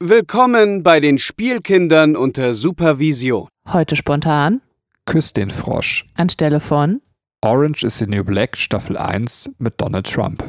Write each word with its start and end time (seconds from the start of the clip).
Willkommen 0.00 0.84
bei 0.84 1.00
den 1.00 1.18
Spielkindern 1.18 2.14
unter 2.14 2.54
Supervision. 2.54 3.48
Heute 3.66 3.96
spontan 3.96 4.60
Küss 5.06 5.32
den 5.32 5.50
Frosch. 5.50 6.06
anstelle 6.14 6.60
von 6.60 7.02
Orange 7.40 7.82
is 7.82 7.98
the 7.98 8.06
New 8.06 8.22
Black 8.22 8.56
Staffel 8.56 8.96
1 8.96 9.56
mit 9.58 9.80
Donald 9.80 10.08
Trump. 10.08 10.44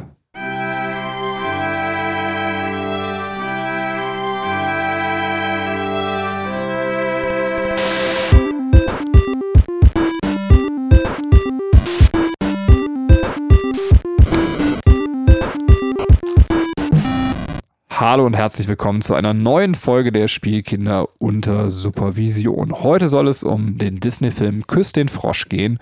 Hallo 18.00 18.26
und 18.26 18.34
herzlich 18.34 18.70
willkommen 18.70 19.02
zu 19.02 19.14
einer 19.14 19.34
neuen 19.34 19.76
Folge 19.76 20.14
der 20.14 20.30
Spielkinder 20.30 21.10
unter 21.18 21.70
Supervision. 21.70 22.72
Heute 22.82 23.10
soll 23.10 23.28
es 23.28 23.44
um 23.44 23.78
den 23.78 24.00
Disney-Film 24.00 24.68
Küss 24.68 24.94
den 24.94 25.10
Frosch 25.10 25.50
gehen. 25.50 25.80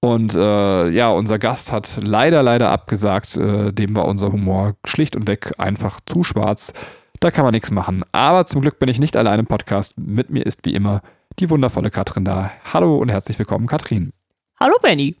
Und 0.00 0.34
äh, 0.34 0.88
ja, 0.88 1.10
unser 1.10 1.38
Gast 1.38 1.70
hat 1.70 2.00
leider, 2.02 2.42
leider 2.42 2.70
abgesagt. 2.70 3.36
Äh, 3.36 3.74
dem 3.74 3.94
war 3.94 4.06
unser 4.06 4.32
Humor 4.32 4.76
schlicht 4.86 5.14
und 5.14 5.28
weg 5.28 5.52
einfach 5.58 6.00
zu 6.06 6.24
schwarz. 6.24 6.72
Da 7.20 7.30
kann 7.30 7.44
man 7.44 7.52
nichts 7.52 7.70
machen. 7.70 8.02
Aber 8.12 8.46
zum 8.46 8.62
Glück 8.62 8.78
bin 8.78 8.88
ich 8.88 8.98
nicht 8.98 9.14
allein 9.14 9.40
im 9.40 9.46
Podcast. 9.46 9.98
Mit 9.98 10.30
mir 10.30 10.46
ist 10.46 10.64
wie 10.64 10.72
immer 10.72 11.02
die 11.38 11.50
wundervolle 11.50 11.90
Katrin 11.90 12.24
da. 12.24 12.50
Hallo 12.72 12.96
und 12.96 13.10
herzlich 13.10 13.38
willkommen, 13.38 13.66
Katrin. 13.66 14.14
Hallo 14.58 14.76
Benny. 14.80 15.16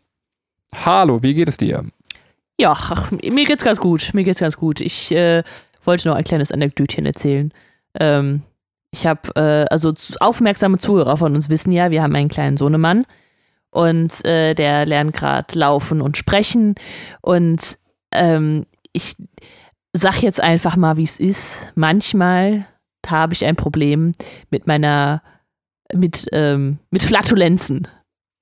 Hallo, 0.74 1.22
wie 1.22 1.34
geht 1.34 1.48
es 1.50 1.58
dir? 1.58 1.84
Ja, 2.60 2.72
ach, 2.72 3.12
mir 3.12 3.44
geht's 3.44 3.62
ganz 3.62 3.78
gut. 3.78 4.10
Mir 4.14 4.24
geht's 4.24 4.40
ganz 4.40 4.56
gut. 4.56 4.80
Ich 4.80 5.12
äh, 5.12 5.44
wollte 5.88 6.08
noch 6.08 6.14
ein 6.14 6.24
kleines 6.24 6.52
Anekdötchen 6.52 7.04
erzählen. 7.04 7.52
Ähm, 7.98 8.42
ich 8.92 9.06
habe, 9.06 9.34
äh, 9.34 9.66
also 9.70 9.92
aufmerksame 10.20 10.78
Zuhörer 10.78 11.16
von 11.16 11.34
uns 11.34 11.50
wissen 11.50 11.72
ja, 11.72 11.90
wir 11.90 12.02
haben 12.02 12.14
einen 12.14 12.28
kleinen 12.28 12.56
Sohnemann 12.56 13.04
und 13.70 14.24
äh, 14.24 14.54
der 14.54 14.86
lernt 14.86 15.14
gerade 15.14 15.58
laufen 15.58 16.00
und 16.00 16.16
sprechen. 16.16 16.74
Und 17.20 17.78
ähm, 18.12 18.66
ich 18.92 19.16
sag 19.92 20.22
jetzt 20.22 20.40
einfach 20.40 20.76
mal, 20.76 20.96
wie 20.96 21.04
es 21.04 21.18
ist. 21.18 21.58
Manchmal 21.74 22.66
habe 23.06 23.34
ich 23.34 23.44
ein 23.44 23.56
Problem 23.56 24.12
mit 24.50 24.66
meiner, 24.66 25.22
mit, 25.92 26.26
ähm, 26.32 26.78
mit 26.90 27.02
Flatulenzen. 27.02 27.88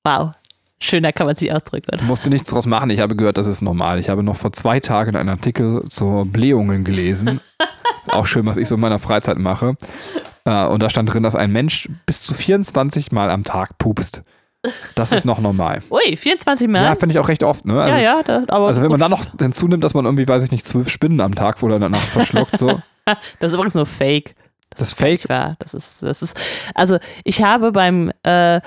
Wow. 0.05 0.33
Schöner 0.79 1.13
kann 1.13 1.27
man 1.27 1.35
sich 1.35 1.51
ausdrücken, 1.53 1.95
oder? 1.95 2.05
Musste 2.05 2.29
nichts 2.29 2.51
draus 2.51 2.67
machen. 2.67 2.91
Ich 2.91 3.01
habe 3.01 3.17
gehört, 3.17 3.39
das 3.39 3.47
ist 3.47 3.63
normal. 3.63 3.99
Ich 3.99 4.09
habe 4.09 4.23
noch 4.23 4.37
vor 4.37 4.53
zwei 4.53 4.79
Tagen 4.81 5.17
einen 5.17 5.31
Artikel 5.31 5.85
zur 5.89 6.27
Blähungen 6.27 6.85
gelesen. 6.85 7.41
Auch 8.09 8.27
schön, 8.27 8.47
was 8.47 8.57
ich 8.57 8.69
so 8.69 8.75
in 8.75 8.81
meiner 8.81 8.99
Freizeit 8.99 9.39
mache. 9.39 9.77
Äh, 10.45 10.67
Und 10.67 10.83
da 10.83 10.91
stand 10.91 11.13
drin, 11.13 11.23
dass 11.23 11.35
ein 11.35 11.51
Mensch 11.51 11.89
bis 12.05 12.23
zu 12.23 12.35
24 12.35 13.11
Mal 13.13 13.31
am 13.31 13.43
Tag 13.43 13.79
pupst. 13.79 14.23
Das 14.95 15.13
ist 15.13 15.25
noch 15.25 15.41
normal. 15.41 15.81
Ui, 15.91 16.17
24 16.17 16.69
Mal? 16.69 16.85
Ja, 16.85 16.95
finde 16.95 17.15
ich 17.15 17.19
auch 17.19 17.29
recht 17.29 17.43
oft. 17.43 17.67
Ne? 17.67 17.81
Also, 17.81 17.97
ja, 17.99 18.03
ja, 18.17 18.23
da, 18.23 18.45
aber 18.49 18.67
also 18.67 18.83
wenn 18.83 18.91
man 18.91 19.01
dann 19.01 19.11
noch 19.11 19.25
hinzunimmt, 19.41 19.83
dass 19.83 19.95
man 19.95 20.05
irgendwie, 20.05 20.29
weiß 20.29 20.43
ich 20.43 20.51
nicht, 20.51 20.65
zwölf 20.67 20.89
Spinnen 20.89 21.21
am 21.21 21.35
Tag 21.35 21.63
wohl 21.63 21.77
danach 21.79 21.99
verschluckt, 22.01 22.59
so. 22.59 22.81
Das 23.39 23.53
ist 23.53 23.55
übrigens 23.55 23.77
nur 23.77 23.87
Fake. 23.87 24.35
Das 24.71 24.89
ist 24.89 24.99
fake. 24.99 25.29
Wahr? 25.29 25.55
Das 25.61 25.75
ist, 25.75 26.03
das 26.03 26.23
ist, 26.23 26.37
also 26.75 26.99
ich 27.23 27.41
habe 27.41 27.71
beim, 27.71 28.11
äh, 28.25 28.61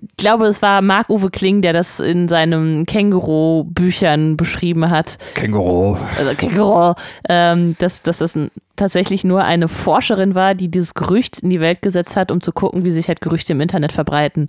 ich 0.00 0.16
glaube, 0.16 0.46
es 0.46 0.62
war 0.62 0.82
Marc-Uwe 0.82 1.30
Kling, 1.30 1.62
der 1.62 1.72
das 1.72 2.00
in 2.00 2.28
seinen 2.28 2.86
Känguru-Büchern 2.86 4.36
beschrieben 4.36 4.90
hat. 4.90 5.18
Känguru. 5.34 5.96
Also 6.18 6.34
Känguru, 6.34 6.94
ähm, 7.28 7.76
dass, 7.78 8.02
dass 8.02 8.18
das 8.18 8.36
ein, 8.36 8.50
tatsächlich 8.76 9.24
nur 9.24 9.44
eine 9.44 9.68
Forscherin 9.68 10.34
war, 10.34 10.54
die 10.54 10.70
dieses 10.70 10.94
Gerücht 10.94 11.40
in 11.40 11.50
die 11.50 11.60
Welt 11.60 11.82
gesetzt 11.82 12.16
hat, 12.16 12.30
um 12.30 12.40
zu 12.40 12.52
gucken, 12.52 12.84
wie 12.84 12.90
sich 12.90 13.08
halt 13.08 13.20
Gerüchte 13.20 13.52
im 13.52 13.60
Internet 13.60 13.92
verbreiten. 13.92 14.46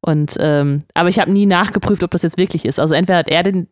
Und 0.00 0.36
ähm, 0.40 0.80
aber 0.94 1.08
ich 1.08 1.20
habe 1.20 1.30
nie 1.30 1.46
nachgeprüft, 1.46 2.02
ob 2.02 2.10
das 2.10 2.22
jetzt 2.22 2.38
wirklich 2.38 2.64
ist. 2.64 2.80
Also 2.80 2.94
entweder 2.94 3.18
hat 3.18 3.30
er 3.30 3.44
den 3.44 3.68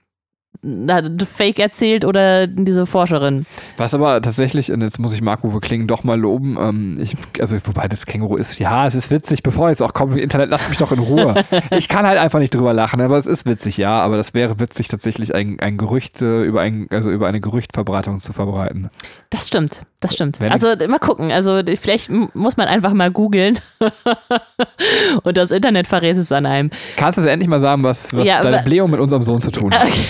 Fake 0.62 1.58
erzählt 1.58 2.04
oder 2.04 2.46
diese 2.46 2.84
Forscherin. 2.84 3.46
Was 3.78 3.94
aber 3.94 4.20
tatsächlich, 4.20 4.70
und 4.70 4.82
jetzt 4.82 4.98
muss 4.98 5.14
ich 5.14 5.22
Marc-Uwe 5.22 5.60
Klingen 5.60 5.86
doch 5.86 6.04
mal 6.04 6.20
loben, 6.20 6.58
ähm, 6.60 6.98
ich, 7.00 7.16
also 7.40 7.56
wobei 7.64 7.88
das 7.88 8.04
Känguru 8.04 8.36
ist, 8.36 8.58
ja, 8.58 8.86
es 8.86 8.94
ist 8.94 9.10
witzig, 9.10 9.42
bevor 9.42 9.70
jetzt 9.70 9.82
auch 9.82 9.94
kommt, 9.94 10.16
Internet, 10.16 10.50
lasst 10.50 10.68
mich 10.68 10.76
doch 10.76 10.92
in 10.92 10.98
Ruhe. 10.98 11.44
ich 11.70 11.88
kann 11.88 12.06
halt 12.06 12.18
einfach 12.18 12.40
nicht 12.40 12.54
drüber 12.54 12.74
lachen, 12.74 13.00
aber 13.00 13.16
es 13.16 13.26
ist 13.26 13.46
witzig, 13.46 13.78
ja, 13.78 14.00
aber 14.00 14.18
das 14.18 14.34
wäre 14.34 14.60
witzig, 14.60 14.88
tatsächlich 14.88 15.34
ein, 15.34 15.58
ein 15.60 15.78
Gerücht 15.78 16.20
äh, 16.20 16.42
über, 16.42 16.60
ein, 16.60 16.88
also 16.90 17.10
über 17.10 17.26
eine 17.26 17.40
Gerüchtverbreitung 17.40 18.18
zu 18.18 18.34
verbreiten. 18.34 18.90
Das 19.30 19.48
stimmt, 19.48 19.86
das 20.00 20.14
stimmt. 20.14 20.40
Wenn- 20.40 20.50
also 20.52 20.68
mal 20.88 20.98
gucken. 20.98 21.30
Also 21.30 21.60
vielleicht 21.80 22.10
muss 22.10 22.56
man 22.56 22.68
einfach 22.68 22.92
mal 22.92 23.10
googeln 23.10 23.58
und 25.22 25.36
das 25.36 25.50
Internet 25.50 25.86
verrät 25.86 26.16
es 26.16 26.32
an 26.32 26.46
einem. 26.46 26.70
Kannst 26.96 27.18
du 27.18 27.22
jetzt 27.22 27.30
endlich 27.30 27.48
mal 27.48 27.60
sagen, 27.60 27.84
was, 27.84 28.14
was 28.16 28.26
Ja, 28.26 28.42
deine 28.42 28.62
Blähung 28.62 28.90
mit 28.90 29.00
unserem 29.00 29.22
Sohn 29.22 29.40
zu 29.40 29.50
tun 29.50 29.72
hat? 29.72 29.86
Okay. 29.86 30.04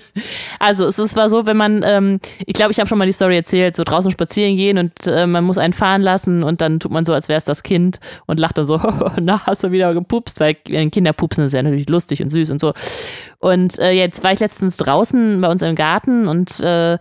Also 0.60 0.86
es 0.86 0.98
ist- 0.98 1.18
war 1.18 1.30
so, 1.30 1.46
wenn 1.46 1.58
man, 1.58 1.84
ähm, 1.86 2.18
ich 2.46 2.54
glaube, 2.54 2.72
ich 2.72 2.80
habe 2.80 2.88
schon 2.88 2.98
mal 2.98 3.06
die 3.06 3.12
Story 3.12 3.36
erzählt, 3.36 3.76
so 3.76 3.84
draußen 3.84 4.12
spazieren 4.12 4.56
gehen 4.56 4.78
und 4.78 4.94
äh, 5.08 5.28
man 5.28 5.44
muss 5.44 5.58
einen 5.58 5.74
fahren 5.74 6.02
lassen 6.02 6.42
und 6.42 6.62
dann 6.62 6.80
tut 6.80 6.92
man 6.94 7.04
so, 7.04 7.12
als 7.14 7.28
wäre 7.28 7.38
es 7.38 7.44
das 7.44 7.64
Kind 7.64 8.00
und 8.26 8.40
lacht 8.40 8.58
dann 8.58 8.66
so, 8.66 8.80
na, 9.22 9.46
hast 9.46 9.62
du 9.66 9.72
wieder 9.72 9.94
gepupst, 9.94 10.40
weil 10.40 10.56
äh, 10.70 10.90
Kinder 10.90 11.12
pupsen 11.12 11.44
ist 11.44 11.52
ja 11.54 11.62
natürlich 11.62 11.90
lustig 11.90 12.24
und 12.24 12.30
süß 12.30 12.50
und 12.52 12.62
so. 12.62 12.72
Und 13.40 13.78
äh, 13.78 13.92
jetzt 13.92 14.24
war 14.24 14.32
ich 14.32 14.40
letztens 14.40 14.78
draußen 14.78 15.42
bei 15.42 15.50
uns 15.52 15.62
im 15.62 15.76
Garten 15.76 16.30
und 16.30 16.62
äh, 16.62 16.98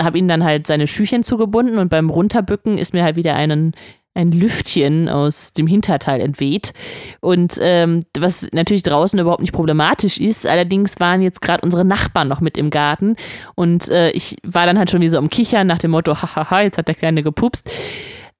habe 0.00 0.18
ihm 0.18 0.28
dann 0.28 0.44
halt 0.44 0.66
seine 0.66 0.86
Schüchchen 0.86 1.22
zugebunden 1.22 1.78
und 1.78 1.88
beim 1.88 2.10
Runterbücken 2.10 2.78
ist 2.78 2.94
mir 2.94 3.02
halt 3.02 3.16
wieder 3.16 3.34
einen, 3.34 3.72
ein 4.14 4.30
Lüftchen 4.30 5.08
aus 5.08 5.52
dem 5.52 5.66
Hinterteil 5.66 6.20
entweht. 6.20 6.72
Und 7.20 7.58
ähm, 7.60 8.00
was 8.18 8.46
natürlich 8.52 8.82
draußen 8.82 9.18
überhaupt 9.18 9.40
nicht 9.40 9.52
problematisch 9.52 10.18
ist, 10.18 10.46
allerdings 10.46 11.00
waren 11.00 11.22
jetzt 11.22 11.40
gerade 11.40 11.62
unsere 11.62 11.84
Nachbarn 11.84 12.28
noch 12.28 12.40
mit 12.40 12.58
im 12.58 12.70
Garten 12.70 13.16
und 13.54 13.88
äh, 13.90 14.10
ich 14.10 14.36
war 14.44 14.66
dann 14.66 14.78
halt 14.78 14.90
schon 14.90 15.00
wie 15.00 15.08
so 15.08 15.18
am 15.18 15.30
Kichern 15.30 15.66
nach 15.66 15.78
dem 15.78 15.92
Motto, 15.92 16.14
hahaha, 16.14 16.62
jetzt 16.62 16.78
hat 16.78 16.88
der 16.88 16.94
Kleine 16.94 17.22
gepupst. 17.22 17.70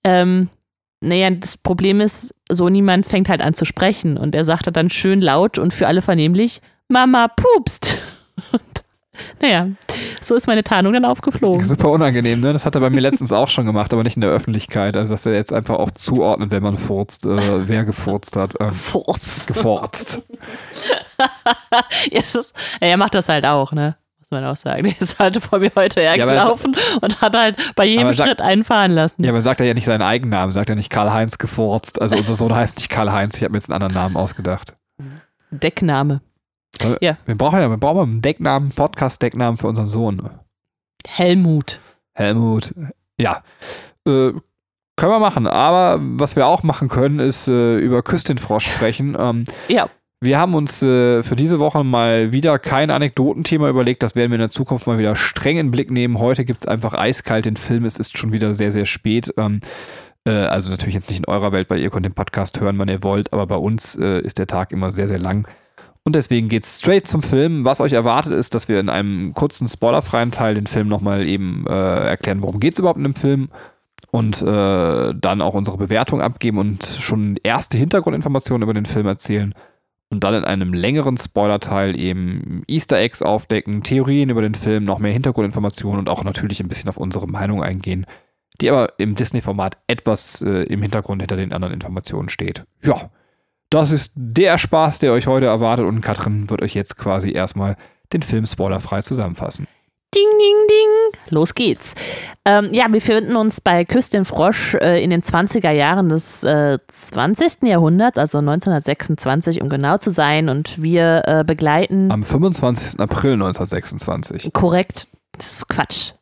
Ähm, 0.05 0.49
naja, 1.01 1.31
das 1.31 1.57
Problem 1.57 2.01
ist, 2.01 2.33
so 2.49 2.69
niemand 2.69 3.07
fängt 3.07 3.29
halt 3.29 3.43
an 3.43 3.55
zu 3.55 3.65
sprechen 3.65 4.17
und 4.17 4.35
er 4.35 4.45
sagte 4.45 4.71
dann 4.71 4.89
schön 4.89 5.21
laut 5.21 5.59
und 5.59 5.75
für 5.75 5.89
alle 5.89 6.01
vernehmlich, 6.01 6.61
Mama 6.89 7.29
pupst. 7.29 7.99
Und 8.53 8.85
naja, 9.41 9.69
so 10.23 10.35
ist 10.35 10.47
meine 10.47 10.65
Tarnung 10.65 10.93
dann 10.95 11.05
aufgeflogen. 11.05 11.61
Super 11.67 11.91
unangenehm, 11.91 12.41
ne? 12.41 12.53
Das 12.53 12.65
hat 12.65 12.75
er 12.75 12.81
bei 12.81 12.91
mir 12.91 13.01
letztens 13.01 13.33
auch 13.33 13.49
schon 13.49 13.67
gemacht, 13.67 13.93
aber 13.93 14.03
nicht 14.03 14.17
in 14.17 14.23
der 14.23 14.31
Öffentlichkeit. 14.31 14.97
Also, 14.97 15.13
dass 15.13 15.27
er 15.27 15.35
jetzt 15.35 15.53
einfach 15.53 15.75
auch 15.77 15.91
zuordnet, 15.91 16.51
wenn 16.51 16.63
man 16.63 16.77
furzt, 16.77 17.27
äh, 17.27 17.69
wer 17.69 17.85
gefurzt 17.85 18.37
hat. 18.37 18.55
Ähm, 18.61 18.71
Force. 18.71 19.47
geforzt. 19.47 20.23
Ja, 22.11 22.19
es 22.21 22.35
ist, 22.35 22.53
er 22.81 22.97
macht 22.97 23.15
das 23.15 23.29
halt 23.29 23.47
auch, 23.47 23.73
ne? 23.73 23.97
Muss 24.19 24.31
man 24.31 24.45
auch 24.45 24.57
sagen. 24.57 24.85
Der 24.85 25.01
ist 25.01 25.19
halt 25.19 25.37
vor 25.43 25.59
mir 25.61 25.71
heute 25.77 26.01
hergelaufen 26.01 26.75
und 27.01 27.21
hat 27.21 27.37
halt 27.37 27.75
bei 27.77 27.85
jedem 27.85 28.07
Aber 28.07 28.15
sag- 28.15 28.27
Schritt 28.27 28.43
einen 28.43 28.65
fahren 28.65 28.91
lassen. 28.93 29.23
Ja, 29.23 29.31
aber 29.31 29.41
sagt 29.41 29.61
er 29.61 29.67
ja 29.67 29.75
nicht 29.75 29.85
seinen 29.85 30.03
Eigennamen, 30.03 30.51
sagt 30.53 30.69
er 30.71 30.75
nicht 30.77 30.91
Karl-Heinz 30.91 31.39
gefurzt. 31.39 32.01
Also 32.01 32.17
unser 32.17 32.35
Sohn 32.35 32.53
heißt 32.55 32.77
nicht 32.77 32.89
Karl-Heinz, 32.89 33.37
ich 33.37 33.43
habe 33.43 33.53
mir 33.53 33.59
jetzt 33.59 33.71
einen 33.71 33.75
anderen 33.83 33.95
Namen 33.95 34.17
ausgedacht. 34.17 34.75
Deckname. 35.51 36.21
So, 36.81 36.97
Ja. 37.01 37.17
Wir 37.27 37.35
brauchen 37.37 37.61
ja 37.61 37.69
wir 37.71 37.77
brauchen 37.77 38.01
einen 38.11 38.23
Decknamen, 38.23 38.71
Podcast-Decknamen 38.71 39.57
für 39.57 39.69
unseren 39.69 39.87
Sohn. 39.87 40.31
Helmut. 41.07 41.81
Helmut. 42.15 42.75
Ja. 43.19 43.43
Äh, 44.07 44.33
können 44.97 45.13
wir 45.13 45.19
machen. 45.19 45.47
Aber 45.47 45.99
was 46.03 46.37
wir 46.37 46.47
auch 46.47 46.63
machen 46.63 46.89
können, 46.89 47.19
ist 47.19 47.49
äh, 47.49 47.79
über 47.79 48.03
Küss 48.03 48.25
den 48.25 48.39
Frosch 48.39 48.67
sprechen. 48.67 49.17
Ähm, 49.19 49.45
Ja. 49.69 49.89
wir 50.21 50.39
haben 50.39 50.55
uns 50.55 50.83
äh, 50.83 51.23
für 51.23 51.37
diese 51.37 51.59
Woche 51.59 51.83
mal 51.85 52.33
wieder 52.33 52.59
kein 52.59 52.91
Anekdotenthema 52.91 53.69
überlegt. 53.69 54.03
Das 54.03 54.15
werden 54.15 54.31
wir 54.31 54.37
in 54.37 54.41
der 54.43 54.49
Zukunft 54.51 54.87
mal 54.87 54.99
wieder 54.99 55.17
streng 55.17 55.57
in 55.59 55.67
den 55.67 55.71
Blick 55.73 55.91
nehmen. 55.91 56.19
Heute 56.19 56.45
gibt 56.45 56.61
es 56.61 56.67
einfach 56.69 56.95
eiskalt 56.95 57.47
den 57.47 57.57
Film. 57.57 57.85
Es 57.85 57.99
ist 57.99 58.17
schon 58.17 58.33
wieder 58.33 58.55
sehr, 58.55 58.71
sehr 58.73 58.85
spät. 58.87 59.33
Ähm, 59.37 59.61
äh, 60.25 60.31
also 60.31 60.71
natürlich 60.71 60.95
jetzt 60.95 61.11
nicht 61.11 61.19
in 61.21 61.27
eurer 61.27 61.53
Welt, 61.53 61.69
weil 61.71 61.81
ihr 61.81 61.91
könnt 61.91 62.07
den 62.07 62.15
Podcast 62.15 62.61
hören, 62.61 62.79
wann 62.79 62.89
ihr 62.89 63.03
wollt. 63.03 63.33
Aber 63.33 63.47
bei 63.47 63.57
uns 63.57 63.97
äh, 63.97 64.21
ist 64.21 64.39
der 64.39 64.47
Tag 64.47 64.73
immer 64.73 64.91
sehr, 64.91 65.09
sehr 65.09 65.19
lang. 65.19 65.49
Und 66.05 66.17
deswegen 66.17 66.49
geht's 66.49 66.81
straight 66.81 67.07
zum 67.07 67.23
Film. 67.23 67.65
Was 67.65 67.81
euch 67.81 67.93
erwartet 67.93 68.33
ist, 68.33 68.55
dass 68.55 68.69
wir 68.69 68.81
in 68.81 68.89
einem 68.89 69.35
kurzen, 69.35 69.69
spoilerfreien 69.69 70.33
Teil 70.33 70.55
den 70.55 70.67
Film 70.67 70.89
nochmal 70.89 71.27
eben 71.29 71.65
äh, 71.69 71.73
erklären, 71.73 72.43
worum 72.43 72.59
geht's 72.59 72.79
überhaupt 72.79 72.99
in 72.99 73.05
dem 73.05 73.15
Film. 73.15 73.51
Und 74.11 74.43
äh, 74.43 75.15
dann 75.15 75.41
auch 75.41 75.55
unsere 75.55 75.79
Bewertung 75.79 76.21
abgeben 76.21 76.59
und 76.59 76.85
schon 76.85 77.39
erste 77.43 77.79
Hintergrundinformationen 77.79 78.63
über 78.63 78.75
den 78.75 78.85
Film 78.85 79.07
erzählen. 79.07 79.55
Und 80.11 80.25
dann 80.25 80.35
in 80.35 80.45
einem 80.45 80.75
längeren 80.75 81.17
Spoiler-Teil 81.17 81.99
eben 81.99 82.63
Easter 82.67 82.99
Eggs 82.99 83.23
aufdecken, 83.23 83.83
Theorien 83.83 84.29
über 84.29 84.43
den 84.43 84.55
Film, 84.55 84.85
noch 84.85 84.99
mehr 84.99 85.13
Hintergrundinformationen 85.13 86.01
und 86.01 86.11
auch 86.11 86.25
natürlich 86.25 86.61
ein 86.61 86.69
bisschen 86.69 86.91
auf 86.91 86.99
unsere 86.99 87.27
Meinung 87.27 87.63
eingehen, 87.63 88.05
die 88.61 88.69
aber 88.69 88.93
im 88.99 89.15
Disney-Format 89.15 89.79
etwas 89.87 90.43
äh, 90.43 90.65
im 90.65 90.83
Hintergrund 90.83 91.23
hinter 91.23 91.37
den 91.37 91.55
anderen 91.55 91.73
Informationen 91.73 92.29
steht. 92.29 92.67
Ja, 92.83 93.11
das 93.73 93.91
ist 93.91 94.13
der 94.15 94.59
Spaß, 94.59 94.99
der 94.99 95.13
euch 95.13 95.27
heute 95.27 95.47
erwartet 95.47 95.87
und 95.87 96.01
Katrin 96.01 96.51
wird 96.51 96.63
euch 96.63 96.75
jetzt 96.75 96.99
quasi 96.99 97.33
erstmal 97.33 97.77
den 98.13 98.23
Film 98.23 98.47
spoilerfrei 98.47 99.01
zusammenfassen. 99.01 99.67
Ding, 100.15 100.29
ding, 100.39 100.57
ding. 100.69 101.21
Los 101.31 101.55
geht's. 101.55 101.95
Ähm, 102.45 102.69
ja, 102.73 102.85
wir 102.85 103.01
befinden 103.01 103.35
uns 103.35 103.63
bei 103.63 103.87
Küstin 103.87 104.27
Frosch 104.27 104.75
äh, 104.75 105.03
in 105.03 105.09
den 105.09 105.23
20er 105.23 105.71
Jahren 105.71 106.11
des 106.11 106.43
äh, 106.43 106.79
20. 106.87 107.63
Jahrhunderts, 107.63 108.19
also 108.19 108.39
1926, 108.39 109.63
um 109.63 109.71
genau 109.71 109.97
zu 109.97 110.11
sein. 110.11 110.51
Und 110.51 110.83
wir 110.83 111.23
äh, 111.25 111.45
begleiten. 111.47 112.11
Am 112.11 112.25
25. 112.25 113.01
April 113.01 113.35
1926. 113.35 114.53
Korrekt. 114.53 115.07
Das 115.39 115.51
ist 115.51 115.69
Quatsch. 115.69 116.13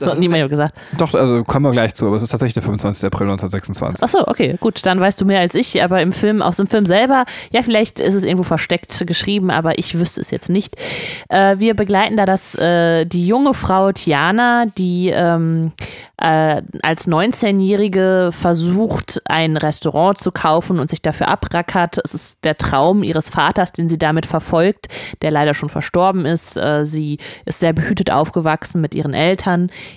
Das 0.00 0.10
hat 0.10 0.18
niemand 0.18 0.48
gesagt. 0.48 0.74
Doch, 0.98 1.14
also 1.14 1.44
kommen 1.44 1.64
wir 1.64 1.70
gleich 1.70 1.94
zu, 1.94 2.06
aber 2.06 2.16
es 2.16 2.22
ist 2.22 2.30
tatsächlich 2.30 2.54
der 2.54 2.64
25. 2.64 3.04
April 3.06 3.30
1926. 3.30 4.02
Achso, 4.02 4.26
okay, 4.26 4.56
gut, 4.60 4.84
dann 4.84 5.00
weißt 5.00 5.20
du 5.20 5.24
mehr 5.24 5.40
als 5.40 5.54
ich, 5.54 5.82
aber 5.82 6.02
im 6.02 6.10
Film, 6.10 6.42
aus 6.42 6.56
dem 6.56 6.66
Film 6.66 6.86
selber, 6.86 7.24
ja, 7.52 7.62
vielleicht 7.62 8.00
ist 8.00 8.14
es 8.14 8.24
irgendwo 8.24 8.42
versteckt 8.42 9.06
geschrieben, 9.06 9.50
aber 9.50 9.78
ich 9.78 9.98
wüsste 9.98 10.20
es 10.20 10.30
jetzt 10.30 10.48
nicht. 10.48 10.76
Äh, 11.28 11.58
wir 11.58 11.74
begleiten 11.74 12.16
da 12.16 12.26
das, 12.26 12.56
äh, 12.56 13.04
die 13.06 13.26
junge 13.26 13.54
Frau 13.54 13.92
Tiana, 13.92 14.66
die 14.76 15.10
ähm, 15.14 15.72
äh, 16.16 16.62
als 16.82 17.06
19-Jährige 17.06 18.30
versucht, 18.32 19.20
ein 19.26 19.56
Restaurant 19.56 20.18
zu 20.18 20.32
kaufen 20.32 20.80
und 20.80 20.90
sich 20.90 21.02
dafür 21.02 21.28
abrackert. 21.28 21.98
Es 22.04 22.14
ist 22.14 22.38
der 22.42 22.56
Traum 22.56 23.02
ihres 23.02 23.30
Vaters, 23.30 23.72
den 23.72 23.88
sie 23.88 23.98
damit 23.98 24.26
verfolgt, 24.26 24.88
der 25.22 25.30
leider 25.30 25.54
schon 25.54 25.68
verstorben 25.68 26.24
ist. 26.24 26.56
Äh, 26.56 26.84
sie 26.86 27.18
ist 27.44 27.60
sehr 27.60 27.72
behütet 27.72 28.10
aufgewachsen 28.10 28.80
mit 28.80 28.94
ihren 28.94 29.14
Eltern. 29.14 29.35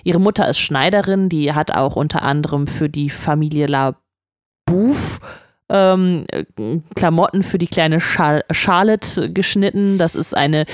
Ihre 0.03 0.19
Mutter 0.19 0.47
ist 0.47 0.59
Schneiderin, 0.59 1.29
die 1.29 1.53
hat 1.53 1.71
auch 1.71 1.95
unter 1.95 2.21
anderem 2.21 2.67
für 2.67 2.89
die 2.89 3.09
Familie 3.09 3.67
La 3.67 3.95
Bouffe 4.65 5.19
ähm, 5.69 6.25
Klamotten 6.95 7.43
für 7.43 7.57
die 7.57 7.67
kleine 7.67 7.99
Char 7.99 8.43
Charlotte 8.51 9.31
geschnitten. 9.31 9.97
Das 9.97 10.15
ist 10.15 10.35
eine 10.35 10.65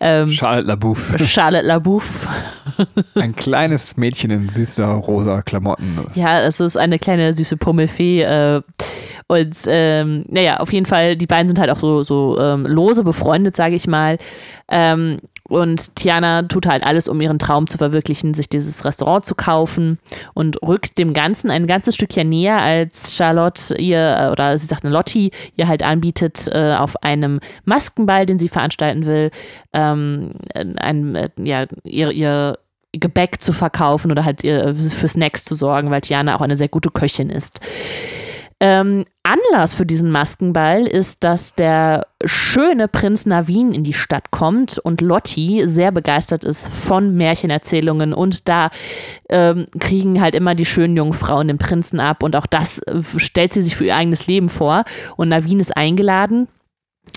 ähm, 0.00 0.30
Charlotte 0.30 0.68
LaBouffe. 0.68 1.18
Charlotte 1.24 1.66
LaBouffe. 1.66 2.28
Ein 3.14 3.34
kleines 3.34 3.96
Mädchen 3.96 4.30
in 4.30 4.48
süßer 4.48 4.86
rosa 4.86 5.42
Klamotten. 5.42 6.06
Ja, 6.14 6.40
es 6.40 6.60
ist 6.60 6.76
eine 6.76 6.98
kleine 6.98 7.32
süße 7.32 7.56
Pummelfee. 7.56 8.22
Äh, 8.22 8.62
und 9.26 9.56
ähm, 9.66 10.24
naja, 10.28 10.58
auf 10.58 10.72
jeden 10.72 10.86
Fall, 10.86 11.16
die 11.16 11.26
beiden 11.26 11.48
sind 11.48 11.58
halt 11.58 11.70
auch 11.70 11.78
so, 11.78 12.02
so 12.02 12.38
ähm, 12.38 12.66
lose 12.66 13.04
befreundet, 13.04 13.56
sage 13.56 13.74
ich 13.74 13.86
mal. 13.86 14.18
Ähm, 14.68 15.18
und 15.48 15.94
Tiana 15.94 16.42
tut 16.44 16.66
halt 16.66 16.84
alles, 16.84 17.06
um 17.06 17.20
ihren 17.20 17.38
Traum 17.38 17.66
zu 17.66 17.76
verwirklichen, 17.76 18.32
sich 18.32 18.48
dieses 18.48 18.84
Restaurant 18.84 19.26
zu 19.26 19.34
kaufen 19.34 19.98
und 20.32 20.62
rückt 20.62 20.96
dem 20.96 21.12
Ganzen 21.12 21.50
ein 21.50 21.66
ganzes 21.66 21.94
Stückchen 21.94 22.30
näher, 22.30 22.60
als 22.60 23.14
Charlotte 23.14 23.74
ihr, 23.76 24.30
oder 24.32 24.56
sie 24.56 24.66
sagt 24.66 24.84
Lotti, 24.84 25.32
ihr 25.56 25.68
halt 25.68 25.82
anbietet, 25.82 26.48
äh, 26.50 26.74
auf 26.76 27.02
einem 27.02 27.40
Maskenball, 27.66 28.24
den 28.24 28.38
sie 28.38 28.48
veranstalten 28.48 29.04
will, 29.04 29.30
ähm, 29.74 30.30
ein, 30.54 31.14
äh, 31.14 31.28
ja, 31.36 31.66
ihr, 31.84 32.10
ihr 32.10 32.58
Gebäck 32.92 33.40
zu 33.40 33.52
verkaufen 33.52 34.10
oder 34.10 34.24
halt 34.24 34.44
ihr, 34.44 34.74
für 34.74 35.08
Snacks 35.08 35.44
zu 35.44 35.54
sorgen, 35.56 35.90
weil 35.90 36.00
Tiana 36.00 36.36
auch 36.36 36.40
eine 36.40 36.56
sehr 36.56 36.68
gute 36.68 36.90
Köchin 36.90 37.28
ist. 37.28 37.60
Ähm, 38.66 39.04
Anlass 39.24 39.74
für 39.74 39.84
diesen 39.84 40.10
Maskenball 40.10 40.86
ist, 40.86 41.22
dass 41.22 41.54
der 41.54 42.06
schöne 42.24 42.88
Prinz 42.88 43.26
Navin 43.26 43.74
in 43.74 43.84
die 43.84 43.92
Stadt 43.92 44.30
kommt 44.30 44.78
und 44.78 45.02
Lotti 45.02 45.64
sehr 45.66 45.92
begeistert 45.92 46.44
ist 46.44 46.68
von 46.68 47.14
Märchenerzählungen. 47.14 48.14
Und 48.14 48.48
da 48.48 48.70
ähm, 49.28 49.66
kriegen 49.78 50.22
halt 50.22 50.34
immer 50.34 50.54
die 50.54 50.64
schönen 50.64 50.96
jungen 50.96 51.12
Frauen 51.12 51.48
den 51.48 51.58
Prinzen 51.58 52.00
ab. 52.00 52.22
Und 52.22 52.36
auch 52.36 52.46
das 52.46 52.78
äh, 52.78 53.02
stellt 53.18 53.52
sie 53.52 53.60
sich 53.60 53.76
für 53.76 53.84
ihr 53.84 53.96
eigenes 53.96 54.28
Leben 54.28 54.48
vor. 54.48 54.84
Und 55.16 55.28
Navin 55.28 55.60
ist 55.60 55.76
eingeladen. 55.76 56.48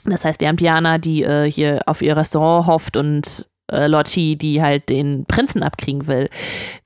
Das 0.03 0.25
heißt, 0.25 0.41
wir 0.41 0.49
haben 0.49 0.57
Diana, 0.57 0.97
die 0.97 1.23
äh, 1.23 1.49
hier 1.49 1.79
auf 1.85 2.01
ihr 2.01 2.17
Restaurant 2.17 2.67
hofft 2.67 2.97
und 2.97 3.45
äh, 3.72 3.88
Lotti, 3.88 4.36
die 4.36 4.62
halt 4.62 4.90
den 4.90 5.25
Prinzen 5.25 5.64
abkriegen 5.64 6.08
will. 6.08 6.30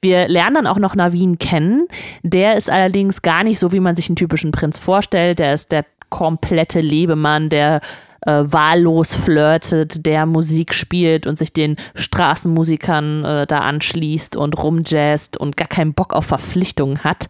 Wir 0.01 0.28
lernen 0.28 0.56
dann 0.56 0.68
auch 0.68 0.80
noch 0.80 0.95
Navin 0.95 1.38
kennen. 1.38 1.88
Der 2.24 2.56
ist 2.56 2.69
allerdings 2.69 3.22
gar 3.22 3.44
nicht 3.44 3.60
so, 3.60 3.72
wie 3.72 3.80
man 3.80 3.95
sich 3.95 4.10
einen 4.10 4.16
typischen 4.16 4.51
Prinz 4.51 4.80
vorstellt. 4.80 5.39
Der 5.39 5.54
ist 5.54 5.72
der 5.72 5.86
komplette 6.10 6.81
Lebemann, 6.81 7.50
der 7.50 7.81
äh, 8.25 8.44
wahllos 8.44 9.15
flirtet, 9.15 10.06
der 10.06 10.25
Musik 10.25 10.73
spielt 10.73 11.27
und 11.27 11.38
sich 11.38 11.53
den 11.53 11.75
Straßenmusikern 11.95 13.25
äh, 13.25 13.47
da 13.47 13.59
anschließt 13.59 14.35
und 14.35 14.62
rumjazzt 14.62 15.38
und 15.38 15.57
gar 15.57 15.68
keinen 15.68 15.94
Bock 15.94 16.13
auf 16.13 16.25
Verpflichtungen 16.25 17.03
hat 17.03 17.27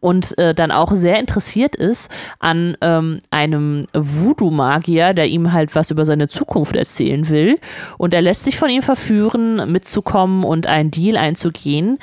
und 0.00 0.36
äh, 0.38 0.54
dann 0.54 0.70
auch 0.70 0.92
sehr 0.92 1.18
interessiert 1.18 1.76
ist 1.76 2.10
an 2.38 2.76
ähm, 2.80 3.18
einem 3.30 3.84
Voodoo-Magier, 3.92 5.14
der 5.14 5.26
ihm 5.26 5.52
halt 5.52 5.74
was 5.74 5.90
über 5.90 6.04
seine 6.04 6.28
Zukunft 6.28 6.76
erzählen 6.76 7.28
will 7.28 7.58
und 7.98 8.14
er 8.14 8.22
lässt 8.22 8.44
sich 8.44 8.58
von 8.58 8.70
ihm 8.70 8.82
verführen, 8.82 9.70
mitzukommen 9.70 10.44
und 10.44 10.66
einen 10.66 10.90
Deal 10.90 11.16
einzugehen. 11.16 11.98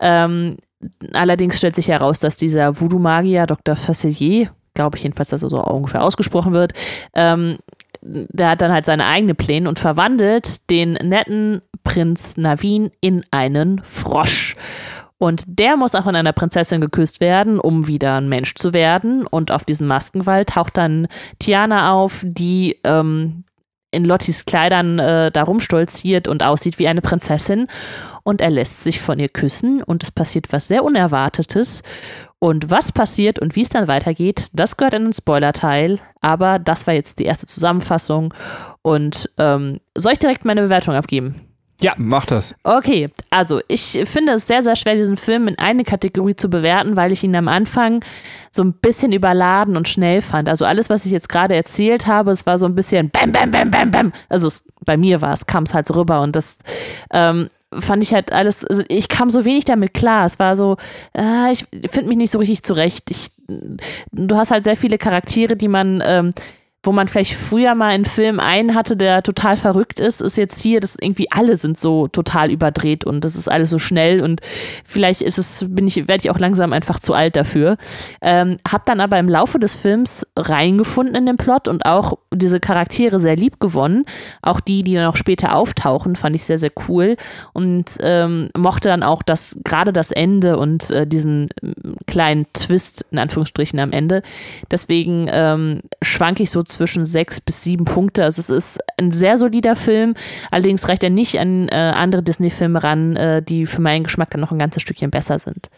Ähm, 0.00 0.56
allerdings 1.12 1.58
stellt 1.58 1.74
sich 1.74 1.88
heraus, 1.88 2.20
dass 2.20 2.36
dieser 2.36 2.80
Voodoo-Magier, 2.80 3.46
Dr. 3.46 3.76
Facilier, 3.76 4.50
glaube 4.76 4.96
ich 4.96 5.02
jedenfalls, 5.02 5.30
dass 5.30 5.42
er 5.42 5.50
so 5.50 5.62
ungefähr 5.64 6.04
ausgesprochen 6.04 6.52
wird, 6.52 6.72
ähm, 7.14 7.58
der 8.02 8.50
hat 8.50 8.60
dann 8.60 8.72
halt 8.72 8.84
seine 8.84 9.06
eigenen 9.06 9.34
Pläne 9.34 9.68
und 9.68 9.80
verwandelt 9.80 10.70
den 10.70 10.92
netten 10.92 11.62
Prinz 11.82 12.36
Navin 12.36 12.90
in 13.00 13.24
einen 13.30 13.80
Frosch. 13.82 14.54
Und 15.18 15.44
der 15.46 15.76
muss 15.76 15.94
auch 15.94 16.04
von 16.04 16.14
einer 16.14 16.34
Prinzessin 16.34 16.80
geküsst 16.80 17.20
werden, 17.20 17.58
um 17.58 17.86
wieder 17.86 18.16
ein 18.16 18.28
Mensch 18.28 18.54
zu 18.54 18.74
werden. 18.74 19.26
Und 19.26 19.50
auf 19.50 19.64
diesem 19.64 19.86
Maskenwall 19.86 20.44
taucht 20.44 20.76
dann 20.76 21.08
Tiana 21.38 21.92
auf, 21.92 22.22
die 22.24 22.78
ähm, 22.84 23.44
in 23.90 24.04
Lottis 24.04 24.44
Kleidern 24.44 24.98
äh, 24.98 25.30
da 25.30 25.42
rumstolziert 25.42 26.28
und 26.28 26.42
aussieht 26.42 26.78
wie 26.78 26.88
eine 26.88 27.00
Prinzessin. 27.00 27.68
Und 28.22 28.40
er 28.40 28.50
lässt 28.50 28.82
sich 28.82 29.00
von 29.00 29.18
ihr 29.18 29.28
küssen 29.28 29.82
und 29.82 30.02
es 30.02 30.10
passiert 30.10 30.52
was 30.52 30.66
sehr 30.68 30.84
Unerwartetes. 30.84 31.82
Und 32.38 32.70
was 32.70 32.92
passiert 32.92 33.38
und 33.38 33.56
wie 33.56 33.62
es 33.62 33.70
dann 33.70 33.88
weitergeht, 33.88 34.48
das 34.52 34.76
gehört 34.76 34.94
in 34.94 35.04
den 35.04 35.12
Spoiler-Teil. 35.12 36.00
Aber 36.20 36.58
das 36.58 36.86
war 36.86 36.94
jetzt 36.94 37.18
die 37.18 37.24
erste 37.24 37.46
Zusammenfassung. 37.46 38.34
Und 38.82 39.30
ähm, 39.38 39.80
soll 39.96 40.12
ich 40.12 40.18
direkt 40.18 40.44
meine 40.44 40.62
Bewertung 40.62 40.94
abgeben? 40.94 41.45
Ja, 41.80 41.94
mach 41.98 42.24
das. 42.24 42.54
Okay, 42.64 43.10
also 43.30 43.60
ich 43.68 44.02
finde 44.06 44.32
es 44.32 44.46
sehr, 44.46 44.62
sehr 44.62 44.76
schwer, 44.76 44.96
diesen 44.96 45.18
Film 45.18 45.46
in 45.46 45.58
eine 45.58 45.84
Kategorie 45.84 46.34
zu 46.34 46.48
bewerten, 46.48 46.96
weil 46.96 47.12
ich 47.12 47.22
ihn 47.22 47.36
am 47.36 47.48
Anfang 47.48 48.02
so 48.50 48.62
ein 48.64 48.72
bisschen 48.72 49.12
überladen 49.12 49.76
und 49.76 49.86
schnell 49.86 50.22
fand. 50.22 50.48
Also 50.48 50.64
alles, 50.64 50.88
was 50.88 51.04
ich 51.04 51.12
jetzt 51.12 51.28
gerade 51.28 51.54
erzählt 51.54 52.06
habe, 52.06 52.30
es 52.30 52.46
war 52.46 52.56
so 52.56 52.64
ein 52.64 52.74
bisschen 52.74 53.10
Bam, 53.10 53.30
Bam, 53.30 53.50
Bam, 53.50 53.70
Bam, 53.70 53.90
Bam. 53.90 54.12
Also 54.30 54.48
es, 54.48 54.64
bei 54.86 54.96
mir 54.96 55.20
war 55.20 55.34
es, 55.34 55.44
kam 55.44 55.64
es 55.64 55.74
halt 55.74 55.86
so 55.86 55.94
rüber 55.94 56.22
und 56.22 56.34
das 56.34 56.56
ähm, 57.10 57.48
fand 57.72 58.02
ich 58.02 58.14
halt 58.14 58.32
alles, 58.32 58.64
also 58.64 58.82
ich 58.88 59.08
kam 59.08 59.28
so 59.28 59.44
wenig 59.44 59.66
damit 59.66 59.92
klar. 59.92 60.24
Es 60.24 60.38
war 60.38 60.56
so, 60.56 60.76
äh, 61.16 61.52
ich 61.52 61.66
finde 61.90 62.08
mich 62.08 62.16
nicht 62.16 62.32
so 62.32 62.38
richtig 62.38 62.62
zurecht. 62.62 63.10
Ich, 63.10 63.28
du 64.12 64.36
hast 64.36 64.50
halt 64.50 64.64
sehr 64.64 64.76
viele 64.76 64.96
Charaktere, 64.96 65.56
die 65.56 65.68
man 65.68 66.02
ähm, 66.04 66.32
wo 66.86 66.92
man 66.92 67.08
vielleicht 67.08 67.34
früher 67.34 67.74
mal 67.74 67.88
einen 67.88 68.04
Film 68.04 68.38
einen 68.38 68.74
hatte, 68.74 68.96
der 68.96 69.22
total 69.22 69.56
verrückt 69.56 69.98
ist, 69.98 70.20
ist 70.20 70.36
jetzt 70.36 70.60
hier, 70.60 70.80
dass 70.80 70.96
irgendwie 71.00 71.30
alle 71.32 71.56
sind 71.56 71.76
so 71.76 72.06
total 72.06 72.50
überdreht 72.50 73.04
und 73.04 73.24
das 73.24 73.34
ist 73.34 73.48
alles 73.48 73.70
so 73.70 73.78
schnell 73.78 74.20
und 74.20 74.40
vielleicht 74.84 75.20
ist 75.20 75.38
es, 75.38 75.66
bin 75.68 75.88
ich, 75.88 75.96
werde 75.96 76.22
ich 76.22 76.30
auch 76.30 76.38
langsam 76.38 76.72
einfach 76.72 77.00
zu 77.00 77.12
alt 77.12 77.34
dafür. 77.34 77.76
Ähm, 78.22 78.56
hab 78.70 78.86
dann 78.86 79.00
aber 79.00 79.18
im 79.18 79.28
Laufe 79.28 79.58
des 79.58 79.74
Films 79.74 80.24
reingefunden 80.36 81.16
in 81.16 81.26
den 81.26 81.36
Plot 81.36 81.66
und 81.66 81.84
auch 81.84 82.18
diese 82.32 82.60
Charaktere 82.60 83.18
sehr 83.18 83.36
lieb 83.36 83.58
gewonnen. 83.58 84.04
Auch 84.42 84.60
die, 84.60 84.84
die 84.84 84.94
dann 84.94 85.06
auch 85.06 85.16
später 85.16 85.56
auftauchen, 85.56 86.14
fand 86.14 86.36
ich 86.36 86.44
sehr, 86.44 86.58
sehr 86.58 86.72
cool 86.88 87.16
und 87.52 87.96
ähm, 88.00 88.48
mochte 88.56 88.88
dann 88.88 89.02
auch 89.02 89.22
das, 89.22 89.56
gerade 89.64 89.92
das 89.92 90.12
Ende 90.12 90.56
und 90.56 90.90
äh, 90.90 91.06
diesen 91.06 91.48
äh, 91.62 91.72
kleinen 92.06 92.46
Twist 92.52 93.04
in 93.10 93.18
Anführungsstrichen 93.18 93.80
am 93.80 93.90
Ende. 93.90 94.22
Deswegen 94.70 95.28
ähm, 95.32 95.80
schwank 96.02 96.38
ich 96.38 96.50
so 96.50 96.62
zu 96.62 96.75
zwischen 96.76 97.04
sechs 97.04 97.40
bis 97.40 97.62
sieben 97.62 97.84
Punkte. 97.84 98.24
Also 98.24 98.40
es 98.40 98.50
ist 98.50 98.78
ein 98.98 99.10
sehr 99.10 99.36
solider 99.36 99.76
Film. 99.76 100.14
Allerdings 100.50 100.88
reicht 100.88 101.02
er 101.02 101.10
nicht 101.10 101.38
an 101.38 101.68
äh, 101.68 101.74
andere 101.74 102.22
Disney-Filme 102.22 102.82
ran, 102.82 103.16
äh, 103.16 103.42
die 103.42 103.66
für 103.66 103.80
meinen 103.80 104.04
Geschmack 104.04 104.30
dann 104.30 104.40
noch 104.40 104.52
ein 104.52 104.58
ganzes 104.58 104.82
Stückchen 104.82 105.10
besser 105.10 105.38
sind. 105.38 105.68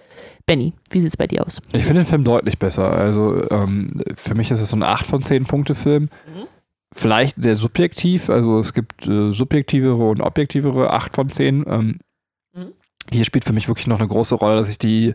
Benny, 0.47 0.73
wie 0.91 1.01
sieht 1.01 1.11
es 1.11 1.17
bei 1.17 1.27
dir 1.27 1.47
aus? 1.47 1.61
Ich 1.73 1.85
finde 1.85 2.03
den 2.03 2.09
Film 2.09 2.25
deutlich 2.25 2.59
besser. 2.59 2.93
Also 2.93 3.49
ähm, 3.51 4.03
für 4.17 4.35
mich 4.35 4.51
ist 4.51 4.61
es 4.61 4.71
so 4.71 4.77
ein 4.77 4.83
8 4.83 5.07
von 5.07 5.23
10 5.23 5.47
Punkte 5.47 5.75
Film. 5.75 6.05
Mhm. 6.05 6.47
Vielleicht 6.95 7.41
sehr 7.41 7.55
subjektiv, 7.55 8.31
also 8.31 8.61
es 8.61 8.73
gibt 8.73 9.07
äh, 9.07 9.31
subjektivere 9.31 10.09
und 10.09 10.23
objektivere 10.23 10.91
8 10.91 11.15
von 11.15 11.29
10. 11.29 11.65
Ähm, 11.69 11.99
mhm. 12.55 12.73
Hier 13.13 13.25
spielt 13.25 13.45
für 13.45 13.53
mich 13.53 13.69
wirklich 13.69 13.87
noch 13.87 13.99
eine 13.99 14.09
große 14.09 14.35
Rolle, 14.35 14.57
dass 14.57 14.69
ich 14.69 14.79
die 14.79 15.15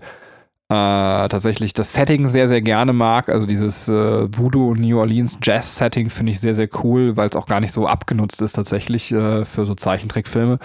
äh, 0.70 1.28
tatsächlich 1.28 1.74
das 1.74 1.94
Setting 1.94 2.28
sehr, 2.28 2.48
sehr 2.48 2.62
gerne 2.62 2.94
mag. 2.94 3.30
Also 3.30 3.46
dieses 3.46 3.88
äh, 3.90 4.28
Voodoo 4.36 4.74
New 4.76 5.00
Orleans 5.00 5.38
Jazz 5.42 5.76
Setting 5.76 6.10
finde 6.10 6.32
ich 6.32 6.40
sehr, 6.40 6.56
sehr 6.56 6.70
cool, 6.84 7.18
weil 7.18 7.28
es 7.28 7.36
auch 7.36 7.48
gar 7.48 7.60
nicht 7.60 7.72
so 7.72 7.88
abgenutzt 7.88 8.42
ist 8.42 8.54
tatsächlich 8.54 9.12
äh, 9.12 9.46
für 9.46 9.66
so 9.66 9.76
Zeichentrickfilme. 9.76 10.60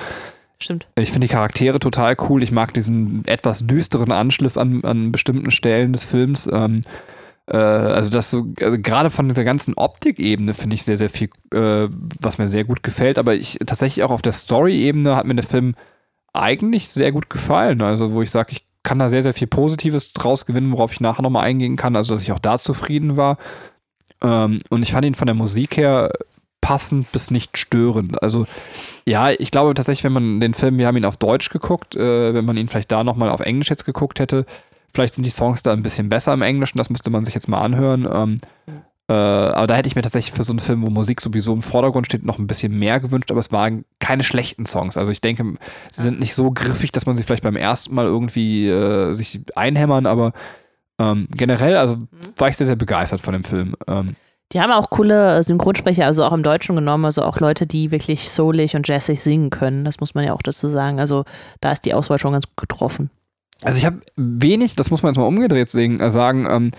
Stimmt. 0.61 0.87
Ich 0.97 1.13
finde 1.13 1.27
die 1.27 1.33
Charaktere 1.33 1.79
total 1.79 2.17
cool. 2.29 2.43
Ich 2.43 2.51
mag 2.51 2.75
diesen 2.75 3.25
etwas 3.27 3.67
düsteren 3.67 4.11
Anschliff 4.11 4.57
an, 4.57 4.83
an 4.85 5.13
bestimmten 5.13 5.51
Stellen 5.51 5.93
des 5.93 6.05
Films. 6.05 6.49
Ähm, 6.53 6.83
äh, 7.47 7.57
also 7.57 8.11
das 8.11 8.31
so, 8.31 8.47
also 8.61 8.79
gerade 8.79 9.11
von 9.11 9.29
der 9.29 9.45
ganzen 9.45 9.75
Optikebene 9.75 10.55
finde 10.55 10.75
ich 10.75 10.83
sehr, 10.83 10.97
sehr 10.97 11.11
viel, 11.11 11.31
äh, 11.53 11.89
was 12.21 12.39
mir 12.39 12.49
sehr 12.49 12.65
gut 12.65 12.83
gefällt. 12.83 13.19
Aber 13.19 13.35
ich 13.35 13.59
tatsächlich 13.67 14.05
auch 14.05 14.11
auf 14.11 14.23
der 14.23 14.33
Story-Ebene 14.33 15.17
hat 15.17 15.27
mir 15.27 15.35
der 15.35 15.45
Film 15.45 15.75
eigentlich 16.33 16.89
sehr 16.89 17.13
gut 17.13 17.31
gefallen. 17.31 17.81
Also, 17.81 18.13
wo 18.13 18.23
ich 18.23 18.31
sage, 18.31 18.53
ich 18.53 18.68
kann 18.83 18.99
da 18.99 19.09
sehr, 19.09 19.23
sehr 19.23 19.35
viel 19.35 19.49
Positives 19.49 20.13
draus 20.13 20.47
gewinnen, 20.47 20.73
worauf 20.73 20.93
ich 20.93 21.01
nachher 21.01 21.23
nochmal 21.23 21.45
eingehen 21.45 21.77
kann. 21.77 21.97
Also, 21.97 22.15
dass 22.15 22.23
ich 22.23 22.33
auch 22.33 22.39
da 22.39 22.59
zufrieden 22.59 23.17
war. 23.17 23.39
Ähm, 24.23 24.59
und 24.71 24.83
ich 24.83 24.93
fand 24.93 25.05
ihn 25.05 25.15
von 25.15 25.27
der 25.27 25.35
Musik 25.35 25.77
her 25.77 26.11
passend 26.61 27.11
bis 27.13 27.31
nicht 27.31 27.57
störend. 27.57 28.23
Also 28.23 28.47
ja, 29.07 29.31
ich 29.31 29.51
glaube 29.51 29.75
tatsächlich, 29.75 30.05
wenn 30.05 30.13
man 30.13 30.41
den 30.41 30.55
Film, 30.55 30.79
wir 30.79 30.87
haben 30.87 30.97
ihn 30.97 31.05
auf 31.05 31.17
Deutsch 31.17 31.51
geguckt, 31.51 31.97
äh, 31.97 32.35
wenn 32.35 32.45
man 32.45 32.57
ihn 32.57 32.69
vielleicht 32.69 32.91
da 32.91 33.05
nochmal 33.05 33.31
auf 33.31 33.41
Englisch 33.41 33.71
jetzt 33.71 33.85
geguckt 33.85 34.19
hätte, 34.19 34.45
vielleicht 34.93 35.15
sind 35.15 35.25
die 35.25 35.31
Songs 35.31 35.63
da 35.63 35.73
ein 35.73 35.83
bisschen 35.83 36.09
besser 36.09 36.33
im 36.35 36.43
Englischen, 36.43 36.79
das 36.79 36.91
müsste 36.91 37.11
man 37.11 37.25
sich 37.25 37.35
jetzt 37.35 37.49
mal 37.49 37.61
anhören. 37.61 38.09
Ähm, 38.13 38.39
äh, 39.09 39.13
aber 39.13 39.67
da 39.67 39.75
hätte 39.75 39.89
ich 39.89 39.97
mir 39.97 40.03
tatsächlich 40.03 40.33
für 40.33 40.45
so 40.45 40.53
einen 40.53 40.59
Film, 40.59 40.85
wo 40.85 40.91
Musik 40.91 41.21
sowieso 41.21 41.55
im 41.55 41.63
Vordergrund 41.63 42.07
steht, 42.07 42.25
noch 42.25 42.39
ein 42.39 42.47
bisschen 42.47 42.79
mehr 42.79 43.01
gewünscht, 43.01 43.31
aber 43.31 43.41
es 43.41 43.51
waren 43.51 43.85
keine 44.01 44.23
schlechten 44.23 44.67
Songs. 44.67 44.99
Also 44.99 45.11
ich 45.13 45.23
denke, 45.23 45.55
sie 45.91 46.03
sind 46.03 46.21
nicht 46.21 46.35
so 46.35 46.51
griffig, 46.51 46.93
dass 46.93 47.07
man 47.07 47.17
sie 47.17 47.23
vielleicht 47.23 47.43
beim 47.43 47.57
ersten 47.57 47.95
Mal 47.95 48.05
irgendwie 48.05 48.69
äh, 48.69 49.15
sich 49.15 49.41
einhämmern, 49.57 50.05
aber 50.05 50.33
ähm, 50.99 51.27
generell, 51.31 51.77
also 51.77 51.97
mhm. 51.97 52.09
war 52.37 52.49
ich 52.49 52.57
sehr, 52.57 52.67
sehr 52.67 52.77
begeistert 52.77 53.23
von 53.23 53.33
dem 53.33 53.45
Film. 53.45 53.75
Ähm, 53.87 54.15
die 54.53 54.61
haben 54.61 54.73
auch 54.73 54.91
coole 54.91 55.43
Synchronsprecher, 55.43 56.07
also 56.07 56.25
auch 56.25 56.33
im 56.33 56.43
Deutschen 56.43 56.75
genommen, 56.75 57.05
also 57.05 57.23
auch 57.23 57.39
Leute, 57.39 57.67
die 57.67 57.91
wirklich 57.91 58.31
soulig 58.31 58.77
und 58.77 58.89
jazzig 58.89 59.23
singen 59.23 59.51
können. 59.51 59.85
Das 59.85 60.01
muss 60.01 60.15
man 60.15 60.25
ja 60.25 60.33
auch 60.33 60.43
dazu 60.43 60.69
sagen. 60.69 61.01
Also 61.01 61.25
da 61.61 61.73
ist 61.73 61.85
die 61.85 61.95
Auswahl 61.95 62.19
schon 62.19 62.33
ganz 62.33 62.47
gut 62.47 62.69
getroffen. 62.69 63.11
Also 63.63 63.79
ich 63.79 63.85
habe 63.85 64.01
wenig, 64.17 64.77
das 64.77 64.91
muss 64.91 65.03
man 65.03 65.13
jetzt 65.13 65.19
mal 65.19 65.27
umgedreht 65.27 65.69
singen, 65.69 66.01
äh, 66.01 66.11
sagen, 66.11 66.47
ähm, 66.49 66.71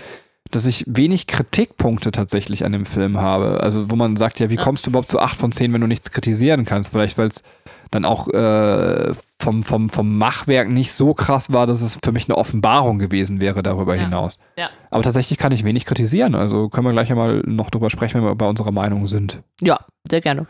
dass 0.52 0.66
ich 0.66 0.84
wenig 0.88 1.28
Kritikpunkte 1.28 2.12
tatsächlich 2.12 2.66
an 2.66 2.72
dem 2.72 2.86
Film 2.86 3.18
habe. 3.18 3.62
Also 3.62 3.92
wo 3.92 3.96
man 3.96 4.16
sagt, 4.16 4.40
ja, 4.40 4.50
wie 4.50 4.56
kommst 4.56 4.86
du 4.86 4.90
überhaupt 4.90 5.10
zu 5.10 5.20
8 5.20 5.38
von 5.38 5.52
10, 5.52 5.74
wenn 5.74 5.82
du 5.82 5.88
nichts 5.88 6.12
kritisieren 6.12 6.66
kannst? 6.66 6.92
Vielleicht, 6.92 7.18
weil 7.18 7.28
es 7.28 7.44
dann 7.92 8.06
auch 8.06 8.28
äh, 8.30 9.14
vom, 9.40 9.64
vom, 9.64 9.90
vom 9.90 10.18
Machwerk 10.18 10.70
nicht 10.70 10.92
so 10.92 11.14
krass 11.14 11.54
war, 11.54 11.68
dass 11.68 11.82
es 11.82 12.00
für 12.04 12.12
mich 12.12 12.28
eine 12.28 12.38
Offenbarung 12.38 13.00
gewesen 13.00 13.42
wäre 13.42 13.64
darüber 13.64 13.96
ja. 13.96 14.04
hinaus. 14.04 14.40
Ja. 14.58 14.70
Aber 14.90 15.04
tatsächlich 15.04 15.38
kann 15.38 15.52
ich 15.52 15.64
wenig 15.64 15.86
kritisieren. 15.86 16.36
Also 16.36 16.70
können 16.70 16.88
wir 16.88 16.94
gleich 16.94 17.12
einmal 17.12 17.42
noch 17.46 17.70
drüber 17.70 17.90
sprechen, 17.90 18.22
wenn 18.22 18.28
wir 18.28 18.36
bei 18.36 18.48
unserer 18.48 18.72
Meinung 18.72 19.08
sind. 19.08 19.42
Ja, 19.62 19.80
sehr 20.10 20.22
gerne. 20.22 20.48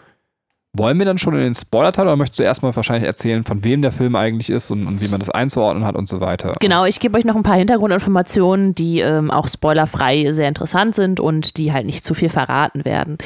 Wollen 0.77 0.99
wir 0.99 1.05
dann 1.05 1.17
schon 1.17 1.33
in 1.33 1.41
den 1.41 1.55
Spoiler-Teil 1.55 2.05
oder 2.05 2.15
möchtest 2.15 2.39
du 2.39 2.43
erstmal 2.43 2.75
wahrscheinlich 2.75 3.07
erzählen, 3.07 3.43
von 3.43 3.63
wem 3.63 3.81
der 3.81 3.91
Film 3.91 4.15
eigentlich 4.15 4.51
ist 4.51 4.69
und, 4.69 4.85
und 4.85 5.01
wie 5.01 5.07
man 5.07 5.19
das 5.19 5.31
einzuordnen 5.31 5.83
hat 5.83 5.95
und 5.95 6.07
so 6.07 6.21
weiter? 6.21 6.53
Genau, 6.59 6.85
ich 6.85 6.99
gebe 6.99 7.17
euch 7.17 7.25
noch 7.25 7.35
ein 7.35 7.41
paar 7.41 7.55
Hintergrundinformationen, 7.55 8.75
die 8.75 8.99
ähm, 8.99 9.31
auch 9.31 9.47
spoilerfrei 9.47 10.31
sehr 10.31 10.47
interessant 10.47 10.93
sind 10.93 11.19
und 11.19 11.57
die 11.57 11.73
halt 11.73 11.87
nicht 11.87 12.03
zu 12.03 12.13
viel 12.13 12.29
verraten 12.29 12.85
werden. 12.85 13.17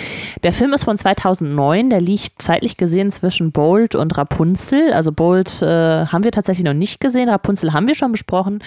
Der 0.43 0.53
Film 0.53 0.71
ist 0.71 0.85
von 0.85 0.97
2009, 0.97 1.89
der 1.89 2.00
liegt 2.00 2.41
zeitlich 2.41 2.77
gesehen 2.77 3.12
zwischen 3.12 3.51
Bold 3.51 3.93
und 3.95 4.17
Rapunzel. 4.17 4.93
Also 4.93 5.12
Bold 5.12 5.62
äh, 5.62 6.05
haben 6.05 6.23
wir 6.23 6.31
tatsächlich 6.31 6.63
noch 6.63 6.73
nicht 6.73 7.01
gesehen, 7.01 7.27
Rapunzel 7.27 7.73
haben 7.73 7.89
wir 7.89 7.95
schon 7.95 8.13
besprochen. 8.13 8.59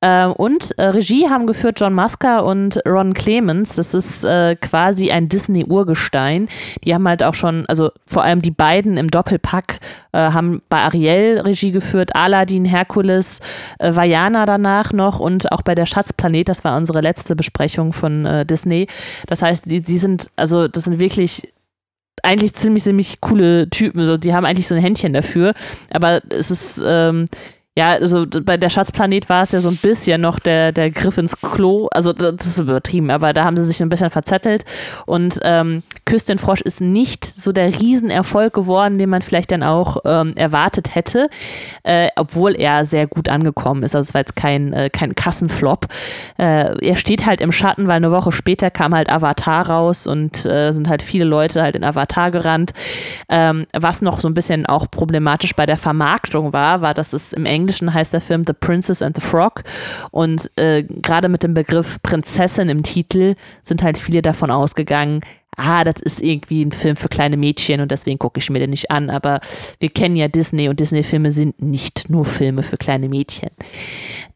Ähm, 0.00 0.32
und 0.32 0.78
äh, 0.78 0.86
Regie 0.86 1.28
haben 1.28 1.46
geführt 1.46 1.80
John 1.80 1.92
Musker 1.92 2.44
und 2.44 2.80
Ron 2.86 3.14
Clemens. 3.14 3.74
Das 3.74 3.94
ist 3.94 4.22
äh, 4.22 4.54
quasi 4.54 5.10
ein 5.10 5.28
Disney-Urgestein. 5.28 6.48
Die 6.84 6.94
haben 6.94 7.06
halt 7.08 7.24
auch 7.24 7.34
schon, 7.34 7.66
also 7.66 7.90
vor 8.06 8.22
allem 8.22 8.40
die 8.40 8.52
beiden 8.52 8.96
im 8.96 9.08
Doppelpack 9.08 9.80
äh, 10.12 10.18
haben 10.18 10.62
bei 10.68 10.78
Ariel 10.78 11.40
Regie 11.40 11.72
geführt, 11.72 12.14
Aladdin, 12.14 12.64
Herkules, 12.64 13.40
äh, 13.80 13.94
Vajana 13.94 14.46
danach 14.46 14.92
noch 14.92 15.18
und 15.18 15.50
auch 15.50 15.62
bei 15.62 15.74
der 15.74 15.86
Schatzplanet. 15.86 16.48
Das 16.48 16.62
war 16.62 16.76
unsere 16.76 17.00
letzte 17.00 17.34
Besprechung 17.34 17.92
von 17.92 18.24
äh, 18.24 18.46
Disney. 18.46 18.86
Das 19.26 19.42
heißt, 19.42 19.64
die, 19.66 19.80
die 19.80 19.98
sind, 19.98 20.30
also 20.36 20.68
das 20.68 20.84
sind 20.84 21.00
wirklich 21.00 21.52
eigentlich 22.22 22.54
ziemlich, 22.54 22.84
ziemlich 22.84 23.20
coole 23.20 23.68
Typen. 23.70 24.04
So, 24.04 24.16
die 24.16 24.32
haben 24.32 24.44
eigentlich 24.44 24.68
so 24.68 24.74
ein 24.74 24.80
Händchen 24.80 25.12
dafür. 25.12 25.54
Aber 25.90 26.20
es 26.30 26.50
ist, 26.50 26.82
ähm, 26.84 27.26
ja, 27.78 27.92
also 27.92 28.26
bei 28.26 28.56
der 28.56 28.70
Schatzplanet 28.70 29.28
war 29.28 29.44
es 29.44 29.52
ja 29.52 29.60
so 29.60 29.68
ein 29.68 29.76
bisschen 29.76 30.20
noch 30.20 30.40
der, 30.40 30.72
der 30.72 30.90
Griff 30.90 31.16
ins 31.16 31.40
Klo. 31.40 31.86
Also 31.92 32.12
das 32.12 32.44
ist 32.44 32.58
übertrieben, 32.58 33.08
aber 33.08 33.32
da 33.32 33.44
haben 33.44 33.56
sie 33.56 33.62
sich 33.62 33.80
ein 33.80 33.88
bisschen 33.88 34.10
verzettelt. 34.10 34.64
Und 35.06 35.38
ähm, 35.44 35.84
Küss 36.04 36.24
Frosch 36.38 36.60
ist 36.62 36.80
nicht 36.80 37.24
so 37.24 37.52
der 37.52 37.80
Riesenerfolg 37.80 38.52
geworden, 38.52 38.98
den 38.98 39.08
man 39.08 39.22
vielleicht 39.22 39.52
dann 39.52 39.62
auch 39.62 39.98
ähm, 40.04 40.32
erwartet 40.34 40.96
hätte, 40.96 41.30
äh, 41.84 42.08
obwohl 42.16 42.56
er 42.56 42.84
sehr 42.84 43.06
gut 43.06 43.28
angekommen 43.28 43.84
ist. 43.84 43.94
Also 43.94 44.08
es 44.08 44.14
war 44.14 44.22
jetzt 44.22 44.34
kein, 44.34 44.72
äh, 44.72 44.90
kein 44.90 45.14
Kassenflop. 45.14 45.86
Äh, 46.36 46.84
er 46.84 46.96
steht 46.96 47.26
halt 47.26 47.40
im 47.40 47.52
Schatten, 47.52 47.86
weil 47.86 47.98
eine 47.98 48.10
Woche 48.10 48.32
später 48.32 48.72
kam 48.72 48.92
halt 48.92 49.08
Avatar 49.08 49.68
raus 49.68 50.08
und 50.08 50.44
äh, 50.46 50.72
sind 50.72 50.88
halt 50.88 51.00
viele 51.00 51.26
Leute 51.26 51.62
halt 51.62 51.76
in 51.76 51.84
Avatar 51.84 52.32
gerannt. 52.32 52.72
Ähm, 53.28 53.66
was 53.72 54.02
noch 54.02 54.18
so 54.18 54.26
ein 54.26 54.34
bisschen 54.34 54.66
auch 54.66 54.90
problematisch 54.90 55.54
bei 55.54 55.64
der 55.64 55.76
Vermarktung 55.76 56.52
war, 56.52 56.80
war, 56.80 56.92
dass 56.92 57.12
es 57.12 57.32
im 57.32 57.46
Englischen 57.46 57.67
Englischen 57.68 57.92
heißt 57.92 58.14
der 58.14 58.22
Film 58.22 58.44
The 58.46 58.54
Princess 58.54 59.02
and 59.02 59.14
the 59.14 59.20
Frog. 59.20 59.62
Und 60.10 60.50
äh, 60.56 60.84
gerade 60.84 61.28
mit 61.28 61.42
dem 61.42 61.52
Begriff 61.52 62.00
Prinzessin 62.02 62.70
im 62.70 62.82
Titel 62.82 63.34
sind 63.62 63.82
halt 63.82 63.98
viele 63.98 64.22
davon 64.22 64.50
ausgegangen, 64.50 65.20
ah, 65.58 65.84
das 65.84 66.00
ist 66.00 66.22
irgendwie 66.22 66.64
ein 66.64 66.72
Film 66.72 66.96
für 66.96 67.08
kleine 67.08 67.36
Mädchen 67.36 67.80
und 67.80 67.90
deswegen 67.90 68.18
gucke 68.18 68.38
ich 68.38 68.48
mir 68.48 68.58
den 68.60 68.70
nicht 68.70 68.90
an. 68.90 69.10
Aber 69.10 69.40
wir 69.80 69.88
kennen 69.90 70.16
ja 70.16 70.28
Disney 70.28 70.68
und 70.68 70.80
Disney-Filme 70.80 71.32
sind 71.32 71.60
nicht 71.60 72.08
nur 72.08 72.24
Filme 72.24 72.62
für 72.62 72.76
kleine 72.76 73.08
Mädchen. 73.08 73.50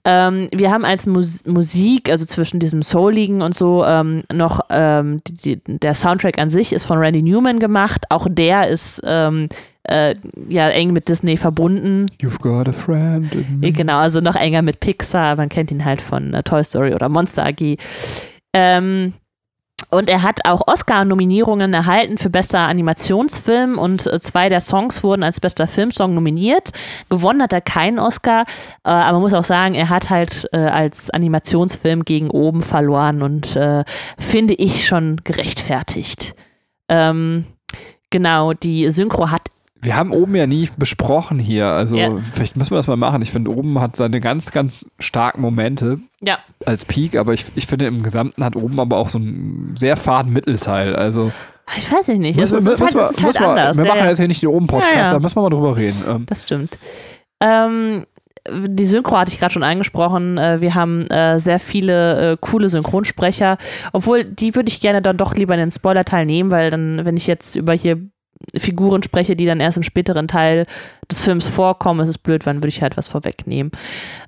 Ähm, 0.04 0.48
wir 0.52 0.70
haben 0.70 0.84
als 0.84 1.06
Mus 1.06 1.46
Musik, 1.46 2.10
also 2.10 2.26
zwischen 2.26 2.58
diesem 2.58 2.82
Souligen 2.82 3.40
und 3.40 3.54
so, 3.54 3.84
ähm, 3.84 4.24
noch 4.32 4.60
ähm, 4.70 5.22
die, 5.26 5.56
die, 5.56 5.78
der 5.78 5.94
Soundtrack 5.94 6.38
an 6.38 6.48
sich 6.48 6.72
ist 6.72 6.84
von 6.84 6.98
Randy 6.98 7.22
Newman 7.22 7.60
gemacht. 7.60 8.04
Auch 8.10 8.26
der 8.28 8.68
ist 8.68 9.00
ähm, 9.04 9.48
äh, 9.84 10.16
ja 10.48 10.68
eng 10.70 10.92
mit 10.92 11.08
Disney 11.08 11.36
verbunden. 11.36 12.10
You've 12.20 12.40
got 12.40 12.68
a 12.68 12.72
friend. 12.72 13.30
Genau, 13.60 13.98
also 13.98 14.20
noch 14.20 14.34
enger 14.36 14.62
mit 14.62 14.80
Pixar. 14.80 15.36
Man 15.36 15.48
kennt 15.48 15.70
ihn 15.70 15.84
halt 15.84 16.00
von 16.00 16.34
äh, 16.34 16.42
Toy 16.42 16.64
Story 16.64 16.94
oder 16.94 17.08
Monster 17.08 17.46
AG. 17.46 17.76
Ähm, 18.54 19.14
und 19.90 20.08
er 20.08 20.22
hat 20.22 20.40
auch 20.44 20.66
Oscar-Nominierungen 20.66 21.72
erhalten 21.74 22.18
für 22.18 22.30
bester 22.30 22.60
Animationsfilm 22.60 23.78
und 23.78 24.06
äh, 24.06 24.20
zwei 24.20 24.48
der 24.48 24.60
Songs 24.60 25.02
wurden 25.02 25.22
als 25.22 25.40
bester 25.40 25.66
Filmsong 25.66 26.14
nominiert. 26.14 26.70
Gewonnen 27.08 27.42
hat 27.42 27.52
er 27.52 27.60
keinen 27.60 27.98
Oscar, 27.98 28.42
äh, 28.84 28.90
aber 28.90 29.12
man 29.12 29.22
muss 29.22 29.34
auch 29.34 29.44
sagen, 29.44 29.74
er 29.74 29.88
hat 29.88 30.10
halt 30.10 30.48
äh, 30.52 30.58
als 30.58 31.10
Animationsfilm 31.10 32.04
gegen 32.04 32.30
oben 32.30 32.62
verloren 32.62 33.22
und 33.22 33.56
äh, 33.56 33.84
finde 34.18 34.54
ich 34.54 34.86
schon 34.86 35.16
gerechtfertigt. 35.24 36.34
Ähm, 36.88 37.46
genau, 38.10 38.52
die 38.52 38.90
Synchro 38.90 39.30
hat 39.30 39.48
wir 39.82 39.96
haben 39.96 40.12
oben 40.12 40.36
ja 40.36 40.46
nie 40.46 40.68
besprochen 40.76 41.40
hier. 41.40 41.66
Also 41.66 41.96
ja. 41.96 42.16
vielleicht 42.32 42.56
müssen 42.56 42.70
wir 42.70 42.76
das 42.76 42.86
mal 42.86 42.96
machen. 42.96 43.20
Ich 43.20 43.32
finde, 43.32 43.50
oben 43.50 43.80
hat 43.80 43.96
seine 43.96 44.20
ganz, 44.20 44.52
ganz 44.52 44.86
starken 45.00 45.40
Momente 45.40 45.98
ja. 46.20 46.38
als 46.64 46.84
Peak, 46.84 47.16
aber 47.16 47.32
ich, 47.32 47.46
ich 47.56 47.66
finde, 47.66 47.86
im 47.86 48.02
Gesamten 48.02 48.44
hat 48.44 48.54
oben 48.54 48.78
aber 48.78 48.96
auch 48.96 49.08
so 49.08 49.18
einen 49.18 49.74
sehr 49.76 49.96
faden 49.96 50.32
Mittelteil. 50.32 50.94
Also 50.94 51.32
ich 51.76 51.90
weiß 51.90 52.08
nicht. 52.08 52.38
Also, 52.38 52.56
es 52.56 52.66
ist 52.66 52.80
halt, 52.80 52.94
es 53.10 53.18
ist 53.18 53.24
halt 53.24 53.40
anders. 53.40 53.76
Wir 53.76 53.84
ja, 53.84 53.94
machen 53.94 54.06
jetzt 54.06 54.18
hier 54.18 54.28
nicht 54.28 54.42
den 54.42 54.50
oben 54.50 54.66
Podcast, 54.66 55.12
da 55.12 55.18
müssen 55.18 55.36
wir 55.36 55.42
mal 55.42 55.50
drüber 55.50 55.76
reden. 55.76 56.02
Ähm. 56.08 56.26
Das 56.26 56.42
stimmt. 56.42 56.78
Ähm, 57.40 58.06
die 58.48 58.84
Synchro 58.84 59.16
hatte 59.16 59.32
ich 59.32 59.38
gerade 59.38 59.52
schon 59.52 59.62
angesprochen. 59.62 60.38
Äh, 60.38 60.60
wir 60.60 60.74
haben 60.74 61.06
äh, 61.08 61.38
sehr 61.40 61.58
viele 61.58 62.32
äh, 62.32 62.36
coole 62.40 62.68
Synchronsprecher, 62.68 63.58
obwohl 63.92 64.24
die 64.24 64.54
würde 64.54 64.68
ich 64.68 64.80
gerne 64.80 65.02
dann 65.02 65.16
doch 65.16 65.34
lieber 65.34 65.54
in 65.54 65.60
den 65.60 65.70
Spoiler-Teil 65.70 66.26
nehmen, 66.26 66.50
weil 66.50 66.70
dann, 66.70 67.04
wenn 67.04 67.16
ich 67.16 67.26
jetzt 67.26 67.56
über 67.56 67.72
hier 67.72 68.00
Figuren 68.56 69.02
spreche, 69.02 69.37
die 69.37 69.46
dann 69.46 69.61
erst 69.61 69.76
im 69.76 69.82
späteren 69.82 70.28
Teil 70.28 70.66
des 71.11 71.22
Films 71.22 71.49
vorkommen, 71.49 72.00
ist 72.00 72.08
es 72.08 72.18
blöd, 72.18 72.46
wann 72.46 72.58
würde 72.58 72.68
ich 72.68 72.82
halt 72.82 72.96
was 72.96 73.08
vorwegnehmen. 73.08 73.72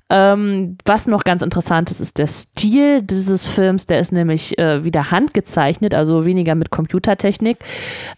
Ähm, 0.07 0.77
was 0.85 1.07
noch 1.07 1.23
ganz 1.23 1.41
interessant 1.41 1.89
ist, 1.89 1.99
ist 1.99 2.19
der 2.19 2.27
Stil 2.27 3.01
dieses 3.01 3.45
Films. 3.45 3.87
Der 3.87 3.99
ist 3.99 4.11
nämlich 4.11 4.57
äh, 4.59 4.83
wieder 4.83 5.09
handgezeichnet, 5.09 5.95
also 5.95 6.25
weniger 6.25 6.53
mit 6.53 6.69
Computertechnik. 6.69 7.57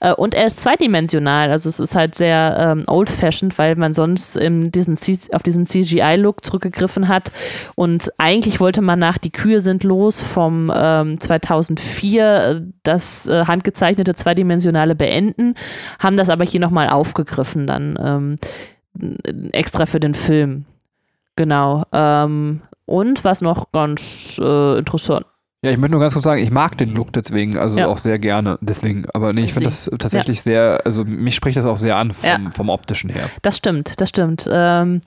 Äh, 0.02 0.14
und 0.14 0.34
er 0.34 0.48
ist 0.48 0.62
zweidimensional, 0.62 1.50
also 1.50 1.70
es 1.70 1.80
ist 1.80 1.96
halt 1.96 2.14
sehr 2.16 2.58
ähm, 2.60 2.84
old-fashioned, 2.88 3.58
weil 3.58 3.76
man 3.76 3.94
sonst 3.94 4.38
diesen 4.38 4.98
auf 5.32 5.44
diesen 5.44 5.66
CGI-Look 5.66 6.44
zurückgegriffen 6.44 7.08
hat. 7.08 7.32
Und 7.76 8.12
eigentlich 8.18 8.60
wollte 8.60 8.82
man 8.82 9.00
nach 9.00 9.18
Die 9.18 9.32
Kühe 9.32 9.62
sind 9.62 9.84
los 9.84 10.20
vom 10.20 10.72
ähm, 10.76 11.20
2004 11.20 12.38
äh, 12.38 12.62
das 12.84 13.28
äh, 13.28 13.46
handgezeichnete 13.46 14.14
zweidimensionale 14.14 14.96
beenden, 14.96 15.56
haben 16.00 16.18
das 16.18 16.30
aber 16.30 16.46
hier 16.46 16.60
nochmal 16.60 16.90
aufgegriffen 16.90 17.68
dann 17.68 17.98
ähm, 18.00 19.50
extra 19.52 19.86
für 19.86 20.00
den 20.00 20.14
Film. 20.14 20.66
Genau. 21.36 21.84
Ähm, 21.92 22.62
und 22.86 23.24
was 23.24 23.42
noch 23.42 23.72
ganz 23.72 24.40
äh, 24.42 24.80
interessant. 24.80 25.26
Ja, 25.64 25.72
ich 25.72 25.78
möchte 25.78 25.92
nur 25.92 26.02
ganz 26.02 26.14
kurz 26.14 26.26
sagen, 26.26 26.42
ich 26.42 26.52
mag 26.52 26.78
den 26.78 26.94
Look 26.94 27.12
deswegen, 27.14 27.58
also 27.58 27.80
ja. 27.80 27.88
auch 27.88 27.98
sehr 27.98 28.20
gerne. 28.20 28.60
Deswegen, 28.62 29.06
aber 29.14 29.34
nee, 29.34 29.44
ich 29.44 29.54
finde 29.54 29.66
das 29.66 29.90
tatsächlich 29.98 30.38
ja. 30.38 30.44
sehr, 30.44 30.82
also 30.86 31.04
mich 31.04 31.36
spricht 31.36 31.58
das 31.58 31.66
auch 31.66 31.78
sehr 31.78 31.98
an 31.98 32.12
vom, 32.12 32.30
ja. 32.30 32.52
vom 32.52 32.70
optischen 32.70 33.10
her. 33.10 33.30
Das 33.42 33.58
stimmt, 33.58 34.00
das 34.00 34.10
stimmt. 34.10 34.48
Ähm, 34.52 35.02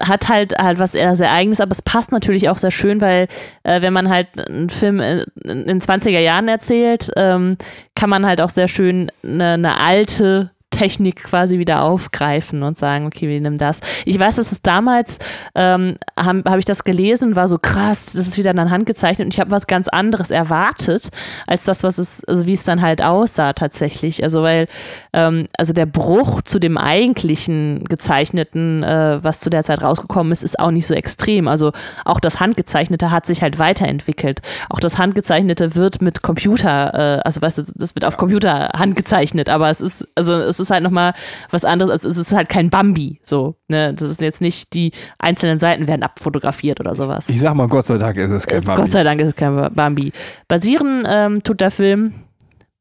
hat 0.00 0.28
halt 0.28 0.58
halt 0.58 0.78
was 0.78 0.94
eher 0.94 1.16
sehr 1.16 1.32
eigenes, 1.32 1.60
aber 1.60 1.72
es 1.72 1.82
passt 1.82 2.12
natürlich 2.12 2.48
auch 2.48 2.58
sehr 2.58 2.70
schön, 2.70 3.00
weil 3.00 3.28
äh, 3.62 3.80
wenn 3.82 3.92
man 3.92 4.08
halt 4.08 4.28
einen 4.38 4.70
Film 4.70 5.00
in, 5.00 5.24
in 5.44 5.80
20er 5.80 6.20
Jahren 6.20 6.48
erzählt, 6.48 7.10
ähm, 7.16 7.56
kann 7.94 8.10
man 8.10 8.26
halt 8.26 8.40
auch 8.40 8.50
sehr 8.50 8.68
schön 8.68 9.10
eine, 9.22 9.52
eine 9.52 9.78
alte 9.78 10.50
Technik 10.74 11.22
quasi 11.22 11.58
wieder 11.58 11.82
aufgreifen 11.82 12.62
und 12.62 12.76
sagen, 12.76 13.06
okay, 13.06 13.28
wir 13.28 13.40
nehmen 13.40 13.58
das. 13.58 13.78
Ich 14.04 14.18
weiß, 14.18 14.36
dass 14.36 14.50
es 14.50 14.60
damals, 14.60 15.18
ähm, 15.54 15.96
habe 16.18 16.42
hab 16.44 16.58
ich 16.58 16.64
das 16.64 16.84
gelesen 16.84 17.30
und 17.30 17.36
war 17.36 17.48
so 17.48 17.58
krass, 17.58 18.06
das 18.06 18.26
ist 18.26 18.38
wieder 18.38 18.50
in 18.50 18.56
der 18.56 18.70
Hand 18.70 18.86
gezeichnet 18.86 19.26
und 19.26 19.34
ich 19.34 19.40
habe 19.40 19.52
was 19.52 19.66
ganz 19.66 19.88
anderes 19.88 20.30
erwartet, 20.30 21.10
als 21.46 21.64
das, 21.64 21.82
was 21.84 21.98
es, 21.98 22.24
also 22.24 22.46
wie 22.46 22.54
es 22.54 22.64
dann 22.64 22.82
halt 22.82 23.02
aussah 23.02 23.52
tatsächlich. 23.52 24.22
Also 24.24 24.42
weil, 24.42 24.66
ähm, 25.12 25.46
also 25.56 25.72
der 25.72 25.86
Bruch 25.86 26.42
zu 26.42 26.58
dem 26.58 26.76
eigentlichen 26.76 27.84
gezeichneten, 27.84 28.82
äh, 28.82 29.22
was 29.22 29.40
zu 29.40 29.50
der 29.50 29.62
Zeit 29.62 29.82
rausgekommen 29.82 30.32
ist, 30.32 30.42
ist 30.42 30.58
auch 30.58 30.72
nicht 30.72 30.86
so 30.86 30.94
extrem. 30.94 31.46
Also 31.46 31.72
auch 32.04 32.18
das 32.18 32.40
Handgezeichnete 32.40 33.10
hat 33.12 33.26
sich 33.26 33.42
halt 33.42 33.58
weiterentwickelt. 33.58 34.42
Auch 34.68 34.80
das 34.80 34.98
Handgezeichnete 34.98 35.76
wird 35.76 36.02
mit 36.02 36.22
Computer, 36.22 36.94
äh, 36.94 37.20
also 37.22 37.40
weißt 37.40 37.58
du, 37.58 37.62
das 37.76 37.94
wird 37.94 38.04
auf 38.04 38.16
Computer 38.16 38.70
handgezeichnet, 38.74 39.48
aber 39.48 39.70
es 39.70 39.80
ist, 39.80 40.06
also 40.16 40.32
es 40.32 40.58
ist 40.58 40.63
halt 40.70 40.82
nochmal 40.82 41.14
was 41.50 41.64
anderes, 41.64 41.90
also 41.90 42.08
es 42.08 42.18
ist 42.18 42.32
halt 42.32 42.48
kein 42.48 42.70
Bambi, 42.70 43.20
so, 43.22 43.56
ne, 43.68 43.94
das 43.94 44.10
ist 44.10 44.20
jetzt 44.20 44.40
nicht, 44.40 44.74
die 44.74 44.92
einzelnen 45.18 45.58
Seiten 45.58 45.86
werden 45.86 46.02
abfotografiert 46.02 46.80
oder 46.80 46.94
sowas. 46.94 47.28
Ich 47.28 47.40
sag 47.40 47.54
mal, 47.54 47.68
Gott 47.68 47.84
sei 47.84 47.98
Dank 47.98 48.16
ist 48.16 48.30
es 48.30 48.46
kein 48.46 48.62
Bambi. 48.62 48.82
Gott 48.82 48.92
sei 48.92 49.02
Dank 49.02 49.20
ist 49.20 49.28
es 49.28 49.34
kein 49.36 49.70
Bambi. 49.74 50.12
Basieren 50.48 51.04
ähm, 51.06 51.42
tut 51.42 51.60
der 51.60 51.70
Film 51.70 52.23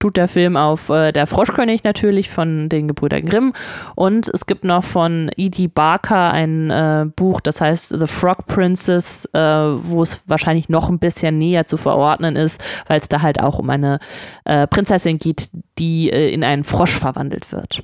tut 0.03 0.17
der 0.17 0.27
Film 0.27 0.57
auf 0.57 0.89
äh, 0.89 1.13
Der 1.13 1.27
Froschkönig 1.27 1.85
natürlich 1.85 2.29
von 2.29 2.67
den 2.67 2.89
Gebrüdern 2.89 3.25
Grimm. 3.25 3.53
Und 3.95 4.29
es 4.33 4.45
gibt 4.45 4.65
noch 4.65 4.83
von 4.83 5.31
E.D. 5.37 5.67
Barker 5.67 6.33
ein 6.33 6.69
äh, 6.69 7.05
Buch, 7.15 7.39
das 7.39 7.61
heißt 7.61 7.95
The 7.97 8.07
Frog 8.07 8.45
Princess, 8.45 9.23
äh, 9.33 9.39
wo 9.39 10.03
es 10.03 10.27
wahrscheinlich 10.27 10.67
noch 10.67 10.89
ein 10.89 10.99
bisschen 10.99 11.37
näher 11.37 11.65
zu 11.67 11.77
verordnen 11.77 12.35
ist, 12.35 12.61
weil 12.87 12.99
es 12.99 13.07
da 13.07 13.21
halt 13.21 13.39
auch 13.39 13.59
um 13.59 13.69
eine 13.69 13.99
äh, 14.43 14.67
Prinzessin 14.67 15.19
geht, 15.19 15.49
die 15.79 16.09
äh, 16.09 16.33
in 16.33 16.43
einen 16.43 16.65
Frosch 16.65 16.97
verwandelt 16.97 17.53
wird. 17.53 17.81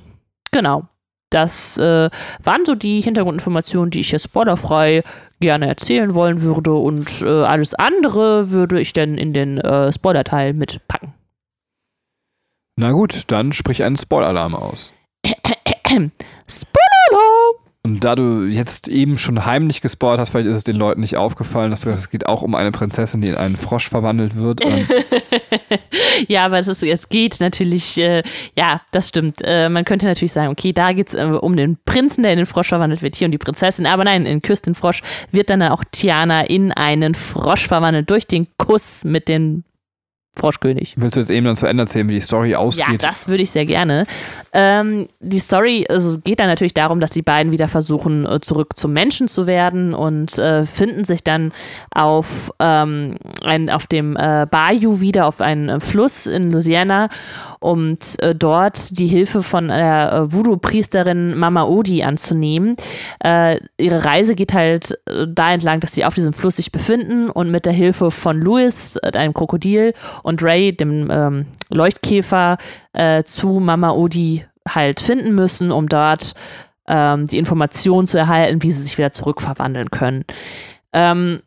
Genau. 0.52 0.84
Das 1.30 1.78
äh, 1.78 2.10
waren 2.42 2.66
so 2.66 2.74
die 2.74 3.00
Hintergrundinformationen, 3.00 3.90
die 3.90 4.00
ich 4.00 4.10
hier 4.10 4.18
spoilerfrei 4.18 5.04
gerne 5.38 5.68
erzählen 5.68 6.12
wollen 6.12 6.42
würde. 6.42 6.74
Und 6.74 7.22
alles 7.22 7.72
andere 7.74 8.50
würde 8.50 8.80
ich 8.80 8.92
dann 8.92 9.16
in 9.16 9.32
den 9.32 9.62
Spoiler-Teil 9.92 10.54
mitpacken. 10.54 11.14
Na 12.80 12.92
gut, 12.92 13.24
dann 13.26 13.52
sprich 13.52 13.82
einen 13.82 13.96
Spoiler-Alarm 13.96 14.54
aus. 14.54 14.94
Spoiler-Alarm! 15.26 16.10
Und 17.82 18.04
da 18.04 18.14
du 18.14 18.44
jetzt 18.44 18.88
eben 18.88 19.18
schon 19.18 19.44
heimlich 19.44 19.82
gespoilt 19.82 20.18
hast, 20.18 20.30
vielleicht 20.30 20.48
ist 20.48 20.56
es 20.56 20.64
den 20.64 20.76
Leuten 20.76 21.02
nicht 21.02 21.18
aufgefallen, 21.18 21.70
dass 21.70 21.80
du 21.80 21.90
es 21.90 22.08
geht 22.08 22.24
auch 22.24 22.40
um 22.40 22.54
eine 22.54 22.70
Prinzessin, 22.70 23.20
die 23.20 23.28
in 23.28 23.34
einen 23.34 23.56
Frosch 23.56 23.90
verwandelt 23.90 24.34
wird. 24.36 24.62
ja, 26.28 26.46
aber 26.46 26.58
es, 26.58 26.68
ist, 26.68 26.82
es 26.82 27.10
geht 27.10 27.38
natürlich, 27.40 27.98
äh, 27.98 28.22
ja, 28.56 28.80
das 28.92 29.08
stimmt. 29.08 29.42
Äh, 29.44 29.68
man 29.68 29.84
könnte 29.84 30.06
natürlich 30.06 30.32
sagen, 30.32 30.50
okay, 30.50 30.72
da 30.72 30.94
geht 30.94 31.08
es 31.08 31.14
äh, 31.14 31.24
um 31.24 31.56
den 31.56 31.76
Prinzen, 31.84 32.22
der 32.22 32.32
in 32.32 32.38
den 32.38 32.46
Frosch 32.46 32.68
verwandelt 32.68 33.02
wird, 33.02 33.14
hier 33.14 33.26
um 33.26 33.32
die 33.32 33.36
Prinzessin. 33.36 33.84
Aber 33.84 34.04
nein, 34.04 34.24
in 34.24 34.40
Küss 34.40 34.62
den 34.62 34.74
Frosch 34.74 35.02
wird 35.30 35.50
dann 35.50 35.62
auch 35.64 35.84
Tiana 35.90 36.46
in 36.46 36.72
einen 36.72 37.14
Frosch 37.14 37.68
verwandelt 37.68 38.08
durch 38.08 38.26
den 38.26 38.46
Kuss 38.56 39.04
mit 39.04 39.28
den 39.28 39.64
Froschkönig. 40.34 40.94
Willst 40.96 41.16
du 41.16 41.20
jetzt 41.20 41.30
eben 41.30 41.44
dann 41.44 41.56
zu 41.56 41.66
Ende 41.66 41.82
erzählen, 41.82 42.08
wie 42.08 42.14
die 42.14 42.20
Story 42.20 42.54
ausgeht? 42.54 43.02
Ja, 43.02 43.08
das 43.08 43.26
würde 43.28 43.42
ich 43.42 43.50
sehr 43.50 43.66
gerne. 43.66 44.06
Ähm, 44.52 45.08
die 45.18 45.40
Story 45.40 45.86
also 45.88 46.18
geht 46.18 46.40
dann 46.40 46.46
natürlich 46.46 46.72
darum, 46.72 47.00
dass 47.00 47.10
die 47.10 47.22
beiden 47.22 47.52
wieder 47.52 47.68
versuchen, 47.68 48.26
äh, 48.26 48.40
zurück 48.40 48.78
zum 48.78 48.92
Menschen 48.92 49.28
zu 49.28 49.46
werden 49.46 49.92
und 49.92 50.38
äh, 50.38 50.64
finden 50.64 51.04
sich 51.04 51.24
dann 51.24 51.52
auf, 51.90 52.52
ähm, 52.60 53.16
ein, 53.42 53.70
auf 53.70 53.86
dem 53.86 54.16
äh, 54.16 54.46
Bayou 54.48 55.00
wieder, 55.00 55.26
auf 55.26 55.40
einem 55.40 55.68
äh, 55.68 55.80
Fluss 55.80 56.26
in 56.26 56.50
Louisiana 56.50 57.08
und 57.60 58.20
äh, 58.22 58.34
dort 58.34 58.98
die 58.98 59.06
Hilfe 59.06 59.42
von 59.42 59.68
der 59.68 60.12
äh, 60.12 60.32
Voodoo-Priesterin 60.32 61.38
Mama 61.38 61.64
Odi 61.64 62.02
anzunehmen. 62.02 62.76
ihre 63.22 64.04
Reise 64.04 64.34
geht 64.34 64.54
halt 64.54 64.98
da 65.04 65.52
entlang, 65.52 65.80
dass 65.80 65.92
sie 65.92 66.04
auf 66.04 66.14
diesem 66.14 66.32
Fluss 66.32 66.56
sich 66.56 66.72
befinden 66.72 67.30
und 67.30 67.50
mit 67.50 67.66
der 67.66 67.72
Hilfe 67.72 68.10
von 68.10 68.40
Louis, 68.40 68.96
einem 68.98 69.34
Krokodil, 69.34 69.94
und 70.22 70.42
Ray, 70.42 70.74
dem 70.74 71.10
ähm, 71.10 71.46
Leuchtkäfer, 71.68 72.58
äh, 72.92 73.22
zu 73.24 73.60
Mama 73.60 73.90
Odi 73.90 74.44
halt 74.68 75.00
finden 75.00 75.34
müssen, 75.34 75.70
um 75.72 75.88
dort 75.88 76.34
ähm, 76.86 77.26
die 77.26 77.38
Informationen 77.38 78.06
zu 78.06 78.18
erhalten, 78.18 78.62
wie 78.62 78.72
sie 78.72 78.82
sich 78.82 78.98
wieder 78.98 79.10
zurückverwandeln 79.10 79.90
können. 79.90 80.24
Ähm, 80.92 81.40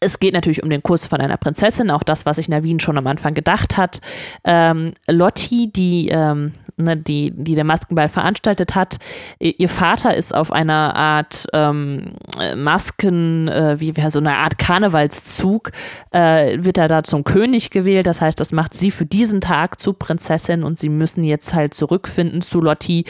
es 0.00 0.18
geht 0.18 0.32
natürlich 0.32 0.62
um 0.62 0.70
den 0.70 0.82
Kuss 0.82 1.06
von 1.06 1.20
einer 1.20 1.36
Prinzessin, 1.36 1.90
auch 1.90 2.02
das, 2.02 2.24
was 2.24 2.36
sich 2.36 2.48
Navin 2.48 2.80
schon 2.80 2.96
am 2.96 3.06
Anfang 3.06 3.34
gedacht 3.34 3.76
hat. 3.76 4.00
Ähm, 4.44 4.92
Lotti, 5.06 5.70
die, 5.70 6.08
ähm, 6.08 6.52
ne, 6.78 6.96
die, 6.96 7.30
die 7.34 7.54
der 7.54 7.64
Maskenball 7.64 8.08
veranstaltet 8.08 8.74
hat, 8.74 8.96
ihr 9.38 9.68
Vater 9.68 10.16
ist 10.16 10.34
auf 10.34 10.52
einer 10.52 10.96
Art 10.96 11.46
ähm, 11.52 12.14
Masken, 12.56 13.48
äh, 13.48 13.78
wie 13.78 13.92
so 14.08 14.20
eine 14.20 14.36
Art 14.36 14.56
Karnevalszug, 14.56 15.70
äh, 16.12 16.56
wird 16.64 16.78
er 16.78 16.88
da 16.88 17.02
zum 17.02 17.22
König 17.22 17.70
gewählt. 17.70 18.06
Das 18.06 18.22
heißt, 18.22 18.40
das 18.40 18.52
macht 18.52 18.72
sie 18.72 18.90
für 18.90 19.06
diesen 19.06 19.42
Tag 19.42 19.78
zu 19.80 19.92
Prinzessin 19.92 20.64
und 20.64 20.78
sie 20.78 20.88
müssen 20.88 21.24
jetzt 21.24 21.52
halt 21.52 21.74
zurückfinden 21.74 22.40
zu 22.40 22.62
Lotti, 22.62 23.04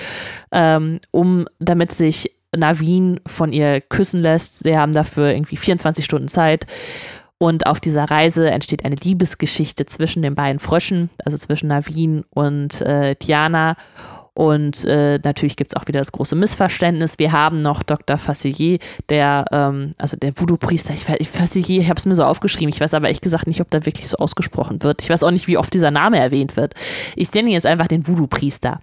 ähm, 0.50 0.98
um 1.12 1.46
damit 1.61 1.92
sich 1.92 2.33
Navin 2.56 3.20
von 3.26 3.52
ihr 3.52 3.80
küssen 3.80 4.22
lässt. 4.22 4.64
Sie 4.64 4.76
haben 4.76 4.92
dafür 4.92 5.32
irgendwie 5.32 5.56
24 5.56 6.04
Stunden 6.04 6.28
Zeit. 6.28 6.66
Und 7.38 7.66
auf 7.66 7.80
dieser 7.80 8.04
Reise 8.04 8.50
entsteht 8.50 8.84
eine 8.84 8.96
Liebesgeschichte 8.96 9.86
zwischen 9.86 10.20
den 10.20 10.34
beiden 10.34 10.58
Fröschen, 10.58 11.08
also 11.24 11.38
zwischen 11.38 11.68
Navin 11.68 12.24
und 12.30 12.82
äh, 12.82 13.14
Tiana. 13.16 13.76
Und 14.34 14.84
äh, 14.84 15.18
natürlich 15.22 15.56
gibt 15.56 15.72
es 15.72 15.76
auch 15.80 15.86
wieder 15.86 16.00
das 16.00 16.12
große 16.12 16.36
Missverständnis. 16.36 17.18
Wir 17.18 17.32
haben 17.32 17.62
noch 17.62 17.82
Dr. 17.82 18.18
Facilier, 18.18 18.78
der, 19.08 19.44
ähm, 19.52 19.92
also 19.98 20.16
der 20.16 20.32
Voodoo-Priester, 20.36 20.94
ich, 20.94 21.08
ich, 21.18 21.28
Facilier, 21.28 21.80
ich 21.82 21.88
habe 21.88 21.98
es 21.98 22.06
mir 22.06 22.14
so 22.14 22.24
aufgeschrieben, 22.24 22.72
ich 22.72 22.80
weiß 22.80 22.94
aber 22.94 23.06
ehrlich 23.06 23.20
gesagt 23.20 23.46
nicht, 23.46 23.60
ob 23.60 23.70
da 23.70 23.84
wirklich 23.86 24.08
so 24.08 24.16
ausgesprochen 24.18 24.82
wird. 24.82 25.02
Ich 25.02 25.10
weiß 25.10 25.24
auch 25.24 25.30
nicht, 25.30 25.46
wie 25.48 25.56
oft 25.56 25.72
dieser 25.72 25.90
Name 25.90 26.18
erwähnt 26.18 26.56
wird. 26.56 26.74
Ich 27.16 27.32
nenne 27.32 27.50
jetzt 27.50 27.66
einfach 27.66 27.86
den 27.86 28.06
Voodoo-Priester, 28.06 28.80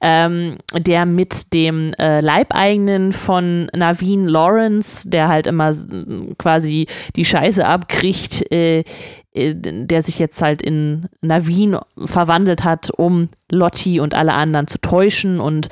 ähm, 0.00 0.58
der 0.76 1.06
mit 1.06 1.52
dem 1.52 1.92
äh, 1.94 2.20
Leibeigenen 2.20 3.12
von 3.12 3.66
Naveen 3.74 4.24
Lawrence, 4.24 5.08
der 5.08 5.28
halt 5.28 5.46
immer 5.46 5.72
quasi 6.38 6.86
die 7.16 7.24
Scheiße 7.24 7.64
abkriegt, 7.64 8.50
äh, 8.52 8.64
äh, 8.64 8.84
der 9.34 10.02
sich 10.02 10.18
jetzt 10.18 10.40
halt 10.40 10.62
in 10.62 11.08
Navin 11.20 11.76
verwandelt 12.04 12.64
hat, 12.64 12.90
um 12.96 13.28
Lotti 13.50 14.00
und 14.00 14.14
alle 14.14 14.34
anderen 14.34 14.66
zu 14.66 14.78
täuschen 14.78 15.40
und 15.40 15.68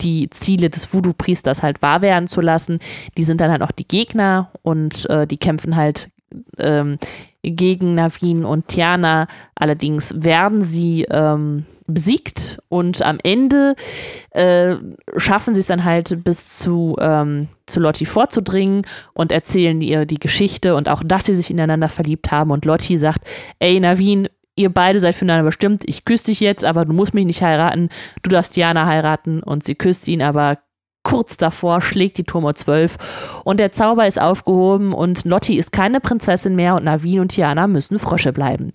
die 0.00 0.28
Ziele 0.30 0.68
des 0.68 0.92
Voodoo-Priesters 0.92 1.62
halt 1.62 1.80
wahr 1.80 2.02
werden 2.02 2.26
zu 2.26 2.40
lassen. 2.40 2.78
Die 3.16 3.24
sind 3.24 3.40
dann 3.40 3.50
halt 3.50 3.62
auch 3.62 3.70
die 3.72 3.88
Gegner 3.88 4.50
und 4.62 5.08
äh, 5.08 5.26
die 5.26 5.38
kämpfen 5.38 5.76
halt 5.76 6.10
ähm, 6.58 6.98
gegen 7.42 7.94
Navin 7.94 8.44
und 8.44 8.68
Tiana. 8.68 9.26
Allerdings 9.54 10.12
werden 10.16 10.60
sie 10.60 11.06
ähm, 11.10 11.64
besiegt 11.86 12.58
und 12.68 13.02
am 13.02 13.18
Ende 13.22 13.74
äh, 14.30 14.76
schaffen 15.16 15.54
sie 15.54 15.60
es 15.60 15.66
dann 15.66 15.84
halt 15.84 16.24
bis 16.24 16.58
zu, 16.58 16.96
ähm, 17.00 17.48
zu 17.66 17.80
Lotti 17.80 18.04
vorzudringen 18.04 18.82
und 19.14 19.32
erzählen 19.32 19.80
ihr 19.80 20.06
die 20.06 20.18
Geschichte 20.18 20.74
und 20.74 20.88
auch, 20.88 21.02
dass 21.04 21.26
sie 21.26 21.34
sich 21.34 21.50
ineinander 21.50 21.88
verliebt 21.88 22.30
haben. 22.30 22.50
Und 22.50 22.64
Lotti 22.64 22.98
sagt, 22.98 23.26
ey 23.58 23.78
Navin, 23.80 24.28
ihr 24.56 24.70
beide 24.72 25.00
seid 25.00 25.14
füreinander 25.14 25.44
bestimmt, 25.44 25.82
ich 25.86 26.04
küsse 26.04 26.26
dich 26.26 26.40
jetzt, 26.40 26.64
aber 26.64 26.84
du 26.84 26.92
musst 26.92 27.14
mich 27.14 27.26
nicht 27.26 27.42
heiraten, 27.42 27.90
du 28.22 28.30
darfst 28.30 28.56
Diana 28.56 28.86
heiraten 28.86 29.42
und 29.42 29.62
sie 29.62 29.74
küsst 29.74 30.08
ihn, 30.08 30.22
aber 30.22 30.58
kurz 31.06 31.36
davor 31.36 31.80
schlägt 31.80 32.18
die 32.18 32.24
Turmo 32.24 32.52
12 32.52 32.96
und 33.44 33.60
der 33.60 33.70
Zauber 33.70 34.08
ist 34.08 34.20
aufgehoben 34.20 34.92
und 34.92 35.24
Lotti 35.24 35.56
ist 35.56 35.70
keine 35.70 36.00
Prinzessin 36.00 36.56
mehr 36.56 36.74
und 36.74 36.82
Navin 36.82 37.20
und 37.20 37.28
Tiana 37.28 37.68
müssen 37.68 38.00
Frösche 38.00 38.32
bleiben. 38.32 38.72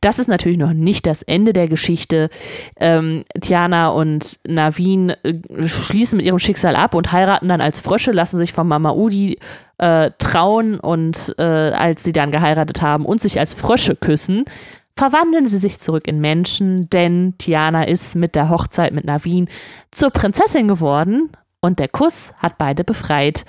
Das 0.00 0.20
ist 0.20 0.28
natürlich 0.28 0.58
noch 0.58 0.74
nicht 0.74 1.08
das 1.08 1.22
Ende 1.22 1.52
der 1.52 1.66
Geschichte. 1.66 2.30
Ähm, 2.76 3.24
Tiana 3.40 3.88
und 3.88 4.38
Navin 4.46 5.10
äh, 5.24 5.40
schließen 5.66 6.18
mit 6.18 6.24
ihrem 6.24 6.38
Schicksal 6.38 6.76
ab 6.76 6.94
und 6.94 7.10
heiraten 7.10 7.48
dann 7.48 7.60
als 7.60 7.80
Frösche, 7.80 8.12
lassen 8.12 8.36
sich 8.36 8.52
von 8.52 8.68
Mama 8.68 8.92
Udi 8.92 9.40
äh, 9.78 10.12
trauen 10.18 10.78
und 10.78 11.34
äh, 11.38 11.42
als 11.42 12.04
sie 12.04 12.12
dann 12.12 12.30
geheiratet 12.30 12.80
haben 12.80 13.04
und 13.04 13.20
sich 13.20 13.40
als 13.40 13.54
Frösche 13.54 13.96
küssen, 13.96 14.44
verwandeln 14.96 15.46
sie 15.46 15.58
sich 15.58 15.80
zurück 15.80 16.06
in 16.06 16.20
Menschen, 16.20 16.88
denn 16.90 17.34
Tiana 17.38 17.88
ist 17.88 18.14
mit 18.14 18.36
der 18.36 18.50
Hochzeit 18.50 18.92
mit 18.92 19.04
Navin 19.04 19.48
zur 19.90 20.10
Prinzessin 20.10 20.68
geworden 20.68 21.30
und 21.62 21.78
der 21.78 21.88
Kuss 21.88 22.34
hat 22.38 22.58
beide 22.58 22.84
befreit. 22.84 23.44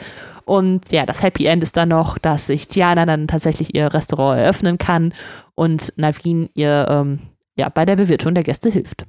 Und 0.45 0.91
ja, 0.91 1.05
das 1.05 1.23
Happy 1.23 1.45
End 1.45 1.63
ist 1.63 1.75
dann 1.75 1.89
noch, 1.89 2.17
dass 2.17 2.47
sich 2.47 2.67
Tiana 2.67 3.05
dann 3.05 3.27
tatsächlich 3.27 3.75
ihr 3.75 3.93
Restaurant 3.93 4.39
eröffnen 4.39 4.77
kann 4.77 5.13
und 5.55 5.93
Navin 5.97 6.49
ihr 6.53 6.85
ähm, 6.89 7.19
ja, 7.55 7.69
bei 7.69 7.85
der 7.85 7.95
Bewirtung 7.95 8.33
der 8.33 8.43
Gäste 8.43 8.69
hilft. 8.69 9.05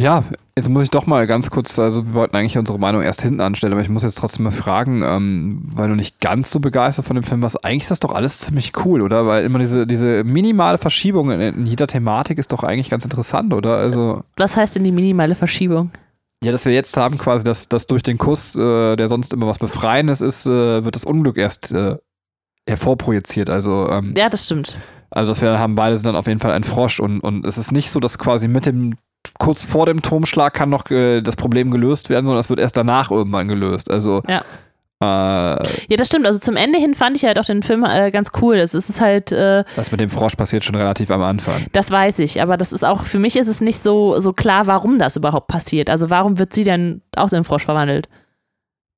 Ja, 0.00 0.24
jetzt 0.56 0.68
muss 0.68 0.82
ich 0.82 0.90
doch 0.90 1.06
mal 1.06 1.26
ganz 1.26 1.50
kurz, 1.50 1.78
also 1.78 2.06
wir 2.06 2.14
wollten 2.14 2.34
eigentlich 2.34 2.58
unsere 2.58 2.78
Meinung 2.78 3.02
erst 3.02 3.22
hinten 3.22 3.40
anstellen, 3.40 3.72
aber 3.72 3.82
ich 3.82 3.88
muss 3.88 4.02
jetzt 4.02 4.18
trotzdem 4.18 4.44
mal 4.44 4.50
fragen, 4.50 5.02
ähm, 5.02 5.70
weil 5.74 5.88
du 5.88 5.94
nicht 5.94 6.18
ganz 6.18 6.50
so 6.50 6.58
begeistert 6.58 7.04
von 7.04 7.14
dem 7.14 7.22
Film 7.22 7.42
warst, 7.42 7.64
eigentlich 7.64 7.82
ist 7.82 7.90
das 7.92 8.00
doch 8.00 8.12
alles 8.12 8.40
ziemlich 8.40 8.72
cool, 8.84 9.02
oder? 9.02 9.26
Weil 9.26 9.44
immer 9.44 9.60
diese, 9.60 9.86
diese 9.86 10.24
minimale 10.24 10.78
Verschiebung 10.78 11.30
in, 11.30 11.40
in 11.40 11.66
jeder 11.66 11.86
Thematik 11.86 12.38
ist 12.38 12.52
doch 12.52 12.64
eigentlich 12.64 12.90
ganz 12.90 13.04
interessant, 13.04 13.54
oder? 13.54 13.76
Also. 13.76 14.24
Was 14.38 14.56
heißt 14.56 14.74
denn 14.74 14.84
die 14.84 14.92
minimale 14.92 15.36
Verschiebung? 15.36 15.90
Ja, 16.42 16.50
dass 16.52 16.64
wir 16.64 16.72
jetzt 16.72 16.96
haben 16.96 17.18
quasi, 17.18 17.44
dass, 17.44 17.68
dass 17.68 17.86
durch 17.86 18.02
den 18.02 18.18
Kuss, 18.18 18.56
äh, 18.56 18.96
der 18.96 19.08
sonst 19.08 19.32
immer 19.32 19.46
was 19.46 19.58
Befreiendes 19.58 20.20
ist, 20.20 20.44
äh, 20.46 20.84
wird 20.84 20.94
das 20.96 21.04
Unglück 21.04 21.36
erst 21.38 21.72
äh, 21.72 21.96
hervorprojiziert. 22.68 23.50
Also, 23.50 23.88
ähm, 23.88 24.14
Ja, 24.16 24.28
das 24.28 24.44
stimmt. 24.46 24.76
also 25.10 25.30
dass 25.30 25.42
wir 25.42 25.58
haben 25.58 25.74
beide 25.74 25.96
sind 25.96 26.06
dann 26.06 26.16
auf 26.16 26.26
jeden 26.26 26.40
Fall 26.40 26.52
ein 26.52 26.64
Frosch 26.64 27.00
und, 27.00 27.20
und 27.20 27.46
es 27.46 27.58
ist 27.58 27.72
nicht 27.72 27.90
so, 27.90 28.00
dass 28.00 28.18
quasi 28.18 28.48
mit 28.48 28.66
dem 28.66 28.94
kurz 29.38 29.64
vor 29.64 29.86
dem 29.86 30.02
Turmschlag 30.02 30.52
kann 30.52 30.68
noch 30.68 30.90
äh, 30.90 31.20
das 31.20 31.36
Problem 31.36 31.70
gelöst 31.70 32.10
werden, 32.10 32.26
sondern 32.26 32.40
es 32.40 32.48
wird 32.50 32.58
erst 32.60 32.76
danach 32.76 33.10
irgendwann 33.10 33.46
gelöst. 33.48 33.90
Also 33.90 34.22
Ja. 34.28 34.44
Äh, 35.02 35.84
Ja, 35.88 35.96
das 35.96 36.06
stimmt. 36.06 36.26
Also 36.26 36.38
zum 36.38 36.56
Ende 36.56 36.78
hin 36.78 36.94
fand 36.94 37.16
ich 37.16 37.24
halt 37.24 37.38
auch 37.38 37.44
den 37.44 37.62
Film 37.62 37.84
äh, 37.84 38.10
ganz 38.10 38.30
cool. 38.40 38.56
Es 38.56 38.74
ist 38.74 39.00
halt, 39.00 39.32
äh, 39.32 39.64
das 39.76 39.90
mit 39.90 40.00
dem 40.00 40.08
Frosch 40.08 40.36
passiert 40.36 40.64
schon 40.64 40.74
relativ 40.74 41.10
am 41.10 41.22
Anfang. 41.22 41.66
das 41.72 41.90
weiß 41.90 42.20
ich, 42.20 42.40
aber 42.40 42.56
das 42.56 42.72
ist 42.72 42.84
auch, 42.84 43.02
für 43.04 43.18
mich 43.18 43.36
ist 43.36 43.48
es 43.48 43.60
nicht 43.60 43.80
so, 43.80 44.18
so 44.20 44.32
klar, 44.32 44.66
warum 44.66 44.98
das 44.98 45.16
überhaupt 45.16 45.48
passiert. 45.48 45.90
Also 45.90 46.10
warum 46.10 46.38
wird 46.38 46.52
sie 46.52 46.64
denn 46.64 47.02
auch 47.16 47.28
so 47.28 47.36
in 47.36 47.44
Frosch 47.44 47.64
verwandelt? 47.64 48.08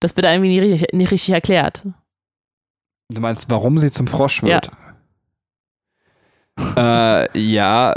Das 0.00 0.16
wird 0.16 0.26
irgendwie 0.26 0.48
nie 0.50 0.60
richtig, 0.60 0.92
nie 0.92 1.04
richtig 1.04 1.30
erklärt. 1.34 1.82
Du 3.10 3.20
meinst, 3.20 3.50
warum 3.50 3.78
sie 3.78 3.90
zum 3.90 4.06
Frosch 4.06 4.42
wird? 4.42 4.70
Ja. 6.76 7.22
Äh, 7.24 7.38
ja. 7.38 7.94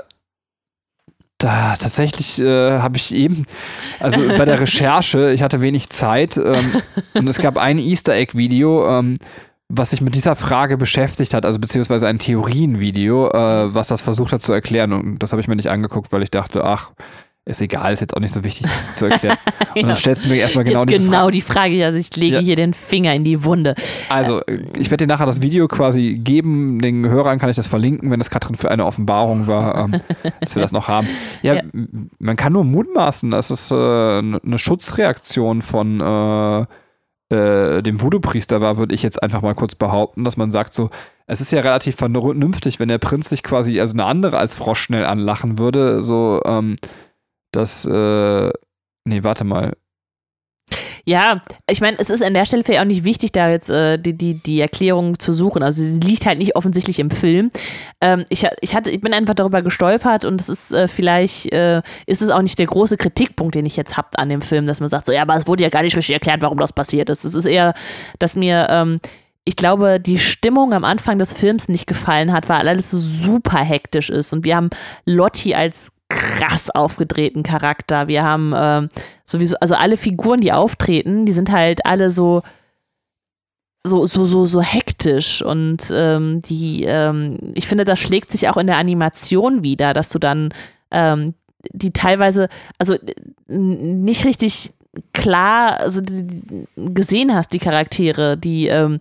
Da, 1.39 1.76
tatsächlich 1.76 2.39
äh, 2.41 2.80
habe 2.80 2.97
ich 2.97 3.13
eben, 3.13 3.43
also 4.00 4.19
bei 4.28 4.45
der 4.45 4.60
Recherche, 4.62 5.32
ich 5.32 5.43
hatte 5.43 5.62
wenig 5.62 5.89
Zeit 5.89 6.36
ähm, 6.36 6.82
und 7.13 7.28
es 7.28 7.38
gab 7.38 7.58
ein 7.58 7.78
Easter 7.78 8.15
Egg-Video, 8.15 9.00
ähm, 9.00 9.13
was 9.69 9.91
sich 9.91 10.02
mit 10.02 10.15
dieser 10.15 10.36
Frage 10.36 10.78
beschäftigt 10.78 11.36
hat, 11.36 11.45
also 11.45 11.60
beziehungsweise 11.60 12.08
ein 12.08 12.17
Theorienvideo, 12.17 13.30
äh, 13.30 13.73
was 13.73 13.88
das 13.88 14.02
versucht 14.02 14.32
hat 14.32 14.41
zu 14.41 14.52
erklären. 14.52 14.93
Und 14.93 15.19
das 15.19 15.32
habe 15.32 15.41
ich 15.41 15.47
mir 15.47 15.56
nicht 15.56 15.69
angeguckt, 15.69 16.12
weil 16.12 16.23
ich 16.23 16.32
dachte, 16.32 16.63
ach, 16.63 16.91
ist 17.47 17.62
egal, 17.62 17.93
ist 17.93 18.01
jetzt 18.01 18.15
auch 18.15 18.19
nicht 18.19 18.33
so 18.33 18.43
wichtig 18.43 18.63
das 18.67 18.93
zu 18.95 19.05
erklären. 19.05 19.38
Und 19.75 19.88
dann 19.88 19.95
stellst 19.95 20.25
du 20.25 20.29
mir 20.29 20.36
erstmal 20.36 20.63
genau 20.65 20.81
Jetzt 20.81 20.91
die 20.91 20.97
genau 21.05 21.17
Frage. 21.19 21.31
die 21.31 21.41
Frage, 21.41 21.86
also 21.86 21.97
ich 21.97 22.15
lege 22.15 22.36
Ja. 22.36 22.41
hier 22.41 22.55
den 22.55 22.73
Finger 22.73 23.13
in 23.13 23.23
die 23.23 23.43
Wunde. 23.45 23.75
Also, 24.10 24.41
ich 24.77 24.89
werde 24.91 25.05
dir 25.05 25.07
nachher 25.07 25.25
das 25.25 25.41
Video 25.41 25.67
quasi 25.67 26.15
geben. 26.15 26.79
Den 26.79 27.07
Hörern 27.07 27.39
kann 27.39 27.49
ich 27.49 27.55
das 27.55 27.67
verlinken, 27.67 28.12
wenn 28.12 28.19
es 28.19 28.29
Katrin 28.29 28.55
für 28.55 28.69
eine 28.71 28.86
Offenbarung 28.86 29.47
war, 29.47 29.75
ähm, 29.86 30.01
dass 30.41 30.55
wir 30.55 30.62
das 30.62 30.71
noch 30.71 30.88
haben. 30.88 31.07
Ja, 31.41 31.55
Ja. 31.55 31.62
man 32.19 32.36
kann 32.36 32.53
nur 32.53 32.63
mutmaßen, 32.65 33.31
das 33.31 33.49
ist 33.51 33.71
äh, 33.71 33.75
eine 33.75 34.57
Schutzreaktion 34.57 35.62
von 35.62 36.01
äh, 36.01 36.65
äh, 37.29 37.81
dem 37.83 38.01
Voodoo-Priester 38.01 38.62
war, 38.62 38.77
würde 38.77 38.95
ich 38.95 39.03
jetzt 39.03 39.21
einfach 39.21 39.41
mal 39.41 39.53
kurz 39.55 39.75
behaupten, 39.75 40.23
dass 40.23 40.38
man 40.38 40.49
sagt 40.51 40.73
so, 40.73 40.89
es 41.27 41.41
ist 41.41 41.51
ja 41.51 41.60
relativ 41.60 41.95
vernünftig, 41.97 42.79
wenn 42.79 42.88
der 42.88 42.99
Prinz 42.99 43.27
sich 43.29 43.43
quasi, 43.43 43.79
also 43.81 43.93
eine 43.95 44.05
andere 44.05 44.38
als 44.38 44.55
Frosch 44.55 44.79
schnell 44.79 45.05
anlachen 45.05 45.60
würde, 45.60 46.01
so, 46.01 46.41
ähm, 46.45 46.77
dass, 47.57 47.85
äh, 47.85 48.51
nee, 49.05 49.23
warte 49.23 49.43
mal, 49.43 49.73
Ja, 51.05 51.41
ich 51.69 51.79
meine, 51.79 51.97
es 51.99 52.09
ist 52.09 52.21
an 52.21 52.33
der 52.33 52.45
Stelle 52.45 52.65
vielleicht 52.65 52.81
auch 52.81 52.85
nicht 52.85 53.05
wichtig, 53.05 53.31
da 53.31 53.49
jetzt 53.49 53.69
äh, 53.69 53.97
die, 53.97 54.11
die, 54.11 54.33
die 54.33 54.59
Erklärung 54.59 55.17
zu 55.17 55.31
suchen. 55.31 55.63
Also 55.63 55.81
sie 55.81 55.99
liegt 55.99 56.25
halt 56.25 56.37
nicht 56.37 56.57
offensichtlich 56.57 56.99
im 56.99 57.09
Film. 57.09 57.49
Ähm, 58.01 58.25
ich, 58.27 58.45
ich, 58.59 58.75
hatte, 58.75 58.91
ich 58.91 58.99
bin 58.99 59.13
einfach 59.13 59.33
darüber 59.33 59.61
gestolpert 59.61 60.25
und 60.25 60.41
es 60.41 60.49
ist 60.49 60.73
äh, 60.73 60.89
vielleicht, 60.89 61.51
äh, 61.53 61.81
ist 62.07 62.21
es 62.21 62.29
auch 62.29 62.41
nicht 62.41 62.59
der 62.59 62.65
große 62.65 62.97
Kritikpunkt, 62.97 63.55
den 63.55 63.65
ich 63.65 63.77
jetzt 63.77 63.95
habe 63.95 64.09
an 64.19 64.27
dem 64.27 64.41
Film, 64.41 64.65
dass 64.65 64.81
man 64.81 64.89
sagt, 64.89 65.05
so, 65.05 65.13
ja, 65.13 65.21
aber 65.21 65.37
es 65.37 65.47
wurde 65.47 65.63
ja 65.63 65.69
gar 65.69 65.83
nicht 65.83 65.95
richtig 65.95 66.13
erklärt, 66.13 66.41
warum 66.41 66.57
das 66.57 66.73
passiert 66.73 67.09
ist. 67.09 67.23
Es 67.23 67.33
ist 67.33 67.45
eher, 67.45 67.73
dass 68.19 68.35
mir, 68.35 68.67
ähm, 68.69 68.99
ich 69.45 69.55
glaube, 69.55 70.01
die 70.01 70.19
Stimmung 70.19 70.73
am 70.73 70.83
Anfang 70.83 71.19
des 71.19 71.31
Films 71.31 71.69
nicht 71.69 71.87
gefallen 71.87 72.33
hat, 72.33 72.49
weil 72.49 72.67
alles 72.67 72.91
so 72.91 72.99
super 72.99 73.59
hektisch 73.59 74.09
ist. 74.09 74.33
Und 74.33 74.43
wir 74.43 74.57
haben 74.57 74.69
Lotti 75.05 75.55
als 75.55 75.93
krass 76.38 76.69
aufgedrehten 76.69 77.43
Charakter. 77.43 78.08
Wir 78.08 78.23
haben 78.23 78.54
ähm, 78.56 78.89
sowieso, 79.26 79.56
also 79.60 79.76
alle 79.76 79.97
Figuren, 79.97 80.39
die 80.39 80.54
auftreten, 80.54 81.26
die 81.26 81.34
sind 81.34 81.52
halt 81.52 81.86
alle 81.86 82.12
so 82.12 82.43
so, 83.84 84.06
so, 84.06 84.26
so, 84.26 84.45
so 84.45 84.62
hektisch 84.62 85.41
und 85.41 85.84
ähm, 85.91 86.41
die, 86.41 86.84
ähm, 86.84 87.38
ich 87.54 87.67
finde, 87.67 87.86
das 87.86 88.00
schlägt 88.00 88.32
sich 88.32 88.50
auch 88.50 88.58
in 88.58 88.67
der 88.67 88.78
Animation 88.78 89.63
wieder, 89.63 89.93
dass 89.93 90.10
du 90.10 90.19
dann 90.19 90.54
ähm, 90.91 91.36
die 91.71 91.91
teilweise, 91.91 92.50
also 92.78 92.95
äh, 92.95 93.13
nicht 93.47 94.26
richtig 94.26 94.73
klar 95.13 95.80
also, 95.80 96.02
gesehen 96.76 97.34
hast, 97.34 97.54
die 97.54 97.60
Charaktere, 97.60 98.36
die, 98.38 98.67
ähm, 98.67 99.00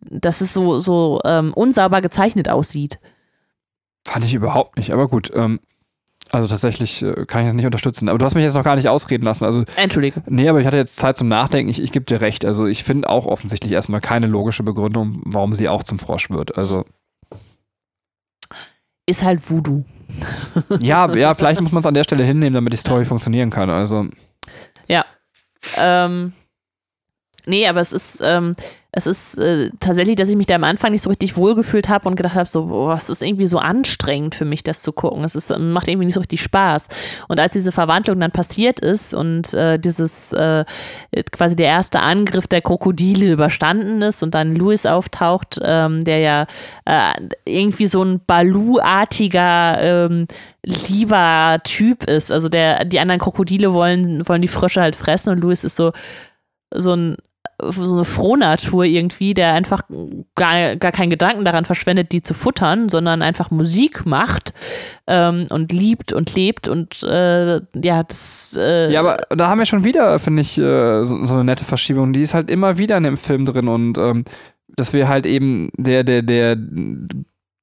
dass 0.00 0.40
es 0.40 0.54
so, 0.54 0.78
so 0.78 1.20
ähm, 1.24 1.52
unsauber 1.52 2.00
gezeichnet 2.00 2.48
aussieht. 2.48 2.98
Fand 4.06 4.24
ich 4.24 4.34
überhaupt 4.34 4.76
nicht, 4.76 4.92
aber 4.92 5.08
gut. 5.08 5.30
Ähm, 5.34 5.60
also 6.32 6.48
tatsächlich 6.48 7.02
äh, 7.02 7.24
kann 7.26 7.42
ich 7.42 7.48
das 7.48 7.54
nicht 7.54 7.66
unterstützen. 7.66 8.08
Aber 8.08 8.18
du 8.18 8.24
hast 8.24 8.34
mich 8.34 8.44
jetzt 8.44 8.54
noch 8.54 8.64
gar 8.64 8.76
nicht 8.76 8.88
ausreden 8.88 9.24
lassen. 9.24 9.44
Also, 9.44 9.64
Entschuldige. 9.76 10.22
nee, 10.26 10.48
aber 10.48 10.60
ich 10.60 10.66
hatte 10.66 10.76
jetzt 10.76 10.96
Zeit 10.96 11.16
zum 11.16 11.28
Nachdenken. 11.28 11.70
Ich, 11.70 11.82
ich 11.82 11.92
gebe 11.92 12.04
dir 12.04 12.20
recht. 12.20 12.44
Also, 12.44 12.66
ich 12.66 12.84
finde 12.84 13.08
auch 13.08 13.26
offensichtlich 13.26 13.72
erstmal 13.72 14.00
keine 14.00 14.26
logische 14.26 14.62
Begründung, 14.62 15.22
warum 15.24 15.52
sie 15.54 15.68
auch 15.68 15.82
zum 15.82 15.98
Frosch 15.98 16.30
wird. 16.30 16.56
Also, 16.56 16.84
Ist 19.06 19.22
halt 19.24 19.50
Voodoo. 19.50 19.84
ja, 20.78 21.12
ja, 21.16 21.34
vielleicht 21.34 21.60
muss 21.60 21.72
man 21.72 21.80
es 21.80 21.86
an 21.86 21.94
der 21.94 22.04
Stelle 22.04 22.24
hinnehmen, 22.24 22.54
damit 22.54 22.72
die 22.72 22.76
Story 22.78 23.04
funktionieren 23.04 23.50
kann. 23.50 23.70
Also, 23.70 24.06
Ähm, 25.76 26.32
nee, 27.46 27.66
aber 27.66 27.80
es 27.80 27.92
ist, 27.92 28.20
ähm, 28.24 28.54
es 28.92 29.06
ist 29.06 29.38
äh, 29.38 29.70
tatsächlich, 29.78 30.16
dass 30.16 30.30
ich 30.30 30.36
mich 30.36 30.46
da 30.46 30.56
am 30.56 30.64
Anfang 30.64 30.90
nicht 30.90 31.02
so 31.02 31.10
richtig 31.10 31.36
wohlgefühlt 31.36 31.88
habe 31.88 32.08
und 32.08 32.16
gedacht 32.16 32.34
habe, 32.34 32.48
so, 32.48 32.90
es 32.90 33.08
ist 33.08 33.22
irgendwie 33.22 33.46
so 33.46 33.58
anstrengend 33.58 34.34
für 34.34 34.44
mich, 34.44 34.64
das 34.64 34.82
zu 34.82 34.92
gucken. 34.92 35.22
Es 35.22 35.36
ist, 35.36 35.56
macht 35.56 35.86
irgendwie 35.86 36.06
nicht 36.06 36.14
so 36.14 36.20
richtig 36.20 36.42
Spaß. 36.42 36.88
Und 37.28 37.38
als 37.38 37.52
diese 37.52 37.70
Verwandlung 37.70 38.18
dann 38.18 38.32
passiert 38.32 38.80
ist 38.80 39.14
und 39.14 39.54
äh, 39.54 39.78
dieses 39.78 40.32
äh, 40.32 40.64
quasi 41.30 41.54
der 41.54 41.68
erste 41.68 42.00
Angriff 42.00 42.48
der 42.48 42.62
Krokodile 42.62 43.30
überstanden 43.30 44.02
ist 44.02 44.24
und 44.24 44.34
dann 44.34 44.56
Louis 44.56 44.86
auftaucht, 44.86 45.60
ähm, 45.62 46.02
der 46.02 46.18
ja 46.18 46.46
äh, 46.84 47.12
irgendwie 47.44 47.86
so 47.86 48.02
ein 48.02 48.20
Balu-artiger 48.26 50.08
ähm, 50.08 50.26
lieber 50.64 51.60
Typ 51.62 52.02
ist. 52.04 52.32
Also 52.32 52.48
der, 52.48 52.84
die 52.86 52.98
anderen 52.98 53.20
Krokodile 53.20 53.72
wollen, 53.72 54.28
wollen 54.28 54.42
die 54.42 54.48
Frösche 54.48 54.80
halt 54.80 54.96
fressen 54.96 55.30
und 55.30 55.38
Louis 55.38 55.62
ist 55.62 55.76
so, 55.76 55.92
so 56.72 56.94
ein 56.94 57.16
so 57.62 57.92
eine 57.92 58.04
Frohnatur 58.04 58.84
irgendwie, 58.84 59.34
der 59.34 59.54
einfach 59.54 59.82
gar, 60.34 60.76
gar 60.76 60.92
keinen 60.92 61.10
Gedanken 61.10 61.44
daran 61.44 61.64
verschwendet, 61.64 62.12
die 62.12 62.22
zu 62.22 62.34
futtern, 62.34 62.88
sondern 62.88 63.22
einfach 63.22 63.50
Musik 63.50 64.06
macht 64.06 64.54
ähm, 65.06 65.46
und 65.50 65.72
liebt 65.72 66.12
und 66.12 66.34
lebt 66.34 66.68
und 66.68 67.02
äh, 67.02 67.60
ja, 67.82 68.02
das 68.02 68.56
äh, 68.56 68.92
ja, 68.92 69.00
aber 69.00 69.18
da 69.30 69.48
haben 69.48 69.58
wir 69.58 69.66
schon 69.66 69.84
wieder, 69.84 70.18
finde 70.18 70.42
ich, 70.42 70.58
äh, 70.58 71.04
so, 71.04 71.24
so 71.24 71.34
eine 71.34 71.44
nette 71.44 71.64
Verschiebung. 71.64 72.12
Die 72.12 72.22
ist 72.22 72.34
halt 72.34 72.50
immer 72.50 72.78
wieder 72.78 72.96
in 72.96 73.04
dem 73.04 73.16
Film 73.16 73.44
drin 73.44 73.68
und 73.68 73.98
ähm, 73.98 74.24
dass 74.76 74.92
wir 74.92 75.08
halt 75.08 75.26
eben 75.26 75.70
der, 75.76 76.04
der, 76.04 76.22
der, 76.22 76.56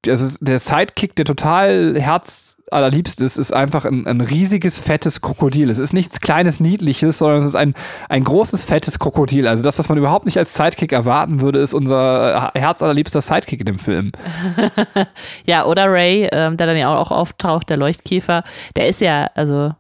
also 0.07 0.37
der 0.41 0.59
Sidekick, 0.59 1.15
der 1.15 1.25
total 1.25 1.99
herzallerliebst 1.99 3.21
ist, 3.21 3.37
ist 3.37 3.53
einfach 3.53 3.85
ein, 3.85 4.05
ein 4.05 4.21
riesiges, 4.21 4.79
fettes 4.79 5.21
Krokodil. 5.21 5.69
Es 5.69 5.79
ist 5.79 5.93
nichts 5.93 6.21
kleines, 6.21 6.59
niedliches, 6.59 7.17
sondern 7.17 7.39
es 7.39 7.45
ist 7.45 7.55
ein, 7.55 7.73
ein 8.07 8.23
großes, 8.23 8.65
fettes 8.65 8.99
Krokodil. 8.99 9.47
Also 9.47 9.63
das, 9.63 9.79
was 9.79 9.89
man 9.89 9.97
überhaupt 9.97 10.25
nicht 10.25 10.37
als 10.37 10.53
Sidekick 10.53 10.91
erwarten 10.91 11.41
würde, 11.41 11.59
ist 11.59 11.73
unser 11.73 12.51
herzallerliebster 12.53 13.21
Sidekick 13.21 13.61
in 13.61 13.65
dem 13.65 13.79
Film. 13.79 14.11
Ja, 15.45 15.65
oder 15.65 15.91
Ray, 15.91 16.27
ähm, 16.31 16.57
der 16.57 16.67
dann 16.67 16.77
ja 16.77 16.95
auch 16.95 17.11
auftaucht, 17.11 17.69
der 17.69 17.77
Leuchtkäfer, 17.77 18.43
der 18.75 18.87
ist 18.87 19.01
ja, 19.01 19.29
also, 19.35 19.71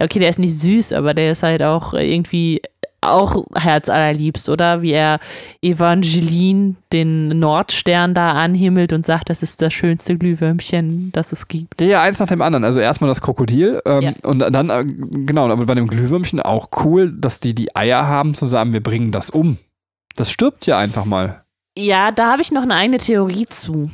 okay, 0.00 0.18
der 0.18 0.30
ist 0.30 0.38
nicht 0.38 0.58
süß, 0.58 0.92
aber 0.92 1.14
der 1.14 1.32
ist 1.32 1.42
halt 1.42 1.62
auch 1.62 1.92
irgendwie 1.94 2.60
auch 3.00 3.44
herzallerliebst, 3.54 4.48
oder? 4.48 4.82
Wie 4.82 4.92
er 4.92 5.20
Evangeline, 5.62 6.74
den 6.92 7.28
Nordstern 7.38 8.14
da 8.14 8.32
anhimmelt 8.32 8.92
und 8.92 9.04
sagt, 9.04 9.30
das 9.30 9.42
ist 9.42 9.62
das 9.62 9.72
schönste 9.72 10.16
Glühwürmchen, 10.16 11.10
das 11.12 11.32
es 11.32 11.46
gibt. 11.48 11.80
Ja, 11.80 12.02
eins 12.02 12.18
nach 12.18 12.26
dem 12.26 12.42
anderen. 12.42 12.64
Also 12.64 12.80
erstmal 12.80 13.08
das 13.08 13.20
Krokodil 13.20 13.80
ähm, 13.86 14.00
Ja. 14.02 14.12
und 14.24 14.40
dann, 14.40 14.70
äh, 14.70 14.84
genau, 14.84 15.48
aber 15.48 15.66
bei 15.66 15.74
dem 15.74 15.86
Glühwürmchen 15.86 16.40
auch 16.40 16.68
cool, 16.84 17.12
dass 17.12 17.40
die 17.40 17.54
die 17.54 17.74
Eier 17.76 18.06
haben 18.06 18.34
zu 18.34 18.46
sagen, 18.46 18.72
wir 18.72 18.82
bringen 18.82 19.12
das 19.12 19.30
um. 19.30 19.58
Das 20.16 20.30
stirbt 20.30 20.66
ja 20.66 20.78
einfach 20.78 21.04
mal. 21.04 21.44
Ja, 21.76 22.10
da 22.10 22.32
habe 22.32 22.42
ich 22.42 22.50
noch 22.50 22.62
eine 22.62 22.74
eigene 22.74 22.98
Theorie 22.98 23.44
zu. 23.44 23.90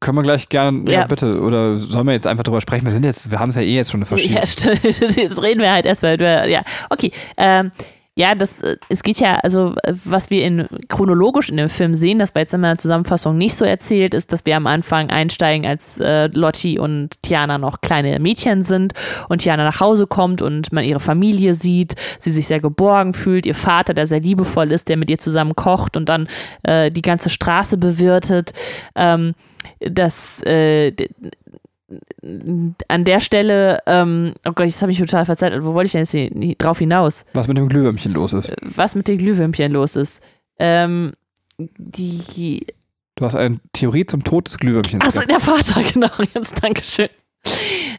Können 0.00 0.18
wir 0.18 0.22
gleich 0.22 0.48
gerne, 0.48 0.90
ja. 0.90 1.00
Ja. 1.00 1.06
bitte, 1.06 1.40
oder 1.40 1.76
sollen 1.76 2.06
wir 2.06 2.12
jetzt 2.12 2.26
einfach 2.26 2.44
drüber 2.44 2.60
sprechen? 2.60 2.86
Wir 2.86 2.92
sind 2.92 3.04
jetzt, 3.04 3.30
wir 3.30 3.38
haben 3.38 3.48
es 3.48 3.54
ja 3.56 3.62
eh 3.62 3.74
jetzt 3.74 3.90
schon 3.90 3.98
eine 3.98 4.06
Verschiebung. 4.06 4.36
Ja, 4.36 4.46
stimmt. 4.46 4.82
Jetzt 4.84 5.42
reden 5.42 5.60
wir 5.60 5.72
halt 5.72 5.84
erstmal 5.86 6.14
über, 6.14 6.46
ja, 6.46 6.62
okay. 6.90 7.10
Ähm, 7.36 7.70
Ja, 8.18 8.34
das, 8.34 8.62
äh, 8.62 8.78
es 8.88 9.02
geht 9.02 9.20
ja, 9.20 9.34
also 9.42 9.74
äh, 9.82 9.92
was 10.04 10.30
wir 10.30 10.42
in 10.42 10.66
chronologisch 10.88 11.50
in 11.50 11.58
dem 11.58 11.68
Film 11.68 11.94
sehen, 11.94 12.18
das 12.18 12.34
war 12.34 12.40
jetzt 12.40 12.54
in 12.54 12.62
meiner 12.62 12.78
Zusammenfassung 12.78 13.36
nicht 13.36 13.54
so 13.54 13.66
erzählt, 13.66 14.14
ist, 14.14 14.32
dass 14.32 14.46
wir 14.46 14.56
am 14.56 14.66
Anfang 14.66 15.10
einsteigen, 15.10 15.66
als 15.66 15.98
äh, 15.98 16.28
Lotti 16.28 16.78
und 16.78 17.22
Tiana 17.22 17.58
noch 17.58 17.82
kleine 17.82 18.18
Mädchen 18.18 18.62
sind 18.62 18.94
und 19.28 19.42
Tiana 19.42 19.64
nach 19.64 19.80
Hause 19.80 20.06
kommt 20.06 20.40
und 20.40 20.72
man 20.72 20.84
ihre 20.84 20.98
Familie 20.98 21.54
sieht, 21.54 21.94
sie 22.18 22.30
sich 22.30 22.46
sehr 22.46 22.60
geborgen 22.60 23.12
fühlt, 23.12 23.44
ihr 23.44 23.54
Vater, 23.54 23.92
der 23.92 24.06
sehr 24.06 24.20
liebevoll 24.20 24.72
ist, 24.72 24.88
der 24.88 24.96
mit 24.96 25.10
ihr 25.10 25.18
zusammen 25.18 25.54
kocht 25.54 25.94
und 25.98 26.08
dann 26.08 26.26
äh, 26.62 26.88
die 26.88 27.02
ganze 27.02 27.28
Straße 27.28 27.76
bewirtet. 27.76 28.52
Ähm, 28.94 29.34
das 29.80 30.42
äh, 30.44 30.92
an 32.88 33.04
der 33.04 33.20
Stelle, 33.20 33.78
ähm, 33.86 34.34
oh 34.44 34.52
Gott, 34.52 34.66
jetzt 34.66 34.82
habe 34.82 34.90
ich 34.90 34.98
total 34.98 35.24
verzeiht, 35.24 35.52
wo 35.62 35.74
wollte 35.74 35.86
ich 35.86 36.08
denn 36.08 36.42
jetzt 36.42 36.62
drauf 36.62 36.78
hinaus? 36.78 37.24
Was 37.32 37.46
mit 37.46 37.56
dem 37.56 37.68
Glühwürmchen 37.68 38.12
los 38.12 38.32
ist. 38.32 38.50
Äh, 38.50 38.56
was 38.62 38.94
mit 38.94 39.06
dem 39.08 39.18
Glühwürmchen 39.18 39.72
los 39.72 39.96
ist. 39.96 40.20
Ähm, 40.58 41.12
die. 41.58 42.66
Du 43.14 43.24
hast 43.24 43.36
eine 43.36 43.60
Theorie 43.72 44.04
zum 44.04 44.24
Tod 44.24 44.48
des 44.48 44.58
Glühwürmchens. 44.58 45.04
Achso, 45.04 45.26
der 45.26 45.40
Vater, 45.40 45.82
genau. 45.92 46.10
Jetzt, 46.34 46.62
Dankeschön. 46.62 47.08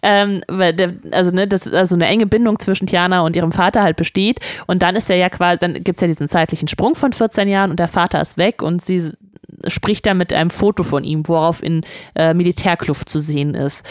Ähm, 0.02 0.42
weil 0.48 0.74
der, 0.74 0.94
also, 1.12 1.32
ne, 1.32 1.48
das 1.48 1.72
also 1.72 1.96
eine 1.96 2.08
enge 2.08 2.28
Bindung 2.28 2.60
zwischen 2.60 2.88
Tiana 2.88 3.22
und 3.22 3.36
ihrem 3.36 3.52
Vater 3.52 3.82
halt 3.82 3.96
besteht. 3.96 4.40
Und 4.68 4.84
dann 4.84 4.96
ist 4.96 5.10
er 5.10 5.16
ja 5.16 5.30
quasi, 5.30 5.58
dann 5.60 5.74
gibt 5.84 6.00
es 6.00 6.02
ja 6.02 6.08
diesen 6.08 6.28
zeitlichen 6.28 6.68
Sprung 6.68 6.96
von 6.96 7.14
14 7.14 7.48
Jahren 7.48 7.72
und 7.72 7.80
der 7.80 7.88
Vater 7.88 8.22
ist 8.22 8.38
weg 8.38 8.62
und 8.62 8.82
sie 8.82 9.12
spricht 9.68 10.06
da 10.06 10.14
mit 10.14 10.34
einem 10.34 10.50
Foto 10.50 10.84
von 10.84 11.04
ihm, 11.04 11.28
worauf 11.28 11.64
in 11.64 11.82
äh, 12.16 12.34
Militärkluft 12.34 13.10
zu 13.10 13.20
sehen 13.20 13.56
ist. 13.56 13.86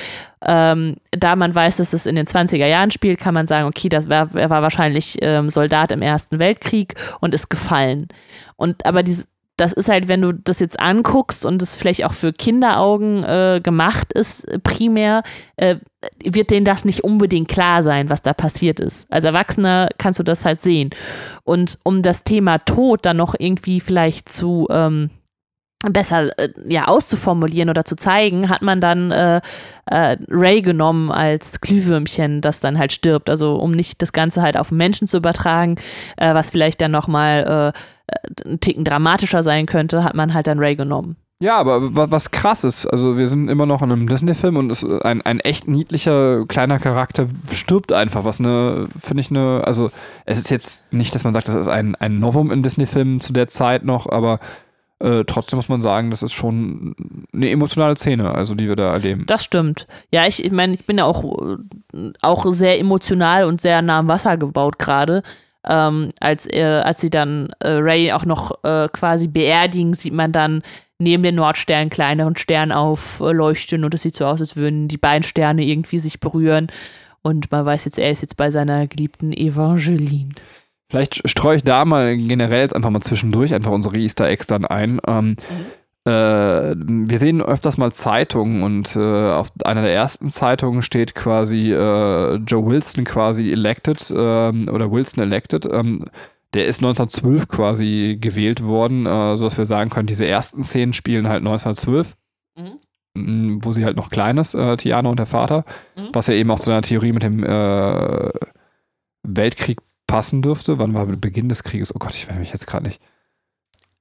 Ähm, 0.45 0.97
da 1.11 1.35
man 1.35 1.55
weiß, 1.55 1.77
dass 1.79 1.93
es 1.93 2.07
in 2.07 2.15
den 2.15 2.27
20er 2.27 2.67
Jahren 2.67 2.91
spielt, 2.91 3.19
kann 3.19 3.35
man 3.35 3.47
sagen, 3.47 3.67
okay, 3.67 3.89
das 3.89 4.09
war, 4.09 4.35
er 4.35 4.51
war 4.51 4.63
wahrscheinlich 4.63 5.19
ähm, 5.23 5.51
Soldat 5.51 5.93
im 5.93 6.03
Ersten 6.03 6.39
Weltkrieg 6.39 6.95
und 7.21 7.35
ist 7.35 7.51
gefallen. 7.51 8.09
Und 8.57 8.87
aber 8.87 9.03
diese, 9.03 9.25
das 9.57 9.73
ist 9.73 9.89
halt, 9.89 10.07
wenn 10.09 10.21
du 10.21 10.33
das 10.33 10.61
jetzt 10.61 10.79
anguckst 10.79 11.47
und 11.47 11.63
es 11.63 11.77
vielleicht 11.77 12.05
auch 12.05 12.13
für 12.13 12.33
Kinderaugen 12.33 13.25
äh, 13.25 13.61
gemacht 13.63 14.13
ist, 14.13 14.47
primär, 14.63 15.23
äh, 15.57 15.77
wird 16.23 16.51
denen 16.51 16.67
das 16.67 16.85
nicht 16.85 17.05
unbedingt 17.05 17.49
klar 17.49 17.83
sein, 17.83 18.11
was 18.11 18.21
da 18.21 18.35
passiert 18.35 18.81
ist. 18.81 19.11
Als 19.11 19.25
Erwachsener 19.25 19.89
kannst 19.97 20.19
du 20.19 20.23
das 20.23 20.45
halt 20.45 20.61
sehen. 20.61 20.91
Und 21.43 21.79
um 21.85 22.03
das 22.03 22.23
Thema 22.23 22.59
Tod 22.59 23.07
dann 23.07 23.17
noch 23.17 23.35
irgendwie 23.39 23.81
vielleicht 23.81 24.29
zu 24.29 24.69
ähm, 24.71 25.11
besser 25.83 26.39
äh, 26.39 26.49
ja 26.67 26.87
auszuformulieren 26.87 27.71
oder 27.71 27.85
zu 27.85 27.97
zeigen, 27.97 28.49
hat 28.49 28.63
man 28.63 28.81
dann 28.81 29.11
äh, 29.11 29.41
äh, 29.87 30.17
Ray 30.29 30.63
genommen 30.63 31.11
als 31.11 31.61
Glühwürmchen, 31.61 32.41
das 32.41 32.61
dann 32.61 32.79
halt 32.79 32.93
stirbt. 32.93 33.31
Also 33.31 33.57
um 33.57 33.73
nicht 33.73 34.03
das 34.03 34.13
Ganze 34.13 34.43
halt 34.43 34.57
auf 34.57 34.71
Menschen 34.71 35.09
zu 35.09 35.19
übertragen, 35.19 35.77
äh, 36.17 36.35
was 36.35 36.51
vielleicht 36.51 36.81
dann 36.81 36.91
nochmal 36.91 37.73
äh, 37.75 38.49
ein 38.49 38.61
Ticken 38.61 38.85
dramatischer 38.85 39.43
sein 39.43 39.67
könnte, 39.67 40.05
hat 40.05 40.15
man 40.15 40.35
halt 40.35 40.47
dann 40.47 40.59
Ray 40.59 40.77
genommen. 40.77 41.17
Ja, 41.39 41.59
aber 41.59 42.11
was 42.11 42.31
krass 42.31 42.65
ist, 42.65 42.87
also 42.87 43.19
wir 43.19 43.29
sind 43.29 43.51
immer 43.51 43.67
noch 43.67 43.83
in 43.83 43.93
einem 43.93 44.09
Disney-Film 44.09 44.57
und 44.57 45.05
ein, 45.05 45.21
ein 45.21 45.41
echt 45.41 45.69
niedlicher 45.69 46.47
kleiner 46.47 46.79
Charakter 46.79 47.27
stirbt 47.53 47.93
einfach, 47.93 48.25
was 48.25 48.41
eine, 48.41 48.89
finde 48.99 49.21
ich 49.21 49.29
eine, 49.29 49.63
also 49.67 49.91
es 50.25 50.39
ist 50.39 50.49
jetzt 50.49 50.91
nicht, 50.95 51.15
dass 51.15 51.25
man 51.25 51.35
sagt, 51.35 51.51
das 51.51 51.55
ist 51.55 51.69
ein, 51.69 51.95
ein 51.97 52.21
Novum 52.21 52.51
in 52.51 52.63
Disney-Filmen 52.63 53.21
zu 53.21 53.35
der 53.35 53.49
Zeit 53.49 53.85
noch, 53.85 54.09
aber 54.09 54.41
äh, 54.99 55.25
trotzdem 55.27 55.59
muss 55.59 55.69
man 55.69 55.83
sagen, 55.83 56.11
das 56.11 56.23
ist 56.23 56.33
schon 56.33 56.95
eine 57.33 57.51
emotionale 57.51 57.97
Szene, 57.97 58.35
also 58.35 58.55
die 58.55 58.69
wir 58.69 58.77
da 58.77 58.93
erleben. 58.93 59.25
Das 59.27 59.45
stimmt. 59.45 59.87
Ja, 60.11 60.27
ich, 60.27 60.43
ich 60.45 60.53
meine, 60.53 60.75
ich 60.75 60.87
bin 60.87 60.99
ja 60.99 61.05
auch, 61.05 61.59
auch 62.23 62.47
sehr 62.53 62.81
emotional 62.81 63.45
und 63.45 63.61
sehr 63.61 63.83
nah 63.83 63.99
am 63.99 64.09
Wasser 64.09 64.37
gebaut 64.39 64.79
gerade. 64.79 65.23
Ähm, 65.69 66.11
als, 66.21 66.47
äh, 66.47 66.63
als 66.63 67.01
sie 67.01 67.11
dann 67.11 67.51
äh, 67.61 67.71
Ray 67.71 68.13
auch 68.13 68.25
noch 68.25 68.65
äh, 68.65 68.89
quasi 68.91 69.29
beerdigen, 69.29 69.95
sieht 69.95 70.15
man 70.15 70.33
dann 70.33 70.63
neben 70.99 71.23
den 71.23 71.35
Nordsternen 71.35 71.91
kleineren 71.91 72.37
Stern 72.37 72.73
aufleuchten 72.73 73.85
und 73.85 73.93
es 73.93 74.03
sieht 74.03 74.15
so 74.15 74.25
aus, 74.25 74.41
als 74.41 74.57
würden 74.57 74.89
die 74.89 74.97
beiden 74.97 75.25
Sterne 75.25 75.65
irgendwie 75.65 75.99
sich 75.99 76.21
berühren. 76.21 76.69
Und 77.21 77.51
man 77.51 77.67
weiß 77.67 77.85
jetzt, 77.85 77.99
er 77.99 78.11
ist 78.11 78.23
jetzt 78.23 78.37
bei 78.37 78.51
seiner 78.51 78.87
geliebten 78.87 79.33
Evangeline. 79.33 80.31
Vielleicht 80.89 81.29
streue 81.29 81.57
ich 81.57 81.65
da 81.65 81.85
mal 81.85 82.17
generell 82.17 82.63
jetzt 82.63 82.77
einfach 82.77 82.91
mal 82.91 83.01
zwischendurch 83.01 83.53
einfach 83.55 83.73
unsere 83.73 83.97
Easter 83.97 84.29
Eggs 84.29 84.47
dann 84.47 84.65
ein. 84.65 85.01
Ähm, 85.07 85.31
mhm. 85.31 85.37
äh, 86.05 86.75
wir 87.09 87.19
sehen 87.19 87.43
öfters 87.43 87.77
mal 87.77 87.91
Zeitungen 87.91 88.63
und 88.63 88.95
äh, 88.95 89.31
auf 89.33 89.49
einer 89.65 89.83
der 89.83 89.93
ersten 89.93 90.29
Zeitungen 90.29 90.83
steht 90.83 91.17
quasi 91.17 91.73
äh, 91.73 92.37
Joe 92.37 92.67
Wilson 92.67 93.05
quasi 93.05 93.51
elected 93.51 94.13
ähm, 94.17 94.69
oder 94.69 94.93
Wilson 94.93 95.25
elected. 95.25 95.67
Ähm, 95.67 96.05
der 96.55 96.67
ist 96.67 96.79
1912 96.79 97.49
quasi 97.49 98.19
gewählt 98.21 98.63
worden, 98.63 99.07
äh, 99.07 99.37
sodass 99.37 99.59
wir 99.59 99.65
sagen 99.65 99.91
können, 99.91 100.07
diese 100.07 100.27
ersten 100.27 100.63
Szenen 100.63 100.93
spielen 100.93 101.29
halt 101.29 101.41
1912. 101.41 102.17
Mhm. 102.57 103.61
Wo 103.65 103.73
sie 103.73 103.85
halt 103.85 103.97
noch 103.97 104.11
klein 104.11 104.37
ist, 104.37 104.55
äh, 104.55 104.77
Tiana 104.77 105.09
und 105.09 105.19
der 105.19 105.27
Vater, 105.27 105.65
mhm. 105.97 106.11
was 106.13 106.27
ja 106.27 106.35
eben 106.35 106.51
auch 106.51 106.61
zu 106.61 106.71
einer 106.71 106.83
Theorie 106.83 107.13
mit 107.13 107.23
dem 107.23 107.43
äh, 107.43 108.31
Weltkrieg 109.23 109.79
passen 110.07 110.43
dürfte. 110.43 110.79
Wann 110.79 110.95
war 110.95 111.07
Beginn 111.07 111.49
des 111.49 111.63
Krieges? 111.63 111.95
Oh 111.95 111.99
Gott, 111.99 112.15
ich 112.15 112.29
weiß 112.29 112.37
mich 112.37 112.53
jetzt 112.53 112.67
gerade 112.67 112.87
nicht. 112.87 113.01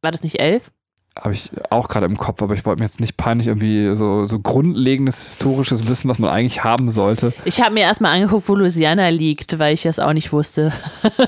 War 0.01 0.11
das 0.11 0.23
nicht 0.23 0.39
elf? 0.39 0.71
Habe 1.17 1.33
ich 1.33 1.49
auch 1.69 1.87
gerade 1.87 2.05
im 2.07 2.17
Kopf, 2.17 2.41
aber 2.41 2.53
ich 2.53 2.65
wollte 2.65 2.79
mir 2.79 2.85
jetzt 2.85 2.99
nicht 2.99 3.15
peinlich 3.15 3.47
irgendwie 3.47 3.95
so, 3.95 4.25
so 4.25 4.37
grundlegendes 4.39 5.23
historisches 5.23 5.87
Wissen, 5.87 6.09
was 6.09 6.19
man 6.19 6.29
eigentlich 6.29 6.65
haben 6.65 6.89
sollte. 6.89 7.33
Ich 7.45 7.61
habe 7.61 7.73
mir 7.73 7.81
erstmal 7.81 8.13
angeguckt, 8.13 8.49
wo 8.49 8.55
Louisiana 8.55 9.07
liegt, 9.09 9.57
weil 9.57 9.73
ich 9.73 9.83
das 9.83 9.97
auch 9.97 10.11
nicht 10.11 10.33
wusste. 10.33 10.73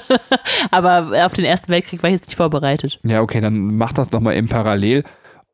aber 0.71 1.25
auf 1.25 1.33
den 1.33 1.45
Ersten 1.45 1.69
Weltkrieg 1.69 2.03
war 2.03 2.09
ich 2.09 2.15
jetzt 2.15 2.27
nicht 2.27 2.35
vorbereitet. 2.35 2.99
Ja, 3.03 3.21
okay, 3.21 3.39
dann 3.39 3.77
mach 3.77 3.93
das 3.93 4.09
doch 4.09 4.19
mal 4.19 4.35
eben 4.35 4.49
parallel. 4.49 5.05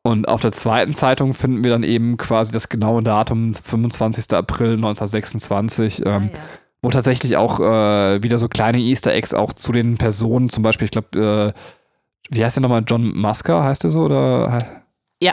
Und 0.02 0.28
auf 0.28 0.42
der 0.42 0.52
zweiten 0.52 0.94
Zeitung 0.94 1.32
finden 1.32 1.62
wir 1.62 1.70
dann 1.70 1.84
eben 1.84 2.16
quasi 2.16 2.52
das 2.52 2.68
genaue 2.68 3.04
Datum, 3.04 3.54
25. 3.54 4.34
April 4.34 4.74
1926. 4.74 6.04
Ah, 6.04 6.16
ähm, 6.16 6.30
ja 6.32 6.40
wo 6.84 6.90
tatsächlich 6.90 7.36
auch 7.36 7.60
äh, 7.60 8.22
wieder 8.22 8.38
so 8.38 8.48
kleine 8.48 8.78
Easter 8.78 9.12
Eggs 9.12 9.34
auch 9.34 9.52
zu 9.52 9.72
den 9.72 9.96
Personen, 9.96 10.50
zum 10.50 10.62
Beispiel, 10.62 10.84
ich 10.84 10.90
glaube, 10.90 11.54
äh, 11.54 12.34
wie 12.34 12.44
heißt 12.44 12.56
der 12.56 12.62
nochmal? 12.62 12.84
John 12.86 13.16
Musker 13.16 13.64
heißt 13.64 13.84
der 13.84 13.90
so? 13.90 14.02
Oder? 14.02 14.84
Ja. 15.20 15.32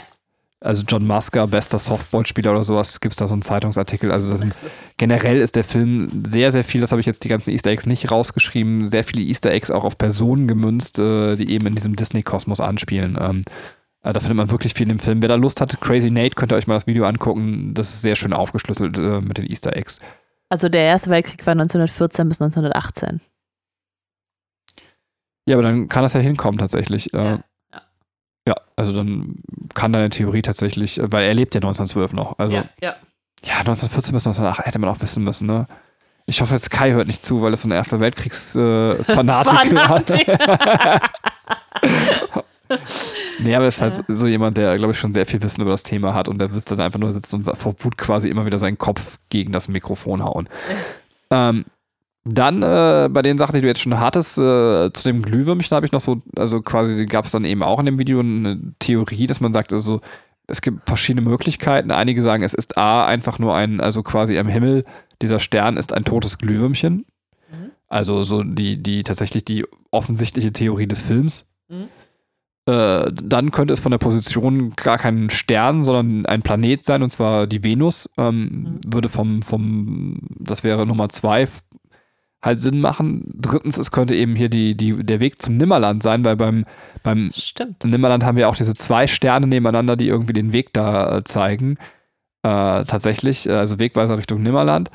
Also 0.61 0.83
John 0.87 1.05
Musker, 1.05 1.47
bester 1.47 1.79
Softballspieler 1.79 2.51
oder 2.51 2.63
sowas, 2.63 2.99
gibt 2.99 3.13
es 3.13 3.17
da 3.17 3.27
so 3.27 3.33
einen 3.33 3.41
Zeitungsartikel. 3.41 4.11
Also 4.11 4.33
sind, 4.35 4.53
generell 4.97 5.41
ist 5.41 5.55
der 5.55 5.63
Film 5.63 6.23
sehr, 6.25 6.51
sehr 6.51 6.63
viel, 6.63 6.81
das 6.81 6.91
habe 6.91 7.01
ich 7.01 7.07
jetzt 7.07 7.23
die 7.23 7.29
ganzen 7.29 7.51
Easter 7.51 7.71
Eggs 7.71 7.85
nicht 7.85 8.11
rausgeschrieben, 8.11 8.85
sehr 8.85 9.03
viele 9.03 9.23
Easter 9.23 9.51
Eggs 9.51 9.71
auch 9.71 9.83
auf 9.83 9.97
Personen 9.97 10.47
gemünzt, 10.47 10.99
äh, 10.99 11.35
die 11.35 11.51
eben 11.51 11.67
in 11.67 11.75
diesem 11.75 11.95
Disney-Kosmos 11.95 12.61
anspielen. 12.61 13.17
Ähm, 13.19 13.41
äh, 14.03 14.13
da 14.13 14.19
findet 14.19 14.37
man 14.37 14.51
wirklich 14.51 14.73
viel 14.73 14.89
im 14.89 14.99
Film. 14.99 15.21
Wer 15.21 15.29
da 15.29 15.35
Lust 15.35 15.59
hat, 15.59 15.81
Crazy 15.81 16.11
Nate, 16.11 16.35
könnt 16.35 16.53
ihr 16.53 16.55
euch 16.55 16.67
mal 16.67 16.75
das 16.75 16.87
Video 16.87 17.05
angucken. 17.05 17.73
Das 17.73 17.93
ist 17.93 18.01
sehr 18.01 18.15
schön 18.15 18.31
aufgeschlüsselt 18.31 18.97
äh, 18.97 19.19
mit 19.21 19.37
den 19.37 19.47
Easter 19.47 19.75
Eggs. 19.75 19.99
Also 20.51 20.67
der 20.67 20.83
Erste 20.83 21.09
Weltkrieg 21.09 21.47
war 21.47 21.53
1914 21.53 22.27
bis 22.27 22.41
1918. 22.41 23.21
Ja, 25.47 25.55
aber 25.55 25.63
dann 25.63 25.87
kann 25.87 26.03
das 26.03 26.11
ja 26.11 26.19
hinkommen 26.19 26.59
tatsächlich. 26.59 27.13
Äh, 27.13 27.17
ja. 27.17 27.39
ja. 28.45 28.55
also 28.75 28.91
dann 28.91 29.41
kann 29.73 29.93
deine 29.93 30.09
Theorie 30.09 30.41
tatsächlich, 30.41 30.99
weil 31.01 31.23
er 31.23 31.33
lebt 31.33 31.55
ja 31.55 31.59
1912 31.59 32.11
noch. 32.11 32.37
Also, 32.37 32.57
ja, 32.57 32.65
ja. 32.81 32.97
ja 33.45 33.59
1914 33.59 34.13
bis 34.13 34.27
1908 34.27 34.67
hätte 34.67 34.79
man 34.79 34.89
auch 34.89 34.99
wissen 34.99 35.23
müssen, 35.23 35.47
ne? 35.47 35.67
Ich 36.25 36.41
hoffe 36.41 36.53
jetzt 36.53 36.69
Kai 36.69 36.91
hört 36.91 37.07
nicht 37.07 37.23
zu, 37.23 37.41
weil 37.41 37.53
es 37.53 37.61
so 37.61 37.69
ein 37.69 37.71
Erster 37.71 38.01
Weltkriegsfanatiker 38.01 39.73
äh, 39.73 39.77
hat. 39.87 40.11
Nee, 43.39 43.55
aber 43.55 43.65
es 43.65 43.75
ist 43.75 43.81
halt 43.81 44.03
so 44.07 44.27
jemand, 44.27 44.57
der, 44.57 44.77
glaube 44.77 44.91
ich, 44.91 44.99
schon 44.99 45.13
sehr 45.13 45.25
viel 45.25 45.41
Wissen 45.41 45.61
über 45.61 45.71
das 45.71 45.83
Thema 45.83 46.13
hat 46.13 46.27
und 46.27 46.37
der 46.39 46.53
wird 46.53 46.69
dann 46.69 46.79
einfach 46.79 46.99
nur 46.99 47.11
sitzen 47.11 47.37
und 47.37 47.57
vor 47.57 47.75
Wut 47.79 47.97
quasi 47.97 48.29
immer 48.29 48.45
wieder 48.45 48.59
seinen 48.59 48.77
Kopf 48.77 49.17
gegen 49.29 49.51
das 49.51 49.67
Mikrofon 49.67 50.23
hauen. 50.23 50.47
ähm, 51.31 51.65
dann 52.23 52.61
äh, 52.61 53.09
bei 53.11 53.23
den 53.23 53.39
Sachen, 53.39 53.53
die 53.53 53.61
du 53.61 53.67
jetzt 53.67 53.81
schon 53.81 53.99
hattest, 53.99 54.37
äh, 54.37 54.93
zu 54.93 55.03
dem 55.05 55.23
Glühwürmchen 55.23 55.75
habe 55.75 55.87
ich 55.87 55.91
noch 55.91 56.01
so, 56.01 56.21
also 56.35 56.61
quasi 56.61 57.05
gab 57.07 57.25
es 57.25 57.31
dann 57.31 57.45
eben 57.45 57.63
auch 57.63 57.79
in 57.79 57.87
dem 57.87 57.97
Video 57.97 58.19
eine 58.19 58.59
Theorie, 58.77 59.25
dass 59.25 59.41
man 59.41 59.53
sagt, 59.53 59.73
also 59.73 60.01
es 60.45 60.61
gibt 60.61 60.87
verschiedene 60.87 61.27
Möglichkeiten. 61.27 61.89
Einige 61.89 62.21
sagen, 62.21 62.43
es 62.43 62.53
ist 62.53 62.77
A, 62.77 63.05
einfach 63.05 63.39
nur 63.39 63.55
ein, 63.55 63.79
also 63.79 64.03
quasi 64.03 64.37
am 64.37 64.47
Himmel, 64.47 64.85
dieser 65.21 65.39
Stern 65.39 65.77
ist 65.77 65.93
ein 65.93 66.05
totes 66.05 66.37
Glühwürmchen. 66.37 67.05
Mhm. 67.49 67.71
Also 67.87 68.23
so 68.23 68.43
die, 68.43 68.81
die 68.81 69.03
tatsächlich 69.03 69.43
die 69.45 69.65
offensichtliche 69.89 70.53
Theorie 70.53 70.87
des 70.87 71.01
Films. 71.01 71.49
Mhm. 71.69 71.87
Äh, 72.67 73.11
dann 73.11 73.51
könnte 73.51 73.73
es 73.73 73.79
von 73.79 73.91
der 73.91 73.97
Position 73.97 74.73
gar 74.75 74.97
kein 74.97 75.29
Stern, 75.29 75.83
sondern 75.83 76.25
ein 76.25 76.43
Planet 76.43 76.83
sein, 76.83 77.01
und 77.01 77.09
zwar 77.09 77.47
die 77.47 77.63
Venus. 77.63 78.09
Ähm, 78.17 78.79
mhm. 78.83 78.93
Würde 78.93 79.09
vom, 79.09 79.41
vom, 79.41 80.19
das 80.39 80.63
wäre 80.63 80.85
Nummer 80.85 81.09
zwei, 81.09 81.47
halt 82.41 82.61
Sinn 82.61 82.79
machen. 82.79 83.31
Drittens, 83.35 83.77
es 83.77 83.91
könnte 83.91 84.15
eben 84.15 84.35
hier 84.35 84.49
die, 84.49 84.75
die, 84.75 85.03
der 85.03 85.19
Weg 85.19 85.41
zum 85.41 85.57
Nimmerland 85.57 86.03
sein, 86.03 86.23
weil 86.25 86.35
beim, 86.35 86.65
beim 87.03 87.31
Stimmt. 87.35 87.83
Nimmerland 87.83 88.23
haben 88.23 88.37
wir 88.37 88.49
auch 88.49 88.55
diese 88.55 88.73
zwei 88.73 89.07
Sterne 89.07 89.47
nebeneinander, 89.47 89.95
die 89.95 90.07
irgendwie 90.07 90.33
den 90.33 90.53
Weg 90.53 90.73
da 90.73 91.17
äh, 91.17 91.23
zeigen. 91.23 91.77
Äh, 92.43 92.85
tatsächlich, 92.85 93.49
also 93.49 93.79
Wegweiser 93.79 94.17
Richtung 94.17 94.41
Nimmerland. 94.41 94.89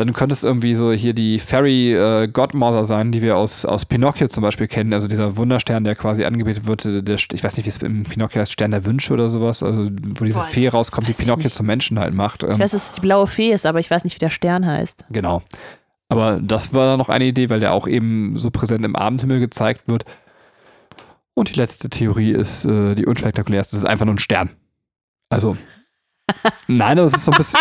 Dann 0.00 0.12
könnte 0.12 0.32
es 0.32 0.42
irgendwie 0.42 0.74
so 0.74 0.92
hier 0.92 1.12
die 1.12 1.38
Fairy 1.38 1.94
äh, 1.94 2.26
Godmother 2.28 2.84
sein, 2.84 3.12
die 3.12 3.22
wir 3.22 3.36
aus, 3.36 3.64
aus 3.64 3.84
Pinocchio 3.84 4.28
zum 4.28 4.42
Beispiel 4.42 4.66
kennen. 4.66 4.92
Also 4.92 5.06
dieser 5.08 5.36
Wunderstern, 5.36 5.84
der 5.84 5.94
quasi 5.94 6.24
angebetet 6.24 6.66
wird, 6.66 6.84
der, 7.06 7.14
ich 7.14 7.44
weiß 7.44 7.56
nicht, 7.56 7.66
wie 7.66 7.70
es 7.70 7.76
im 7.78 8.04
Pinocchio 8.04 8.40
heißt, 8.40 8.52
Stern 8.52 8.70
der 8.70 8.84
Wünsche 8.84 9.12
oder 9.12 9.28
sowas. 9.28 9.62
Also 9.62 9.90
wo 10.18 10.24
diese 10.24 10.38
Boah, 10.38 10.46
Fee 10.46 10.68
rauskommt, 10.68 11.06
die 11.06 11.12
Pinocchio 11.12 11.44
nicht. 11.44 11.54
zum 11.54 11.66
Menschen 11.66 11.98
halt 11.98 12.14
macht. 12.14 12.42
Ähm, 12.42 12.52
Ich 12.52 12.58
weiß, 12.58 12.70
dass 12.72 12.86
es 12.86 12.92
die 12.92 13.00
blaue 13.00 13.26
Fee 13.26 13.52
ist, 13.52 13.66
aber 13.66 13.78
ich 13.78 13.90
weiß 13.90 14.04
nicht, 14.04 14.14
wie 14.16 14.20
der 14.20 14.30
Stern 14.30 14.66
heißt. 14.66 15.04
Genau. 15.10 15.42
Aber 16.08 16.40
das 16.42 16.74
war 16.74 16.96
noch 16.96 17.08
eine 17.08 17.26
Idee, 17.26 17.50
weil 17.50 17.60
der 17.60 17.72
auch 17.72 17.86
eben 17.86 18.36
so 18.36 18.50
präsent 18.50 18.84
im 18.84 18.96
Abendhimmel 18.96 19.38
gezeigt 19.38 19.86
wird. 19.86 20.04
Und 21.34 21.50
die 21.50 21.54
letzte 21.54 21.88
Theorie 21.88 22.32
ist 22.32 22.64
äh, 22.64 22.94
die 22.94 23.06
unspektakulärste. 23.06 23.76
Das 23.76 23.84
ist 23.84 23.88
einfach 23.88 24.06
nur 24.06 24.14
ein 24.14 24.18
Stern. 24.18 24.50
Also, 25.28 25.56
nein, 26.68 26.98
aber 26.98 27.06
es 27.06 27.14
ist 27.14 27.24
so 27.24 27.32
ein 27.32 27.36
bisschen. 27.36 27.60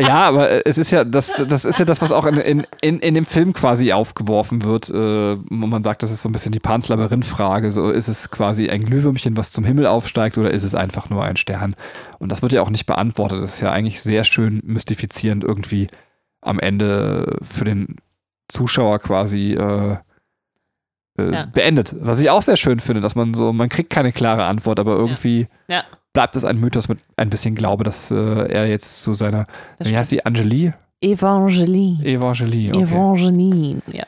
Ja, 0.00 0.24
aber 0.24 0.48
äh, 0.50 0.62
es 0.64 0.78
ist 0.78 0.90
ja 0.90 1.04
das, 1.04 1.32
das 1.46 1.64
ist 1.64 1.78
ja 1.78 1.84
das, 1.84 2.00
was 2.00 2.12
auch 2.12 2.24
in, 2.24 2.38
in, 2.38 2.66
in, 2.80 2.98
in 3.00 3.14
dem 3.14 3.24
Film 3.26 3.52
quasi 3.52 3.92
aufgeworfen 3.92 4.64
wird, 4.64 4.88
äh, 4.90 5.36
wo 5.36 5.66
man 5.66 5.82
sagt, 5.82 6.02
das 6.02 6.10
ist 6.10 6.22
so 6.22 6.28
ein 6.28 6.32
bisschen 6.32 6.50
die 6.52 6.60
Pans 6.60 6.88
Labyrinth-Frage. 6.88 7.70
So 7.70 7.90
ist 7.90 8.08
es 8.08 8.30
quasi 8.30 8.68
ein 8.70 8.84
Glühwürmchen, 8.84 9.36
was 9.36 9.50
zum 9.52 9.64
Himmel 9.64 9.86
aufsteigt, 9.86 10.38
oder 10.38 10.50
ist 10.50 10.62
es 10.62 10.74
einfach 10.74 11.10
nur 11.10 11.22
ein 11.22 11.36
Stern? 11.36 11.76
Und 12.18 12.32
das 12.32 12.42
wird 12.42 12.52
ja 12.52 12.62
auch 12.62 12.70
nicht 12.70 12.86
beantwortet. 12.86 13.42
Das 13.42 13.54
ist 13.54 13.60
ja 13.60 13.70
eigentlich 13.70 14.00
sehr 14.00 14.24
schön 14.24 14.60
mystifizierend 14.64 15.44
irgendwie 15.44 15.88
am 16.40 16.58
Ende 16.58 17.36
für 17.42 17.64
den 17.64 17.96
Zuschauer 18.48 18.98
quasi 18.98 19.52
äh, 19.52 19.96
äh, 21.18 21.32
Ja. 21.32 21.46
beendet. 21.52 21.94
Was 22.00 22.18
ich 22.20 22.30
auch 22.30 22.42
sehr 22.42 22.56
schön 22.56 22.80
finde, 22.80 23.02
dass 23.02 23.14
man 23.14 23.34
so, 23.34 23.52
man 23.52 23.68
kriegt 23.68 23.90
keine 23.90 24.12
klare 24.12 24.44
Antwort, 24.44 24.80
aber 24.80 24.96
irgendwie 24.96 25.48
Ja. 25.68 25.84
Bleibt 26.12 26.36
es 26.36 26.44
ein 26.44 26.58
Mythos 26.58 26.88
mit 26.88 26.98
ein 27.16 27.30
bisschen 27.30 27.54
Glaube, 27.54 27.84
dass 27.84 28.10
äh, 28.10 28.14
er 28.14 28.66
jetzt 28.66 29.02
zu 29.02 29.14
seiner, 29.14 29.46
Das 29.78 29.88
wie 29.88 29.96
heißt 29.96 30.10
sie, 30.10 30.24
Angelie? 30.24 30.74
Evangeline. 31.00 32.04
Evangelie. 32.04 32.70
Okay. 32.72 32.82
Evangeline, 32.84 33.80
ja. 33.92 34.04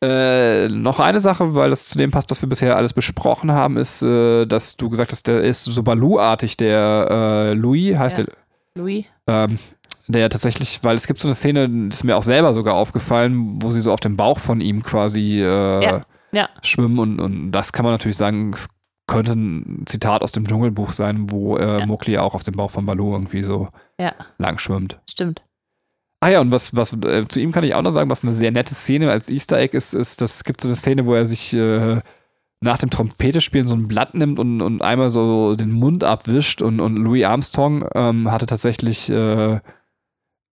Äh, 0.00 0.68
noch 0.68 1.00
eine 1.00 1.18
Sache, 1.18 1.54
weil 1.56 1.70
das 1.70 1.88
zu 1.88 1.98
dem 1.98 2.12
passt, 2.12 2.30
was 2.30 2.40
wir 2.40 2.48
bisher 2.48 2.76
alles 2.76 2.92
besprochen 2.92 3.50
haben, 3.50 3.76
ist, 3.76 4.00
äh, 4.02 4.46
dass 4.46 4.76
du 4.76 4.88
gesagt 4.88 5.10
hast, 5.10 5.26
der 5.26 5.42
ist 5.42 5.64
so 5.64 5.82
Baloo-artig, 5.82 6.56
der 6.56 7.08
äh, 7.50 7.54
Louis, 7.54 7.96
heißt 7.98 8.18
Ja. 8.18 8.24
der, 8.24 8.34
Louis? 8.76 9.04
ähm, 9.26 9.58
der 10.06 10.20
ja 10.22 10.28
tatsächlich, 10.28 10.78
weil 10.84 10.94
es 10.94 11.08
gibt 11.08 11.18
so 11.18 11.26
eine 11.26 11.34
Szene, 11.34 11.68
das 11.88 11.96
ist 11.98 12.04
mir 12.04 12.16
auch 12.16 12.22
selber 12.22 12.54
sogar 12.54 12.74
aufgefallen, 12.76 13.60
wo 13.60 13.72
sie 13.72 13.80
so 13.80 13.92
auf 13.92 13.98
dem 14.00 14.16
Bauch 14.16 14.38
von 14.38 14.60
ihm 14.60 14.84
quasi 14.84 15.40
äh, 15.42 15.82
Ja, 15.84 16.00
ja. 16.32 16.48
schwimmen 16.62 16.98
und, 17.00 17.20
und 17.20 17.50
das 17.50 17.72
kann 17.72 17.84
man 17.84 17.92
natürlich 17.92 18.16
sagen, 18.16 18.54
könnte 19.08 19.32
ein 19.32 19.82
Zitat 19.86 20.22
aus 20.22 20.30
dem 20.32 20.46
Dschungelbuch 20.46 20.92
sein, 20.92 21.30
wo 21.30 21.56
äh, 21.56 21.80
Ja. 21.80 21.86
Mowgli 21.86 22.16
auch 22.18 22.34
auf 22.34 22.44
dem 22.44 22.54
Bauch 22.54 22.70
von 22.70 22.86
Baloo 22.86 23.12
irgendwie 23.14 23.42
so 23.42 23.68
Ja, 24.00 24.12
lang 24.38 24.58
schwimmt. 24.58 25.00
stimmt. 25.10 25.42
Ah 26.20 26.28
ja, 26.28 26.40
und 26.40 26.50
was, 26.50 26.74
was 26.76 26.92
äh, 27.04 27.26
zu 27.28 27.40
ihm 27.40 27.52
kann 27.52 27.62
ich 27.64 27.74
auch 27.74 27.82
noch 27.82 27.90
sagen, 27.92 28.10
was 28.10 28.22
eine 28.24 28.34
sehr 28.34 28.50
nette 28.50 28.74
Szene 28.74 29.10
als 29.10 29.28
Easter 29.30 29.56
Egg 29.58 29.76
ist, 29.76 29.94
ist, 29.94 30.20
dass 30.20 30.36
es 30.36 30.44
gibt 30.44 30.60
so 30.60 30.68
eine 30.68 30.74
Szene, 30.76 31.06
wo 31.06 31.14
er 31.14 31.26
sich 31.26 31.54
äh, 31.54 32.00
nach 32.60 32.78
dem 32.78 32.90
Trompetespielen 32.90 33.66
so 33.68 33.74
ein 33.76 33.86
Blatt 33.86 34.14
nimmt 34.14 34.40
und, 34.40 34.60
und 34.60 34.82
einmal 34.82 35.10
so 35.10 35.54
den 35.54 35.70
Mund 35.70 36.02
abwischt 36.02 36.60
und, 36.60 36.80
und 36.80 36.96
Louis 36.96 37.24
Armstrong 37.24 37.88
ähm, 37.94 38.30
hatte 38.32 38.46
tatsächlich 38.46 39.08
äh, 39.10 39.60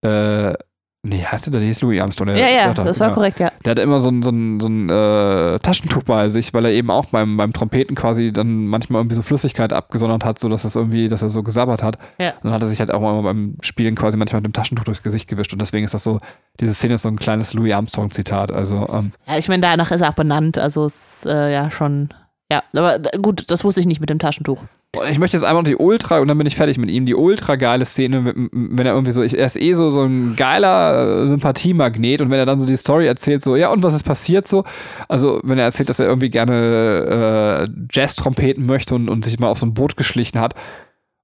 äh, 0.03 0.55
nee, 1.03 1.23
heißt 1.23 1.47
der, 1.47 1.53
der 1.53 1.61
hieß 1.63 1.81
Louis 1.83 2.01
Armstrong. 2.01 2.29
der 2.29 2.39
Ja, 2.39 2.49
ja, 2.49 2.67
Wörter, 2.67 2.85
das 2.85 3.01
war 3.01 3.09
ja. 3.09 3.15
korrekt, 3.15 3.41
ja. 3.41 3.51
Der 3.65 3.73
hatte 3.73 3.83
immer 3.83 4.01
so 4.01 4.09
ein, 4.09 4.23
so 4.23 4.31
ein, 4.31 4.61
so 4.61 4.69
ein 4.69 4.89
äh, 4.89 5.59
Taschentuch 5.61 6.03
bei 6.05 6.29
sich, 6.29 6.53
weil 6.55 6.65
er 6.65 6.73
eben 6.73 6.91
auch 6.91 7.07
beim, 7.07 7.37
beim 7.37 7.53
Trompeten 7.53 7.95
quasi 7.97 8.33
dann 8.33 8.67
manchmal 8.67 9.01
irgendwie 9.01 9.17
so 9.17 9.23
Flüssigkeit 9.23 9.73
abgesondert 9.73 10.25
hat, 10.25 10.39
sodass 10.39 10.63
das 10.63 10.77
irgendwie, 10.77 11.09
dass 11.09 11.23
er 11.23 11.31
so 11.31 11.43
gesabbert 11.43 11.83
hat. 11.83 11.99
Ja. 12.19 12.31
Und 12.31 12.45
dann 12.45 12.53
hat 12.53 12.63
er 12.63 12.69
sich 12.69 12.81
halt 12.81 12.93
auch 12.93 13.01
mal 13.01 13.21
beim 13.23 13.57
Spielen 13.61 13.95
quasi 13.95 14.17
manchmal 14.17 14.41
mit 14.41 14.47
dem 14.47 14.53
Taschentuch 14.53 14.85
durchs 14.85 15.03
Gesicht 15.03 15.29
gewischt. 15.29 15.53
Und 15.53 15.61
deswegen 15.61 15.85
ist 15.85 15.95
das 15.95 16.03
so, 16.03 16.21
diese 16.61 16.75
Szene 16.75 16.95
ist 16.95 17.03
so 17.03 17.09
ein 17.09 17.17
kleines 17.17 17.55
Louis 17.55 17.73
Armstrong-Zitat. 17.75 18.51
Also, 18.53 18.89
ähm, 18.93 19.13
Ja, 19.27 19.39
ich 19.39 19.49
meine, 19.49 19.63
danach 19.63 19.91
ist 19.91 20.01
er 20.01 20.11
auch 20.11 20.15
benannt, 20.15 20.59
also 20.59 20.87
ist 20.87 21.27
äh, 21.27 21.53
ja 21.53 21.71
schon. 21.71 22.11
Ja, 22.51 22.63
aber 22.75 22.99
gut, 23.21 23.51
das 23.51 23.65
wusste 23.65 23.81
ich 23.81 23.87
nicht 23.87 24.01
mit 24.01 24.11
dem 24.11 24.19
Taschentuch. 24.19 24.63
Ich 25.09 25.19
möchte 25.19 25.37
jetzt 25.37 25.45
einmal 25.45 25.63
noch 25.63 25.69
die 25.69 25.77
Ultra, 25.77 26.19
und 26.21 26.29
dann 26.29 26.39
bin 26.39 26.47
ich 26.47 26.57
fertig 26.57 26.79
mit 26.79 26.91
ihm, 26.91 27.07
die 27.07 27.15
ultra 27.15 27.57
geile 27.57 27.85
Szene, 27.85 28.35
wenn 28.53 28.87
er 28.87 28.93
irgendwie 28.93 29.13
so, 29.13 29.23
ich, 29.23 29.39
er 29.39 29.47
ist 29.47 29.61
eh 29.61 29.75
so, 29.75 29.91
so 29.91 30.03
ein 30.03 30.37
geiler 30.37 31.23
äh, 31.23 31.27
Sympathiemagnet 31.27 32.21
und 32.21 32.31
wenn 32.31 32.39
er 32.39 32.47
dann 32.47 32.59
so 32.59 32.67
die 32.67 32.77
Story 32.77 33.07
erzählt, 33.07 33.43
so, 33.43 33.57
ja, 33.57 33.71
und 33.71 33.83
was 33.83 33.95
ist 33.95 34.03
passiert 34.03 34.47
so? 34.47 34.65
Also, 35.09 35.41
wenn 35.45 35.59
er 35.59 35.65
erzählt, 35.65 35.89
dass 35.89 36.01
er 36.01 36.07
irgendwie 36.07 36.31
gerne 36.31 37.67
äh, 37.67 37.73
Jazz-Trompeten 37.91 38.67
möchte 38.67 38.95
und, 38.95 39.09
und 39.09 39.25
sich 39.25 39.39
mal 39.39 39.49
auf 39.49 39.59
so 39.59 39.67
ein 39.67 39.75
Boot 39.75 39.97
geschlichen 39.97 40.41
hat. 40.41 40.55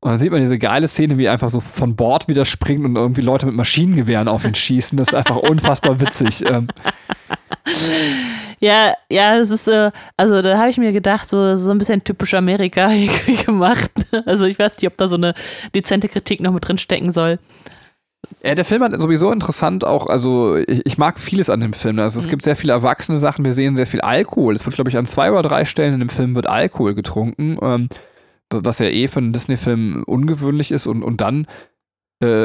Und 0.00 0.10
dann 0.10 0.18
sieht 0.18 0.32
man 0.32 0.40
diese 0.40 0.58
geile 0.58 0.88
Szene, 0.88 1.16
wie 1.16 1.26
er 1.26 1.32
einfach 1.32 1.48
so 1.48 1.60
von 1.60 1.94
Bord 1.94 2.26
wieder 2.26 2.44
springt 2.44 2.84
und 2.84 2.96
irgendwie 2.96 3.20
Leute 3.20 3.46
mit 3.46 3.54
Maschinengewehren 3.54 4.26
auf 4.26 4.44
ihn 4.44 4.54
schießen. 4.54 4.98
Das 4.98 5.08
ist 5.08 5.14
einfach 5.14 5.36
unfassbar 5.50 6.00
witzig. 6.00 6.44
Ähm, 6.44 6.66
Ja, 8.62 8.94
ja, 9.10 9.36
es 9.38 9.50
ist, 9.50 9.66
äh, 9.66 9.90
also 10.16 10.40
da 10.40 10.56
habe 10.56 10.70
ich 10.70 10.78
mir 10.78 10.92
gedacht, 10.92 11.28
so, 11.28 11.56
so 11.56 11.72
ein 11.72 11.78
bisschen 11.78 12.04
typisch 12.04 12.32
Amerika 12.34 12.90
irgendwie 12.92 13.34
gemacht. 13.34 13.90
Also 14.24 14.44
ich 14.44 14.56
weiß 14.58 14.76
nicht, 14.76 14.86
ob 14.86 14.96
da 14.96 15.08
so 15.08 15.16
eine 15.16 15.34
dezente 15.74 16.08
Kritik 16.08 16.40
noch 16.40 16.52
mit 16.52 16.66
drin 16.68 16.78
stecken 16.78 17.10
soll. 17.10 17.40
Ja, 18.44 18.54
der 18.54 18.64
Film 18.64 18.84
hat 18.84 18.92
sowieso 19.00 19.32
interessant 19.32 19.84
auch, 19.84 20.06
also 20.06 20.56
ich, 20.56 20.86
ich 20.86 20.96
mag 20.96 21.18
vieles 21.18 21.50
an 21.50 21.58
dem 21.58 21.72
Film. 21.72 21.98
Also 21.98 22.20
es 22.20 22.26
Mhm. 22.26 22.30
gibt 22.30 22.42
sehr 22.44 22.54
viele 22.54 22.72
erwachsene 22.72 23.18
Sachen, 23.18 23.44
wir 23.44 23.52
sehen 23.52 23.74
sehr 23.74 23.86
viel 23.86 24.00
Alkohol. 24.00 24.54
Es 24.54 24.64
wird, 24.64 24.76
glaube 24.76 24.90
ich, 24.90 24.96
an 24.96 25.06
zwei 25.06 25.32
oder 25.32 25.42
drei 25.42 25.64
Stellen 25.64 25.94
in 25.94 26.00
dem 26.00 26.08
Film 26.08 26.36
wird 26.36 26.46
Alkohol 26.46 26.94
getrunken, 26.94 27.58
ähm, 27.60 27.88
was 28.50 28.78
ja 28.78 28.86
eh 28.86 29.08
für 29.08 29.18
einen 29.18 29.32
Disney-Film 29.32 30.04
ungewöhnlich 30.06 30.70
ist 30.70 30.86
und, 30.86 31.02
und 31.02 31.20
dann 31.20 31.46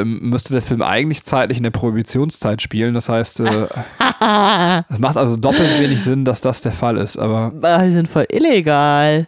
müsste 0.03 0.53
der 0.53 0.61
Film 0.61 0.81
eigentlich 0.81 1.23
zeitlich 1.23 1.57
in 1.57 1.63
der 1.63 1.71
Prohibitionszeit 1.71 2.61
spielen. 2.61 2.93
Das 2.93 3.09
heißt, 3.09 3.39
äh, 3.41 3.45
es 4.89 4.99
macht 4.99 5.17
also 5.17 5.37
doppelt 5.37 5.79
wenig 5.79 6.03
Sinn, 6.03 6.25
dass 6.25 6.41
das 6.41 6.61
der 6.61 6.71
Fall 6.71 6.97
ist. 6.97 7.17
Aber 7.17 7.53
die 7.83 7.91
sind 7.91 8.07
voll 8.07 8.25
illegal. 8.29 9.27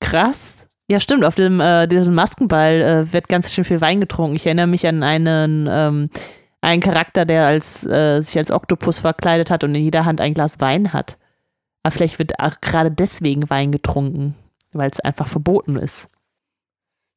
Krass. 0.00 0.56
Ja, 0.90 1.00
stimmt, 1.00 1.24
auf 1.24 1.34
dem 1.34 1.60
äh, 1.60 1.86
diesem 1.86 2.14
Maskenball 2.14 2.80
äh, 2.80 3.12
wird 3.12 3.28
ganz 3.28 3.52
schön 3.52 3.64
viel 3.64 3.80
Wein 3.82 4.00
getrunken. 4.00 4.36
Ich 4.36 4.46
erinnere 4.46 4.66
mich 4.66 4.86
an 4.86 5.02
einen, 5.02 5.68
ähm, 5.70 6.08
einen 6.62 6.80
Charakter, 6.80 7.26
der 7.26 7.46
als, 7.46 7.84
äh, 7.84 8.22
sich 8.22 8.38
als 8.38 8.50
Oktopus 8.50 9.00
verkleidet 9.00 9.50
hat 9.50 9.64
und 9.64 9.74
in 9.74 9.82
jeder 9.82 10.06
Hand 10.06 10.22
ein 10.22 10.32
Glas 10.32 10.60
Wein 10.60 10.94
hat. 10.94 11.18
Aber 11.82 11.92
vielleicht 11.92 12.18
wird 12.18 12.40
auch 12.40 12.60
gerade 12.62 12.90
deswegen 12.90 13.50
Wein 13.50 13.70
getrunken, 13.70 14.34
weil 14.72 14.90
es 14.90 15.00
einfach 15.00 15.28
verboten 15.28 15.76
ist. 15.76 16.08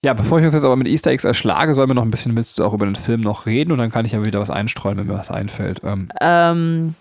Ja, 0.03 0.13
bevor 0.13 0.39
ich 0.39 0.45
uns 0.45 0.53
jetzt 0.53 0.63
aber 0.63 0.75
mit 0.75 0.87
Easter 0.87 1.11
Eggs 1.11 1.25
erschlage, 1.25 1.73
sollen 1.73 1.89
wir 1.89 1.93
noch 1.93 2.03
ein 2.03 2.11
bisschen 2.11 2.35
willst 2.35 2.59
du 2.59 2.65
auch 2.65 2.73
über 2.73 2.85
den 2.85 2.95
Film 2.95 3.21
noch 3.21 3.45
reden 3.45 3.71
und 3.71 3.77
dann 3.77 3.91
kann 3.91 4.05
ich 4.05 4.13
ja 4.13 4.25
wieder 4.25 4.39
was 4.39 4.49
einstreuen, 4.49 4.97
wenn 4.97 5.07
mir 5.07 5.13
was 5.17 5.31
einfällt. 5.31 5.81
Ähm, 5.83 6.09
Ähm, 6.21 6.95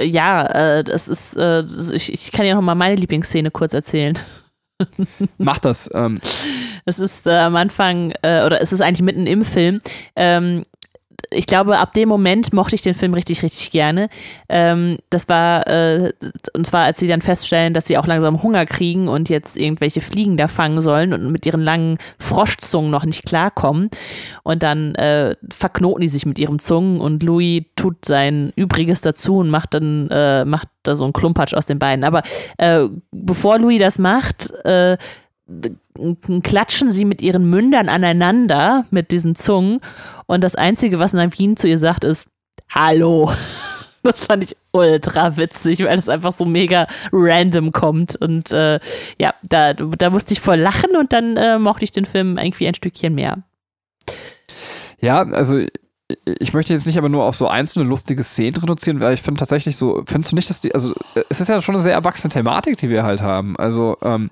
ja, 0.00 0.44
äh, 0.46 0.84
das 0.84 1.08
ist, 1.08 1.36
äh, 1.36 1.64
ich, 1.92 2.12
ich 2.12 2.32
kann 2.32 2.44
ja 2.46 2.54
noch 2.54 2.62
mal 2.62 2.74
meine 2.74 2.96
Lieblingsszene 2.96 3.50
kurz 3.50 3.72
erzählen. 3.74 4.18
mach 5.38 5.58
das. 5.58 5.88
Ähm, 5.94 6.20
Es 6.84 6.98
ist 6.98 7.26
äh, 7.26 7.30
am 7.38 7.56
Anfang, 7.56 8.12
äh, 8.22 8.44
oder 8.44 8.60
es 8.60 8.72
ist 8.72 8.82
eigentlich 8.82 9.02
mitten 9.02 9.26
im 9.26 9.44
Film. 9.44 9.80
Ähm, 10.16 10.64
ich 11.34 11.46
glaube, 11.46 11.78
ab 11.78 11.92
dem 11.92 12.08
Moment 12.08 12.52
mochte 12.52 12.74
ich 12.74 12.82
den 12.82 12.94
Film 12.94 13.14
richtig, 13.14 13.42
richtig 13.42 13.70
gerne. 13.70 14.08
Ähm, 14.48 14.98
das 15.10 15.28
war, 15.28 15.66
äh, 15.66 16.12
und 16.54 16.66
zwar, 16.66 16.84
als 16.84 16.98
sie 16.98 17.08
dann 17.08 17.22
feststellen, 17.22 17.74
dass 17.74 17.86
sie 17.86 17.98
auch 17.98 18.06
langsam 18.06 18.42
Hunger 18.42 18.66
kriegen 18.66 19.08
und 19.08 19.28
jetzt 19.28 19.56
irgendwelche 19.56 20.00
Fliegen 20.00 20.36
da 20.36 20.48
fangen 20.48 20.80
sollen 20.80 21.12
und 21.12 21.30
mit 21.30 21.46
ihren 21.46 21.62
langen 21.62 21.98
Froschzungen 22.18 22.90
noch 22.90 23.04
nicht 23.04 23.24
klarkommen. 23.24 23.90
Und 24.42 24.62
dann 24.62 24.94
äh, 24.94 25.36
verknoten 25.52 26.00
die 26.00 26.08
sich 26.08 26.26
mit 26.26 26.38
ihren 26.38 26.58
Zungen 26.58 27.00
und 27.00 27.22
Louis 27.22 27.64
tut 27.76 28.04
sein 28.04 28.52
Übriges 28.56 29.00
dazu 29.00 29.36
und 29.38 29.50
macht 29.50 29.74
dann, 29.74 30.08
äh, 30.10 30.44
macht 30.44 30.68
da 30.82 30.94
so 30.96 31.04
einen 31.04 31.12
Klumpatsch 31.12 31.54
aus 31.54 31.66
den 31.66 31.78
beiden. 31.78 32.04
Aber 32.04 32.22
äh, 32.58 32.88
bevor 33.10 33.58
Louis 33.58 33.80
das 33.80 33.98
macht, 33.98 34.50
äh, 34.64 34.96
klatschen 36.42 36.90
sie 36.90 37.04
mit 37.04 37.22
ihren 37.22 37.48
Mündern 37.48 37.88
aneinander 37.88 38.86
mit 38.90 39.10
diesen 39.10 39.34
Zungen 39.34 39.80
und 40.26 40.42
das 40.42 40.54
Einzige, 40.54 40.98
was 40.98 41.12
Navin 41.12 41.56
zu 41.56 41.68
ihr 41.68 41.78
sagt, 41.78 42.04
ist 42.04 42.28
Hallo. 42.70 43.30
Das 44.06 44.26
fand 44.26 44.44
ich 44.44 44.54
ultra 44.70 45.38
witzig, 45.38 45.82
weil 45.82 45.96
das 45.96 46.10
einfach 46.10 46.32
so 46.34 46.44
mega 46.44 46.86
random 47.10 47.72
kommt. 47.72 48.14
Und 48.16 48.52
äh, 48.52 48.78
ja, 49.18 49.32
da, 49.42 49.72
da 49.72 50.10
musste 50.10 50.34
ich 50.34 50.40
voll 50.42 50.58
lachen 50.58 50.94
und 50.98 51.14
dann 51.14 51.38
äh, 51.38 51.58
mochte 51.58 51.84
ich 51.84 51.90
den 51.90 52.04
Film 52.04 52.36
irgendwie 52.36 52.68
ein 52.68 52.74
Stückchen 52.74 53.14
mehr. 53.14 53.44
Ja, 55.00 55.22
also 55.22 55.56
ich- 56.38 56.52
möchte 56.52 56.74
jetzt 56.74 56.86
nicht 56.86 56.98
aber 56.98 57.08
nur 57.08 57.24
auf 57.24 57.34
so 57.34 57.48
einzelne 57.48 57.86
lustige 57.88 58.22
Szenen 58.22 58.56
reduzieren, 58.56 59.00
weil 59.00 59.14
ich 59.14 59.22
finde 59.22 59.38
tatsächlich 59.38 59.78
so, 59.78 60.02
findest 60.06 60.32
du 60.32 60.36
nicht, 60.36 60.50
dass 60.50 60.60
die, 60.60 60.74
also 60.74 60.92
äh, 61.14 61.22
es 61.30 61.40
ist 61.40 61.48
ja 61.48 61.62
schon 61.62 61.74
eine 61.74 61.82
sehr 61.82 61.94
erwachsene 61.94 62.30
Thematik, 62.30 62.76
die 62.76 62.90
wir 62.90 63.04
halt 63.04 63.22
haben. 63.22 63.56
Also, 63.56 63.96
ähm, 64.02 64.28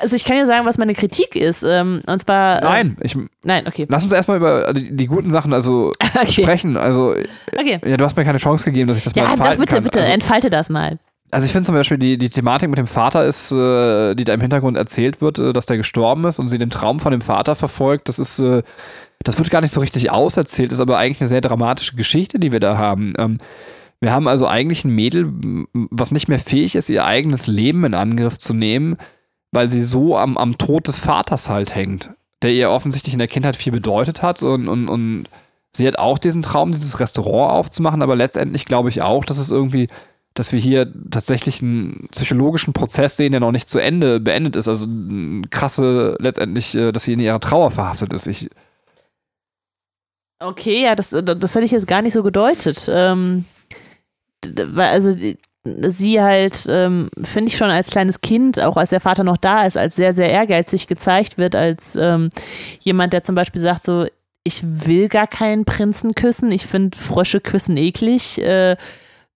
also 0.00 0.16
ich 0.16 0.24
kann 0.24 0.36
ja 0.36 0.46
sagen, 0.46 0.66
was 0.66 0.78
meine 0.78 0.94
Kritik 0.94 1.36
ist. 1.36 1.62
Ähm, 1.62 2.00
und 2.06 2.18
zwar. 2.20 2.58
Äh, 2.62 2.64
nein, 2.64 2.96
ich, 3.02 3.16
Nein, 3.44 3.66
okay. 3.66 3.86
lass 3.88 4.04
uns 4.04 4.12
erstmal 4.12 4.36
über 4.38 4.72
die, 4.72 4.94
die 4.94 5.06
guten 5.06 5.30
Sachen 5.30 5.52
also 5.52 5.92
Okay. 6.14 6.42
sprechen. 6.42 6.76
Also, 6.76 7.14
okay. 7.56 7.80
ja, 7.84 7.96
du 7.96 8.04
hast 8.04 8.16
mir 8.16 8.24
keine 8.24 8.38
Chance 8.38 8.64
gegeben, 8.66 8.88
dass 8.88 8.98
ich 8.98 9.04
das 9.04 9.14
mal 9.14 9.22
Ja, 9.24 9.30
entfalten 9.32 9.54
doch, 9.56 9.60
bitte, 9.60 9.74
kann. 9.74 9.82
bitte, 9.84 10.00
Also, 10.00 10.12
entfalte 10.12 10.50
das 10.50 10.68
mal. 10.70 10.98
also 11.30 11.46
ich 11.46 11.52
finde 11.52 11.66
zum 11.66 11.74
Beispiel 11.74 11.98
die, 11.98 12.18
die 12.18 12.28
Thematik 12.30 12.68
mit 12.68 12.78
dem 12.78 12.86
Vater 12.86 13.24
ist, 13.24 13.50
äh, 13.52 14.14
die 14.14 14.24
da 14.24 14.34
im 14.34 14.40
Hintergrund 14.40 14.76
erzählt 14.76 15.20
wird, 15.20 15.38
äh, 15.38 15.52
dass 15.52 15.66
der 15.66 15.76
gestorben 15.78 16.24
ist 16.26 16.38
und 16.38 16.48
sie 16.48 16.58
den 16.58 16.70
Traum 16.70 17.00
von 17.00 17.10
dem 17.12 17.20
Vater 17.22 17.54
verfolgt, 17.54 18.08
das 18.08 18.18
ist, 18.18 18.38
äh, 18.38 18.62
das 19.24 19.38
wird 19.38 19.50
gar 19.50 19.60
nicht 19.60 19.72
so 19.74 19.80
richtig 19.80 20.10
auserzählt, 20.10 20.72
ist 20.72 20.80
aber 20.80 20.98
eigentlich 20.98 21.20
eine 21.20 21.28
sehr 21.28 21.40
dramatische 21.40 21.96
Geschichte, 21.96 22.38
die 22.38 22.52
wir 22.52 22.60
da 22.60 22.76
haben. 22.76 23.12
Ähm, 23.18 23.38
wir 24.00 24.12
haben 24.12 24.26
also 24.26 24.48
eigentlich 24.48 24.84
ein 24.84 24.90
Mädel, 24.94 25.32
was 25.72 26.10
nicht 26.10 26.28
mehr 26.28 26.40
fähig 26.40 26.74
ist, 26.74 26.90
ihr 26.90 27.04
eigenes 27.04 27.46
Leben 27.46 27.84
in 27.84 27.94
Angriff 27.94 28.36
zu 28.38 28.52
nehmen, 28.52 28.96
weil 29.52 29.70
sie 29.70 29.82
so 29.82 30.16
am, 30.16 30.36
am 30.36 30.58
Tod 30.58 30.88
des 30.88 31.00
Vaters 31.00 31.48
halt 31.48 31.74
hängt, 31.74 32.10
der 32.40 32.52
ihr 32.52 32.70
offensichtlich 32.70 33.12
in 33.12 33.18
der 33.18 33.28
Kindheit 33.28 33.56
viel 33.56 33.72
bedeutet 33.72 34.22
hat 34.22 34.42
und, 34.42 34.68
und, 34.68 34.88
und 34.88 35.26
sie 35.76 35.86
hat 35.86 35.98
auch 35.98 36.18
diesen 36.18 36.42
Traum, 36.42 36.72
dieses 36.72 36.98
Restaurant 36.98 37.52
aufzumachen, 37.52 38.02
aber 38.02 38.16
letztendlich 38.16 38.64
glaube 38.64 38.88
ich 38.88 39.02
auch, 39.02 39.24
dass 39.24 39.38
es 39.38 39.50
irgendwie, 39.50 39.88
dass 40.34 40.52
wir 40.52 40.58
hier 40.58 40.90
tatsächlich 41.10 41.62
einen 41.62 42.08
psychologischen 42.10 42.72
Prozess 42.72 43.16
sehen, 43.16 43.32
der 43.32 43.40
noch 43.40 43.52
nicht 43.52 43.68
zu 43.68 43.78
Ende 43.78 44.18
beendet 44.18 44.56
ist. 44.56 44.68
Also 44.68 44.86
krasse, 45.50 46.16
letztendlich, 46.18 46.74
äh, 46.74 46.90
dass 46.90 47.04
sie 47.04 47.12
in 47.12 47.20
ihrer 47.20 47.40
Trauer 47.40 47.70
verhaftet 47.70 48.12
ist. 48.14 48.26
Ich, 48.26 48.48
okay, 50.40 50.82
ja, 50.82 50.94
das, 50.94 51.10
das 51.10 51.54
hätte 51.54 51.64
ich 51.64 51.70
jetzt 51.70 51.86
gar 51.86 52.00
nicht 52.00 52.14
so 52.14 52.22
gedeutet. 52.22 52.88
Ähm, 52.90 53.44
also 54.76 55.14
sie 55.64 56.20
halt, 56.20 56.66
ähm, 56.68 57.08
finde 57.22 57.50
ich 57.50 57.56
schon 57.56 57.70
als 57.70 57.90
kleines 57.90 58.20
Kind, 58.20 58.58
auch 58.60 58.76
als 58.76 58.90
der 58.90 59.00
Vater 59.00 59.24
noch 59.24 59.36
da 59.36 59.64
ist, 59.64 59.76
als 59.76 59.94
sehr, 59.94 60.12
sehr 60.12 60.30
ehrgeizig 60.30 60.86
gezeigt 60.86 61.38
wird, 61.38 61.54
als 61.54 61.96
ähm, 61.96 62.30
jemand, 62.80 63.12
der 63.12 63.22
zum 63.22 63.34
Beispiel 63.34 63.62
sagt, 63.62 63.84
so, 63.84 64.06
ich 64.44 64.62
will 64.64 65.08
gar 65.08 65.28
keinen 65.28 65.64
Prinzen 65.64 66.14
küssen, 66.14 66.50
ich 66.50 66.66
finde 66.66 66.98
Frösche 66.98 67.40
küssen 67.40 67.76
eklig. 67.76 68.38
Äh, 68.38 68.76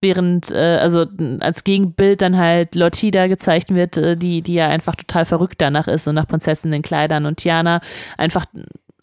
während, 0.01 0.51
äh, 0.51 0.79
also 0.81 1.07
als 1.41 1.65
Gegenbild 1.65 2.23
dann 2.23 2.37
halt 2.37 2.75
Lotida 2.75 3.29
gezeigt 3.29 3.75
wird, 3.75 3.97
äh, 3.97 4.17
die, 4.17 4.43
die 4.43 4.55
ja 4.55 4.69
einfach 4.69 4.95
total 4.95 5.25
verrückt 5.25 5.57
danach 5.59 5.89
ist 5.89 6.07
und 6.07 6.15
nach 6.15 6.29
Prinzessinnen 6.29 6.75
in 6.75 6.83
Kleidern 6.83 7.25
und 7.25 7.39
Tiana 7.39 7.81
einfach 8.19 8.45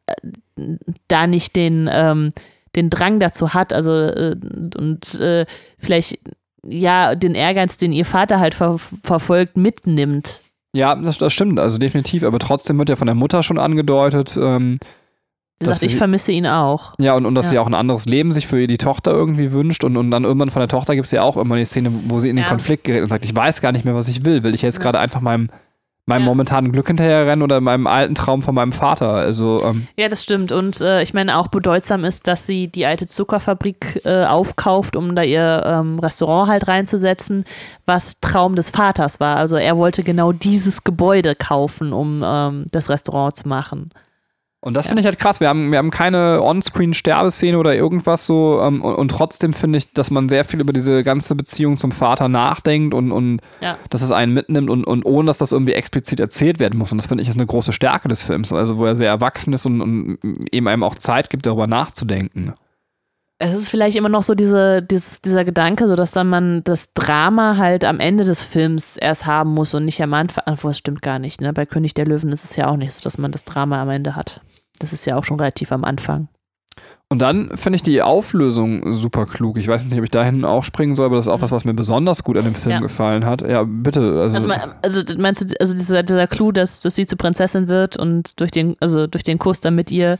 äh, 0.05 0.77
da 1.07 1.25
nicht 1.27 1.55
den, 1.55 1.89
ähm, 1.91 2.29
den 2.75 2.89
Drang 2.89 3.19
dazu 3.19 3.53
hat, 3.53 3.73
also 3.73 3.91
äh, 3.91 4.35
und 4.77 5.15
äh, 5.19 5.45
vielleicht 5.79 6.19
ja 6.67 7.15
den 7.15 7.35
Ehrgeiz, 7.35 7.77
den 7.77 7.91
ihr 7.91 8.05
Vater 8.05 8.39
halt 8.39 8.53
ver 8.53 8.77
verfolgt, 8.77 9.57
mitnimmt. 9.57 10.41
Ja, 10.75 10.95
das, 10.95 11.17
das 11.17 11.33
stimmt, 11.33 11.59
also 11.59 11.77
definitiv, 11.77 12.23
aber 12.23 12.39
trotzdem 12.39 12.79
wird 12.79 12.89
ja 12.89 12.95
von 12.95 13.05
der 13.05 13.15
Mutter 13.15 13.43
schon 13.43 13.59
angedeutet, 13.59 14.37
ähm, 14.41 14.79
Sie 15.59 15.67
sagt, 15.67 15.83
ich 15.83 15.95
vermisse 15.95 16.31
ihn 16.31 16.45
auch. 16.45 16.93
Ja, 16.99 17.15
und, 17.15 17.25
und 17.25 17.35
dass 17.35 17.45
ja. 17.45 17.51
sie 17.51 17.59
auch 17.59 17.67
ein 17.67 17.73
anderes 17.73 18.05
Leben 18.05 18.31
sich 18.31 18.47
für 18.47 18.67
die 18.67 18.77
Tochter 18.77 19.11
irgendwie 19.11 19.51
wünscht. 19.51 19.83
Und, 19.83 19.97
und 19.97 20.11
dann 20.11 20.23
irgendwann 20.23 20.49
von 20.49 20.59
der 20.59 20.67
Tochter 20.67 20.95
gibt 20.95 21.05
es 21.05 21.11
ja 21.11 21.21
auch 21.21 21.37
immer 21.37 21.55
die 21.55 21.65
Szene, 21.65 21.91
wo 22.07 22.19
sie 22.19 22.29
in 22.29 22.35
den 22.35 22.43
ja. 22.43 22.49
Konflikt 22.49 22.83
gerät 22.83 23.03
und 23.03 23.09
sagt, 23.09 23.25
ich 23.25 23.35
weiß 23.35 23.61
gar 23.61 23.71
nicht 23.71 23.85
mehr, 23.85 23.95
was 23.95 24.07
ich 24.07 24.25
will. 24.25 24.43
Will 24.43 24.53
ich 24.53 24.61
jetzt 24.61 24.79
gerade 24.79 24.99
einfach 24.99 25.21
meinem 25.21 25.49
meinem 26.05 26.23
ja. 26.23 26.27
momentanen 26.27 26.71
Glück 26.71 26.87
hinterherrennen 26.87 27.43
oder 27.43 27.61
meinem 27.61 27.87
alten 27.87 28.15
Traum 28.15 28.41
von 28.41 28.53
meinem 28.53 28.73
Vater. 28.73 29.13
Also, 29.13 29.61
ähm. 29.63 29.87
Ja, 29.97 30.09
das 30.09 30.23
stimmt. 30.23 30.51
Und 30.51 30.81
äh, 30.81 31.01
ich 31.01 31.13
meine, 31.13 31.37
auch 31.37 31.47
bedeutsam 31.47 32.03
ist, 32.03 32.27
dass 32.27 32.45
sie 32.45 32.67
die 32.67 32.85
alte 32.85 33.07
Zuckerfabrik 33.07 34.01
äh, 34.03 34.25
aufkauft, 34.25 34.95
um 34.95 35.15
da 35.15 35.23
ihr 35.23 35.63
ähm, 35.65 35.99
Restaurant 35.99 36.49
halt 36.49 36.67
reinzusetzen, 36.67 37.45
was 37.85 38.19
Traum 38.19 38.55
des 38.55 38.69
Vaters 38.69 39.19
war. 39.19 39.37
Also 39.37 39.55
er 39.55 39.77
wollte 39.77 40.03
genau 40.03 40.33
dieses 40.33 40.83
Gebäude 40.83 41.35
kaufen, 41.35 41.93
um 41.93 42.21
ähm, 42.25 42.65
das 42.71 42.89
Restaurant 42.89 43.37
zu 43.37 43.47
machen. 43.47 43.91
Und 44.63 44.75
das 44.75 44.85
ja. 44.85 44.89
finde 44.89 45.01
ich 45.01 45.05
halt 45.05 45.19
krass. 45.19 45.41
Wir 45.41 45.49
haben, 45.49 45.71
wir 45.71 45.77
haben 45.77 45.91
keine 45.91 46.41
On-Screen-Sterbeszene 46.41 47.57
oder 47.57 47.75
irgendwas 47.75 48.25
so. 48.25 48.61
Ähm, 48.61 48.81
und, 48.81 48.95
und, 48.95 49.09
trotzdem 49.09 49.51
finde 49.51 49.77
ich, 49.77 49.91
dass 49.91 50.09
man 50.09 50.29
sehr 50.29 50.45
viel 50.45 50.61
über 50.61 50.71
diese 50.71 51.03
ganze 51.03 51.35
Beziehung 51.35 51.75
zum 51.75 51.91
Vater 51.91 52.29
nachdenkt 52.29 52.93
und, 52.93 53.11
und 53.11 53.41
ja. 53.59 53.77
dass 53.89 54.01
es 54.01 54.13
einen 54.13 54.33
mitnimmt 54.33 54.69
und, 54.69 54.85
und 54.85 55.05
ohne, 55.05 55.27
dass 55.27 55.37
das 55.37 55.51
irgendwie 55.51 55.73
explizit 55.73 56.21
erzählt 56.21 56.59
werden 56.59 56.79
muss. 56.79 56.93
Und 56.93 56.97
das 56.97 57.07
finde 57.07 57.23
ich 57.23 57.27
ist 57.27 57.35
eine 57.35 57.45
große 57.45 57.73
Stärke 57.73 58.07
des 58.07 58.23
Films. 58.23 58.53
Also, 58.53 58.77
wo 58.77 58.85
er 58.85 58.95
sehr 58.95 59.09
erwachsen 59.09 59.51
ist 59.51 59.65
und, 59.65 59.81
und 59.81 60.17
eben 60.53 60.69
einem 60.69 60.83
auch 60.83 60.95
Zeit 60.95 61.29
gibt, 61.29 61.45
darüber 61.45 61.67
nachzudenken. 61.67 62.53
Es 63.43 63.53
ist 63.53 63.69
vielleicht 63.69 63.97
immer 63.97 64.07
noch 64.07 64.23
so 64.23 64.35
diese, 64.35 64.81
dieses, 64.81 65.21
dieser 65.21 65.43
Gedanke, 65.43 65.87
so 65.87 65.97
dass 65.97 66.11
dann 66.11 66.27
man 66.27 66.63
das 66.63 66.93
Drama 66.93 67.57
halt 67.57 67.83
am 67.83 67.99
Ende 67.99 68.23
des 68.23 68.41
Films 68.41 68.95
erst 68.95 69.25
haben 69.25 69.53
muss 69.53 69.73
und 69.73 69.83
nicht 69.83 70.01
am 70.01 70.13
Anfang. 70.13 70.45
Obwohl, 70.47 70.71
es 70.71 70.77
stimmt 70.77 71.01
gar 71.01 71.19
nicht. 71.19 71.41
Ne? 71.41 71.51
Bei 71.51 71.65
König 71.65 71.93
der 71.93 72.05
Löwen 72.05 72.31
ist 72.31 72.45
es 72.45 72.55
ja 72.55 72.67
auch 72.67 72.77
nicht 72.77 72.93
so, 72.93 73.01
dass 73.01 73.17
man 73.17 73.33
das 73.33 73.43
Drama 73.43 73.81
am 73.81 73.89
Ende 73.89 74.15
hat. 74.15 74.39
Das 74.79 74.93
ist 74.93 75.05
ja 75.05 75.17
auch 75.17 75.25
schon 75.25 75.39
relativ 75.39 75.73
am 75.73 75.83
Anfang. 75.83 76.29
Und 77.09 77.21
dann 77.21 77.55
finde 77.57 77.75
ich 77.75 77.83
die 77.83 78.01
Auflösung 78.01 78.93
super 78.93 79.25
klug. 79.25 79.57
Ich 79.57 79.67
weiß 79.67 79.85
nicht, 79.85 79.97
ob 79.97 80.03
ich 80.03 80.09
dahin 80.09 80.45
auch 80.45 80.63
springen 80.63 80.95
soll, 80.95 81.07
aber 81.07 81.17
das 81.17 81.25
ist 81.25 81.31
auch 81.31 81.41
was, 81.41 81.51
was 81.51 81.65
mir 81.65 81.73
besonders 81.73 82.23
gut 82.23 82.37
an 82.37 82.45
dem 82.45 82.55
Film 82.55 82.75
ja. 82.75 82.79
gefallen 82.79 83.25
hat. 83.25 83.41
Ja, 83.41 83.65
bitte. 83.67 83.99
Also, 84.19 84.37
also, 84.37 84.49
also 84.81 85.17
meinst 85.17 85.41
du, 85.41 85.53
also 85.59 85.75
dieser, 85.75 86.01
dieser 86.01 86.27
Clou, 86.27 86.51
dass, 86.51 86.79
dass 86.79 86.95
sie 86.95 87.05
zur 87.05 87.17
Prinzessin 87.17 87.67
wird 87.67 87.97
und 87.97 88.39
durch 88.39 88.51
den, 88.51 88.77
also 88.79 89.05
durch 89.05 89.23
den 89.23 89.37
Kuss 89.37 89.59
dann 89.59 89.75
mit 89.75 89.91
ihr 89.91 90.17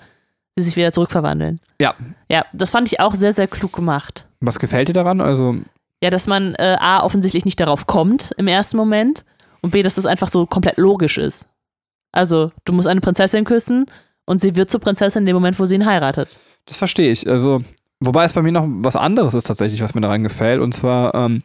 sie 0.55 0.63
sich 0.63 0.75
wieder 0.75 0.91
zurückverwandeln. 0.91 1.59
Ja. 1.79 1.95
Ja, 2.29 2.45
das 2.53 2.71
fand 2.71 2.91
ich 2.91 2.99
auch 2.99 3.15
sehr, 3.15 3.33
sehr 3.33 3.47
klug 3.47 3.73
gemacht. 3.73 4.25
Was 4.39 4.59
gefällt 4.59 4.89
dir 4.89 4.93
daran? 4.93 5.21
Also. 5.21 5.55
Ja, 6.01 6.09
dass 6.09 6.27
man 6.27 6.55
äh, 6.55 6.77
A, 6.79 7.03
offensichtlich 7.03 7.45
nicht 7.45 7.59
darauf 7.59 7.87
kommt 7.87 8.31
im 8.37 8.47
ersten 8.47 8.77
Moment 8.77 9.23
und 9.61 9.71
B, 9.71 9.81
dass 9.81 9.95
das 9.95 10.05
einfach 10.05 10.27
so 10.27 10.45
komplett 10.45 10.77
logisch 10.77 11.17
ist. 11.17 11.47
Also, 12.11 12.51
du 12.65 12.73
musst 12.73 12.87
eine 12.87 13.01
Prinzessin 13.01 13.45
küssen 13.45 13.85
und 14.25 14.39
sie 14.41 14.55
wird 14.55 14.69
zur 14.69 14.79
Prinzessin 14.79 15.21
in 15.21 15.27
dem 15.27 15.35
Moment, 15.35 15.59
wo 15.59 15.65
sie 15.65 15.75
ihn 15.75 15.85
heiratet. 15.85 16.37
Das 16.65 16.77
verstehe 16.77 17.11
ich. 17.11 17.27
Also, 17.27 17.63
wobei 17.99 18.25
es 18.25 18.33
bei 18.33 18.41
mir 18.41 18.51
noch 18.51 18.65
was 18.67 18.95
anderes 18.95 19.33
ist 19.33 19.45
tatsächlich, 19.45 19.81
was 19.81 19.95
mir 19.95 20.01
daran 20.01 20.23
gefällt. 20.23 20.61
Und 20.61 20.73
zwar, 20.73 21.15
ähm, 21.15 21.41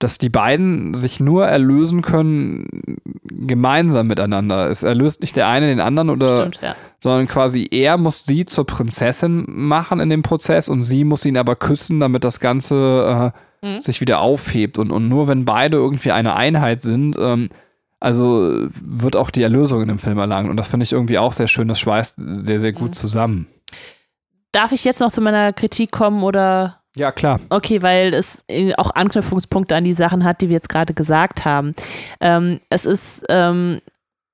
dass 0.00 0.16
die 0.16 0.30
beiden 0.30 0.94
sich 0.94 1.20
nur 1.20 1.46
erlösen 1.46 2.00
können 2.00 2.96
gemeinsam 3.22 4.06
miteinander. 4.06 4.68
Es 4.70 4.82
erlöst 4.82 5.20
nicht 5.20 5.36
der 5.36 5.46
eine 5.46 5.66
den 5.66 5.78
anderen 5.78 6.08
oder 6.08 6.36
Stimmt, 6.38 6.60
ja. 6.62 6.74
sondern 6.98 7.28
quasi 7.28 7.68
er 7.70 7.98
muss 7.98 8.24
sie 8.24 8.46
zur 8.46 8.64
Prinzessin 8.64 9.44
machen 9.46 10.00
in 10.00 10.08
dem 10.08 10.22
Prozess 10.22 10.70
und 10.70 10.80
sie 10.80 11.04
muss 11.04 11.26
ihn 11.26 11.36
aber 11.36 11.54
küssen, 11.54 12.00
damit 12.00 12.24
das 12.24 12.40
Ganze 12.40 13.32
äh, 13.62 13.66
mhm. 13.66 13.80
sich 13.82 14.00
wieder 14.00 14.20
aufhebt. 14.20 14.78
Und, 14.78 14.90
und 14.90 15.08
nur 15.08 15.28
wenn 15.28 15.44
beide 15.44 15.76
irgendwie 15.76 16.12
eine 16.12 16.34
Einheit 16.34 16.80
sind, 16.80 17.16
ähm, 17.18 17.50
also 18.00 18.68
wird 18.80 19.16
auch 19.16 19.28
die 19.28 19.42
Erlösung 19.42 19.82
in 19.82 19.88
dem 19.88 19.98
Film 19.98 20.18
erlangt. 20.18 20.48
Und 20.48 20.56
das 20.56 20.68
finde 20.68 20.84
ich 20.84 20.92
irgendwie 20.92 21.18
auch 21.18 21.34
sehr 21.34 21.46
schön. 21.46 21.68
Das 21.68 21.78
schweißt 21.78 22.18
sehr, 22.18 22.58
sehr 22.58 22.72
gut 22.72 22.88
mhm. 22.88 22.94
zusammen. 22.94 23.46
Darf 24.52 24.72
ich 24.72 24.84
jetzt 24.84 25.00
noch 25.00 25.12
zu 25.12 25.20
meiner 25.20 25.52
Kritik 25.52 25.92
kommen 25.92 26.22
oder? 26.22 26.79
Ja, 26.96 27.12
klar. 27.12 27.40
Okay, 27.50 27.82
weil 27.82 28.14
es 28.14 28.44
auch 28.76 28.90
Anknüpfungspunkte 28.90 29.76
an 29.76 29.84
die 29.84 29.92
Sachen 29.92 30.24
hat, 30.24 30.40
die 30.40 30.48
wir 30.48 30.54
jetzt 30.54 30.68
gerade 30.68 30.92
gesagt 30.92 31.44
haben. 31.44 31.72
Ähm, 32.20 32.60
es 32.68 32.84
ist, 32.84 33.24
ähm, 33.28 33.80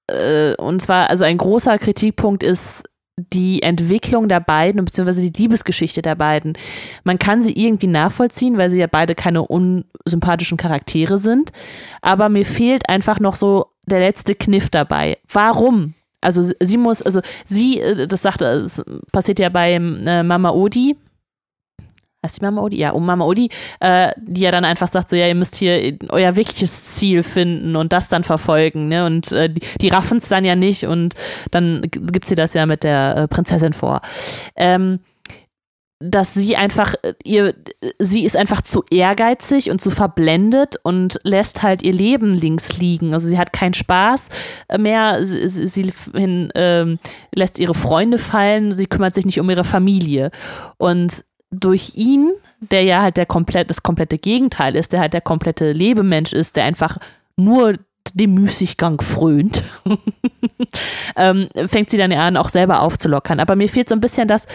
äh, 0.06 0.54
und 0.56 0.80
zwar, 0.80 1.10
also 1.10 1.24
ein 1.24 1.36
großer 1.36 1.78
Kritikpunkt 1.78 2.42
ist 2.42 2.84
die 3.18 3.62
Entwicklung 3.62 4.28
der 4.28 4.40
beiden, 4.40 4.84
beziehungsweise 4.84 5.22
die 5.22 5.42
Liebesgeschichte 5.42 6.02
der 6.02 6.14
beiden. 6.14 6.56
Man 7.02 7.18
kann 7.18 7.40
sie 7.40 7.52
irgendwie 7.52 7.86
nachvollziehen, 7.86 8.58
weil 8.58 8.68
sie 8.68 8.78
ja 8.78 8.86
beide 8.86 9.14
keine 9.14 9.42
unsympathischen 9.42 10.58
Charaktere 10.58 11.18
sind. 11.18 11.50
Aber 12.02 12.28
mir 12.28 12.44
fehlt 12.44 12.88
einfach 12.88 13.18
noch 13.18 13.34
so 13.34 13.68
der 13.86 14.00
letzte 14.00 14.34
Kniff 14.34 14.68
dabei. 14.68 15.18
Warum? 15.32 15.94
Also 16.20 16.42
sie 16.60 16.76
muss, 16.76 17.02
also 17.02 17.20
sie, 17.44 17.80
äh, 17.80 18.06
das 18.06 18.22
sagt, 18.22 18.40
das 18.40 18.82
passiert 19.12 19.38
ja 19.38 19.48
bei 19.48 19.74
äh, 19.74 20.22
Mama 20.22 20.50
Odi, 20.50 20.96
heißt 22.26 22.40
die 22.40 22.44
Mama 22.44 22.60
Odi? 22.62 22.78
Ja, 22.78 22.90
um 22.90 23.06
Mama 23.06 23.24
Odi, 23.24 23.48
äh, 23.80 24.10
die 24.18 24.42
ja 24.42 24.50
dann 24.50 24.64
einfach 24.64 24.88
sagt, 24.88 25.08
so 25.08 25.16
ja, 25.16 25.26
ihr 25.28 25.34
müsst 25.34 25.56
hier 25.56 25.96
euer 26.10 26.36
wirkliches 26.36 26.96
Ziel 26.96 27.22
finden 27.22 27.76
und 27.76 27.92
das 27.92 28.08
dann 28.08 28.24
verfolgen, 28.24 28.88
ne? 28.88 29.06
Und 29.06 29.32
äh, 29.32 29.48
die, 29.48 29.60
die 29.80 29.88
raffen 29.88 30.18
es 30.18 30.28
dann 30.28 30.44
ja 30.44 30.56
nicht 30.56 30.84
und 30.84 31.14
dann 31.50 31.82
gibt 31.82 32.26
sie 32.26 32.34
das 32.34 32.54
ja 32.54 32.66
mit 32.66 32.84
der 32.84 33.16
äh, 33.16 33.28
Prinzessin 33.28 33.72
vor. 33.72 34.00
Ähm, 34.56 35.00
dass 35.98 36.34
sie 36.34 36.56
einfach, 36.56 36.94
äh, 37.02 37.14
ihr, 37.24 37.54
sie 37.98 38.24
ist 38.24 38.36
einfach 38.36 38.60
zu 38.60 38.84
ehrgeizig 38.90 39.70
und 39.70 39.80
zu 39.80 39.90
verblendet 39.90 40.76
und 40.82 41.18
lässt 41.22 41.62
halt 41.62 41.82
ihr 41.82 41.92
Leben 41.92 42.34
links 42.34 42.76
liegen. 42.76 43.14
Also 43.14 43.28
sie 43.28 43.38
hat 43.38 43.52
keinen 43.52 43.74
Spaß 43.74 44.28
mehr, 44.78 45.24
sie, 45.24 45.68
sie 45.68 45.92
hin, 46.14 46.50
ähm, 46.54 46.98
lässt 47.34 47.58
ihre 47.58 47.74
Freunde 47.74 48.18
fallen, 48.18 48.74
sie 48.74 48.86
kümmert 48.86 49.14
sich 49.14 49.24
nicht 49.24 49.40
um 49.40 49.48
ihre 49.48 49.64
Familie. 49.64 50.30
Und 50.76 51.24
durch 51.50 51.92
ihn, 51.94 52.32
der 52.60 52.82
ja 52.82 53.02
halt 53.02 53.16
der 53.16 53.26
komplett, 53.26 53.70
das 53.70 53.82
komplette 53.82 54.18
Gegenteil 54.18 54.76
ist, 54.76 54.92
der 54.92 55.00
halt 55.00 55.12
der 55.12 55.20
komplette 55.20 55.72
Lebemensch 55.72 56.32
ist, 56.32 56.56
der 56.56 56.64
einfach 56.64 56.98
nur 57.36 57.78
dem 58.14 58.34
Müßiggang 58.34 59.00
frönt, 59.00 59.64
ähm, 61.16 61.48
fängt 61.66 61.90
sie 61.90 61.98
dann 61.98 62.10
ja 62.12 62.26
an, 62.26 62.36
auch 62.36 62.48
selber 62.48 62.80
aufzulockern. 62.80 63.40
Aber 63.40 63.56
mir 63.56 63.68
fehlt 63.68 63.88
so 63.88 63.94
ein 63.94 64.00
bisschen 64.00 64.28
das, 64.28 64.46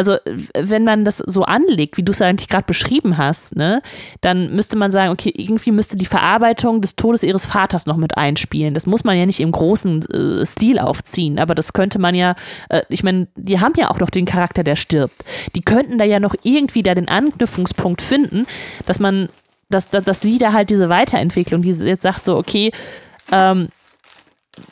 also 0.00 0.16
wenn 0.54 0.84
man 0.84 1.04
das 1.04 1.18
so 1.18 1.42
anlegt, 1.42 1.98
wie 1.98 2.02
du 2.02 2.10
es 2.10 2.22
eigentlich 2.22 2.48
gerade 2.48 2.64
beschrieben 2.64 3.18
hast, 3.18 3.54
ne, 3.54 3.82
dann 4.22 4.56
müsste 4.56 4.78
man 4.78 4.90
sagen, 4.90 5.12
okay, 5.12 5.30
irgendwie 5.36 5.72
müsste 5.72 5.98
die 5.98 6.06
Verarbeitung 6.06 6.80
des 6.80 6.96
Todes 6.96 7.22
ihres 7.22 7.44
Vaters 7.44 7.84
noch 7.84 7.98
mit 7.98 8.16
einspielen. 8.16 8.72
Das 8.72 8.86
muss 8.86 9.04
man 9.04 9.18
ja 9.18 9.26
nicht 9.26 9.40
im 9.40 9.52
großen 9.52 10.06
äh, 10.06 10.46
Stil 10.46 10.78
aufziehen, 10.78 11.38
aber 11.38 11.54
das 11.54 11.74
könnte 11.74 11.98
man 11.98 12.14
ja, 12.14 12.34
äh, 12.70 12.80
ich 12.88 13.02
meine, 13.02 13.28
die 13.36 13.60
haben 13.60 13.74
ja 13.76 13.90
auch 13.90 14.00
noch 14.00 14.08
den 14.08 14.24
Charakter, 14.24 14.64
der 14.64 14.76
stirbt. 14.76 15.22
Die 15.54 15.60
könnten 15.60 15.98
da 15.98 16.06
ja 16.06 16.18
noch 16.18 16.34
irgendwie 16.44 16.82
da 16.82 16.94
den 16.94 17.08
Anknüpfungspunkt 17.08 18.00
finden, 18.00 18.46
dass 18.86 19.00
man 19.00 19.28
dass, 19.68 19.90
dass, 19.90 20.04
dass 20.04 20.22
sie 20.22 20.38
da 20.38 20.54
halt 20.54 20.70
diese 20.70 20.88
Weiterentwicklung, 20.88 21.60
die 21.60 21.72
jetzt 21.72 22.02
sagt 22.02 22.24
so, 22.24 22.38
okay, 22.38 22.72
ähm, 23.30 23.68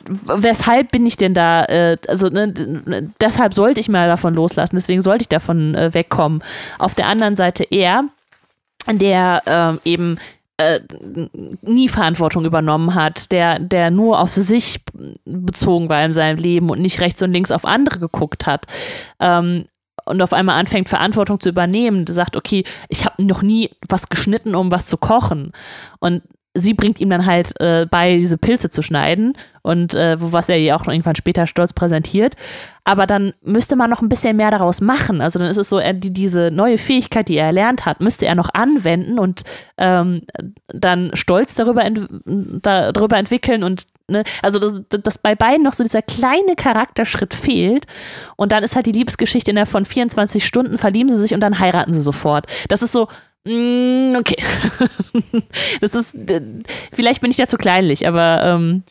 weshalb 0.07 0.91
bin 0.91 1.05
ich 1.05 1.17
denn 1.17 1.33
da, 1.33 1.65
äh, 1.65 1.97
also 2.07 2.27
ne, 2.27 2.53
deshalb 3.21 3.53
sollte 3.53 3.79
ich 3.79 3.89
mal 3.89 4.07
davon 4.07 4.33
loslassen, 4.33 4.75
deswegen 4.75 5.01
sollte 5.01 5.23
ich 5.23 5.29
davon 5.29 5.75
äh, 5.75 5.93
wegkommen. 5.93 6.43
Auf 6.77 6.95
der 6.95 7.07
anderen 7.07 7.35
Seite 7.35 7.65
er, 7.69 8.05
der 8.87 9.43
ähm, 9.45 9.79
eben 9.83 10.17
äh, 10.57 10.81
nie 11.61 11.87
Verantwortung 11.87 12.45
übernommen 12.45 12.93
hat, 12.93 13.31
der, 13.31 13.59
der 13.59 13.91
nur 13.91 14.19
auf 14.19 14.33
sich 14.33 14.81
bezogen 15.25 15.89
war 15.89 16.03
in 16.03 16.13
seinem 16.13 16.37
Leben 16.37 16.69
und 16.69 16.81
nicht 16.81 16.99
rechts 16.99 17.21
und 17.21 17.31
links 17.31 17.51
auf 17.51 17.65
andere 17.65 17.99
geguckt 17.99 18.45
hat. 18.45 18.65
Ähm, 19.19 19.65
und 20.05 20.21
auf 20.21 20.33
einmal 20.33 20.59
anfängt, 20.59 20.89
Verantwortung 20.89 21.39
zu 21.39 21.49
übernehmen, 21.49 22.05
sagt, 22.07 22.35
okay, 22.35 22.63
ich 22.89 23.05
habe 23.05 23.23
noch 23.23 23.41
nie 23.41 23.69
was 23.87 24.09
geschnitten, 24.09 24.55
um 24.55 24.71
was 24.71 24.87
zu 24.87 24.97
kochen. 24.97 25.51
Und 25.99 26.23
sie 26.55 26.73
bringt 26.73 26.99
ihm 26.99 27.09
dann 27.09 27.25
halt 27.25 27.59
äh, 27.59 27.85
bei, 27.89 28.17
diese 28.17 28.37
Pilze 28.37 28.69
zu 28.69 28.81
schneiden 28.81 29.33
und 29.61 29.93
äh, 29.93 30.17
was 30.19 30.49
er 30.49 30.57
ihr 30.57 30.75
auch 30.75 30.87
irgendwann 30.87 31.15
später 31.15 31.45
stolz 31.45 31.73
präsentiert. 31.73 32.35
Aber 32.85 33.05
dann 33.05 33.33
müsste 33.43 33.75
man 33.75 33.89
noch 33.89 34.01
ein 34.01 34.09
bisschen 34.09 34.35
mehr 34.35 34.49
daraus 34.49 34.81
machen. 34.81 35.21
Also 35.21 35.37
dann 35.37 35.49
ist 35.49 35.57
es 35.57 35.69
so, 35.69 35.77
er, 35.77 35.93
die, 35.93 36.11
diese 36.11 36.49
neue 36.49 36.79
Fähigkeit, 36.79 37.27
die 37.27 37.37
er 37.37 37.47
erlernt 37.47 37.85
hat, 37.85 38.01
müsste 38.01 38.25
er 38.25 38.33
noch 38.33 38.49
anwenden 38.53 39.19
und 39.19 39.43
ähm, 39.77 40.21
dann 40.67 41.11
stolz 41.13 41.53
darüber, 41.53 41.83
ent 41.83 42.07
darüber 42.25 43.17
entwickeln 43.17 43.63
und 43.63 43.85
ne, 44.07 44.23
also 44.41 44.57
dass, 44.57 44.81
dass 45.03 45.17
bei 45.19 45.35
beiden 45.35 45.63
noch 45.63 45.73
so 45.73 45.83
dieser 45.83 46.01
kleine 46.01 46.55
Charakterschritt 46.57 47.35
fehlt 47.35 47.85
und 48.37 48.51
dann 48.51 48.63
ist 48.63 48.75
halt 48.75 48.87
die 48.87 48.91
Liebesgeschichte 48.91 49.51
innerhalb 49.51 49.69
von 49.69 49.85
24 49.85 50.43
Stunden 50.43 50.79
verlieben 50.79 51.09
sie 51.09 51.17
sich 51.17 51.35
und 51.35 51.41
dann 51.41 51.59
heiraten 51.59 51.93
sie 51.93 52.01
sofort. 52.01 52.47
Das 52.69 52.81
ist 52.81 52.91
so, 52.91 53.07
okay. 54.17 54.41
das 55.81 55.95
ist, 55.95 56.15
vielleicht 56.91 57.21
bin 57.21 57.31
ich 57.31 57.37
da 57.37 57.47
zu 57.47 57.57
kleinlich, 57.57 58.07
aber 58.07 58.41
ähm, 58.43 58.83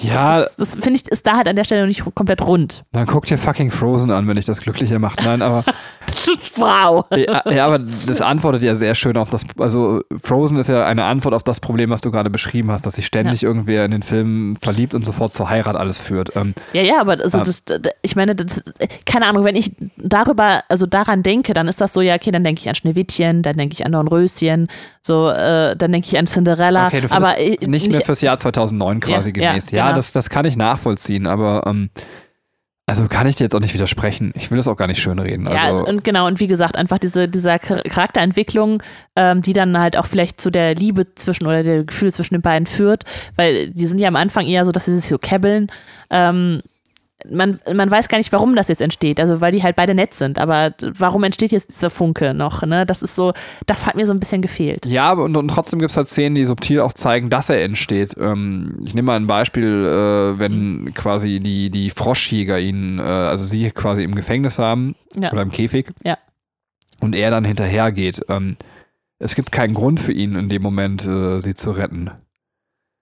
ja, 0.00 0.40
das, 0.40 0.56
das 0.56 0.74
finde 0.74 0.94
ich, 0.94 1.08
ist 1.08 1.26
da 1.26 1.36
halt 1.36 1.48
an 1.48 1.56
der 1.56 1.64
Stelle 1.64 1.82
noch 1.82 1.88
nicht 1.88 2.02
komplett 2.14 2.42
rund. 2.42 2.84
Dann 2.92 3.06
guck 3.06 3.26
dir 3.26 3.38
fucking 3.38 3.70
Frozen 3.70 4.10
an, 4.10 4.28
wenn 4.28 4.36
ich 4.36 4.44
das 4.44 4.60
glücklicher 4.60 4.98
macht. 4.98 5.24
Nein, 5.24 5.42
aber. 5.42 5.64
wow. 6.56 7.04
Ja, 7.10 7.50
ja, 7.50 7.66
aber 7.66 7.78
das 7.78 8.20
antwortet 8.20 8.62
ja 8.62 8.74
sehr 8.74 8.94
schön 8.94 9.16
auf 9.16 9.30
das. 9.30 9.44
Also, 9.58 10.02
Frozen 10.22 10.58
ist 10.58 10.68
ja 10.68 10.84
eine 10.86 11.04
Antwort 11.04 11.34
auf 11.34 11.42
das 11.42 11.60
Problem, 11.60 11.90
was 11.90 12.00
du 12.00 12.10
gerade 12.10 12.30
beschrieben 12.30 12.70
hast, 12.70 12.86
dass 12.86 12.94
sich 12.94 13.06
ständig 13.06 13.42
ja. 13.42 13.48
irgendwer 13.48 13.84
in 13.84 13.90
den 13.90 14.02
Film 14.02 14.54
verliebt 14.60 14.94
und 14.94 15.04
sofort 15.04 15.32
zur 15.32 15.48
Heirat 15.48 15.76
alles 15.76 16.00
führt. 16.00 16.34
Ähm, 16.36 16.54
ja, 16.72 16.82
ja, 16.82 17.00
aber 17.00 17.12
also 17.12 17.38
ähm, 17.38 17.44
das, 17.44 17.64
ich 18.02 18.16
meine, 18.16 18.34
das, 18.34 18.62
keine 19.06 19.26
Ahnung, 19.26 19.44
wenn 19.44 19.56
ich 19.56 19.72
darüber, 19.96 20.64
also 20.68 20.86
daran 20.86 21.22
denke, 21.22 21.54
dann 21.54 21.68
ist 21.68 21.80
das 21.80 21.92
so, 21.92 22.00
ja, 22.00 22.14
okay, 22.14 22.30
dann 22.30 22.44
denke 22.44 22.60
ich 22.60 22.68
an 22.68 22.74
Schneewittchen, 22.74 23.42
dann 23.42 23.56
denke 23.56 23.74
ich 23.74 23.86
an 23.86 23.92
Dornröschen, 24.06 24.68
so, 25.00 25.28
äh, 25.28 25.76
dann 25.76 25.92
denke 25.92 26.08
ich 26.08 26.18
an 26.18 26.26
Cinderella. 26.26 26.86
Okay, 26.88 27.02
aber 27.10 27.34
nicht, 27.36 27.68
nicht 27.68 27.90
mehr 27.90 28.00
fürs 28.02 28.20
Jahr 28.20 28.38
2009 28.38 29.00
quasi 29.00 29.30
ja, 29.30 29.50
gemäß. 29.50 29.70
Ja, 29.70 29.78
ja 29.78 29.84
genau. 29.86 29.96
das, 29.96 30.12
das 30.12 30.30
kann 30.30 30.44
ich 30.44 30.56
nachvollziehen, 30.56 31.26
aber 31.26 31.64
ähm, 31.66 31.90
also 32.86 33.06
kann 33.06 33.28
ich 33.28 33.36
dir 33.36 33.44
jetzt 33.44 33.54
auch 33.54 33.60
nicht 33.60 33.74
widersprechen. 33.74 34.32
Ich 34.36 34.50
will 34.50 34.58
das 34.58 34.66
auch 34.66 34.76
gar 34.76 34.88
nicht 34.88 35.00
schönreden. 35.00 35.46
Also 35.46 35.78
ja, 35.78 35.82
und 35.82 36.02
genau, 36.02 36.26
und 36.26 36.40
wie 36.40 36.48
gesagt, 36.48 36.76
einfach 36.76 36.98
diese, 36.98 37.28
diese 37.28 37.56
Charakterentwicklung, 37.58 38.82
ähm, 39.14 39.40
die 39.40 39.52
dann 39.52 39.78
halt 39.78 39.96
auch 39.96 40.06
vielleicht 40.06 40.40
zu 40.40 40.50
der 40.50 40.74
Liebe 40.74 41.14
zwischen 41.14 41.46
oder 41.46 41.62
der 41.62 41.84
Gefühl 41.84 42.12
zwischen 42.12 42.34
den 42.34 42.42
beiden 42.42 42.66
führt, 42.66 43.04
weil 43.36 43.70
die 43.70 43.86
sind 43.86 43.98
ja 43.98 44.08
am 44.08 44.16
Anfang 44.16 44.46
eher 44.46 44.64
so, 44.64 44.72
dass 44.72 44.86
sie 44.86 44.96
sich 44.96 45.08
so 45.08 45.18
kebbeln. 45.18 45.68
Ähm, 46.10 46.60
man, 47.30 47.60
man 47.72 47.90
weiß 47.90 48.08
gar 48.08 48.18
nicht, 48.18 48.32
warum 48.32 48.56
das 48.56 48.68
jetzt 48.68 48.80
entsteht. 48.80 49.20
Also, 49.20 49.40
weil 49.40 49.52
die 49.52 49.62
halt 49.62 49.76
beide 49.76 49.94
nett 49.94 50.14
sind. 50.14 50.38
Aber 50.38 50.74
warum 50.80 51.24
entsteht 51.24 51.52
jetzt 51.52 51.70
dieser 51.70 51.90
Funke 51.90 52.34
noch? 52.34 52.62
Ne? 52.62 52.86
Das 52.86 53.02
ist 53.02 53.14
so, 53.14 53.32
das 53.66 53.86
hat 53.86 53.94
mir 53.94 54.06
so 54.06 54.12
ein 54.12 54.20
bisschen 54.20 54.42
gefehlt. 54.42 54.86
Ja, 54.86 55.12
und, 55.12 55.36
und 55.36 55.48
trotzdem 55.48 55.78
gibt 55.78 55.90
es 55.90 55.96
halt 55.96 56.08
Szenen, 56.08 56.34
die 56.34 56.44
subtil 56.44 56.80
auch 56.80 56.92
zeigen, 56.92 57.30
dass 57.30 57.48
er 57.48 57.62
entsteht. 57.62 58.16
Ähm, 58.18 58.82
ich 58.84 58.94
nehme 58.94 59.06
mal 59.06 59.16
ein 59.16 59.26
Beispiel, 59.26 59.64
äh, 59.64 60.38
wenn 60.38 60.92
quasi 60.94 61.40
die, 61.40 61.70
die 61.70 61.90
Froschjäger 61.90 62.58
ihn, 62.58 62.98
äh, 62.98 63.02
also 63.02 63.44
sie 63.44 63.70
quasi 63.70 64.02
im 64.04 64.14
Gefängnis 64.14 64.58
haben 64.58 64.94
ja. 65.14 65.32
oder 65.32 65.42
im 65.42 65.50
Käfig. 65.50 65.90
Ja. 66.04 66.18
Und 67.00 67.14
er 67.14 67.30
dann 67.30 67.44
hinterhergeht. 67.44 68.22
Ähm, 68.28 68.56
es 69.18 69.34
gibt 69.34 69.52
keinen 69.52 69.74
Grund 69.74 70.00
für 70.00 70.12
ihn 70.12 70.34
in 70.34 70.48
dem 70.48 70.62
Moment, 70.62 71.06
äh, 71.06 71.40
sie 71.40 71.54
zu 71.54 71.70
retten. 71.70 72.10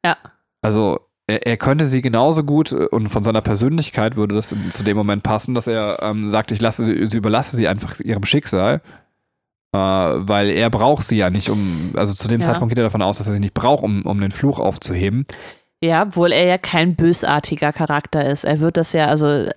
Ja. 0.05 0.17
Also 0.63 1.01
er, 1.31 1.47
er, 1.47 1.57
könnte 1.57 1.87
sie 1.87 2.03
genauso 2.03 2.45
gut 2.45 2.73
äh, 2.73 2.87
und 2.91 3.09
von 3.09 3.23
seiner 3.23 3.41
Persönlichkeit 3.41 4.17
würde 4.17 4.35
das 4.35 4.55
zu 4.71 4.85
dem 4.85 4.97
Moment 4.97 5.23
passen, 5.23 5.55
dass 5.55 5.67
er 5.67 5.99
ähm, 6.03 6.27
sagt, 6.27 6.53
ich 6.53 6.61
lasse 6.61 6.85
sie, 6.85 7.07
sie 7.07 7.17
überlasse 7.17 7.57
sie 7.57 7.69
einfach 7.69 7.99
ihrem 8.01 8.25
Schicksal. 8.25 8.81
Äh, 9.73 9.79
weil 9.79 10.51
er 10.51 10.69
braucht 10.69 11.05
sie 11.05 11.17
ja 11.17 11.31
nicht, 11.31 11.49
um, 11.49 11.93
also 11.95 12.13
zu 12.13 12.27
dem 12.27 12.41
ja. 12.41 12.47
Zeitpunkt 12.49 12.71
geht 12.71 12.79
er 12.79 12.85
davon 12.85 13.03
aus, 13.03 13.19
dass 13.19 13.29
er 13.29 13.35
sie 13.35 13.41
nicht 13.41 13.55
braucht, 13.55 13.85
um, 13.85 14.03
um 14.03 14.21
den 14.21 14.33
Fluch 14.33 14.59
aufzuheben. 14.59 15.27
Ja, 15.83 16.03
obwohl 16.03 16.31
er 16.31 16.45
ja 16.45 16.59
kein 16.59 16.95
bösartiger 16.95 17.73
Charakter 17.73 18.23
ist. 18.29 18.45
Er 18.45 18.61
wird 18.61 18.77
das 18.77 18.93
ja, 18.93 19.07
also 19.07 19.27
äh, 19.27 19.49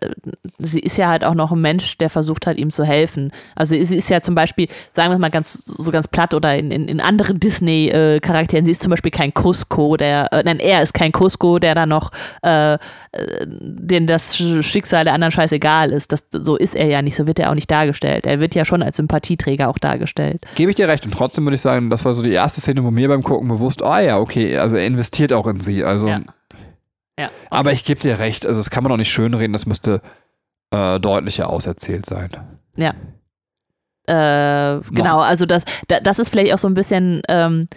sie 0.58 0.80
ist 0.80 0.98
ja 0.98 1.10
halt 1.10 1.26
auch 1.26 1.34
noch 1.34 1.52
ein 1.52 1.60
Mensch, 1.60 1.98
der 1.98 2.10
versucht 2.10 2.48
hat, 2.48 2.58
ihm 2.58 2.70
zu 2.70 2.86
helfen. 2.86 3.34
Also 3.56 3.76
sie 3.76 3.96
ist 3.96 4.10
ja 4.10 4.22
zum 4.22 4.34
Beispiel, 4.34 4.70
sagen 4.94 5.12
wir 5.12 5.18
mal 5.18 5.30
ganz 5.30 5.66
so 5.66 5.92
ganz 5.92 6.08
platt 6.08 6.34
oder 6.34 6.56
in, 6.56 6.72
in, 6.72 6.88
in 6.88 7.02
anderen 7.02 7.42
Disney-Charakteren, 7.42 8.64
sie 8.64 8.72
ist 8.72 8.82
zum 8.82 8.92
Beispiel 8.92 9.12
kein 9.12 9.34
Cusco, 9.34 9.98
der, 9.98 10.32
äh, 10.32 10.44
nein, 10.46 10.62
er 10.62 10.82
ist 10.82 10.94
kein 10.94 11.12
Cusco, 11.12 11.60
der 11.60 11.76
da 11.76 11.86
noch, 11.86 12.12
äh, 12.42 12.76
äh 12.76 12.78
den 13.46 14.08
das 14.08 14.38
Schicksal 14.38 15.04
der 15.04 15.16
anderen 15.16 15.34
scheißegal 15.34 15.92
ist. 15.92 16.14
Das, 16.14 16.24
so 16.32 16.56
ist 16.56 16.74
er 16.74 16.88
ja 16.88 17.02
nicht, 17.02 17.18
so 17.18 17.28
wird 17.28 17.40
er 17.40 17.50
auch 17.50 17.56
nicht 17.56 17.70
dargestellt. 17.70 18.26
Er 18.26 18.40
wird 18.40 18.56
ja 18.56 18.64
schon 18.64 18.82
als 18.82 18.96
Sympathieträger 18.96 19.68
auch 19.68 19.78
dargestellt. 19.78 20.46
Gebe 20.56 20.72
ich 20.72 20.78
dir 20.78 20.88
recht. 20.88 21.04
Und 21.04 21.14
trotzdem 21.14 21.44
würde 21.44 21.56
ich 21.56 21.62
sagen, 21.62 21.90
das 21.90 22.06
war 22.06 22.14
so 22.14 22.22
die 22.22 22.32
erste 22.32 22.62
Szene, 22.62 22.82
wo 22.86 22.92
mir 22.92 23.10
beim 23.10 23.24
Gucken 23.24 23.50
bewusst, 23.50 23.82
ah 23.84 23.98
oh 23.98 24.02
ja, 24.02 24.20
okay, 24.20 24.58
also 24.58 24.78
er 24.78 24.86
investiert 24.86 25.34
auch 25.34 25.48
in 25.48 25.60
sie. 25.60 25.84
Also 25.84 26.13
ja. 26.13 26.13
Ja, 27.20 27.28
okay. 27.28 27.48
Aber 27.50 27.72
ich 27.72 27.86
gebe 27.86 28.00
dir 28.00 28.20
recht, 28.20 28.46
also 28.46 28.60
das 28.60 28.70
kann 28.70 28.84
man 28.84 28.92
auch 28.92 28.98
nicht 28.98 29.12
schönreden, 29.12 29.54
das 29.54 29.66
müsste 29.66 30.02
äh, 30.72 31.00
deutlicher 31.00 31.50
auserzählt 31.50 32.06
sein. 32.06 32.32
Ja. 32.76 32.94
Äh, 34.06 34.82
genau, 34.92 35.20
also 35.20 35.46
das, 35.46 35.64
das 35.88 36.20
ist 36.20 36.30
vielleicht 36.30 36.54
auch 36.54 36.58
so 36.58 36.68
ein 36.68 36.74
bisschen, 36.74 37.22
ähm, 37.30 37.68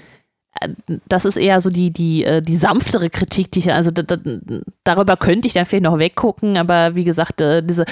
das 1.07 1.24
ist 1.24 1.37
eher 1.37 1.61
so 1.61 1.70
die, 1.70 1.93
die, 1.93 2.24
äh, 2.24 2.41
die 2.41 2.57
sanftere 2.57 3.11
Kritik, 3.11 3.53
die 3.53 3.61
ich, 3.61 3.72
also 3.72 3.91
da, 3.91 4.03
da, 4.03 4.16
darüber 4.84 5.16
könnte 5.16 5.47
ich 5.47 5.55
dann 5.55 5.66
vielleicht 5.66 5.84
noch 5.84 5.99
weggucken, 5.99 6.57
aber 6.57 6.95
wie 6.95 7.05
gesagt, 7.05 7.41
äh, 7.41 7.62
diese, 7.62 7.84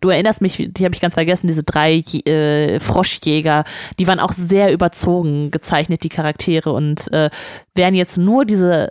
du 0.00 0.08
erinnerst 0.08 0.40
mich, 0.40 0.70
die 0.70 0.84
habe 0.84 0.94
ich 0.94 1.00
ganz 1.00 1.14
vergessen, 1.14 1.46
diese 1.46 1.62
drei 1.62 1.98
äh, 1.98 2.80
Froschjäger, 2.80 3.64
die 3.98 4.06
waren 4.06 4.20
auch 4.20 4.32
sehr 4.32 4.72
überzogen 4.72 5.50
gezeichnet, 5.50 6.02
die 6.02 6.08
Charaktere 6.08 6.72
und 6.72 7.12
äh, 7.12 7.30
wären 7.74 7.94
jetzt 7.94 8.16
nur 8.16 8.44
diese 8.44 8.88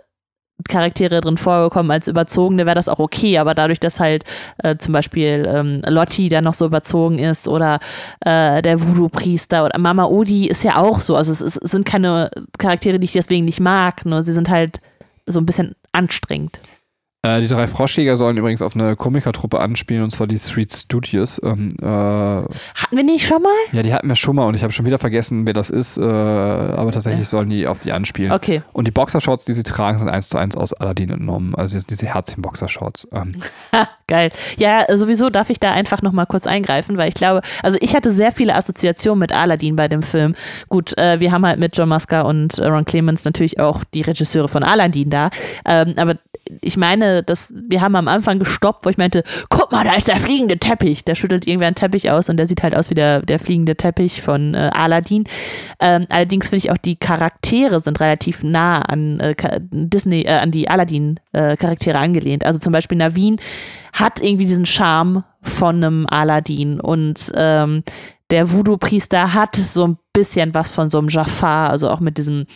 Charaktere 0.68 1.20
drin 1.20 1.36
vorgekommen 1.36 1.90
als 1.90 2.08
überzogene, 2.08 2.66
wäre 2.66 2.74
das 2.74 2.88
auch 2.88 2.98
okay, 2.98 3.38
aber 3.38 3.54
dadurch, 3.54 3.80
dass 3.80 4.00
halt 4.00 4.24
äh, 4.58 4.76
zum 4.76 4.92
Beispiel 4.92 5.48
ähm, 5.48 5.80
Lotti 5.86 6.28
dann 6.28 6.44
noch 6.44 6.54
so 6.54 6.66
überzogen 6.66 7.18
ist 7.18 7.48
oder 7.48 7.80
äh, 8.20 8.62
der 8.62 8.82
Voodoo-Priester 8.82 9.64
oder 9.64 9.78
Mama 9.78 10.04
Odi 10.04 10.46
ist 10.46 10.64
ja 10.64 10.76
auch 10.76 11.00
so, 11.00 11.16
also 11.16 11.32
es, 11.32 11.40
es, 11.40 11.70
sind 11.70 11.86
keine 11.86 12.30
Charaktere, 12.58 12.98
die 12.98 13.04
ich 13.04 13.12
deswegen 13.12 13.44
nicht 13.44 13.60
mag, 13.60 14.04
nur 14.04 14.22
sie 14.22 14.32
sind 14.32 14.48
halt 14.50 14.80
so 15.26 15.40
ein 15.40 15.46
bisschen 15.46 15.74
anstrengend. 15.92 16.58
Äh, 17.24 17.40
die 17.40 17.46
drei 17.46 17.68
Froschjäger 17.68 18.16
sollen 18.16 18.36
übrigens 18.36 18.62
auf 18.62 18.74
eine 18.74 18.96
Komikertruppe 18.96 19.60
anspielen, 19.60 20.02
und 20.02 20.10
zwar 20.10 20.26
die 20.26 20.38
Street 20.38 20.72
Studios. 20.72 21.40
Ähm, 21.44 21.68
äh, 21.80 21.84
hatten 21.86 22.96
wir 22.96 23.04
nicht 23.04 23.24
schon 23.24 23.40
mal? 23.42 23.54
Ja, 23.70 23.84
die 23.84 23.94
hatten 23.94 24.08
wir 24.08 24.16
schon 24.16 24.34
mal 24.34 24.46
und 24.46 24.56
ich 24.56 24.64
habe 24.64 24.72
schon 24.72 24.86
wieder 24.86 24.98
vergessen, 24.98 25.46
wer 25.46 25.54
das 25.54 25.70
ist, 25.70 25.98
äh, 25.98 26.02
aber 26.02 26.90
tatsächlich 26.90 27.26
ja. 27.26 27.30
sollen 27.30 27.48
die 27.48 27.68
auf 27.68 27.78
die 27.78 27.92
anspielen. 27.92 28.32
Okay. 28.32 28.62
Und 28.72 28.88
die 28.88 28.90
Boxershorts, 28.90 29.44
die 29.44 29.52
sie 29.52 29.62
tragen, 29.62 30.00
sind 30.00 30.08
eins 30.08 30.28
zu 30.28 30.36
eins 30.36 30.56
aus 30.56 30.72
Aladdin 30.72 31.10
entnommen. 31.10 31.54
Also 31.54 31.78
diese 31.78 32.06
Herzchen-Boxershorts. 32.06 33.06
Ähm. 33.12 33.32
Geil. 34.12 34.30
Ja, 34.58 34.84
sowieso 34.94 35.30
darf 35.30 35.48
ich 35.48 35.58
da 35.58 35.72
einfach 35.72 36.02
nochmal 36.02 36.26
kurz 36.26 36.46
eingreifen, 36.46 36.98
weil 36.98 37.08
ich 37.08 37.14
glaube, 37.14 37.40
also 37.62 37.78
ich 37.80 37.96
hatte 37.96 38.12
sehr 38.12 38.30
viele 38.30 38.54
Assoziationen 38.54 39.18
mit 39.18 39.32
Aladdin 39.32 39.74
bei 39.74 39.88
dem 39.88 40.02
Film. 40.02 40.34
Gut, 40.68 40.94
äh, 40.98 41.18
wir 41.18 41.32
haben 41.32 41.46
halt 41.46 41.58
mit 41.58 41.74
John 41.78 41.88
Musker 41.88 42.26
und 42.26 42.58
Ron 42.60 42.84
Clements 42.84 43.24
natürlich 43.24 43.58
auch 43.58 43.84
die 43.84 44.02
Regisseure 44.02 44.48
von 44.48 44.64
Aladdin 44.64 45.08
da, 45.08 45.30
ähm, 45.64 45.94
aber 45.96 46.16
ich 46.60 46.76
meine, 46.76 47.22
dass 47.22 47.54
wir 47.54 47.80
haben 47.80 47.96
am 47.96 48.08
Anfang 48.08 48.38
gestoppt, 48.38 48.84
wo 48.84 48.90
ich 48.90 48.98
meinte, 48.98 49.22
guck 49.48 49.72
mal, 49.72 49.84
da 49.84 49.94
ist 49.94 50.08
der 50.08 50.16
fliegende 50.16 50.58
Teppich. 50.58 51.04
Der 51.04 51.14
schüttelt 51.14 51.46
irgendwer 51.46 51.68
einen 51.68 51.76
Teppich 51.76 52.10
aus 52.10 52.28
und 52.28 52.36
der 52.36 52.46
sieht 52.46 52.62
halt 52.62 52.76
aus 52.76 52.90
wie 52.90 52.94
der, 52.94 53.22
der 53.22 53.38
fliegende 53.38 53.76
Teppich 53.76 54.20
von 54.20 54.52
äh, 54.54 54.70
Aladdin. 54.74 55.24
Ähm, 55.80 56.06
allerdings 56.10 56.50
finde 56.50 56.66
ich 56.66 56.70
auch, 56.70 56.76
die 56.76 56.96
Charaktere 56.96 57.80
sind 57.80 58.00
relativ 58.00 58.42
nah 58.42 58.82
an 58.82 59.20
äh, 59.20 59.34
Disney, 59.70 60.22
äh, 60.22 60.32
an 60.32 60.50
die 60.50 60.68
Aladdin-Charaktere 60.68 61.96
äh, 61.96 62.00
angelehnt. 62.00 62.44
Also 62.44 62.58
zum 62.58 62.72
Beispiel 62.72 62.98
Navin 62.98 63.38
hat 63.92 64.20
irgendwie 64.20 64.46
diesen 64.46 64.66
Charme 64.66 65.24
von 65.42 65.76
einem 65.76 66.06
Aladdin 66.06 66.80
und 66.80 67.30
ähm, 67.34 67.82
der 68.32 68.50
Voodoo-Priester 68.50 69.34
hat 69.34 69.56
so 69.56 69.86
ein 69.86 69.98
bisschen 70.14 70.54
was 70.54 70.70
von 70.70 70.88
so 70.88 70.98
einem 70.98 71.08
Jafar, 71.08 71.68
also 71.68 71.90
auch 71.90 72.00
mit 72.00 72.16
diesem 72.16 72.46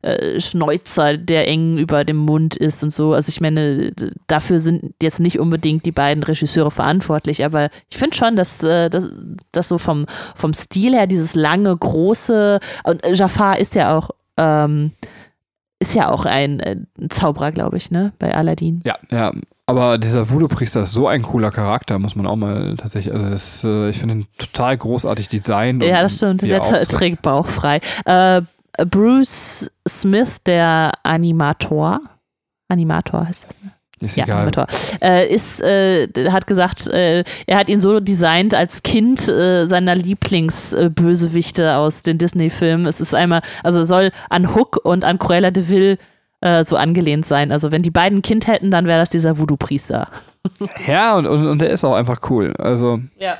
äh, 0.00 0.40
Schnäuzer, 0.40 1.18
der 1.18 1.46
eng 1.46 1.76
über 1.76 2.06
dem 2.06 2.16
Mund 2.16 2.56
ist 2.56 2.82
und 2.82 2.90
so. 2.90 3.12
Also 3.12 3.28
ich 3.28 3.42
meine, 3.42 3.92
dafür 4.28 4.60
sind 4.60 4.94
jetzt 5.02 5.20
nicht 5.20 5.38
unbedingt 5.38 5.84
die 5.84 5.92
beiden 5.92 6.22
Regisseure 6.22 6.70
verantwortlich, 6.70 7.44
aber 7.44 7.68
ich 7.90 7.98
finde 7.98 8.16
schon, 8.16 8.34
dass, 8.34 8.62
äh, 8.62 8.88
dass, 8.88 9.10
dass 9.52 9.68
so 9.68 9.76
vom, 9.76 10.06
vom 10.34 10.54
Stil 10.54 10.94
her 10.94 11.06
dieses 11.06 11.34
lange, 11.34 11.76
große, 11.76 12.58
und 12.84 13.06
Jafar 13.12 13.58
ist 13.58 13.74
ja 13.74 13.94
auch 13.94 14.10
ähm, 14.38 14.92
ist 15.80 15.94
ja 15.94 16.10
auch 16.10 16.26
ein, 16.26 16.60
äh, 16.60 16.76
Zauberer, 17.08 17.52
glaube 17.52 17.78
ich, 17.78 17.90
ne? 17.90 18.12
Bei 18.18 18.34
Aladdin. 18.34 18.82
Ja, 18.84 18.96
ja. 19.10 19.32
Aber 19.70 19.98
dieser 19.98 20.28
Voodoo-Priester 20.28 20.82
ist 20.82 20.90
so 20.90 21.06
ein 21.06 21.22
cooler 21.22 21.52
Charakter, 21.52 22.00
muss 22.00 22.16
man 22.16 22.26
auch 22.26 22.34
mal 22.34 22.74
tatsächlich. 22.76 23.14
Also, 23.14 23.30
das, 23.30 23.62
äh, 23.62 23.90
ich 23.90 23.98
finde 23.98 24.16
ihn 24.16 24.26
total 24.36 24.76
großartig 24.76 25.28
designt. 25.28 25.84
Ja, 25.84 26.02
das 26.02 26.16
stimmt. 26.16 26.42
Der 26.42 26.60
trägt 26.60 27.22
bauchfrei. 27.22 27.80
Äh, 28.04 28.42
Bruce 28.84 29.70
Smith, 29.88 30.42
der 30.44 30.92
Animator. 31.04 32.00
Animator 32.68 33.28
heißt 33.28 33.44
das, 33.44 33.50
ne? 33.62 33.70
Ist 34.00 34.16
ja, 34.16 34.24
egal. 34.24 34.38
Animator. 34.38 34.66
Äh, 35.00 35.32
ist, 35.32 35.60
äh, 35.60 36.08
hat 36.30 36.48
gesagt, 36.48 36.88
äh, 36.88 37.22
er 37.46 37.56
hat 37.56 37.68
ihn 37.68 37.78
so 37.78 38.00
designt 38.00 38.54
als 38.54 38.82
Kind 38.82 39.28
äh, 39.28 39.66
seiner 39.66 39.94
Lieblingsbösewichte 39.94 41.76
aus 41.76 42.02
den 42.02 42.18
Disney-Filmen. 42.18 42.86
Es 42.86 42.98
ist 42.98 43.14
einmal, 43.14 43.42
also 43.62 43.84
soll 43.84 44.10
an 44.30 44.52
Hook 44.52 44.80
und 44.82 45.04
an 45.04 45.20
Cruella 45.20 45.52
de 45.52 45.68
Vil 45.68 45.98
äh, 46.40 46.64
so 46.64 46.76
angelehnt 46.76 47.26
sein. 47.26 47.52
Also 47.52 47.70
wenn 47.72 47.82
die 47.82 47.90
beiden 47.90 48.18
ein 48.18 48.22
Kind 48.22 48.46
hätten, 48.46 48.70
dann 48.70 48.86
wäre 48.86 49.00
das 49.00 49.10
dieser 49.10 49.38
Voodoo-Priester. 49.38 50.08
Ja, 50.86 51.18
und, 51.18 51.26
und, 51.26 51.46
und 51.46 51.60
der 51.60 51.68
ist 51.68 51.84
auch 51.84 51.94
einfach 51.94 52.30
cool. 52.30 52.54
Also. 52.56 52.98
Ja. 53.18 53.36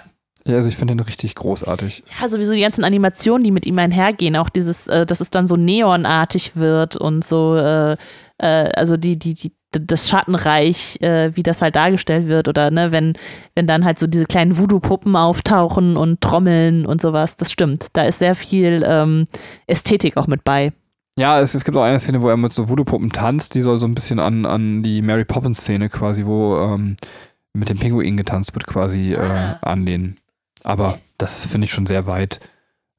Ja, 0.47 0.57
also 0.57 0.69
ich 0.69 0.77
finde 0.77 0.95
den 0.95 1.01
richtig 1.01 1.35
großartig. 1.35 2.03
Ja, 2.21 2.29
sowieso 2.29 2.53
die 2.55 2.61
ganzen 2.61 2.85
Animationen, 2.85 3.45
die 3.45 3.51
mit 3.51 3.67
ihm 3.67 3.79
einhergehen, 3.79 4.37
auch 4.37 4.49
dieses, 4.49 4.87
äh, 4.87 5.07
dass 5.07 5.21
es 5.21 5.31
dann 5.31 5.47
so 5.47 5.57
neonartig 5.57 6.57
wird 6.57 6.97
und 6.97 7.25
so, 7.25 7.57
äh, 7.57 7.97
äh, 8.39 8.71
also 8.75 8.97
die, 8.97 9.19
die, 9.19 9.35
die, 9.35 9.53
das 9.73 10.09
Schattenreich, 10.09 11.01
äh, 11.01 11.35
wie 11.37 11.43
das 11.43 11.63
halt 11.63 11.77
dargestellt 11.77 12.27
wird, 12.27 12.49
oder 12.49 12.71
ne, 12.71 12.91
wenn, 12.91 13.15
wenn 13.55 13.67
dann 13.67 13.85
halt 13.85 13.99
so 13.99 14.07
diese 14.07 14.25
kleinen 14.27 14.57
Voodoo-Puppen 14.57 15.15
auftauchen 15.15 15.97
und 15.97 16.21
trommeln 16.21 16.87
und 16.87 17.01
sowas, 17.01 17.37
das 17.37 17.53
stimmt. 17.53 17.89
Da 17.93 18.05
ist 18.05 18.19
sehr 18.19 18.35
viel 18.35 18.83
ähm, 18.87 19.27
Ästhetik 19.67 20.17
auch 20.17 20.27
mit 20.27 20.43
bei. 20.43 20.73
Ja, 21.21 21.39
es, 21.39 21.53
es 21.53 21.65
gibt 21.65 21.77
auch 21.77 21.83
eine 21.83 21.99
Szene, 21.99 22.23
wo 22.23 22.31
er 22.31 22.39
mit 22.39 22.51
so 22.51 22.71
Voodoo-Puppen 22.71 23.11
tanzt, 23.11 23.55
die 23.55 23.61
soll 23.61 23.77
so 23.77 23.87
ein 23.87 23.95
bisschen 23.95 24.19
an, 24.19 24.47
an 24.47 24.83
die 24.83 25.03
Mary 25.03 25.27
Poppins-Szene 25.27 25.91
quasi, 25.91 26.25
wo 26.25 26.57
ähm, 26.57 26.97
mit 27.53 27.69
dem 27.69 27.79
Pinguin 27.79 28.17
getanzt 28.17 28.55
wird, 28.55 28.67
quasi 28.67 29.13
äh, 29.13 29.55
anlehnen. 29.61 30.17
Aber 30.65 30.99
das 31.19 31.45
finde 31.45 31.67
ich 31.67 31.73
schon 31.73 31.85
sehr 31.85 32.07
weit 32.07 32.41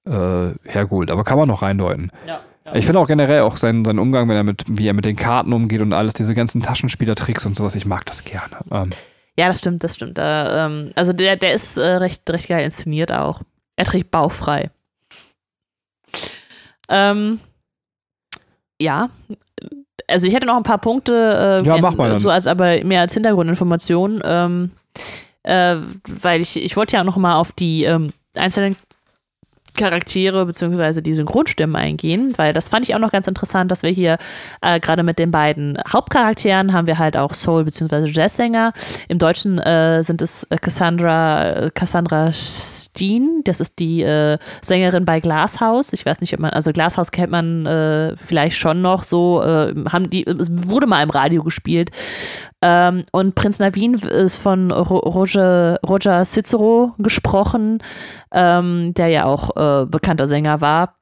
äh, 0.05 0.51
hergeholt. 0.63 1.09
Aber 1.09 1.23
kann 1.23 1.39
man 1.39 1.47
noch 1.47 1.63
reindeuten. 1.63 2.11
Ja. 2.27 2.41
Ich 2.75 2.85
finde 2.85 2.99
auch 2.99 3.07
generell 3.07 3.41
auch 3.41 3.57
seinen, 3.57 3.83
seinen 3.85 3.97
Umgang, 3.97 4.29
wenn 4.29 4.35
er 4.37 4.43
mit, 4.43 4.65
wie 4.67 4.87
er 4.87 4.93
mit 4.93 5.05
den 5.05 5.15
Karten 5.15 5.51
umgeht 5.51 5.81
und 5.81 5.91
alles, 5.91 6.13
diese 6.13 6.35
ganzen 6.35 6.61
Taschenspielertricks 6.61 7.47
und 7.47 7.55
sowas, 7.55 7.73
ich 7.73 7.87
mag 7.87 8.05
das 8.05 8.23
gerne. 8.23 8.57
Ähm, 8.71 8.91
Ja, 9.35 9.47
das 9.47 9.57
stimmt, 9.57 9.83
das 9.83 9.95
stimmt. 9.95 10.19
Da, 10.19 10.67
ähm, 10.67 10.91
also 10.93 11.11
der, 11.11 11.37
der 11.37 11.55
ist 11.55 11.77
äh, 11.77 11.81
recht, 11.81 12.29
recht 12.29 12.47
geil 12.47 12.63
inszeniert 12.63 13.11
auch. 13.11 13.41
Er 13.77 13.85
trägt 13.85 14.11
bauchfrei. 14.11 14.69
Ähm, 16.87 17.39
ja. 18.81 19.09
Also 20.07 20.27
ich 20.27 20.33
hätte 20.33 20.47
noch 20.47 20.57
ein 20.57 20.63
paar 20.63 20.79
Punkte, 20.79 21.61
äh, 21.63 21.67
Ja, 21.67 21.77
mach 21.79 21.95
mal 21.95 22.09
dann. 22.09 22.19
so 22.19 22.29
als 22.29 22.47
aber 22.47 22.83
mehr 22.83 23.01
als 23.01 23.13
Hintergrundinformation, 23.13 24.21
ähm, 24.25 24.71
äh, 25.43 25.77
weil 26.21 26.41
ich, 26.41 26.61
ich 26.61 26.75
wollte 26.75 26.97
ja 26.97 27.03
noch 27.03 27.17
mal 27.17 27.35
auf 27.35 27.51
die 27.53 27.83
ähm, 27.85 28.11
einzelnen 28.35 28.75
Charaktere 29.75 30.45
beziehungsweise 30.45 31.01
die 31.01 31.13
Synchronstimmen 31.13 31.75
eingehen, 31.75 32.33
weil 32.37 32.53
das 32.53 32.69
fand 32.69 32.87
ich 32.87 32.95
auch 32.95 32.99
noch 32.99 33.11
ganz 33.11 33.27
interessant, 33.27 33.71
dass 33.71 33.83
wir 33.83 33.89
hier 33.89 34.17
äh, 34.61 34.79
gerade 34.79 35.03
mit 35.03 35.19
den 35.19 35.31
beiden 35.31 35.77
Hauptcharakteren 35.91 36.73
haben 36.73 36.87
wir 36.87 36.99
halt 36.99 37.17
auch 37.17 37.33
Soul 37.33 37.63
beziehungsweise 37.63 38.07
Jazzsänger. 38.07 38.73
Im 39.07 39.17
Deutschen 39.17 39.59
äh, 39.59 40.03
sind 40.03 40.21
es 40.21 40.43
äh, 40.49 40.57
Cassandra, 40.57 41.49
äh, 41.51 41.71
Cassandra 41.71 42.31
Steen, 42.31 43.41
das 43.45 43.59
ist 43.59 43.79
die 43.79 44.01
äh, 44.01 44.37
Sängerin 44.61 45.05
bei 45.05 45.19
Glasshouse. 45.19 45.93
Ich 45.93 46.05
weiß 46.05 46.21
nicht, 46.21 46.33
ob 46.33 46.39
man, 46.39 46.51
also 46.51 46.71
Glasshouse 46.71 47.11
kennt 47.11 47.31
man 47.31 47.65
äh, 47.65 48.15
vielleicht 48.17 48.57
schon 48.57 48.81
noch 48.81 49.03
so, 49.03 49.41
haben 49.41 50.09
die, 50.09 50.25
es 50.25 50.49
wurde 50.51 50.87
mal 50.87 51.03
im 51.03 51.09
Radio 51.09 51.43
gespielt. 51.43 51.91
Ähm, 52.61 53.03
und 53.11 53.35
Prinz 53.35 53.59
Navin 53.59 53.95
ist 53.95 54.37
von 54.37 54.71
Ro 54.71 54.97
Roger, 54.99 55.79
Roger 55.87 56.23
Cicero 56.23 56.93
gesprochen, 56.99 57.79
ähm, 58.31 58.93
der 58.93 59.07
ja 59.07 59.25
auch 59.25 59.55
äh, 59.55 59.85
bekannter 59.85 60.27
Sänger 60.27 60.61
war. 60.61 60.95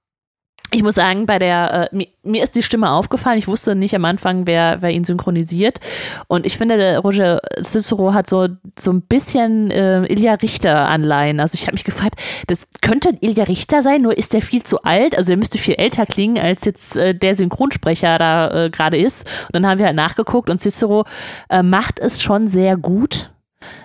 Ich 0.72 0.84
muss 0.84 0.96
sagen, 0.96 1.26
bei 1.26 1.40
der, 1.40 1.90
äh, 1.92 1.96
mir, 1.96 2.08
mir 2.22 2.44
ist 2.44 2.56
die 2.56 2.62
Stimme 2.62 2.92
aufgefallen. 2.92 3.40
Ich 3.40 3.48
wusste 3.48 3.76
nicht 3.76 3.96
am 3.96 4.06
Anfang, 4.06 4.46
wer, 4.46 4.78
wer 4.82 4.92
ihn 4.92 5.04
synchronisiert. 5.04 5.80
Und 6.28 6.46
ich 6.46 6.60
finde, 6.60 6.78
der 6.78 7.00
Roger 7.00 7.40
Cicero 7.64 8.14
hat 8.14 8.28
so, 8.28 8.48
so 8.78 8.92
ein 8.92 9.02
bisschen 9.02 9.72
äh, 9.72 10.06
Ilja 10.06 10.36
Richter-Anleihen. 10.36 11.40
Also 11.40 11.56
ich 11.56 11.64
habe 11.64 11.74
mich 11.74 11.84
gefragt, 11.84 12.20
das 12.46 12.68
könnte 12.82 13.10
Ilja 13.20 13.46
Richter 13.46 13.82
sein, 13.82 14.04
nur 14.04 14.16
ist 14.16 14.34
der 14.34 14.44
viel 14.44 14.62
zu 14.62 14.84
alt. 14.84 15.18
Also 15.18 15.32
er 15.32 15.38
müsste 15.38 15.58
viel 15.58 15.76
älter 15.76 16.06
klingen, 16.06 16.38
als 16.38 16.66
jetzt 16.66 16.96
äh, 16.96 17.16
der 17.16 17.34
Synchronsprecher 17.34 18.20
da 18.20 18.66
äh, 18.66 18.70
gerade 18.70 18.98
ist. 18.98 19.26
Und 19.48 19.54
dann 19.56 19.66
haben 19.66 19.80
wir 19.80 19.88
halt 19.88 19.96
nachgeguckt 19.96 20.52
und 20.52 20.60
Cicero 20.60 21.06
äh, 21.50 21.64
macht 21.64 22.00
es 22.00 22.22
schon 22.22 22.48
sehr 22.48 22.78
gut. 22.78 23.32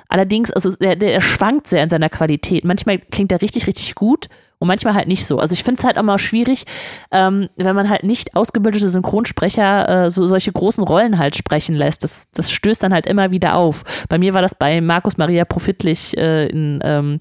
Allerdings, 0.09 0.51
also 0.53 0.77
der, 0.77 0.97
der 0.97 1.21
schwankt 1.23 1.67
sehr 1.67 1.83
in 1.83 1.89
seiner 1.89 2.11
Qualität. 2.11 2.65
Manchmal 2.65 2.99
klingt 2.99 3.33
er 3.33 3.41
richtig, 3.41 3.67
richtig 3.67 3.95
gut 3.95 4.29
und 4.59 4.69
manchmal 4.69 4.95
halt 4.95 5.09
nicht 5.09 5.27
so. 5.27 5.39
Also 5.39 5.53
ich 5.53 5.65
finde 5.65 5.79
es 5.81 5.85
halt 5.85 5.99
auch 5.99 6.03
mal 6.03 6.19
schwierig, 6.19 6.65
ähm, 7.11 7.49
wenn 7.57 7.77
man 7.77 7.89
halt 7.91 8.05
nicht 8.05 8.35
ausgebildete 8.37 8.89
Synchronsprecher 8.89 10.07
äh, 10.07 10.11
so 10.11 10.27
solche 10.27 10.53
großen 10.53 10.85
Rollen 10.85 11.19
halt 11.19 11.37
sprechen 11.37 11.75
lässt. 11.75 12.05
Das, 12.05 12.27
das 12.35 12.51
stößt 12.51 12.83
dann 12.83 12.95
halt 12.95 13.07
immer 13.07 13.31
wieder 13.31 13.57
auf. 13.57 13.85
Bei 14.09 14.19
mir 14.19 14.35
war 14.35 14.43
das 14.43 14.55
bei 14.55 14.81
Markus 14.81 15.17
Maria 15.17 15.45
Profitlich 15.45 16.17
äh, 16.17 16.47
in 16.47 16.81
ähm, 16.83 17.21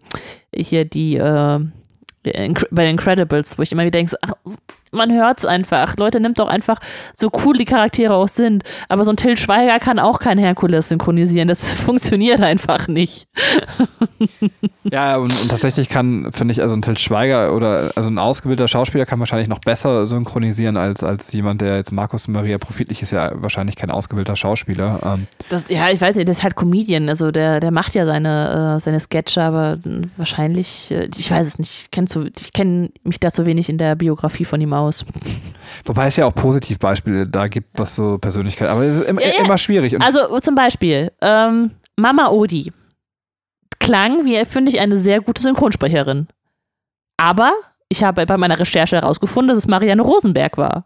hier 0.55 0.85
die 0.85 1.17
äh, 1.17 1.59
Incre- 2.25 2.67
bei 2.71 2.83
den 2.83 2.91
Incredibles, 2.91 3.57
wo 3.57 3.63
ich 3.63 3.71
immer 3.71 3.81
wieder 3.81 3.91
denke, 3.91 4.15
ach, 4.21 4.33
man 4.93 5.11
hört 5.11 5.39
es 5.39 5.45
einfach. 5.45 5.97
Leute, 5.97 6.19
nimmt 6.19 6.39
doch 6.39 6.47
einfach 6.47 6.79
so 7.13 7.29
cool 7.43 7.57
die 7.57 7.65
Charaktere 7.65 8.13
auch 8.13 8.27
sind. 8.27 8.63
Aber 8.89 9.03
so 9.03 9.11
ein 9.11 9.17
Till 9.17 9.37
Schweiger 9.37 9.79
kann 9.79 9.99
auch 9.99 10.19
kein 10.19 10.37
Herkules 10.37 10.89
synchronisieren. 10.89 11.47
Das 11.47 11.73
funktioniert 11.75 12.41
einfach 12.41 12.87
nicht. 12.87 13.27
Ja, 14.83 15.17
und, 15.17 15.31
und 15.41 15.49
tatsächlich 15.49 15.89
kann, 15.89 16.31
finde 16.31 16.53
ich, 16.53 16.61
also 16.61 16.75
ein 16.75 16.81
Til 16.81 16.97
Schweiger 16.97 17.55
oder 17.55 17.91
also 17.95 18.09
ein 18.09 18.17
ausgebildeter 18.17 18.67
Schauspieler 18.67 19.05
kann 19.05 19.19
wahrscheinlich 19.19 19.47
noch 19.47 19.59
besser 19.59 20.05
synchronisieren 20.05 20.77
als, 20.77 21.03
als 21.03 21.31
jemand, 21.31 21.61
der 21.61 21.77
jetzt 21.77 21.91
Markus 21.91 22.27
Maria 22.27 22.57
Profitlich 22.57 23.01
ist 23.01 23.11
ja 23.11 23.31
wahrscheinlich 23.35 23.75
kein 23.75 23.91
ausgebildeter 23.91 24.35
Schauspieler. 24.35 24.99
Ähm, 25.03 25.27
Das, 25.49 25.69
ja, 25.69 25.89
ich 25.89 25.99
weiß 25.99 26.15
nicht, 26.15 26.27
das 26.29 26.37
ist 26.37 26.43
halt 26.43 26.55
Comedian. 26.55 27.09
Also 27.09 27.31
der, 27.31 27.59
der 27.59 27.71
macht 27.71 27.95
ja 27.95 28.05
seine, 28.05 28.75
äh, 28.75 28.79
seine 28.79 28.99
Sketche, 28.99 29.41
aber 29.41 29.79
wahrscheinlich, 30.17 30.91
äh, 30.91 31.09
ich 31.17 31.29
weiß 31.29 31.47
es 31.47 31.59
nicht, 31.59 31.83
ich 31.85 31.91
kenne 31.91 32.07
kenn 32.53 32.89
mich 33.03 33.19
da 33.19 33.31
zu 33.31 33.45
wenig 33.45 33.69
in 33.69 33.77
der 33.77 33.95
Biografie 33.95 34.45
von 34.45 34.61
ihm 34.61 34.73
aus. 34.73 34.82
Wobei 35.85 36.07
es 36.07 36.17
ja 36.17 36.25
auch 36.25 36.33
Positivbeispiele 36.35 37.27
da 37.27 37.47
gibt, 37.47 37.77
was 37.79 37.95
so 37.95 38.17
Persönlichkeit, 38.17 38.69
aber 38.69 38.83
es 38.83 38.97
ist 38.97 39.05
immer, 39.07 39.21
Ja, 39.21 39.33
ja. 39.35 39.45
immer 39.45 39.57
schwierig. 39.57 39.95
Und 39.95 40.01
Also 40.01 40.39
zum 40.39 40.55
Beispiel, 40.55 41.11
ähm, 41.21 41.71
Mama 41.95 42.29
Odi 42.29 42.71
klang, 43.79 44.25
wie 44.25 44.43
finde 44.45 44.71
ich, 44.71 44.79
eine 44.79 44.97
sehr 44.97 45.21
gute 45.21 45.41
Synchronsprecherin. 45.41 46.27
Aber 47.17 47.51
ich 47.89 48.03
habe 48.03 48.25
bei 48.25 48.37
meiner 48.37 48.59
Recherche 48.59 48.95
herausgefunden, 48.95 49.49
dass 49.49 49.57
es 49.57 49.67
Marianne 49.67 50.01
Rosenberg 50.01 50.57
war. 50.57 50.85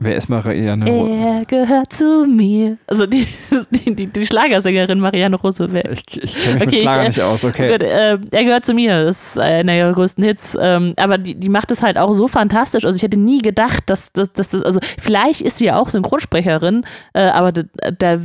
Wer 0.00 0.16
ist 0.16 0.28
Marianne? 0.28 0.86
Ro- 0.90 1.06
Er 1.06 1.44
gehört 1.44 1.92
zu 1.92 2.26
mir. 2.26 2.78
Also 2.86 3.06
die, 3.06 3.26
die, 3.70 3.94
die, 3.94 4.06
die 4.08 4.26
Schlagersängerin 4.26 4.98
Marianne 4.98 5.36
Rosenberg. 5.36 5.92
Ich, 5.92 6.22
ich 6.22 6.34
kenne 6.42 6.54
mich 6.54 6.62
Okay, 6.62 6.66
mit 6.66 6.72
ich, 6.74 6.80
Schlager 6.80 7.02
äh, 7.02 7.06
nicht 7.06 7.20
aus, 7.22 7.44
okay. 7.44 7.70
Gut, 7.72 7.82
äh, 7.82 8.18
er 8.30 8.44
gehört 8.44 8.64
zu 8.64 8.74
mir, 8.74 9.04
das 9.04 9.28
ist 9.28 9.38
einer 9.38 9.74
ihrer 9.76 9.92
größten 9.92 10.24
Hits. 10.24 10.56
Ähm, 10.60 10.94
aber 10.96 11.18
die, 11.18 11.34
die 11.34 11.48
macht 11.48 11.70
es 11.70 11.82
halt 11.82 11.98
auch 11.98 12.12
so 12.12 12.26
fantastisch. 12.28 12.84
Also 12.84 12.96
ich 12.96 13.02
hätte 13.02 13.18
nie 13.18 13.38
gedacht, 13.40 13.84
dass, 13.86 14.12
das, 14.12 14.30
also 14.54 14.80
vielleicht 14.98 15.40
ist 15.42 15.58
sie 15.58 15.66
ja 15.66 15.78
auch 15.78 15.88
Synchronsprecherin, 15.88 16.84
äh, 17.12 17.22
aber 17.22 17.52
da, 17.52 17.62
da 17.96 18.18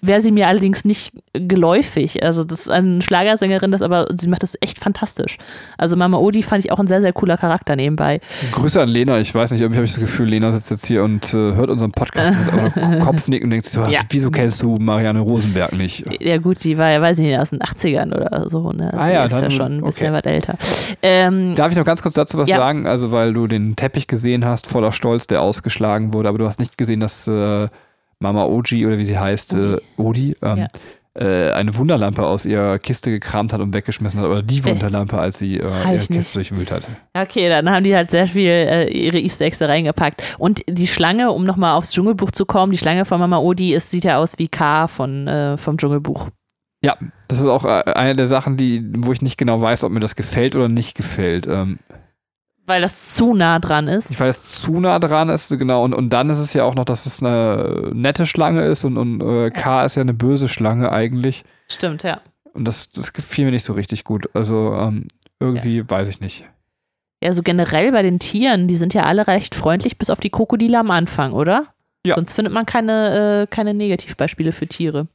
wäre 0.00 0.20
sie 0.20 0.32
mir 0.32 0.46
allerdings 0.48 0.84
nicht 0.84 1.12
geläufig. 1.32 2.22
Also 2.22 2.44
das 2.44 2.60
ist 2.60 2.70
eine 2.70 3.02
Schlagersängerin, 3.02 3.70
das 3.70 3.82
aber 3.82 4.06
sie 4.18 4.28
macht 4.28 4.42
das 4.42 4.56
echt 4.60 4.78
fantastisch. 4.78 5.38
Also 5.76 5.96
Mama 5.96 6.18
Odi 6.18 6.42
fand 6.42 6.64
ich 6.64 6.72
auch 6.72 6.78
ein 6.78 6.86
sehr, 6.86 7.00
sehr 7.00 7.12
cooler 7.12 7.36
Charakter 7.36 7.76
nebenbei. 7.76 8.20
Grüße 8.52 8.80
an 8.80 8.88
Lena. 8.88 9.18
Ich 9.18 9.34
weiß 9.34 9.50
nicht, 9.50 9.60
irgendwie 9.60 9.78
habe 9.78 9.84
ich 9.86 9.92
das 9.92 10.00
Gefühl, 10.00 10.28
Lena 10.28 10.52
sitzt 10.52 10.70
jetzt 10.70 10.86
hier 10.86 11.02
und 11.04 11.32
äh, 11.34 11.36
hört 11.54 11.70
unseren 11.70 11.92
Podcast 11.92 12.32
und 12.34 12.40
ist 12.40 12.76
auch 12.76 12.76
noch 12.76 13.04
Kopfnicken 13.06 13.46
und 13.46 13.50
denkt 13.50 13.64
sich 13.66 13.74
so, 13.74 13.84
Ja. 13.90 14.00
wieso 14.10 14.30
kennst 14.30 14.62
du 14.62 14.76
Marianne 14.76 15.20
Rosenberg 15.20 15.72
nicht? 15.72 16.04
Ja 16.22 16.38
gut, 16.38 16.62
die 16.64 16.78
war 16.78 16.90
ja, 16.90 17.00
weiß 17.00 17.18
ich 17.18 17.26
nicht, 17.26 17.38
aus 17.38 17.50
den 17.50 17.60
80ern 17.60 18.14
oder 18.16 18.48
so. 18.48 18.72
Ne? 18.72 18.86
Also 18.92 18.98
Ah 18.98 19.08
ja, 19.10 19.24
ist 19.24 19.32
ja 19.32 19.40
dann- 19.42 19.50
schon 19.50 19.72
ein 19.78 19.84
bisschen 19.84 20.14
okay. 20.14 20.22
was 20.24 20.32
älter. 20.32 20.58
Ähm, 21.02 21.54
Darf 21.54 21.72
ich 21.72 21.78
noch 21.78 21.84
ganz 21.84 22.02
kurz 22.02 22.14
dazu 22.14 22.38
was 22.38 22.48
Ja. 22.48 22.56
sagen? 22.56 22.86
Also, 22.86 23.12
weil 23.12 23.32
du 23.32 23.46
den 23.46 23.76
Teppich 23.76 24.06
gesehen 24.06 24.44
hast, 24.44 24.66
voller 24.66 24.92
Stolz, 24.92 25.26
der 25.26 25.42
ausgeschlagen 25.42 26.12
wurde, 26.12 26.28
aber 26.28 26.38
du 26.38 26.46
hast 26.46 26.60
nicht 26.60 26.76
gesehen, 26.78 27.00
dass 27.00 27.26
äh, 27.26 27.68
Mama 28.20 28.44
Oji 28.44 28.86
oder 28.86 28.98
wie 28.98 29.04
sie 29.04 29.18
heißt, 29.18 29.54
äh, 29.54 29.76
Odi, 29.96 30.36
ähm, 30.42 30.66
äh, 31.18 31.50
eine 31.50 31.74
Wunderlampe 31.76 32.24
aus 32.24 32.46
ihrer 32.46 32.78
Kiste 32.78 33.10
gekramt 33.10 33.52
hat 33.52 33.60
und 33.60 33.74
weggeschmissen 33.74 34.20
hat. 34.20 34.26
Oder 34.26 34.42
die 34.42 34.64
Wunderlampe, 34.64 35.18
als 35.18 35.38
sie 35.38 35.56
äh, 35.56 35.62
ihre 35.62 35.94
ich 35.94 36.10
nicht. 36.10 36.18
Kiste 36.18 36.34
durchwühlt 36.34 36.70
hat. 36.70 36.88
Okay, 37.14 37.48
dann 37.48 37.68
haben 37.70 37.84
die 37.84 37.94
halt 37.94 38.10
sehr 38.10 38.26
viel 38.26 38.50
äh, 38.50 38.88
ihre 38.88 39.18
Easter 39.18 39.44
Eggs 39.44 39.58
da 39.58 39.66
reingepackt. 39.66 40.22
Und 40.38 40.62
die 40.68 40.86
Schlange, 40.86 41.32
um 41.32 41.44
nochmal 41.44 41.74
aufs 41.74 41.92
Dschungelbuch 41.92 42.30
zu 42.30 42.46
kommen, 42.46 42.72
die 42.72 42.78
Schlange 42.78 43.04
von 43.04 43.18
Mama 43.18 43.38
Odi, 43.38 43.74
ist, 43.74 43.90
sieht 43.90 44.04
ja 44.04 44.18
aus 44.18 44.38
wie 44.38 44.48
K 44.48 44.86
von, 44.88 45.26
äh, 45.26 45.56
vom 45.56 45.76
Dschungelbuch. 45.76 46.28
Ja, 46.84 46.96
das 47.26 47.40
ist 47.40 47.46
auch 47.46 47.64
äh, 47.64 47.82
eine 47.92 48.14
der 48.14 48.28
Sachen, 48.28 48.56
die, 48.56 48.84
wo 48.98 49.12
ich 49.12 49.22
nicht 49.22 49.38
genau 49.38 49.60
weiß, 49.60 49.82
ob 49.84 49.90
mir 49.90 50.00
das 50.00 50.14
gefällt 50.14 50.54
oder 50.54 50.68
nicht 50.68 50.94
gefällt. 50.94 51.46
Ähm, 51.48 51.80
Weil 52.68 52.82
das 52.82 53.14
zu 53.14 53.32
nah 53.32 53.58
dran 53.60 53.88
ist. 53.88 54.20
Weil 54.20 54.28
es 54.28 54.60
zu 54.60 54.78
nah 54.78 54.98
dran 54.98 55.30
ist, 55.30 55.48
genau. 55.58 55.84
Und, 55.84 55.94
und 55.94 56.10
dann 56.10 56.28
ist 56.28 56.38
es 56.38 56.52
ja 56.52 56.64
auch 56.64 56.74
noch, 56.74 56.84
dass 56.84 57.06
es 57.06 57.22
eine 57.22 57.92
nette 57.94 58.26
Schlange 58.26 58.62
ist 58.66 58.84
und, 58.84 58.98
und 58.98 59.22
äh, 59.22 59.50
K 59.50 59.86
ist 59.86 59.94
ja 59.94 60.02
eine 60.02 60.12
böse 60.12 60.50
Schlange 60.50 60.92
eigentlich. 60.92 61.44
Stimmt, 61.68 62.02
ja. 62.02 62.20
Und 62.52 62.68
das, 62.68 62.90
das 62.90 63.14
gefiel 63.14 63.46
mir 63.46 63.52
nicht 63.52 63.64
so 63.64 63.72
richtig 63.72 64.04
gut. 64.04 64.28
Also 64.34 64.74
ähm, 64.74 65.08
irgendwie 65.40 65.78
ja. 65.78 65.88
weiß 65.88 66.08
ich 66.08 66.20
nicht. 66.20 66.44
Ja, 67.22 67.32
so 67.32 67.42
generell 67.42 67.90
bei 67.90 68.02
den 68.02 68.18
Tieren, 68.18 68.68
die 68.68 68.76
sind 68.76 68.92
ja 68.92 69.04
alle 69.04 69.26
recht 69.26 69.54
freundlich, 69.54 69.96
bis 69.96 70.10
auf 70.10 70.20
die 70.20 70.28
Krokodile 70.28 70.78
am 70.78 70.90
Anfang, 70.90 71.32
oder? 71.32 71.68
Ja. 72.04 72.16
Sonst 72.16 72.34
findet 72.34 72.52
man 72.52 72.66
keine, 72.66 73.44
äh, 73.44 73.46
keine 73.46 73.72
Negativbeispiele 73.72 74.52
für 74.52 74.66
Tiere. 74.66 75.08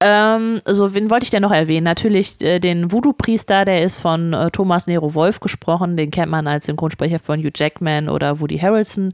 Ähm, 0.00 0.60
so, 0.66 0.94
wen 0.94 1.08
wollte 1.10 1.24
ich 1.24 1.30
denn 1.30 1.42
noch 1.42 1.52
erwähnen? 1.52 1.84
Natürlich 1.84 2.40
äh, 2.42 2.58
den 2.58 2.90
Voodoo-Priester, 2.90 3.64
der 3.64 3.82
ist 3.82 3.98
von 3.98 4.32
äh, 4.32 4.50
Thomas 4.50 4.86
Nero 4.86 5.14
Wolf 5.14 5.40
gesprochen. 5.40 5.96
Den 5.96 6.10
kennt 6.10 6.30
man 6.30 6.46
als 6.46 6.66
Synchronsprecher 6.66 7.20
von 7.20 7.40
Hugh 7.40 7.52
Jackman 7.54 8.08
oder 8.08 8.40
Woody 8.40 8.58
Harrelson. 8.58 9.12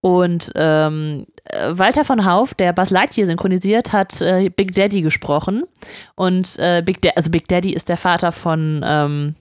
Und 0.00 0.52
ähm, 0.54 1.26
äh, 1.44 1.70
Walter 1.70 2.04
von 2.04 2.24
Hauf, 2.24 2.54
der 2.54 2.72
Buzz 2.72 2.90
Lightyear 2.90 3.26
synchronisiert, 3.26 3.92
hat 3.92 4.20
äh, 4.20 4.48
Big 4.48 4.72
Daddy 4.72 5.02
gesprochen. 5.02 5.64
Und 6.14 6.56
äh, 6.58 6.82
Big, 6.84 7.02
da 7.02 7.10
also 7.16 7.30
Big 7.30 7.48
Daddy 7.48 7.72
ist 7.72 7.88
der 7.88 7.96
Vater 7.96 8.30
von, 8.30 8.84
ähm, 8.86 9.34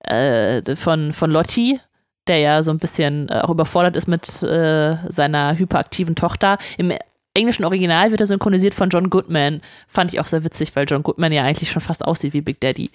äh, 0.00 0.76
von, 0.76 1.12
von 1.12 1.30
Lottie, 1.32 1.80
der 2.28 2.38
ja 2.38 2.62
so 2.62 2.70
ein 2.70 2.78
bisschen 2.78 3.28
auch 3.30 3.50
überfordert 3.50 3.96
ist 3.96 4.06
mit 4.06 4.42
äh, 4.42 4.96
seiner 5.08 5.58
hyperaktiven 5.58 6.14
Tochter. 6.14 6.58
Im 6.76 6.92
englischen 7.38 7.64
Original 7.64 8.10
wird 8.10 8.20
er 8.20 8.26
synchronisiert 8.26 8.74
von 8.74 8.90
John 8.90 9.10
Goodman. 9.10 9.60
Fand 9.86 10.12
ich 10.12 10.20
auch 10.20 10.26
sehr 10.26 10.44
witzig, 10.44 10.74
weil 10.74 10.86
John 10.88 11.02
Goodman 11.02 11.32
ja 11.32 11.44
eigentlich 11.44 11.70
schon 11.70 11.82
fast 11.82 12.04
aussieht 12.04 12.32
wie 12.32 12.40
Big 12.40 12.60
Daddy. 12.60 12.90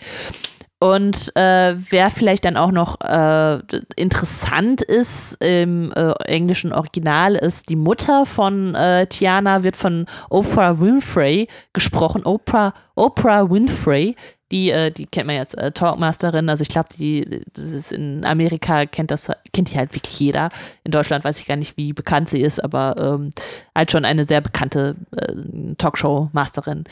Und 0.84 1.32
äh, 1.38 1.76
wer 1.92 2.12
vielleicht 2.12 2.44
dann 2.44 2.58
auch 2.58 2.72
noch 2.72 3.00
äh, 3.00 3.60
interessant 3.96 4.82
ist 4.82 5.42
im 5.42 5.94
äh, 5.94 6.12
englischen 6.26 6.74
Original, 6.74 7.36
ist 7.36 7.70
die 7.70 7.78
Mutter 7.78 8.26
von 8.26 8.76
äh, 8.76 9.08
Tiana, 9.08 9.64
wird 9.64 9.78
von 9.78 10.08
Oprah 10.30 10.82
Winfrey 10.82 11.48
gesprochen. 11.72 12.26
Oprah, 12.26 12.74
Oprah 12.96 13.50
Winfrey, 13.50 14.18
die, 14.54 14.70
äh, 14.70 14.92
die 14.92 15.08
kennt 15.08 15.26
man 15.26 15.36
jetzt, 15.36 15.58
äh, 15.58 15.72
Talkmasterin. 15.72 16.48
Also 16.48 16.62
ich 16.62 16.70
glaube, 16.70 16.90
die, 16.96 17.42
das 17.54 17.70
ist 17.70 17.92
in 17.92 18.24
Amerika 18.24 18.86
kennt 18.86 19.10
das, 19.10 19.28
kennt 19.52 19.72
die 19.72 19.78
halt 19.78 19.94
wirklich 19.96 20.20
jeder. 20.20 20.50
In 20.84 20.92
Deutschland 20.92 21.24
weiß 21.24 21.40
ich 21.40 21.48
gar 21.48 21.56
nicht, 21.56 21.76
wie 21.76 21.92
bekannt 21.92 22.30
sie 22.30 22.40
ist, 22.40 22.64
aber 22.64 22.96
ähm, 23.00 23.32
halt 23.76 23.92
schon 23.92 24.06
eine 24.06 24.24
sehr 24.24 24.42
bekannte 24.42 24.96
äh, 25.18 25.74
Talkshow-Masterin. 25.78 26.84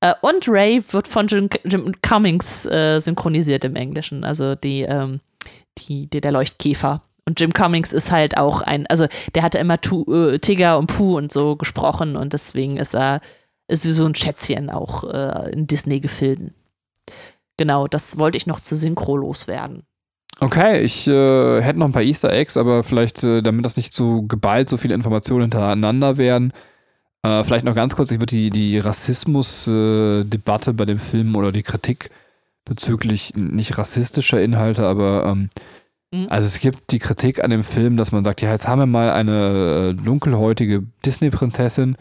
Äh, 0.00 0.14
und 0.22 0.48
Ray 0.48 0.82
wird 0.90 1.06
von 1.06 1.28
Jim, 1.28 1.48
Jim 1.62 1.94
Cummings 2.02 2.66
äh, 2.66 2.98
synchronisiert 2.98 3.64
im 3.64 3.76
Englischen. 3.76 4.24
Also 4.24 4.56
die, 4.56 4.82
ähm, 4.82 5.20
die, 5.78 6.08
die, 6.08 6.20
der 6.20 6.32
Leuchtkäfer. 6.32 7.02
Und 7.26 7.40
Jim 7.40 7.52
Cummings 7.52 7.92
ist 7.92 8.10
halt 8.10 8.36
auch 8.36 8.60
ein, 8.60 8.88
also 8.88 9.06
der 9.36 9.44
hatte 9.44 9.58
immer 9.58 9.80
tu, 9.80 10.04
äh, 10.12 10.40
Tigger 10.40 10.78
und 10.78 10.88
Pooh 10.88 11.16
und 11.16 11.30
so 11.30 11.54
gesprochen 11.54 12.16
und 12.16 12.32
deswegen 12.32 12.76
ist 12.76 12.94
er, 12.94 13.20
ist 13.68 13.84
so 13.84 14.04
ein 14.04 14.14
Schätzchen 14.16 14.68
auch 14.68 15.04
äh, 15.04 15.52
in 15.52 15.66
Disney-Gefilden. 15.66 16.54
Genau, 17.56 17.86
das 17.86 18.18
wollte 18.18 18.36
ich 18.36 18.46
noch 18.46 18.60
zu 18.60 18.76
Synchro 18.76 19.16
loswerden. 19.16 19.84
Okay, 20.40 20.82
ich 20.82 21.06
äh, 21.06 21.62
hätte 21.62 21.78
noch 21.78 21.86
ein 21.86 21.92
paar 21.92 22.02
Easter 22.02 22.32
Eggs, 22.32 22.56
aber 22.56 22.82
vielleicht, 22.82 23.22
äh, 23.22 23.40
damit 23.40 23.64
das 23.64 23.76
nicht 23.76 23.94
so 23.94 24.22
geballt 24.22 24.68
so 24.68 24.76
viele 24.76 24.94
Informationen 24.94 25.42
hintereinander 25.42 26.18
werden, 26.18 26.52
äh, 27.24 27.42
vielleicht 27.44 27.64
noch 27.64 27.74
ganz 27.74 27.94
kurz, 27.96 28.10
ich 28.10 28.20
würde 28.20 28.36
die, 28.36 28.50
die 28.50 28.78
Rassismus-Debatte 28.78 30.74
bei 30.74 30.84
dem 30.84 30.98
Film 30.98 31.34
oder 31.36 31.48
die 31.48 31.62
Kritik 31.62 32.10
bezüglich 32.64 33.34
nicht 33.36 33.78
rassistischer 33.78 34.42
Inhalte, 34.42 34.84
aber 34.86 35.24
ähm, 35.26 35.48
mhm. 36.12 36.26
also 36.28 36.46
es 36.46 36.58
gibt 36.58 36.90
die 36.90 36.98
Kritik 36.98 37.42
an 37.42 37.50
dem 37.50 37.64
Film, 37.64 37.96
dass 37.96 38.12
man 38.12 38.24
sagt, 38.24 38.42
ja, 38.42 38.50
jetzt 38.50 38.68
haben 38.68 38.80
wir 38.80 38.86
mal 38.86 39.10
eine 39.10 39.92
äh, 39.92 39.94
dunkelhäutige 39.94 40.82
Disney-Prinzessin 41.06 41.96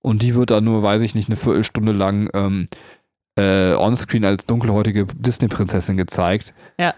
und 0.00 0.22
die 0.22 0.34
wird 0.34 0.50
da 0.50 0.60
nur, 0.60 0.82
weiß 0.82 1.02
ich 1.02 1.14
nicht, 1.14 1.28
eine 1.28 1.36
Viertelstunde 1.36 1.92
lang 1.92 2.28
ähm, 2.34 2.66
äh, 3.38 3.74
onscreen 3.74 4.24
als 4.24 4.44
dunkelhäutige 4.46 5.06
Disney-Prinzessin 5.14 5.96
gezeigt. 5.96 6.52
Ja. 6.78 6.94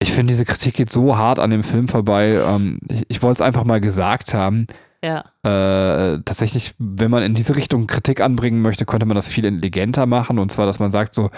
Ich 0.00 0.12
finde, 0.12 0.32
diese 0.32 0.44
Kritik 0.44 0.74
geht 0.74 0.90
so 0.90 1.16
hart 1.16 1.38
an 1.38 1.50
dem 1.50 1.64
Film 1.64 1.88
vorbei. 1.88 2.40
Ähm, 2.44 2.78
ich, 2.88 3.04
ich 3.08 3.22
wollte 3.22 3.34
es 3.34 3.40
einfach 3.42 3.64
mal 3.64 3.80
gesagt 3.80 4.32
haben. 4.32 4.66
Ja. 5.04 5.24
Äh, 5.42 6.22
tatsächlich, 6.24 6.74
wenn 6.78 7.10
man 7.10 7.22
in 7.22 7.34
diese 7.34 7.54
Richtung 7.54 7.86
Kritik 7.86 8.20
anbringen 8.20 8.62
möchte, 8.62 8.84
könnte 8.86 9.06
man 9.06 9.14
das 9.14 9.28
viel 9.28 9.44
intelligenter 9.44 10.06
machen. 10.06 10.38
Und 10.38 10.50
zwar, 10.50 10.66
dass 10.66 10.78
man 10.78 10.90
sagt 10.90 11.14
so, 11.14 11.30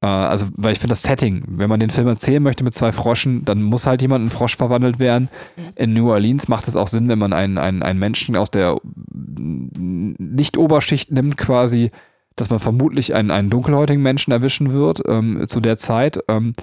äh, 0.00 0.06
also, 0.06 0.46
weil 0.56 0.72
ich 0.72 0.78
finde 0.78 0.92
das 0.92 1.02
Setting, 1.02 1.42
wenn 1.48 1.68
man 1.68 1.80
den 1.80 1.90
Film 1.90 2.06
erzählen 2.06 2.42
möchte 2.42 2.64
mit 2.64 2.74
zwei 2.74 2.92
Froschen, 2.92 3.44
dann 3.44 3.62
muss 3.62 3.86
halt 3.86 4.02
jemand 4.02 4.24
in 4.24 4.30
Frosch 4.30 4.56
verwandelt 4.56 4.98
werden. 4.98 5.28
Mhm. 5.56 5.62
In 5.74 5.92
New 5.94 6.10
Orleans 6.10 6.48
macht 6.48 6.68
es 6.68 6.76
auch 6.76 6.88
Sinn, 6.88 7.08
wenn 7.08 7.18
man 7.18 7.32
einen, 7.32 7.58
einen, 7.58 7.82
einen 7.82 7.98
Menschen 7.98 8.36
aus 8.36 8.50
der 8.50 8.76
Nicht-Oberschicht 9.12 11.10
nimmt, 11.10 11.36
quasi, 11.36 11.90
dass 12.36 12.50
man 12.50 12.58
vermutlich 12.58 13.14
einen, 13.14 13.30
einen 13.30 13.50
dunkelhäutigen 13.50 14.02
Menschen 14.02 14.30
erwischen 14.30 14.72
wird 14.72 15.02
ähm, 15.08 15.48
zu 15.48 15.60
der 15.60 15.76
Zeit. 15.76 16.20
Ähm, 16.28 16.54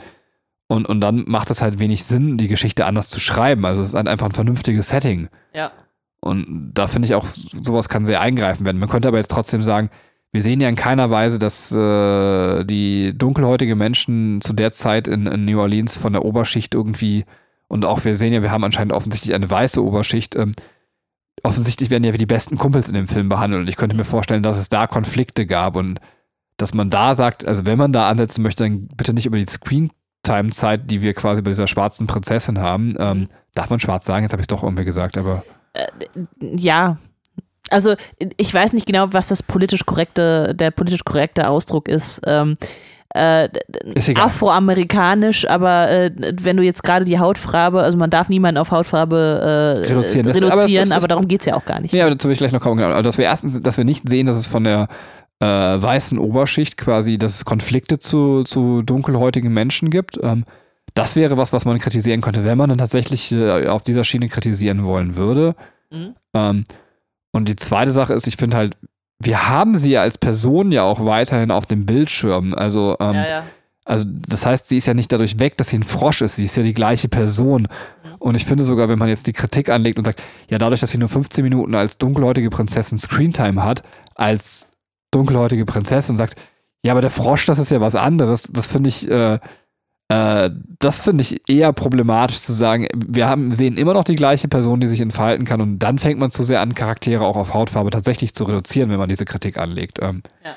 und, 0.68 0.88
und 0.88 1.02
dann 1.02 1.26
macht 1.28 1.52
es 1.52 1.62
halt 1.62 1.80
wenig 1.80 2.04
Sinn, 2.04 2.38
die 2.38 2.48
Geschichte 2.48 2.86
anders 2.86 3.10
zu 3.10 3.20
schreiben. 3.20 3.66
Also 3.66 3.82
es 3.82 3.90
ist 3.90 3.94
halt 3.96 4.08
einfach 4.08 4.28
ein 4.28 4.34
vernünftiges 4.34 4.88
Setting. 4.88 5.28
Ja. 5.54 5.72
Und 6.20 6.72
da 6.74 6.88
finde 6.88 7.08
ich 7.08 7.16
auch, 7.16 7.28
sowas 7.62 7.90
kann 7.90 8.06
sehr 8.06 8.22
eingreifen 8.22 8.66
werden. 8.66 8.80
Man 8.80 8.88
könnte 8.88 9.10
aber 9.10 9.18
jetzt 9.18 9.32
trotzdem 9.32 9.62
sagen, 9.62 9.90
wir 10.32 10.42
sehen 10.42 10.62
ja 10.62 10.70
in 10.70 10.76
keiner 10.76 11.12
Weise, 11.12 11.38
dass 11.38 11.72
äh, 11.72 12.64
die 12.64 13.16
dunkelhäutige 13.16 13.76
Menschen 13.76 14.42
zu 14.42 14.54
der 14.54 14.72
Zeit 14.72 15.08
in, 15.08 15.28
in, 15.28 15.46
New 15.46 15.60
Orleans 15.60 15.98
von 15.98 16.14
der 16.14 16.26
Oberschicht 16.26 16.74
irgendwie, 16.74 17.26
und 17.68 17.86
auch 17.86 18.04
wir 18.04 18.16
sehen 18.16 18.34
ja, 18.34 18.42
wir 18.42 18.52
haben 18.52 18.64
anscheinend 18.64 18.94
offensichtlich 18.94 19.36
eine 19.36 19.50
weiße 19.50 19.84
Oberschicht, 19.84 20.36
ähm, 20.36 20.54
offensichtlich 21.42 21.90
werden 21.90 22.04
ja 22.04 22.14
wie 22.14 22.20
die 22.20 22.26
besten 22.26 22.58
Kumpels 22.58 22.88
in 22.88 22.94
dem 22.94 23.08
Film 23.08 23.30
behandelt. 23.30 23.62
Und 23.62 23.68
ich 23.70 23.76
könnte 23.76 23.96
mir 23.96 24.04
vorstellen, 24.04 24.44
dass 24.44 24.58
es 24.58 24.70
da 24.70 24.88
Konflikte 24.88 25.46
gab 25.46 25.76
und 25.76 26.00
dass 26.58 26.74
man 26.74 26.90
da 26.90 27.16
sagt, 27.16 27.46
also 27.46 27.66
wenn 27.66 27.78
man 27.78 27.92
da 27.92 28.10
ansetzen 28.10 28.44
möchte, 28.44 28.64
dann 28.64 28.88
bitte 28.96 29.14
nicht 29.14 29.26
über 29.26 29.38
die 29.38 29.48
Screentime-Zeit, 29.48 30.90
die 30.90 31.02
wir 31.02 31.14
quasi 31.14 31.42
bei 31.42 31.50
dieser 31.50 31.68
schwarzen 31.68 32.08
Prinzessin 32.08 32.60
haben. 32.60 32.94
Ähm, 33.00 33.20
mhm. 33.20 33.30
darf 33.56 33.70
man 33.70 33.80
schwarz 33.80 34.06
sagen? 34.06 34.24
Jetzt 34.24 34.34
habe 34.34 34.42
ich 34.42 34.46
es 34.46 34.56
doch 34.56 34.64
irgendwie 34.64 34.86
gesagt, 34.86 35.18
aber. 35.18 35.44
Äh, 35.74 35.88
ja. 36.40 36.98
Also 37.70 37.96
ich 38.38 38.54
weiß 38.54 38.74
nicht 38.74 38.86
genau, 38.86 39.14
was 39.14 39.30
das 39.30 39.42
politisch 39.42 39.86
korrekte, 39.86 40.54
der 40.54 40.70
politisch 40.70 41.04
korrekte 41.04 41.48
Ausdruck 41.48 41.88
ist. 41.88 42.22
Ähm, 42.26 42.58
äh, 43.14 43.50
afroamerikanisch, 44.16 45.48
aber 45.48 45.90
äh, 45.90 46.12
wenn 46.42 46.58
du 46.58 46.64
jetzt 46.64 46.84
gerade 46.84 47.06
die 47.06 47.20
Hautfarbe, 47.20 47.82
also 47.82 47.98
man 47.98 48.10
darf 48.10 48.30
niemanden 48.30 48.58
auf 48.58 48.72
Hautfarbe 48.72 49.16
äh, 49.16 49.80
reduzieren, 49.88 50.26
reduzieren 50.26 50.52
aber, 50.52 50.66
es, 50.66 50.74
es, 50.74 50.92
aber, 50.92 51.08
darum 51.08 51.28
geht 51.28 51.42
es 51.42 51.46
ja 51.46 51.56
auch 51.56 51.66
gar 51.66 51.80
nicht. 51.80 51.94
Ja, 51.94 52.10
dazu 52.10 52.28
will 52.28 52.34
ich 52.34 52.40
gleich 52.40 52.52
noch 52.52 52.62
kommen. 52.62 52.78
Genau. 52.78 52.90
Also, 52.90 53.04
dass 53.04 53.18
wir 53.18 53.26
erstens, 53.26 53.62
dass 53.62 53.78
wir 53.78 53.86
nicht 53.86 54.10
sehen, 54.10 54.26
dass 54.26 54.36
es 54.36 54.48
von 54.48 54.64
der 54.64 54.88
äh, 55.40 55.46
weißen 55.46 56.18
Oberschicht 56.18 56.78
quasi, 56.78 57.18
dass 57.18 57.36
es 57.36 57.46
Konflikte 57.46 58.00
zu, 58.00 58.44
zu 58.44 58.82
dunkelhäutigen 58.82 59.54
Menschen 59.54 59.90
gibt. 59.90 60.20
Ähm, 60.22 60.46
das 60.94 61.16
wäre 61.16 61.38
was, 61.38 61.54
was 61.54 61.66
man 61.66 61.80
kritisieren 61.80 62.22
könnte, 62.22 62.46
wenn 62.46 62.58
man 62.58 62.70
dann 62.70 62.78
tatsächlich 62.78 63.32
äh, 63.32 63.68
auf 63.68 63.84
dieser 63.84 64.04
Schiene 64.04 64.30
kritisieren 64.30 64.86
wollen 64.86 65.16
würde. 65.16 65.56
Mhm. 65.92 66.16
Ähm, 66.34 66.64
und 67.32 67.50
die 67.50 67.56
zweite 67.56 67.92
Sache 67.92 68.14
ist, 68.14 68.28
ich 68.28 68.38
finde 68.38 68.58
halt, 68.58 68.78
wir 69.26 69.50
haben 69.50 69.78
sie 69.78 69.92
ja 69.92 70.02
als 70.02 70.18
Person 70.18 70.72
ja 70.72 70.84
auch 70.84 71.06
weiterhin 71.06 71.52
auf 71.52 71.66
dem 71.66 71.86
Bildschirm. 71.86 72.54
Also, 72.54 72.98
ähm, 73.00 73.16
ja, 73.16 73.28
ja. 73.28 73.44
also 73.86 74.06
das 74.08 74.46
heißt, 74.46 74.70
sie 74.70 74.78
ist 74.78 74.86
ja 74.86 74.94
nicht 74.94 75.12
dadurch 75.12 75.40
weg, 75.40 75.58
dass 75.58 75.70
sie 75.70 75.78
ein 75.78 75.84
Frosch 75.84 76.22
ist. 76.22 76.36
Sie 76.36 76.46
ist 76.46 76.58
ja 76.58 76.64
die 76.64 76.74
gleiche 76.74 77.10
Person. 77.10 77.64
Mhm. 77.64 78.16
Und 78.20 78.36
ich 78.36 78.46
finde 78.46 78.64
sogar, 78.64 78.90
wenn 78.90 79.00
man 79.00 79.10
jetzt 79.10 79.28
die 79.28 79.34
Kritik 79.34 79.70
anlegt 79.70 79.98
und 79.98 80.06
sagt, 80.06 80.22
ja, 80.50 80.58
dadurch, 80.58 80.80
dass 80.80 80.92
sie 80.92 80.98
nur 80.98 81.10
15 81.10 81.44
Minuten 81.44 81.76
als 81.76 81.98
dunkelhäutige 81.98 82.50
Prinzessin 82.50 82.98
Screentime 82.98 83.64
hat, 83.64 83.82
als 84.16 84.68
dunkelhäutige 85.12 85.66
Prinzessin 85.66 86.14
und 86.14 86.18
sagt, 86.18 86.36
ja, 86.86 86.92
aber 86.92 87.02
der 87.02 87.10
Frosch, 87.10 87.46
das 87.46 87.60
ist 87.60 87.72
ja 87.72 87.80
was 87.80 87.96
anderes. 87.96 88.44
Das 88.52 88.68
finde 88.68 88.90
ich, 88.90 89.10
äh, 89.10 89.40
äh, 90.14 90.52
das 90.80 91.00
finde 91.02 91.24
ich 91.24 91.42
eher 91.50 91.74
problematisch 91.74 92.42
zu 92.42 92.54
sagen, 92.54 92.88
wir 92.94 93.28
haben, 93.28 93.54
sehen 93.54 93.78
immer 93.78 93.94
noch 93.94 94.04
die 94.04 94.16
gleiche 94.16 94.48
Person, 94.48 94.80
die 94.80 94.88
sich 94.88 95.02
entfalten 95.02 95.46
kann 95.46 95.62
und 95.62 95.80
dann 95.80 95.98
fängt 95.98 96.20
man 96.20 96.30
zu 96.30 96.44
sehr 96.44 96.62
an, 96.62 96.76
Charaktere 96.76 97.26
auch 97.26 97.36
auf 97.36 97.54
Hautfarbe 97.54 97.90
tatsächlich 97.90 98.34
zu 98.36 98.44
reduzieren, 98.44 98.90
wenn 98.90 99.00
man 99.00 99.10
diese 99.10 99.26
Kritik 99.26 99.58
anlegt. 99.58 100.00
Ähm, 100.02 100.22
ja. 100.44 100.56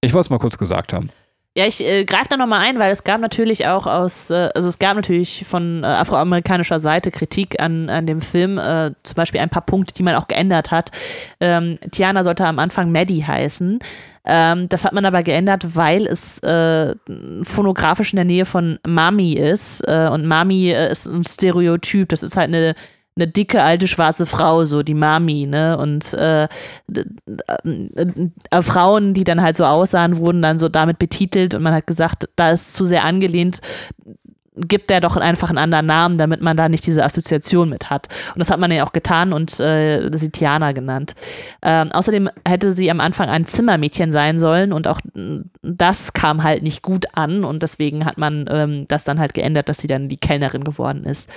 Ich 0.00 0.14
wollte 0.14 0.26
es 0.26 0.30
mal 0.30 0.38
kurz 0.38 0.56
gesagt 0.56 0.92
haben. 0.92 1.10
Ja, 1.56 1.66
ich 1.66 1.84
äh, 1.84 2.04
greife 2.04 2.26
da 2.30 2.36
nochmal 2.36 2.62
ein, 2.62 2.80
weil 2.80 2.90
es 2.90 3.04
gab 3.04 3.20
natürlich 3.20 3.68
auch 3.68 3.86
aus, 3.86 4.28
äh, 4.28 4.50
also 4.56 4.68
es 4.68 4.80
gab 4.80 4.96
natürlich 4.96 5.44
von 5.46 5.84
äh, 5.84 5.86
afroamerikanischer 5.86 6.80
Seite 6.80 7.12
Kritik 7.12 7.60
an, 7.60 7.88
an 7.88 8.06
dem 8.06 8.22
Film, 8.22 8.58
äh, 8.58 8.90
zum 9.04 9.14
Beispiel 9.14 9.38
ein 9.38 9.50
paar 9.50 9.64
Punkte, 9.64 9.94
die 9.94 10.02
man 10.02 10.16
auch 10.16 10.26
geändert 10.26 10.72
hat. 10.72 10.90
Ähm, 11.38 11.78
Tiana 11.92 12.24
sollte 12.24 12.44
am 12.44 12.58
Anfang 12.58 12.90
Maddie 12.90 13.24
heißen. 13.24 13.78
Ähm, 14.24 14.68
das 14.68 14.84
hat 14.84 14.94
man 14.94 15.04
aber 15.04 15.22
geändert, 15.22 15.76
weil 15.76 16.08
es 16.08 16.40
äh, 16.40 16.96
phonografisch 17.42 18.12
in 18.12 18.16
der 18.16 18.24
Nähe 18.24 18.46
von 18.46 18.80
Mami 18.84 19.34
ist. 19.34 19.80
Äh, 19.86 20.08
und 20.10 20.26
Mami 20.26 20.72
ist 20.72 21.06
ein 21.06 21.22
Stereotyp. 21.22 22.08
Das 22.08 22.24
ist 22.24 22.36
halt 22.36 22.48
eine 22.48 22.74
eine 23.16 23.28
dicke 23.28 23.62
alte 23.62 23.86
schwarze 23.86 24.26
Frau, 24.26 24.64
so 24.64 24.82
die 24.82 24.94
Mami, 24.94 25.46
ne? 25.46 25.78
Und 25.78 26.12
äh, 26.14 26.48
äh, 26.94 28.62
Frauen, 28.62 29.14
die 29.14 29.24
dann 29.24 29.40
halt 29.40 29.56
so 29.56 29.64
aussahen, 29.64 30.18
wurden 30.18 30.42
dann 30.42 30.58
so 30.58 30.68
damit 30.68 30.98
betitelt 30.98 31.54
und 31.54 31.62
man 31.62 31.74
hat 31.74 31.86
gesagt, 31.86 32.28
da 32.36 32.50
ist 32.50 32.74
zu 32.74 32.84
sehr 32.84 33.04
angelehnt 33.04 33.60
gibt 34.56 34.90
er 34.90 35.00
doch 35.00 35.16
einfach 35.16 35.48
einen 35.48 35.58
anderen 35.58 35.86
Namen, 35.86 36.18
damit 36.18 36.40
man 36.40 36.56
da 36.56 36.68
nicht 36.68 36.86
diese 36.86 37.04
Assoziation 37.04 37.68
mit 37.68 37.90
hat. 37.90 38.08
Und 38.34 38.38
das 38.38 38.50
hat 38.50 38.60
man 38.60 38.70
ja 38.70 38.86
auch 38.86 38.92
getan 38.92 39.32
und 39.32 39.58
äh, 39.58 40.10
sie 40.16 40.30
Tiana 40.30 40.72
genannt. 40.72 41.14
Ähm, 41.62 41.90
außerdem 41.90 42.30
hätte 42.46 42.72
sie 42.72 42.90
am 42.90 43.00
Anfang 43.00 43.28
ein 43.28 43.46
Zimmermädchen 43.46 44.12
sein 44.12 44.38
sollen 44.38 44.72
und 44.72 44.86
auch 44.86 45.00
das 45.62 46.12
kam 46.12 46.42
halt 46.44 46.62
nicht 46.62 46.82
gut 46.82 47.06
an 47.14 47.44
und 47.44 47.62
deswegen 47.62 48.04
hat 48.04 48.16
man 48.16 48.46
ähm, 48.48 48.86
das 48.88 49.04
dann 49.04 49.18
halt 49.18 49.34
geändert, 49.34 49.68
dass 49.68 49.78
sie 49.78 49.88
dann 49.88 50.08
die 50.08 50.18
Kellnerin 50.18 50.62
geworden 50.62 51.04
ist. 51.04 51.28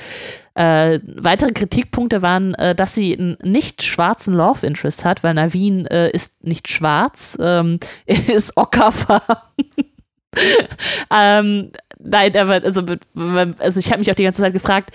Äh, 0.54 1.00
weitere 1.06 1.52
Kritikpunkte 1.52 2.22
waren, 2.22 2.54
äh, 2.56 2.76
dass 2.76 2.96
sie 2.96 3.18
einen 3.18 3.38
nicht 3.44 3.84
schwarzen 3.84 4.34
Love 4.34 4.66
Interest 4.66 5.06
hat, 5.06 5.24
weil 5.24 5.36
Navin 5.36 5.86
äh, 5.88 6.10
ist 6.10 6.44
nicht 6.44 6.68
schwarz, 6.68 7.38
ähm, 7.40 7.80
ist 8.06 8.58
ockerfarben. 8.58 9.38
Ähm, 11.16 11.72
nein, 12.00 12.36
aber 12.36 12.64
also, 12.64 12.84
also 13.60 13.80
ich 13.80 13.88
habe 13.90 14.00
mich 14.00 14.12
auch 14.12 14.16
die 14.16 14.24
ganze 14.24 14.42
Zeit 14.42 14.54
gefragt, 14.54 14.92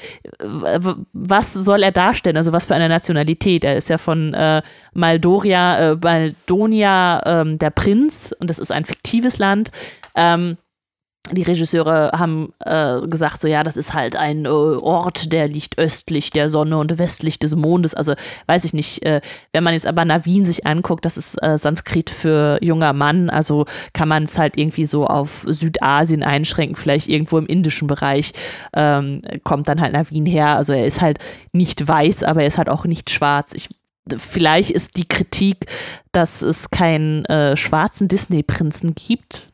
was 1.13 1.53
soll 1.53 1.83
er 1.83 1.93
darstellen? 1.93 2.37
Also 2.37 2.53
was 2.53 2.67
für 2.67 2.75
eine 2.75 2.89
Nationalität? 2.89 3.65
Er 3.65 3.77
ist 3.77 3.89
ja 3.89 3.99
von 3.99 4.35
äh, 4.35 4.63
Maldoria, 4.95 5.93
äh, 5.93 5.97
Maldonia 5.97 7.23
ähm, 7.25 7.59
der 7.59 7.71
Prinz 7.71 8.35
und 8.39 8.51
das 8.51 8.59
ist 8.59 8.73
ein 8.73 8.85
fiktives 8.85 9.39
Land. 9.39 9.71
Ähm, 10.15 10.57
die 11.31 11.43
Regisseure 11.43 12.11
haben 12.19 12.53
äh, 12.65 13.01
gesagt, 13.07 13.41
so 13.41 13.47
ja, 13.47 13.63
das 13.63 13.77
ist 13.77 13.95
halt 13.95 14.17
ein 14.17 14.45
äh, 14.45 14.49
Ort, 14.49 15.33
der 15.33 15.47
liegt 15.47 15.79
östlich 15.79 16.31
der 16.31 16.49
Sonne 16.49 16.77
und 16.79 16.99
westlich 16.99 17.39
des 17.39 17.55
Mondes. 17.55 17.95
Also 17.95 18.15
weiß 18.47 18.65
ich 18.65 18.75
nicht, 18.75 19.05
äh, 19.07 19.21
wenn 19.53 19.63
man 19.63 19.75
jetzt 19.75 19.87
aber 19.87 20.05
Navin 20.05 20.45
sich 20.45 20.67
anguckt, 20.67 21.05
das 21.05 21.17
ist 21.17 21.41
äh, 21.41 21.59
Sanskrit 21.59 22.11
für 22.11 22.59
junger 22.61 22.93
Mann, 22.93 23.31
also 23.31 23.67
kann 23.93 24.09
man 24.09 24.25
es 24.25 24.37
halt 24.37 24.59
irgendwie 24.59 24.87
so 24.87 25.07
auf 25.07 25.45
Südasien 25.47 26.25
einschränken, 26.25 26.75
vielleicht 26.75 27.09
irgendwo 27.09 27.39
im 27.39 27.47
indischen 27.47 27.87
Bereich 27.87 28.33
ähm, 28.75 29.23
kommt 29.45 29.69
dann 29.69 29.81
halt 29.81 29.93
Navin 29.93 30.27
her. 30.27 30.57
Also 30.57 30.73
er 30.73 30.87
ist 30.87 31.01
halt 31.01 31.19
nicht 31.53 31.87
weiß, 31.87 32.25
aber 32.25 32.41
er 32.41 32.49
ist 32.49 32.59
halt 32.59 32.69
auch 32.69 32.85
nicht 32.85 33.11
schwarz. 33.11 33.53
Ich 33.55 33.69
Vielleicht 34.19 34.71
ist 34.71 34.97
die 34.97 35.07
Kritik, 35.07 35.67
dass 36.11 36.43
es 36.43 36.71
keinen 36.71 37.25
äh, 37.27 37.57
schwarzen 37.57 38.09
Disney-Prinzen 38.09 38.97
gibt, 38.97 39.52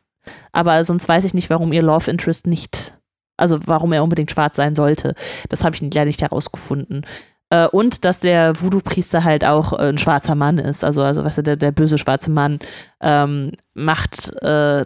aber 0.53 0.85
sonst 0.85 1.09
weiß 1.09 1.25
ich 1.25 1.35
nicht, 1.35 1.51
warum 1.51 1.73
ihr 1.73 1.83
Love 1.83 2.11
Interest 2.11 2.47
nicht, 2.47 2.95
also 3.37 3.59
warum 3.67 3.93
er 3.93 4.03
unbedingt 4.03 4.31
schwarz 4.31 4.57
sein 4.57 4.75
sollte. 4.75 5.15
Das 5.49 5.65
habe 5.65 5.75
ich 5.75 5.83
leider 5.83 6.05
nicht 6.05 6.23
herausgefunden. 6.23 7.05
Äh, 7.51 7.67
und 7.69 8.05
dass 8.05 8.21
der 8.21 8.61
Voodoo-Priester 8.61 9.25
halt 9.25 9.45
auch 9.45 9.73
äh, 9.73 9.89
ein 9.89 9.99
schwarzer 9.99 10.35
Mann 10.35 10.59
ist. 10.59 10.85
Also, 10.85 11.03
also 11.03 11.25
weißt 11.25 11.39
du, 11.39 11.43
der, 11.43 11.57
der 11.57 11.73
böse 11.73 11.97
schwarze 11.97 12.31
Mann 12.31 12.59
ähm, 13.01 13.53
macht, 13.75 14.33
äh, 14.43 14.85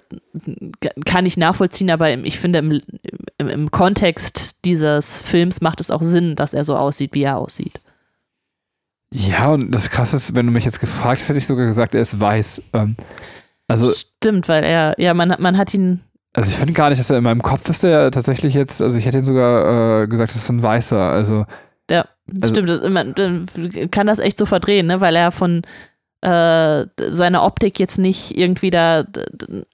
kann 1.05 1.27
ich 1.27 1.37
nachvollziehen, 1.37 1.91
aber 1.91 2.13
ich 2.13 2.39
finde, 2.39 2.61
im, 2.61 2.81
im, 3.39 3.49
im 3.49 3.71
Kontext 3.73 4.65
dieses 4.65 5.23
Films 5.23 5.61
macht 5.61 5.81
es 5.81 5.91
auch 5.91 6.03
Sinn, 6.03 6.37
dass 6.37 6.55
er 6.55 6.63
so 6.65 6.77
aussieht, 6.77 7.15
wie 7.15 7.25
er 7.25 7.39
aussieht. 7.39 7.81
Ja, 9.11 9.49
und 9.49 9.75
das 9.75 9.91
Krasse 9.91 10.17
ist, 10.17 10.35
wenn 10.35 10.47
du 10.47 10.53
mich 10.53 10.65
jetzt 10.65 10.81
gefragt 10.81 11.29
hätte 11.29 11.39
ich 11.39 11.47
sogar 11.47 11.67
gesagt, 11.67 11.95
er 11.95 12.01
ist 12.01 12.19
weiß. 12.19 12.63
Ähm, 12.73 12.97
also, 13.73 13.93
Stimmt, 13.93 14.49
weil 14.49 14.65
er, 14.65 14.95
ja, 14.99 15.15
man, 15.15 15.35
man 15.39 15.59
hat 15.59 15.75
ihn. 15.75 16.01
Also 16.35 16.51
ich 16.51 16.57
finde 16.57 16.73
gar 16.73 16.89
nicht, 16.89 16.99
dass 16.99 17.11
er 17.11 17.19
in 17.19 17.25
meinem 17.25 17.43
Kopf 17.43 17.69
ist 17.69 17.85
er 17.85 18.11
tatsächlich 18.11 18.55
jetzt, 18.55 18.81
also 18.81 18.97
ich 18.97 19.05
hätte 19.05 19.19
ihn 19.19 19.25
sogar 19.25 20.03
äh, 20.03 20.07
gesagt, 20.07 20.31
das 20.31 20.43
ist 20.43 20.49
ein 20.49 20.63
Weißer. 20.63 20.99
Also. 20.99 21.45
Ja, 21.91 22.07
also, 22.41 22.55
stimmt. 22.55 22.91
Man 22.91 23.15
kann 23.91 24.07
das 24.07 24.19
echt 24.19 24.39
so 24.39 24.47
verdrehen, 24.47 24.87
ne? 24.87 25.01
Weil 25.01 25.17
er 25.17 25.31
von 25.31 25.63
äh, 26.23 26.87
seiner 27.09 27.43
Optik 27.43 27.79
jetzt 27.79 27.99
nicht 27.99 28.37
irgendwie 28.39 28.71
da 28.71 29.01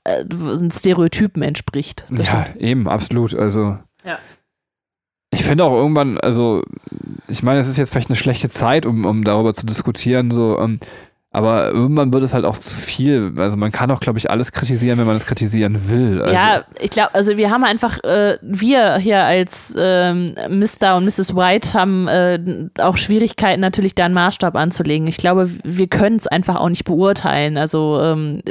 äh, 0.05 0.25
Stereotypen 0.71 1.43
entspricht. 1.43 2.05
Ja, 2.11 2.25
stimmt. 2.25 2.57
eben, 2.57 2.89
absolut. 2.89 3.35
Also. 3.35 3.79
Ja. 4.05 4.19
Ich 5.31 5.45
finde 5.45 5.65
auch 5.65 5.75
irgendwann, 5.75 6.19
also, 6.19 6.63
ich 7.29 7.43
meine, 7.43 7.59
es 7.59 7.69
ist 7.69 7.77
jetzt 7.77 7.91
vielleicht 7.91 8.09
eine 8.09 8.17
schlechte 8.17 8.49
Zeit, 8.49 8.87
um, 8.87 9.05
um 9.05 9.25
darüber 9.25 9.53
zu 9.53 9.67
diskutieren, 9.67 10.31
so, 10.31 10.59
ähm, 10.59 10.81
aber 11.39 11.71
irgendwann 11.71 12.13
wird 12.13 12.25
es 12.25 12.35
halt 12.35 12.45
auch 12.45 12.57
zu 12.59 12.75
viel. 12.75 13.33
Also 13.37 13.57
man 13.57 13.71
kann 13.71 13.93
auch, 13.93 14.01
glaube 14.01 14.19
ich, 14.19 14.29
alles 14.29 14.51
kritisieren, 14.51 14.99
wenn 14.99 15.07
man 15.07 15.15
es 15.15 15.25
kritisieren 15.25 15.89
will. 15.89 16.21
Also 16.21 16.35
ja, 16.35 16.65
ich 16.81 16.91
glaube, 16.91 17.15
also 17.15 17.37
wir 17.37 17.49
haben 17.53 17.63
einfach, 17.63 18.03
äh, 18.03 18.39
wir 18.43 18.97
hier 18.97 19.23
als 19.23 19.73
ähm, 19.79 20.35
Mr. 20.49 20.97
und 20.97 21.05
Mrs. 21.05 21.37
White 21.37 21.75
haben 21.75 22.09
äh, 22.09 22.41
auch 22.81 22.97
Schwierigkeiten 22.97 23.61
natürlich 23.61 23.95
da 23.95 24.07
einen 24.07 24.15
Maßstab 24.15 24.57
anzulegen. 24.57 25.07
Ich 25.07 25.19
glaube, 25.19 25.49
wir 25.63 25.87
können 25.87 26.17
es 26.17 26.27
einfach 26.27 26.57
auch 26.57 26.71
nicht 26.71 26.83
beurteilen. 26.83 27.57
Also 27.57 28.01
ähm, 28.03 28.43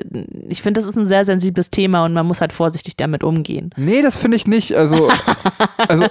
ich 0.47 0.61
finde, 0.61 0.79
das 0.79 0.89
ist 0.89 0.95
ein 0.95 1.07
sehr 1.07 1.25
sensibles 1.25 1.69
Thema 1.69 2.05
und 2.05 2.13
man 2.13 2.25
muss 2.25 2.39
halt 2.39 2.53
vorsichtig 2.53 2.95
damit 2.95 3.21
umgehen. 3.21 3.71
Nee, 3.75 4.01
das 4.01 4.15
finde 4.15 4.37
ich 4.37 4.47
nicht. 4.47 4.73
Also, 4.75 5.09
also 5.89 6.05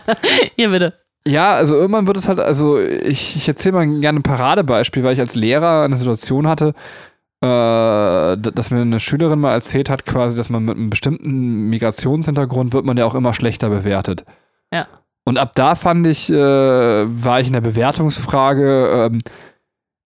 hier 0.57 0.68
bitte. 0.68 0.93
Ja, 1.27 1.55
also 1.55 1.74
irgendwann 1.74 2.07
wird 2.07 2.16
es 2.16 2.29
halt, 2.29 2.39
also 2.39 2.79
ich, 2.79 3.35
ich 3.35 3.49
erzähle 3.49 3.72
mal 3.74 4.01
gerne 4.01 4.20
ein 4.20 4.22
Paradebeispiel, 4.22 5.03
weil 5.03 5.14
ich 5.14 5.18
als 5.20 5.35
Lehrer 5.35 5.83
eine 5.83 5.97
Situation 5.97 6.47
hatte, 6.47 6.68
äh, 7.41 8.37
dass 8.37 8.70
mir 8.70 8.81
eine 8.81 9.01
Schülerin 9.01 9.41
mal 9.41 9.53
erzählt 9.53 9.91
hat, 9.91 10.07
quasi, 10.07 10.37
dass 10.37 10.51
man 10.51 10.64
mit 10.64 10.77
einem 10.77 10.89
bestimmten 10.89 11.68
Migrationshintergrund 11.68 12.72
wird 12.72 12.85
man 12.85 12.97
ja 12.97 13.07
auch 13.07 13.16
immer 13.16 13.35
schlechter 13.35 13.70
bewertet. 13.70 14.24
Ja. 14.72 14.87
Und 15.24 15.39
ab 15.39 15.53
da 15.57 15.74
fand 15.74 16.07
ich, 16.07 16.31
äh, 16.31 16.37
war 16.37 17.41
ich 17.41 17.49
in 17.49 17.55
der 17.55 17.61
Bewertungsfrage, 17.61 19.11
ähm, 19.11 19.18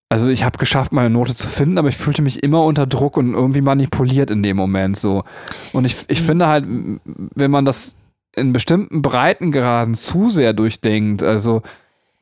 also 0.09 0.27
ich 0.27 0.43
habe 0.43 0.57
geschafft, 0.57 0.91
meine 0.91 1.11
Note 1.11 1.35
zu 1.35 1.47
finden, 1.47 1.77
aber 1.77 1.87
ich 1.87 1.97
fühlte 1.97 2.23
mich 2.23 2.41
immer 2.41 2.63
unter 2.65 2.87
Druck 2.87 3.15
und 3.15 3.35
irgendwie 3.35 3.61
manipuliert 3.61 4.31
in 4.31 4.41
dem 4.41 4.57
Moment 4.57 4.97
so. 4.97 5.23
Und 5.71 5.85
ich, 5.85 5.97
ich 6.07 6.21
mhm. 6.21 6.25
finde 6.25 6.47
halt, 6.47 6.65
wenn 7.05 7.51
man 7.51 7.63
das 7.63 7.95
in 8.35 8.53
bestimmten 8.53 9.01
Breitengraden 9.01 9.95
zu 9.95 10.29
sehr 10.29 10.53
durchdenkt, 10.53 11.23
also 11.23 11.61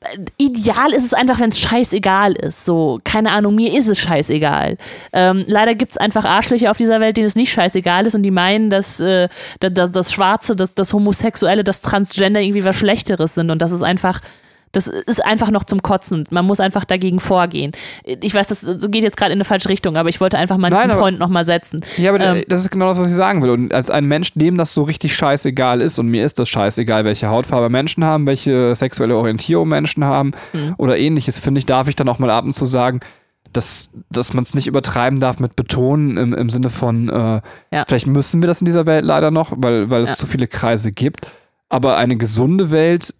äh, 0.00 0.18
ideal 0.36 0.92
ist 0.92 1.04
es 1.04 1.14
einfach, 1.14 1.38
wenn 1.38 1.50
es 1.50 1.60
scheißegal 1.60 2.32
ist. 2.32 2.64
So, 2.64 2.98
keine 3.04 3.30
Ahnung, 3.30 3.54
mir 3.54 3.72
ist 3.72 3.86
es 3.86 4.00
scheißegal. 4.00 4.78
Ähm, 5.12 5.44
leider 5.46 5.76
gibt 5.76 5.92
es 5.92 5.96
einfach 5.96 6.24
Arschlöcher 6.24 6.72
auf 6.72 6.76
dieser 6.76 6.98
Welt, 6.98 7.16
denen 7.16 7.28
es 7.28 7.36
nicht 7.36 7.52
scheißegal 7.52 8.04
ist 8.04 8.16
und 8.16 8.24
die 8.24 8.32
meinen, 8.32 8.68
dass, 8.68 8.98
äh, 8.98 9.28
das, 9.60 9.92
das 9.92 10.12
Schwarze, 10.12 10.56
das, 10.56 10.74
das 10.74 10.92
Homosexuelle, 10.92 11.62
das 11.62 11.82
Transgender 11.82 12.40
irgendwie 12.40 12.64
was 12.64 12.74
Schlechteres 12.74 13.34
sind. 13.34 13.52
Und 13.52 13.62
das 13.62 13.70
ist 13.70 13.82
einfach 13.82 14.20
das 14.76 14.88
ist 14.88 15.24
einfach 15.24 15.50
noch 15.50 15.64
zum 15.64 15.80
Kotzen. 15.80 16.24
Man 16.28 16.44
muss 16.44 16.60
einfach 16.60 16.84
dagegen 16.84 17.18
vorgehen. 17.18 17.72
Ich 18.04 18.34
weiß, 18.34 18.46
das 18.48 18.64
geht 18.90 19.02
jetzt 19.02 19.16
gerade 19.16 19.32
in 19.32 19.38
eine 19.38 19.44
falsche 19.44 19.70
Richtung, 19.70 19.96
aber 19.96 20.10
ich 20.10 20.20
wollte 20.20 20.36
einfach 20.36 20.58
mal 20.58 20.70
diesen 20.70 20.90
Point 20.90 21.18
nochmal 21.18 21.46
setzen. 21.46 21.82
Ja, 21.96 22.12
aber 22.12 22.22
ähm, 22.22 22.44
das 22.46 22.60
ist 22.60 22.70
genau 22.70 22.86
das, 22.86 22.98
was 22.98 23.08
ich 23.08 23.14
sagen 23.14 23.42
will. 23.42 23.48
Und 23.48 23.72
als 23.72 23.88
ein 23.88 24.04
Mensch, 24.04 24.34
dem 24.34 24.58
das 24.58 24.74
so 24.74 24.82
richtig 24.82 25.16
scheißegal 25.16 25.80
ist, 25.80 25.98
und 25.98 26.08
mir 26.08 26.26
ist 26.26 26.38
das 26.38 26.50
scheißegal, 26.50 27.06
welche 27.06 27.28
Hautfarbe 27.28 27.70
Menschen 27.70 28.04
haben, 28.04 28.26
welche 28.26 28.76
sexuelle 28.76 29.16
Orientierung 29.16 29.66
Menschen 29.66 30.04
haben 30.04 30.32
mhm. 30.52 30.74
oder 30.76 30.98
ähnliches, 30.98 31.38
finde 31.38 31.58
ich, 31.60 31.64
darf 31.64 31.88
ich 31.88 31.96
dann 31.96 32.08
auch 32.10 32.18
mal 32.18 32.30
ab 32.30 32.44
und 32.44 32.52
zu 32.52 32.66
sagen, 32.66 33.00
dass, 33.54 33.90
dass 34.10 34.34
man 34.34 34.42
es 34.42 34.54
nicht 34.54 34.66
übertreiben 34.66 35.20
darf 35.20 35.40
mit 35.40 35.56
Betonen 35.56 36.18
im, 36.18 36.34
im 36.34 36.50
Sinne 36.50 36.68
von, 36.68 37.08
äh, 37.08 37.40
Ja. 37.72 37.84
vielleicht 37.88 38.06
müssen 38.08 38.42
wir 38.42 38.46
das 38.46 38.60
in 38.60 38.66
dieser 38.66 38.84
Welt 38.84 39.06
leider 39.06 39.30
noch, 39.30 39.54
weil, 39.56 39.88
weil 39.90 40.02
es 40.02 40.10
Ja. 40.10 40.16
zu 40.16 40.26
viele 40.26 40.46
Kreise 40.48 40.92
gibt. 40.92 41.28
Aber 41.70 41.96
eine 41.96 42.16
gesunde 42.16 42.70
Welt 42.70 43.14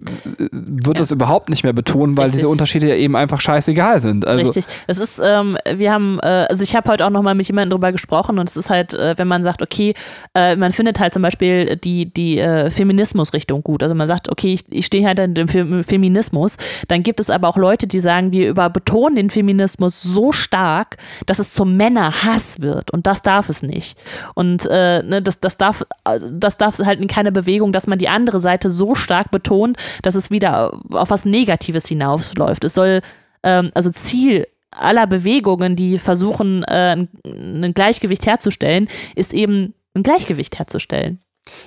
wird 0.00 0.96
Ja. 0.98 1.02
das 1.02 1.10
überhaupt 1.10 1.48
nicht 1.48 1.64
mehr 1.64 1.72
betonen, 1.72 2.16
weil 2.16 2.24
Richtig. 2.26 2.40
diese 2.40 2.48
Unterschiede 2.48 2.88
ja 2.88 2.94
eben 2.94 3.16
einfach 3.16 3.40
scheißegal 3.40 4.00
sind. 4.00 4.26
Also, 4.26 4.46
Richtig. 4.46 4.64
Es 4.86 4.98
ist, 4.98 5.20
ähm, 5.22 5.56
wir 5.74 5.92
haben, 5.92 6.18
äh, 6.22 6.46
also 6.48 6.62
ich 6.62 6.76
habe 6.76 6.90
heute 6.90 7.04
auch 7.06 7.10
nochmal 7.10 7.34
mit 7.34 7.46
jemandem 7.48 7.70
drüber 7.70 7.92
gesprochen 7.92 8.38
und 8.38 8.48
es 8.48 8.56
ist 8.56 8.70
halt, 8.70 8.94
äh, 8.94 9.14
wenn 9.18 9.28
man 9.28 9.42
sagt, 9.42 9.62
okay, 9.62 9.94
äh, 10.34 10.56
man 10.56 10.72
findet 10.72 11.00
halt 11.00 11.12
zum 11.14 11.22
Beispiel 11.22 11.76
die, 11.76 12.12
die 12.12 12.38
äh, 12.38 12.70
Feminismusrichtung 12.70 13.62
gut. 13.62 13.82
Also 13.82 13.94
man 13.94 14.06
sagt, 14.08 14.30
okay, 14.30 14.54
ich, 14.54 14.64
ich 14.70 14.86
stehe 14.86 15.06
halt 15.06 15.18
in 15.18 15.34
dem 15.34 15.48
Fe- 15.48 15.82
Feminismus. 15.82 16.56
Dann 16.88 17.02
gibt 17.02 17.20
es 17.20 17.30
aber 17.30 17.48
auch 17.48 17.56
Leute, 17.56 17.86
die 17.86 18.00
sagen, 18.00 18.32
wir 18.32 18.48
überbetonen 18.48 19.16
den 19.16 19.30
Feminismus 19.30 20.00
so 20.02 20.32
stark, 20.32 20.96
dass 21.26 21.38
es 21.38 21.54
zum 21.54 21.76
Männerhass 21.76 22.60
wird 22.60 22.90
und 22.92 23.06
das 23.06 23.22
darf 23.22 23.48
es 23.48 23.62
nicht. 23.62 23.98
Und 24.34 24.66
äh, 24.70 25.02
ne, 25.02 25.22
das, 25.22 25.40
das 25.40 25.56
darf, 25.56 25.84
äh, 26.04 26.20
das 26.30 26.56
darf 26.56 26.78
halt 26.78 27.00
in 27.00 27.08
keiner 27.08 27.30
Bewegung, 27.30 27.72
dass 27.72 27.86
man 27.86 27.98
die 27.98 28.08
andere 28.08 28.40
Seite 28.40 28.70
so 28.70 28.94
stark 28.94 29.30
betont, 29.30 29.76
dass 30.02 30.14
es 30.14 30.30
wieder 30.30 30.80
auf 30.90 31.10
was 31.10 31.24
Negatives 31.24 31.86
hinausläuft. 31.86 32.64
Es 32.64 32.74
soll, 32.74 33.00
ähm, 33.42 33.70
also 33.74 33.90
Ziel 33.90 34.46
aller 34.70 35.06
Bewegungen, 35.06 35.76
die 35.76 35.98
versuchen, 35.98 36.62
äh, 36.64 36.96
ein, 36.96 37.08
ein 37.64 37.74
Gleichgewicht 37.74 38.26
herzustellen, 38.26 38.88
ist 39.14 39.32
eben 39.32 39.74
ein 39.94 40.02
Gleichgewicht 40.02 40.58
herzustellen. 40.58 41.20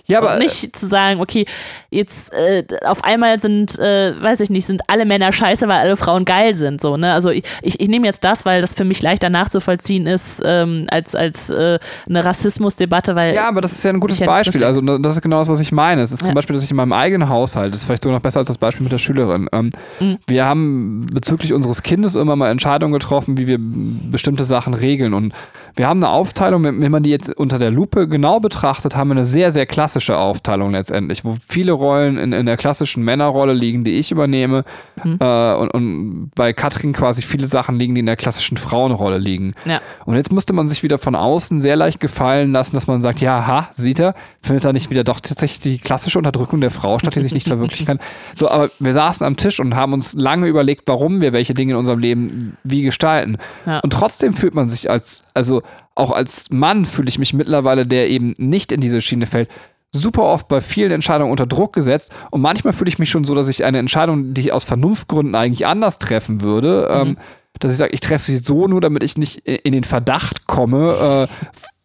Ja, 0.05 0.19
aber 0.19 0.33
und 0.33 0.39
nicht 0.39 0.75
zu 0.75 0.85
sagen, 0.85 1.19
okay, 1.21 1.45
jetzt 1.89 2.33
äh, 2.33 2.63
auf 2.85 3.03
einmal 3.03 3.39
sind, 3.39 3.77
äh, 3.79 4.13
weiß 4.21 4.39
ich 4.41 4.49
nicht, 4.49 4.65
sind 4.65 4.81
alle 4.87 5.05
Männer 5.05 5.31
scheiße, 5.31 5.67
weil 5.67 5.79
alle 5.79 5.97
Frauen 5.97 6.25
geil 6.25 6.55
sind. 6.55 6.81
So, 6.81 6.97
ne? 6.97 7.13
Also 7.13 7.29
ich, 7.29 7.43
ich, 7.61 7.79
ich 7.79 7.87
nehme 7.87 8.05
jetzt 8.07 8.23
das, 8.23 8.45
weil 8.45 8.61
das 8.61 8.73
für 8.73 8.83
mich 8.85 9.01
leichter 9.01 9.29
nachzuvollziehen 9.29 10.07
ist, 10.07 10.41
ähm, 10.43 10.87
als, 10.89 11.15
als 11.15 11.49
äh, 11.49 11.79
eine 12.07 12.25
Rassismusdebatte, 12.25 13.15
weil 13.15 13.33
Ja, 13.35 13.47
aber 13.47 13.61
das 13.61 13.71
ist 13.73 13.83
ja 13.83 13.91
ein 13.91 13.99
gutes 13.99 14.19
Beispiel. 14.19 14.63
Also 14.63 14.81
das 14.81 15.13
ist 15.15 15.21
genau 15.21 15.39
das, 15.39 15.49
was 15.49 15.59
ich 15.59 15.71
meine. 15.71 16.01
Es 16.01 16.11
ist 16.11 16.21
Ja. 16.21 16.27
zum 16.27 16.35
Beispiel, 16.35 16.53
dass 16.53 16.63
ich 16.63 16.71
in 16.71 16.77
meinem 16.77 16.93
eigenen 16.93 17.29
Haushalt, 17.29 17.73
das 17.73 17.81
ist 17.81 17.85
vielleicht 17.87 18.03
sogar 18.03 18.17
noch 18.17 18.23
besser 18.23 18.39
als 18.39 18.47
das 18.47 18.57
Beispiel 18.57 18.83
mit 18.83 18.91
der 18.91 18.97
Schülerin. 18.99 19.47
Ähm, 19.51 19.71
Mhm. 19.99 20.17
Wir 20.27 20.45
haben 20.45 21.05
bezüglich 21.13 21.53
unseres 21.53 21.83
Kindes 21.83 22.15
immer 22.15 22.35
mal 22.35 22.49
Entscheidungen 22.49 22.93
getroffen, 22.93 23.37
wie 23.37 23.47
wir 23.47 23.57
bestimmte 23.59 24.43
Sachen 24.43 24.73
regeln. 24.73 25.13
Und 25.13 25.33
wir 25.75 25.87
haben 25.87 25.99
eine 26.03 26.09
Aufteilung, 26.09 26.63
wenn 26.63 26.91
man 26.91 27.03
die 27.03 27.09
jetzt 27.09 27.35
unter 27.37 27.59
der 27.59 27.71
Lupe 27.71 28.07
genau 28.07 28.39
betrachtet, 28.39 28.95
haben 28.95 29.09
wir 29.09 29.15
eine 29.15 29.25
sehr, 29.25 29.51
sehr 29.51 29.65
klassische 29.71 30.17
Aufteilung 30.17 30.71
letztendlich, 30.71 31.25
wo 31.25 31.37
viele 31.47 31.71
Rollen 31.71 32.17
in, 32.17 32.33
in 32.33 32.45
der 32.45 32.57
klassischen 32.57 33.03
Männerrolle 33.03 33.53
liegen, 33.53 33.83
die 33.83 33.91
ich 33.91 34.11
übernehme. 34.11 34.65
Mhm. 35.03 35.17
Äh, 35.19 35.53
und, 35.55 35.69
und 35.69 36.31
bei 36.35 36.53
Katrin 36.53 36.93
quasi 36.93 37.21
viele 37.21 37.47
Sachen 37.47 37.79
liegen, 37.79 37.95
die 37.95 38.01
in 38.01 38.05
der 38.05 38.17
klassischen 38.17 38.57
Frauenrolle 38.57 39.17
liegen. 39.17 39.53
Ja. 39.65 39.81
Und 40.05 40.15
jetzt 40.15 40.31
musste 40.31 40.53
man 40.53 40.67
sich 40.67 40.83
wieder 40.83 40.97
von 40.97 41.15
außen 41.15 41.61
sehr 41.61 41.77
leicht 41.77 41.99
gefallen 41.99 42.51
lassen, 42.51 42.75
dass 42.75 42.87
man 42.87 43.01
sagt, 43.01 43.21
ja, 43.21 43.47
ha, 43.47 43.69
sieht 43.71 43.99
er, 43.99 44.13
findet 44.41 44.65
da 44.65 44.73
nicht 44.73 44.91
wieder 44.91 45.05
doch 45.05 45.21
tatsächlich 45.21 45.61
die 45.61 45.77
klassische 45.79 46.17
Unterdrückung 46.17 46.59
der 46.59 46.71
Frau 46.71 46.99
statt, 46.99 47.15
die 47.15 47.21
sich 47.21 47.33
nicht 47.33 47.47
verwirklichen 47.47 47.87
kann. 47.87 47.99
So, 48.33 48.49
aber 48.49 48.69
wir 48.79 48.93
saßen 48.93 49.25
am 49.25 49.35
Tisch 49.35 49.59
und 49.59 49.75
haben 49.75 49.93
uns 49.93 50.13
lange 50.13 50.47
überlegt, 50.47 50.83
warum 50.87 51.21
wir 51.21 51.33
welche 51.33 51.53
Dinge 51.53 51.73
in 51.73 51.77
unserem 51.77 51.99
Leben 51.99 52.57
wie 52.63 52.81
gestalten. 52.81 53.37
Ja. 53.65 53.79
Und 53.79 53.91
trotzdem 53.93 54.33
fühlt 54.33 54.53
man 54.53 54.69
sich 54.69 54.89
als, 54.89 55.23
also 55.33 55.61
auch 55.95 56.11
als 56.11 56.49
Mann 56.49 56.85
fühle 56.85 57.09
ich 57.09 57.19
mich 57.19 57.33
mittlerweile, 57.33 57.85
der 57.85 58.09
eben 58.09 58.33
nicht 58.37 58.71
in 58.71 58.81
diese 58.81 59.01
Schiene 59.01 59.25
fällt, 59.25 59.49
super 59.93 60.23
oft 60.23 60.47
bei 60.47 60.61
vielen 60.61 60.91
Entscheidungen 60.91 61.31
unter 61.31 61.45
Druck 61.45 61.73
gesetzt 61.73 62.13
und 62.31 62.41
manchmal 62.41 62.71
fühle 62.73 62.87
ich 62.89 62.97
mich 62.99 63.09
schon 63.09 63.23
so, 63.25 63.35
dass 63.35 63.49
ich 63.49 63.65
eine 63.65 63.77
Entscheidung, 63.79 64.33
die 64.33 64.41
ich 64.41 64.53
aus 64.53 64.63
Vernunftgründen 64.63 65.35
eigentlich 65.35 65.67
anders 65.67 65.99
treffen 65.99 66.41
würde, 66.41 66.87
ähm, 66.89 67.17
dass 67.59 67.73
ich 67.73 67.77
sage, 67.77 67.93
ich 67.93 67.99
treffe 67.99 68.25
sie 68.25 68.37
so 68.37 68.67
nur, 68.67 68.79
damit 68.79 69.03
ich 69.03 69.17
nicht 69.17 69.39
in 69.45 69.73
den 69.73 69.83
Verdacht 69.83 70.47
komme, 70.47 71.27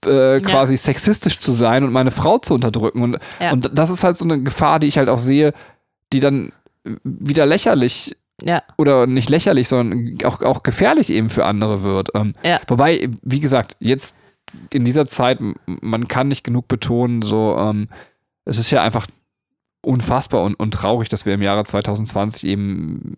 äh, 0.04 0.36
äh, 0.36 0.40
quasi 0.40 0.76
sexistisch 0.76 1.40
zu 1.40 1.50
sein 1.50 1.82
und 1.82 1.92
meine 1.92 2.12
Frau 2.12 2.38
zu 2.38 2.54
unterdrücken. 2.54 3.02
Und, 3.02 3.18
Ja. 3.40 3.52
und 3.52 3.70
das 3.76 3.90
ist 3.90 4.04
halt 4.04 4.16
so 4.16 4.24
eine 4.24 4.40
Gefahr, 4.40 4.78
die 4.78 4.86
ich 4.86 4.98
halt 4.98 5.08
auch 5.08 5.18
sehe, 5.18 5.52
die 6.12 6.20
dann 6.20 6.52
wieder 7.02 7.44
lächerlich 7.44 8.16
ja, 8.42 8.62
oder 8.76 9.06
nicht 9.06 9.30
lächerlich, 9.30 9.68
sondern 9.68 10.18
auch, 10.24 10.42
auch 10.42 10.62
gefährlich 10.62 11.10
eben 11.10 11.30
für 11.30 11.44
andere 11.46 11.82
wird. 11.82 12.10
Ähm, 12.14 12.34
Ja. 12.42 12.60
Wobei, 12.68 13.08
wie 13.22 13.40
gesagt, 13.40 13.76
jetzt 13.80 14.16
in 14.70 14.84
dieser 14.84 15.06
Zeit, 15.06 15.38
man 15.66 16.08
kann 16.08 16.28
nicht 16.28 16.44
genug 16.44 16.68
betonen, 16.68 17.22
so, 17.22 17.56
ähm, 17.58 17.88
es 18.44 18.58
ist 18.58 18.70
ja 18.70 18.82
einfach 18.82 19.06
unfassbar 19.82 20.42
und, 20.42 20.54
und 20.54 20.72
traurig, 20.72 21.08
dass 21.08 21.26
wir 21.26 21.34
im 21.34 21.42
Jahre 21.42 21.64
2020 21.64 22.44
eben 22.44 23.14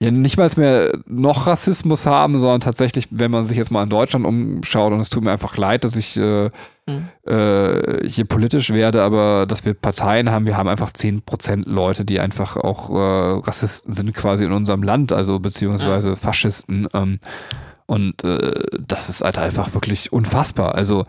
ja 0.00 0.10
nicht 0.10 0.36
mal 0.36 0.50
mehr 0.56 0.98
noch 1.06 1.46
Rassismus 1.46 2.06
haben, 2.06 2.38
sondern 2.38 2.60
tatsächlich, 2.60 3.08
wenn 3.10 3.30
man 3.30 3.44
sich 3.44 3.56
jetzt 3.56 3.70
mal 3.70 3.82
in 3.82 3.90
Deutschland 3.90 4.26
umschaut, 4.26 4.92
und 4.92 5.00
es 5.00 5.10
tut 5.10 5.24
mir 5.24 5.32
einfach 5.32 5.56
leid, 5.56 5.84
dass 5.84 5.96
ich 5.96 6.16
äh, 6.16 6.50
Mhm. 6.88 7.08
äh, 7.32 8.08
hier 8.08 8.24
politisch 8.24 8.70
werde, 8.70 9.02
aber 9.02 9.46
dass 9.46 9.64
wir 9.64 9.74
Parteien 9.74 10.30
haben, 10.30 10.46
wir 10.46 10.56
haben 10.56 10.68
einfach 10.68 10.90
10% 10.90 11.68
Leute, 11.68 12.04
die 12.04 12.18
einfach 12.18 12.56
auch 12.56 12.90
äh, 12.90 13.40
Rassisten 13.46 13.94
sind 13.94 14.12
quasi 14.14 14.44
in 14.44 14.52
unserem 14.52 14.82
Land, 14.82 15.12
also 15.12 15.38
beziehungsweise 15.38 16.16
Faschisten. 16.16 16.88
Ähm, 16.94 17.20
und 17.86 18.24
äh, 18.24 18.52
das 18.86 19.08
ist 19.08 19.22
halt 19.22 19.38
einfach 19.38 19.74
wirklich 19.74 20.12
unfassbar. 20.12 20.74
Also 20.74 21.04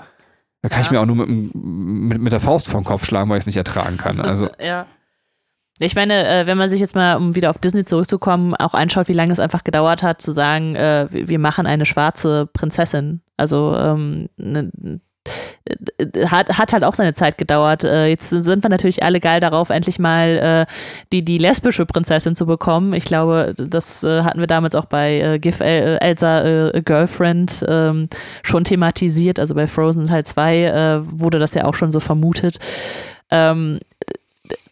da 0.61 0.69
kann 0.69 0.81
ich 0.81 0.87
Ja. 0.87 0.91
mir 0.93 1.01
auch 1.01 1.05
nur 1.05 1.15
mit, 1.25 1.55
mit, 1.55 2.21
mit 2.21 2.33
der 2.33 2.39
Faust 2.39 2.67
vor 2.69 2.81
den 2.81 2.85
Kopf 2.85 3.05
schlagen, 3.05 3.29
weil 3.29 3.37
ich 3.37 3.43
es 3.43 3.47
nicht 3.47 3.57
ertragen 3.57 3.97
kann. 3.97 4.19
Also 4.21 4.49
ja. 4.61 4.85
Ich 5.81 5.95
meine, 5.95 6.27
äh, 6.27 6.45
wenn 6.45 6.57
man 6.57 6.67
sich 6.67 6.81
jetzt 6.81 6.93
mal, 6.95 7.15
um 7.15 7.35
wieder 7.35 7.49
auf 7.49 7.57
Disney 7.57 7.85
zurückzukommen, 7.85 8.53
auch 8.55 8.73
anschaut, 8.73 9.07
wie 9.07 9.13
lange 9.13 9.31
es 9.31 9.39
einfach 9.39 9.63
gedauert 9.63 10.03
hat, 10.03 10.21
zu 10.21 10.33
sagen, 10.33 10.75
äh, 10.75 11.07
wir 11.09 11.39
machen 11.39 11.65
eine 11.65 11.85
schwarze 11.85 12.47
Prinzessin. 12.47 13.21
Also 13.37 13.73
ähm, 13.77 14.27
ne, 14.35 14.69
hat, 16.25 16.57
hat 16.57 16.73
halt 16.73 16.83
auch 16.83 16.93
seine 16.93 17.13
Zeit 17.13 17.37
gedauert. 17.37 17.83
Äh, 17.83 18.07
jetzt 18.07 18.29
sind 18.29 18.63
wir 18.63 18.69
natürlich 18.69 19.03
alle 19.03 19.19
geil 19.19 19.39
darauf, 19.39 19.69
endlich 19.69 19.99
mal 19.99 20.65
äh, 20.67 20.73
die, 21.11 21.23
die 21.23 21.37
lesbische 21.37 21.85
Prinzessin 21.85 22.35
zu 22.35 22.45
bekommen. 22.45 22.93
Ich 22.93 23.05
glaube, 23.05 23.53
das 23.57 24.03
äh, 24.03 24.23
hatten 24.23 24.39
wir 24.39 24.47
damals 24.47 24.75
auch 24.75 24.85
bei 24.85 25.37
Give 25.41 25.63
El 25.63 25.97
Elsa 25.97 26.69
a 26.73 26.79
Girlfriend 26.79 27.65
ähm, 27.67 28.07
schon 28.43 28.63
thematisiert. 28.63 29.39
Also 29.39 29.55
bei 29.55 29.67
Frozen 29.67 30.05
Teil 30.05 30.25
2 30.25 30.63
äh, 30.63 31.01
wurde 31.19 31.39
das 31.39 31.53
ja 31.53 31.65
auch 31.65 31.75
schon 31.75 31.91
so 31.91 31.99
vermutet. 31.99 32.59
Ähm, 33.31 33.79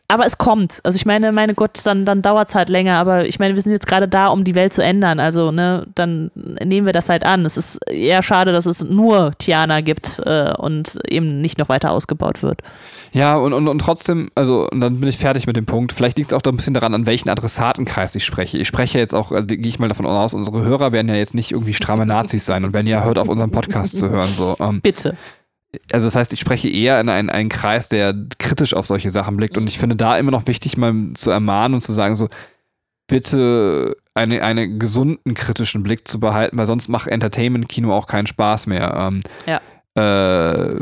aber 0.09 0.25
es 0.25 0.37
kommt. 0.37 0.79
Also 0.83 0.95
ich 0.95 1.05
meine, 1.05 1.33
meine 1.33 1.53
Gott, 1.53 1.81
dann, 1.83 2.05
dann 2.05 2.21
dauert 2.21 2.47
es 2.47 2.55
halt 2.55 2.69
länger, 2.69 2.95
aber 2.95 3.25
ich 3.25 3.39
meine, 3.39 3.55
wir 3.55 3.61
sind 3.61 3.73
jetzt 3.73 3.87
gerade 3.87 4.07
da, 4.07 4.27
um 4.27 4.45
die 4.45 4.55
Welt 4.55 4.71
zu 4.71 4.81
ändern. 4.81 5.19
Also, 5.19 5.51
ne, 5.51 5.85
dann 5.95 6.31
nehmen 6.35 6.85
wir 6.85 6.93
das 6.93 7.09
halt 7.09 7.25
an. 7.25 7.45
Es 7.45 7.57
ist 7.57 7.77
eher 7.89 8.23
schade, 8.23 8.53
dass 8.53 8.65
es 8.65 8.85
nur 8.85 9.33
Tiana 9.37 9.81
gibt 9.81 10.19
äh, 10.25 10.53
und 10.57 10.97
eben 11.09 11.41
nicht 11.41 11.57
noch 11.57 11.67
weiter 11.67 11.91
ausgebaut 11.91 12.41
wird. 12.41 12.61
Ja, 13.11 13.35
und, 13.35 13.51
und, 13.51 13.67
und 13.67 13.79
trotzdem, 13.79 14.31
also, 14.33 14.69
und 14.69 14.79
dann 14.79 15.01
bin 15.01 15.09
ich 15.09 15.17
fertig 15.17 15.45
mit 15.45 15.57
dem 15.57 15.65
Punkt. 15.65 15.91
Vielleicht 15.91 16.17
liegt 16.17 16.31
es 16.31 16.37
auch 16.37 16.41
da 16.41 16.51
ein 16.51 16.55
bisschen 16.55 16.73
daran, 16.73 16.93
an 16.93 17.05
welchen 17.05 17.29
Adressatenkreis 17.29 18.15
ich 18.15 18.23
spreche. 18.23 18.57
Ich 18.57 18.67
spreche 18.67 18.99
jetzt 18.99 19.13
auch, 19.13 19.33
äh, 19.33 19.43
gehe 19.43 19.67
ich 19.67 19.79
mal 19.79 19.89
davon 19.89 20.05
aus, 20.05 20.33
unsere 20.33 20.61
Hörer 20.61 20.93
werden 20.93 21.09
ja 21.09 21.15
jetzt 21.15 21.33
nicht 21.33 21.51
irgendwie 21.51 21.73
stramme 21.73 22.05
Nazis 22.05 22.45
sein 22.45 22.63
und 22.63 22.73
wenn 22.73 22.87
ihr 22.87 23.03
hört, 23.03 23.17
auf 23.17 23.27
unserem 23.27 23.51
Podcast 23.51 23.97
zu 23.97 24.09
hören. 24.09 24.29
So, 24.29 24.55
ähm, 24.61 24.79
Bitte. 24.79 25.17
Also 25.91 26.07
das 26.07 26.15
heißt, 26.15 26.33
ich 26.33 26.39
spreche 26.39 26.69
eher 26.69 26.99
in 26.99 27.09
einen, 27.09 27.29
einen 27.29 27.49
Kreis, 27.49 27.89
der 27.89 28.15
kritisch 28.39 28.73
auf 28.73 28.85
solche 28.85 29.11
Sachen 29.11 29.37
blickt. 29.37 29.57
Und 29.57 29.67
ich 29.67 29.77
finde 29.77 29.95
da 29.95 30.17
immer 30.17 30.31
noch 30.31 30.47
wichtig, 30.47 30.77
mal 30.77 30.93
zu 31.13 31.29
ermahnen 31.31 31.75
und 31.75 31.81
zu 31.81 31.93
sagen, 31.93 32.15
so, 32.15 32.27
bitte 33.07 33.95
eine, 34.13 34.41
einen 34.43 34.79
gesunden 34.79 35.33
kritischen 35.33 35.83
Blick 35.83 36.07
zu 36.07 36.19
behalten, 36.19 36.57
weil 36.57 36.65
sonst 36.65 36.87
macht 36.89 37.07
Entertainment-Kino 37.07 37.93
auch 37.93 38.07
keinen 38.07 38.27
Spaß 38.27 38.67
mehr. 38.67 38.93
Ähm, 38.95 39.21
Ja. 39.45 39.61
Äh, 39.95 40.75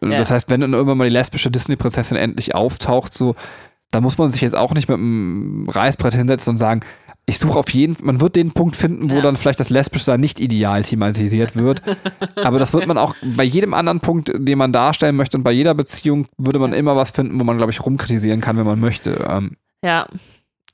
Das 0.00 0.28
Ja. 0.28 0.34
heißt, 0.34 0.50
wenn 0.50 0.60
dann 0.60 0.72
irgendwann 0.72 0.98
mal 0.98 1.08
die 1.08 1.14
lesbische 1.14 1.50
Disney-Prinzessin 1.50 2.16
endlich 2.16 2.54
auftaucht, 2.54 3.12
so, 3.12 3.34
da 3.90 4.00
muss 4.00 4.18
man 4.18 4.30
sich 4.30 4.40
jetzt 4.40 4.54
auch 4.56 4.74
nicht 4.74 4.88
mit 4.88 4.98
einem 4.98 5.68
Reißbrett 5.68 6.14
hinsetzen 6.14 6.50
und 6.52 6.56
sagen, 6.58 6.80
ich 7.28 7.38
suche 7.38 7.58
auf 7.58 7.68
jeden 7.70 7.94
man 8.02 8.20
wird 8.22 8.36
den 8.36 8.52
Punkt 8.52 8.74
finden, 8.74 9.10
wo 9.10 9.16
Ja. 9.16 9.20
dann 9.20 9.36
vielleicht 9.36 9.60
das 9.60 9.68
Lesbischsein 9.70 10.18
nicht 10.18 10.40
ideal 10.40 10.82
thematisiert 10.82 11.54
wird. 11.56 11.82
Aber 12.42 12.58
das 12.58 12.72
wird 12.72 12.86
man 12.86 12.96
auch 12.96 13.14
bei 13.36 13.44
jedem 13.44 13.74
anderen 13.74 14.00
Punkt, 14.00 14.32
den 14.34 14.56
man 14.58 14.72
darstellen 14.72 15.14
möchte 15.16 15.36
und 15.36 15.42
bei 15.42 15.52
jeder 15.52 15.74
Beziehung 15.74 16.26
würde 16.38 16.58
man 16.58 16.72
immer 16.72 16.96
was 16.96 17.10
finden, 17.10 17.38
wo 17.38 17.44
man, 17.44 17.56
glaube 17.58 17.70
ich, 17.70 17.84
rumkritisieren 17.84 18.40
kann, 18.40 18.56
wenn 18.56 18.66
man 18.66 18.80
möchte. 18.80 19.24
Ähm, 19.28 19.56
Ja. 19.84 20.06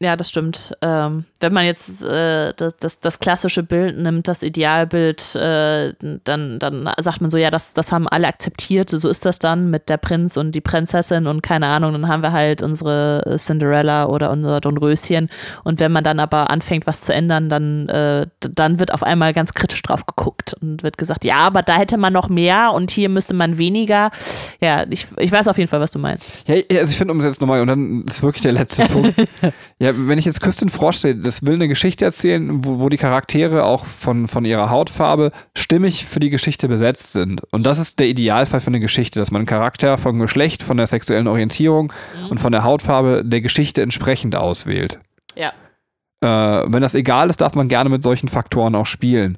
Ja, 0.00 0.16
das 0.16 0.28
stimmt. 0.28 0.76
Ähm, 0.82 1.24
wenn 1.38 1.52
man 1.52 1.66
jetzt 1.66 2.02
äh, 2.02 2.52
das, 2.56 2.76
das, 2.78 2.98
das 2.98 3.20
klassische 3.20 3.62
Bild 3.62 3.96
nimmt, 3.96 4.26
das 4.26 4.42
Idealbild, 4.42 5.36
äh, 5.36 5.94
dann, 6.24 6.58
dann 6.58 6.90
sagt 6.98 7.20
man 7.20 7.30
so, 7.30 7.38
ja, 7.38 7.50
das, 7.50 7.74
das 7.74 7.92
haben 7.92 8.08
alle 8.08 8.26
akzeptiert, 8.26 8.90
so 8.90 9.08
ist 9.08 9.24
das 9.24 9.38
dann 9.38 9.70
mit 9.70 9.88
der 9.88 9.98
Prinz 9.98 10.36
und 10.36 10.52
die 10.52 10.60
Prinzessin 10.60 11.28
und 11.28 11.42
keine 11.42 11.68
Ahnung, 11.68 11.92
dann 11.92 12.08
haben 12.08 12.24
wir 12.24 12.32
halt 12.32 12.60
unsere 12.60 13.36
Cinderella 13.38 14.06
oder 14.06 14.32
unser 14.32 14.60
Dornröschen 14.60 15.28
und 15.62 15.78
wenn 15.78 15.92
man 15.92 16.02
dann 16.02 16.18
aber 16.18 16.50
anfängt, 16.50 16.88
was 16.88 17.02
zu 17.02 17.14
ändern, 17.14 17.48
dann, 17.48 17.88
äh, 17.88 18.26
dann 18.40 18.80
wird 18.80 18.92
auf 18.92 19.04
einmal 19.04 19.32
ganz 19.32 19.54
kritisch 19.54 19.82
drauf 19.82 20.06
geguckt 20.06 20.56
und 20.60 20.82
wird 20.82 20.98
gesagt, 20.98 21.24
ja, 21.24 21.36
aber 21.36 21.62
da 21.62 21.76
hätte 21.76 21.98
man 21.98 22.12
noch 22.12 22.28
mehr 22.28 22.72
und 22.72 22.90
hier 22.90 23.08
müsste 23.08 23.34
man 23.34 23.58
weniger. 23.58 24.10
Ja, 24.60 24.86
ich, 24.90 25.06
ich 25.18 25.30
weiß 25.30 25.46
auf 25.46 25.58
jeden 25.58 25.68
Fall, 25.68 25.80
was 25.80 25.92
du 25.92 26.00
meinst. 26.00 26.30
Ja, 26.48 26.56
ja, 26.56 26.80
also 26.80 26.90
ich 26.90 26.98
finde, 26.98 27.12
um 27.12 27.20
es 27.20 27.26
jetzt 27.26 27.40
nochmal, 27.40 27.60
und 27.60 27.68
dann 27.68 28.02
ist 28.02 28.22
wirklich 28.22 28.42
der 28.42 28.52
letzte 28.52 28.86
Punkt. 28.86 29.14
Ja, 29.84 29.92
wenn 29.94 30.16
ich 30.18 30.24
jetzt 30.24 30.40
Küstin 30.40 30.70
Frosch 30.70 30.96
sehe, 30.96 31.14
das 31.14 31.44
will 31.44 31.56
eine 31.56 31.68
Geschichte 31.68 32.06
erzählen, 32.06 32.64
wo, 32.64 32.80
wo 32.80 32.88
die 32.88 32.96
Charaktere 32.96 33.64
auch 33.64 33.84
von, 33.84 34.28
von 34.28 34.46
ihrer 34.46 34.70
Hautfarbe 34.70 35.30
stimmig 35.54 36.06
für 36.06 36.20
die 36.20 36.30
Geschichte 36.30 36.68
besetzt 36.68 37.12
sind. 37.12 37.42
Und 37.52 37.64
das 37.66 37.78
ist 37.78 37.98
der 37.98 38.06
Idealfall 38.06 38.60
für 38.60 38.68
eine 38.68 38.80
Geschichte, 38.80 39.18
dass 39.18 39.30
man 39.30 39.40
einen 39.40 39.46
Charakter 39.46 39.98
vom 39.98 40.18
Geschlecht, 40.20 40.62
von 40.62 40.78
der 40.78 40.86
sexuellen 40.86 41.26
Orientierung 41.26 41.92
Mhm. 42.18 42.28
und 42.30 42.40
von 42.40 42.50
der 42.50 42.64
Hautfarbe 42.64 43.22
der 43.26 43.42
Geschichte 43.42 43.82
entsprechend 43.82 44.36
auswählt. 44.36 45.00
Ja. 45.36 45.52
Äh, 46.22 46.64
wenn 46.72 46.80
das 46.80 46.94
egal 46.94 47.28
ist, 47.28 47.42
darf 47.42 47.54
man 47.54 47.68
gerne 47.68 47.90
mit 47.90 48.02
solchen 48.02 48.28
Faktoren 48.28 48.74
auch 48.74 48.86
spielen. 48.86 49.36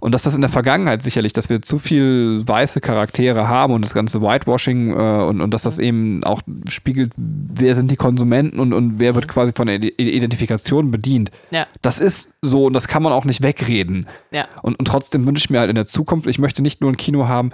Und 0.00 0.12
dass 0.14 0.22
das 0.22 0.34
in 0.34 0.40
der 0.40 0.48
Vergangenheit 0.48 1.02
sicherlich, 1.02 1.34
dass 1.34 1.50
wir 1.50 1.60
zu 1.60 1.78
viel 1.78 2.42
weiße 2.46 2.80
Charaktere 2.80 3.46
haben 3.46 3.74
und 3.74 3.84
das 3.84 3.92
ganze 3.92 4.22
Whitewashing 4.22 4.90
äh, 4.90 5.24
und, 5.24 5.42
und 5.42 5.50
dass 5.52 5.62
das 5.62 5.78
eben 5.78 6.24
auch 6.24 6.40
spiegelt, 6.68 7.12
wer 7.16 7.74
sind 7.74 7.90
die 7.90 7.96
Konsumenten 7.96 8.58
und, 8.58 8.72
und 8.72 9.00
wer 9.00 9.14
wird 9.14 9.28
quasi 9.28 9.52
von 9.52 9.66
der 9.66 9.76
Ide- 9.76 9.92
Identifikation 9.98 10.90
bedient. 10.90 11.30
Ja. 11.50 11.66
Das 11.82 11.98
ist 11.98 12.30
so 12.40 12.64
und 12.64 12.72
das 12.72 12.88
kann 12.88 13.02
man 13.02 13.12
auch 13.12 13.26
nicht 13.26 13.42
wegreden. 13.42 14.06
Ja. 14.30 14.46
Und, 14.62 14.78
und 14.78 14.86
trotzdem 14.86 15.26
wünsche 15.26 15.44
ich 15.44 15.50
mir 15.50 15.58
halt 15.60 15.68
in 15.68 15.76
der 15.76 15.86
Zukunft, 15.86 16.26
ich 16.26 16.38
möchte 16.38 16.62
nicht 16.62 16.80
nur 16.80 16.90
ein 16.90 16.96
Kino 16.96 17.28
haben, 17.28 17.50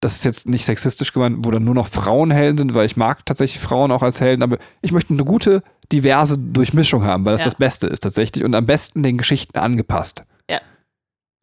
das 0.00 0.16
ist 0.16 0.24
jetzt 0.24 0.48
nicht 0.48 0.64
sexistisch 0.64 1.12
gemeint, 1.12 1.36
wo 1.44 1.50
dann 1.52 1.62
nur 1.62 1.74
noch 1.74 1.86
Frauen 1.86 2.30
Helden 2.32 2.58
sind, 2.58 2.74
weil 2.74 2.86
ich 2.86 2.96
mag 2.96 3.24
tatsächlich 3.26 3.60
Frauen 3.60 3.92
auch 3.92 4.02
als 4.02 4.20
Helden, 4.20 4.42
aber 4.42 4.58
ich 4.80 4.90
möchte 4.92 5.12
eine 5.12 5.24
gute, 5.24 5.62
diverse 5.92 6.36
Durchmischung 6.38 7.04
haben, 7.04 7.24
weil 7.26 7.32
das 7.32 7.42
Ja. 7.42 7.44
das 7.44 7.54
Beste 7.56 7.86
ist 7.86 8.00
tatsächlich 8.00 8.42
und 8.42 8.54
am 8.54 8.66
besten 8.66 9.02
den 9.04 9.18
Geschichten 9.18 9.58
angepasst. 9.58 10.24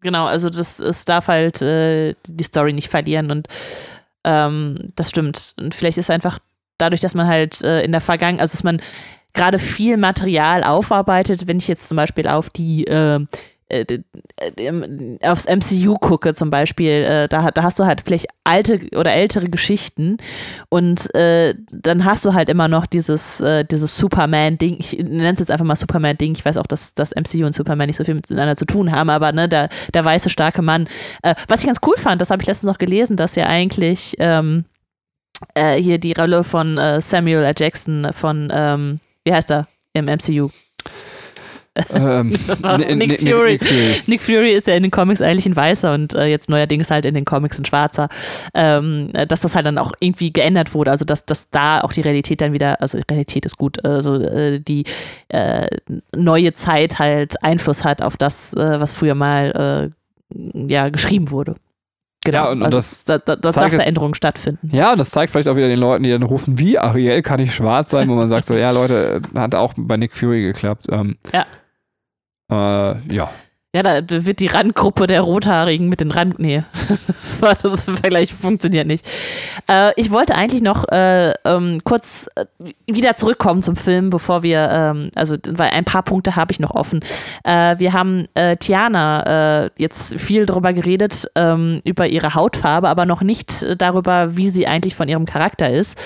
Genau, 0.07 0.25
also 0.25 0.49
das, 0.49 0.79
es 0.79 1.03
darf 1.03 1.27
halt 1.27 1.61
äh, 1.61 2.15
die 2.29 2.45
Story 2.45 2.71
nicht 2.71 2.87
verlieren 2.87 3.29
und 3.29 3.49
ähm, 4.23 4.93
das 4.95 5.09
stimmt. 5.09 5.53
Und 5.57 5.75
vielleicht 5.75 5.97
ist 5.97 6.09
einfach 6.09 6.39
dadurch, 6.77 7.01
dass 7.01 7.13
man 7.13 7.27
halt 7.27 7.61
äh, 7.61 7.81
in 7.81 7.91
der 7.91 7.99
Vergangenheit, 7.99 8.39
also 8.39 8.53
dass 8.53 8.63
man 8.63 8.81
gerade 9.33 9.59
viel 9.59 9.97
Material 9.97 10.63
aufarbeitet, 10.63 11.45
wenn 11.45 11.57
ich 11.57 11.67
jetzt 11.67 11.89
zum 11.89 11.97
Beispiel 11.97 12.25
auf 12.25 12.49
die 12.49 12.87
äh, 12.87 13.19
aufs 15.23 15.45
MCU 15.45 15.95
gucke 15.95 16.33
zum 16.33 16.49
Beispiel, 16.49 17.03
äh, 17.03 17.27
da, 17.27 17.51
da 17.51 17.63
hast 17.63 17.77
du 17.79 17.85
halt 17.85 18.01
vielleicht 18.01 18.27
alte 18.45 18.79
oder 18.95 19.13
ältere 19.13 19.49
Geschichten 19.49 20.17
und 20.69 21.13
äh, 21.15 21.53
dann 21.71 22.05
hast 22.05 22.23
du 22.23 22.33
halt 22.33 22.47
immer 22.47 22.69
noch 22.69 22.85
dieses, 22.85 23.41
äh, 23.41 23.65
dieses 23.65 23.97
Superman-Ding, 23.97 24.77
ich 24.79 24.97
nenne 24.97 25.33
es 25.33 25.39
jetzt 25.39 25.51
einfach 25.51 25.65
mal 25.65 25.75
Superman-Ding, 25.75 26.33
ich 26.35 26.45
weiß 26.45 26.57
auch, 26.57 26.67
dass 26.67 26.93
das 26.93 27.11
MCU 27.11 27.45
und 27.45 27.53
Superman 27.53 27.87
nicht 27.87 27.97
so 27.97 28.05
viel 28.05 28.15
miteinander 28.15 28.55
zu 28.55 28.65
tun 28.65 28.91
haben, 28.91 29.09
aber 29.09 29.33
ne, 29.33 29.49
der, 29.49 29.69
der 29.93 30.05
weiße, 30.05 30.29
starke 30.29 30.61
Mann. 30.61 30.87
Äh, 31.21 31.35
was 31.49 31.59
ich 31.59 31.65
ganz 31.65 31.79
cool 31.85 31.97
fand, 31.97 32.21
das 32.21 32.29
habe 32.29 32.41
ich 32.41 32.47
letztens 32.47 32.71
noch 32.71 32.77
gelesen, 32.77 33.17
dass 33.17 33.35
ja 33.35 33.47
eigentlich 33.47 34.15
ähm, 34.19 34.63
äh, 35.55 35.75
hier 35.81 35.97
die 35.97 36.13
Rolle 36.13 36.43
von 36.43 36.77
äh, 36.77 37.01
Samuel 37.01 37.43
L. 37.43 37.53
Jackson 37.57 38.07
von, 38.13 38.47
ähm, 38.51 38.99
wie 39.25 39.33
heißt 39.33 39.51
er 39.51 39.67
im 39.93 40.05
MCU? 40.05 40.49
Ähm, 41.93 42.29
Nick 42.97 43.19
Fury. 43.19 43.53
Nick 43.53 43.63
Fury. 43.63 43.95
Nick 44.07 44.21
Fury 44.21 44.51
ist 44.53 44.67
ja 44.67 44.75
in 44.75 44.83
den 44.83 44.91
Comics 44.91 45.21
eigentlich 45.21 45.45
ein 45.45 45.55
Weißer 45.55 45.93
und 45.93 46.13
äh, 46.13 46.25
jetzt 46.25 46.49
neuerdings 46.49 46.89
halt 46.91 47.05
in 47.05 47.13
den 47.15 47.25
Comics 47.25 47.57
ein 47.59 47.65
Schwarzer. 47.65 48.09
Ähm, 48.53 49.09
äh, 49.13 49.25
dass 49.27 49.41
das 49.41 49.55
halt 49.55 49.65
dann 49.65 49.77
auch 49.77 49.91
irgendwie 49.99 50.31
geändert 50.33 50.73
wurde. 50.73 50.91
Also, 50.91 51.05
dass, 51.05 51.25
dass 51.25 51.49
da 51.49 51.81
auch 51.81 51.93
die 51.93 52.01
Realität 52.01 52.41
dann 52.41 52.53
wieder, 52.53 52.81
also 52.81 52.99
Realität 53.09 53.45
ist 53.45 53.57
gut, 53.57 53.83
also 53.85 54.15
äh, 54.15 54.59
die 54.59 54.85
äh, 55.29 55.67
neue 56.15 56.53
Zeit 56.53 56.99
halt 56.99 57.43
Einfluss 57.43 57.83
hat 57.83 58.01
auf 58.01 58.17
das, 58.17 58.53
äh, 58.53 58.79
was 58.79 58.93
früher 58.93 59.15
mal 59.15 59.91
ja, 60.53 60.89
geschrieben 60.89 61.31
wurde. 61.31 61.55
Genau. 62.25 62.37
Ja, 62.45 62.51
und- 62.51 62.63
also 62.63 62.77
das 62.77 63.05
da, 63.05 63.17
da, 63.19 63.37
das 63.37 63.55
zeigt 63.55 63.65
darf 63.67 63.73
es- 63.73 63.79
Veränderungen 63.79 64.13
stattfinden. 64.13 64.69
Ja, 64.73 64.91
und 64.91 64.97
das 64.97 65.11
zeigt 65.11 65.31
vielleicht 65.31 65.47
auch 65.47 65.55
wieder 65.55 65.69
den 65.69 65.79
Leuten, 65.79 66.03
die 66.03 66.09
dann 66.09 66.23
rufen, 66.23 66.59
wie 66.59 66.77
Ariel 66.77 67.21
kann 67.21 67.39
ich 67.39 67.55
schwarz 67.55 67.89
sein, 67.91 68.09
wo 68.09 68.15
man 68.15 68.27
sagt 68.27 68.45
so, 68.45 68.53
ja 68.55 68.71
Leute, 68.71 69.21
hat 69.35 69.55
auch 69.55 69.73
bei 69.77 69.95
Nick 69.95 70.13
Fury 70.13 70.41
geklappt. 70.41 70.87
Ähm, 70.91 71.15
Ja. 71.33 71.45
Äh, 72.51 73.13
ja. 73.13 73.29
Ja, 73.75 73.83
da 73.83 74.25
wird 74.25 74.39
die 74.39 74.47
Randgruppe 74.47 75.05
der 75.05 75.21
Rothaarigen 75.21 75.87
mit 75.89 75.99
den 75.99 76.09
Rand. 76.09 76.39
Nee, 76.39 76.63
das, 77.07 77.41
war, 77.41 77.53
das 77.53 77.85
Vergleich 77.85 78.33
funktioniert 78.33 78.87
nicht. 78.87 79.05
Äh, 79.69 79.91
ich 79.97 80.09
wollte 80.09 80.35
eigentlich 80.35 80.63
noch 80.63 80.87
äh, 80.87 81.33
ähm, 81.43 81.81
kurz 81.83 82.27
äh, 82.35 82.45
wieder 82.87 83.15
zurückkommen 83.15 83.61
zum 83.61 83.75
Film, 83.75 84.09
bevor 84.09 84.41
wir, 84.41 84.69
ähm, 84.71 85.09
also, 85.15 85.35
weil 85.49 85.71
ein 85.71 85.85
paar 85.85 86.01
Punkte 86.01 86.35
habe 86.35 86.51
ich 86.53 86.59
noch 86.59 86.71
offen. 86.71 87.01
Äh, 87.43 87.77
wir 87.77 87.93
haben 87.93 88.25
äh, 88.33 88.55
Tiana 88.55 89.65
äh, 89.65 89.69
jetzt 89.77 90.19
viel 90.19 90.45
darüber 90.45 90.71
geredet, 90.73 91.29
ähm, 91.35 91.81
über 91.83 92.07
ihre 92.07 92.33
Hautfarbe, 92.33 92.87
aber 92.87 93.05
noch 93.05 93.21
nicht 93.21 93.63
darüber, 93.77 94.37
wie 94.37 94.49
sie 94.49 94.65
eigentlich 94.65 94.95
von 94.95 95.09
ihrem 95.09 95.25
Charakter 95.25 95.69
ist. 95.69 95.99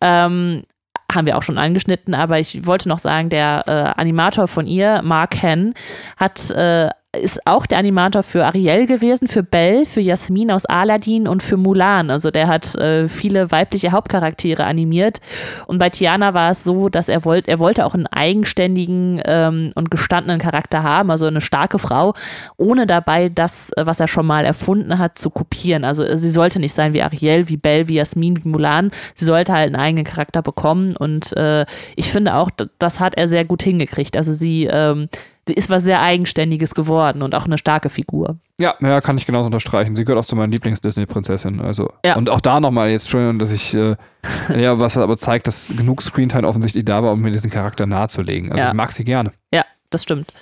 Ähm, 0.00 0.64
haben 1.12 1.26
wir 1.26 1.36
auch 1.36 1.42
schon 1.42 1.58
angeschnitten, 1.58 2.14
aber 2.14 2.38
ich 2.38 2.66
wollte 2.66 2.88
noch 2.88 2.98
sagen, 2.98 3.28
der 3.28 3.64
äh, 3.66 4.00
Animator 4.00 4.48
von 4.48 4.66
ihr, 4.66 5.02
Mark 5.02 5.40
Henn, 5.40 5.74
hat 6.16 6.50
äh, 6.50 6.88
ist 7.14 7.46
auch 7.46 7.66
der 7.66 7.78
Animator 7.78 8.22
für 8.22 8.44
Ariel 8.44 8.86
gewesen, 8.86 9.28
für 9.28 9.42
Belle, 9.42 9.86
für 9.86 10.00
Jasmin 10.00 10.50
aus 10.50 10.64
Aladdin 10.66 11.28
und 11.28 11.42
für 11.42 11.56
Mulan. 11.56 12.10
Also 12.10 12.30
der 12.30 12.48
hat 12.48 12.74
äh, 12.76 13.08
viele 13.08 13.50
weibliche 13.50 13.92
Hauptcharaktere 13.92 14.64
animiert. 14.64 15.20
Und 15.66 15.78
bei 15.78 15.90
Tiana 15.90 16.34
war 16.34 16.50
es 16.50 16.64
so, 16.64 16.88
dass 16.88 17.08
er 17.08 17.24
wollte, 17.24 17.50
er 17.50 17.58
wollte 17.58 17.86
auch 17.86 17.94
einen 17.94 18.06
eigenständigen 18.06 19.20
ähm, 19.24 19.72
und 19.74 19.90
gestandenen 19.90 20.40
Charakter 20.40 20.82
haben, 20.82 21.10
also 21.10 21.26
eine 21.26 21.40
starke 21.40 21.78
Frau, 21.78 22.14
ohne 22.56 22.86
dabei 22.86 23.28
das, 23.28 23.70
was 23.76 24.00
er 24.00 24.08
schon 24.08 24.26
mal 24.26 24.44
erfunden 24.44 24.98
hat, 24.98 25.18
zu 25.18 25.30
kopieren. 25.30 25.84
Also 25.84 26.04
äh, 26.04 26.18
sie 26.18 26.30
sollte 26.30 26.60
nicht 26.60 26.74
sein 26.74 26.92
wie 26.92 27.02
Ariel, 27.02 27.48
wie 27.48 27.56
Belle, 27.56 27.88
wie 27.88 27.94
Jasmin, 27.94 28.42
wie 28.44 28.48
Mulan. 28.48 28.90
Sie 29.14 29.24
sollte 29.24 29.52
halt 29.52 29.66
einen 29.66 29.76
eigenen 29.76 30.04
Charakter 30.04 30.42
bekommen. 30.42 30.96
Und 30.96 31.36
äh, 31.36 31.66
ich 31.96 32.10
finde 32.10 32.34
auch, 32.34 32.50
das 32.78 33.00
hat 33.00 33.16
er 33.16 33.28
sehr 33.28 33.44
gut 33.44 33.62
hingekriegt. 33.62 34.16
Also 34.16 34.32
sie 34.32 34.68
ähm, 34.70 35.08
ist 35.52 35.68
was 35.70 35.82
sehr 35.82 36.00
Eigenständiges 36.00 36.74
geworden 36.74 37.22
und 37.22 37.34
auch 37.34 37.44
eine 37.44 37.58
starke 37.58 37.90
Figur. 37.90 38.38
Ja, 38.60 38.74
ja, 38.80 39.00
kann 39.00 39.18
ich 39.18 39.26
genauso 39.26 39.46
unterstreichen. 39.46 39.94
Sie 39.96 40.04
gehört 40.04 40.22
auch 40.24 40.26
zu 40.28 40.36
meinen 40.36 40.52
Lieblings-Disney-Prinzessinnen. 40.52 41.60
Also, 41.60 41.92
Ja. 42.04 42.16
Und 42.16 42.30
auch 42.30 42.40
da 42.40 42.60
nochmal 42.60 42.90
jetzt, 42.90 43.02
Entschuldigung, 43.04 43.38
dass 43.38 43.52
ich, 43.52 43.74
äh, 43.74 43.96
ja, 44.56 44.78
was 44.78 44.96
aber 44.96 45.16
zeigt, 45.16 45.46
dass 45.46 45.74
genug 45.76 46.02
Screentime 46.02 46.46
offensichtlich 46.46 46.84
da 46.84 47.02
war, 47.02 47.12
um 47.12 47.20
mir 47.20 47.30
diesen 47.32 47.50
Charakter 47.50 47.86
nahezulegen. 47.86 48.52
Also 48.52 48.62
Ja. 48.64 48.68
ich 48.70 48.74
mag 48.74 48.92
sie 48.92 49.04
gerne. 49.04 49.32
Ja, 49.52 49.64
das 49.90 50.02
stimmt. 50.04 50.32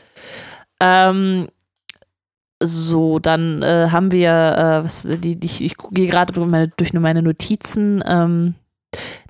Ähm, 0.80 1.48
so, 2.62 3.18
dann 3.18 3.62
äh, 3.62 3.88
haben 3.90 4.12
wir, 4.12 4.30
äh, 4.30 4.84
was, 4.84 5.02
die, 5.02 5.36
die, 5.36 5.46
ich, 5.46 5.64
ich 5.64 5.74
gehe 5.90 6.08
gerade 6.08 6.32
durch 6.32 6.92
meine 6.92 7.22
Notizen. 7.22 8.04
Ähm, 8.06 8.54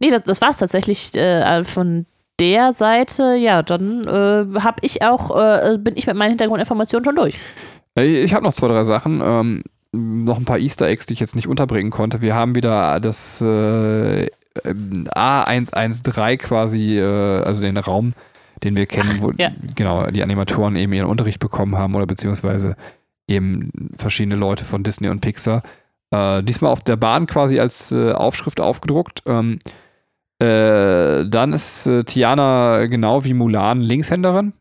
nee, 0.00 0.10
das, 0.10 0.22
das 0.24 0.40
war 0.40 0.50
es 0.50 0.58
tatsächlich 0.58 1.14
äh, 1.14 1.64
von 1.64 2.06
der 2.40 2.72
Seite. 2.72 3.36
Ja, 3.36 3.62
dann 3.62 4.04
äh, 4.06 4.60
habe 4.60 4.78
ich 4.82 5.02
auch, 5.02 5.36
äh, 5.36 5.78
bin 5.78 5.96
ich 5.96 6.06
mit 6.06 6.16
meinen 6.16 6.30
Hintergrundinformationen 6.30 7.04
schon 7.04 7.16
durch. 7.16 7.38
Äh, 7.98 8.22
Ich 8.22 8.34
habe 8.34 8.44
noch 8.44 8.52
zwei, 8.52 8.68
drei 8.68 8.84
Sachen. 8.84 9.20
Ähm, 9.22 9.62
noch 9.92 10.38
ein 10.38 10.44
paar 10.44 10.58
Easter 10.58 10.86
Eggs, 10.86 11.06
die 11.06 11.14
ich 11.14 11.20
jetzt 11.20 11.36
nicht 11.36 11.46
unterbringen 11.48 11.90
konnte. 11.90 12.22
Wir 12.22 12.34
haben 12.34 12.54
wieder 12.54 12.98
das 13.00 13.42
äh, 13.42 14.24
ähm, 14.24 15.06
A113 15.14 16.38
quasi, 16.38 16.98
äh, 16.98 17.42
also 17.42 17.62
den 17.62 17.76
Raum, 17.76 18.14
den 18.64 18.76
wir 18.76 18.86
kennen, 18.86 19.18
wo 19.20 19.32
ja. 19.36 19.50
genau 19.74 20.06
die 20.06 20.22
Animatoren 20.22 20.76
eben 20.76 20.92
ihren 20.94 21.08
Unterricht 21.08 21.40
bekommen 21.40 21.76
haben 21.76 21.94
oder 21.94 22.06
beziehungsweise 22.06 22.76
eben 23.28 23.90
verschiedene 23.96 24.36
Leute 24.36 24.64
von 24.64 24.82
Disney 24.82 25.08
und 25.08 25.20
Pixar. 25.20 25.62
Äh, 26.10 26.42
diesmal 26.42 26.72
auf 26.72 26.82
der 26.82 26.96
Bahn 26.96 27.26
quasi 27.26 27.60
als 27.60 27.92
Aufschrift 27.92 28.60
aufgedruckt. 28.62 29.22
Ähm, 29.26 29.58
äh, 30.42 31.24
dann 31.28 31.52
ist 31.52 31.86
äh, 31.86 32.04
Tiana 32.04 32.86
genau 32.86 33.24
wie 33.24 33.34
Mulan 33.34 33.80
Linkshänderin. 33.80 34.52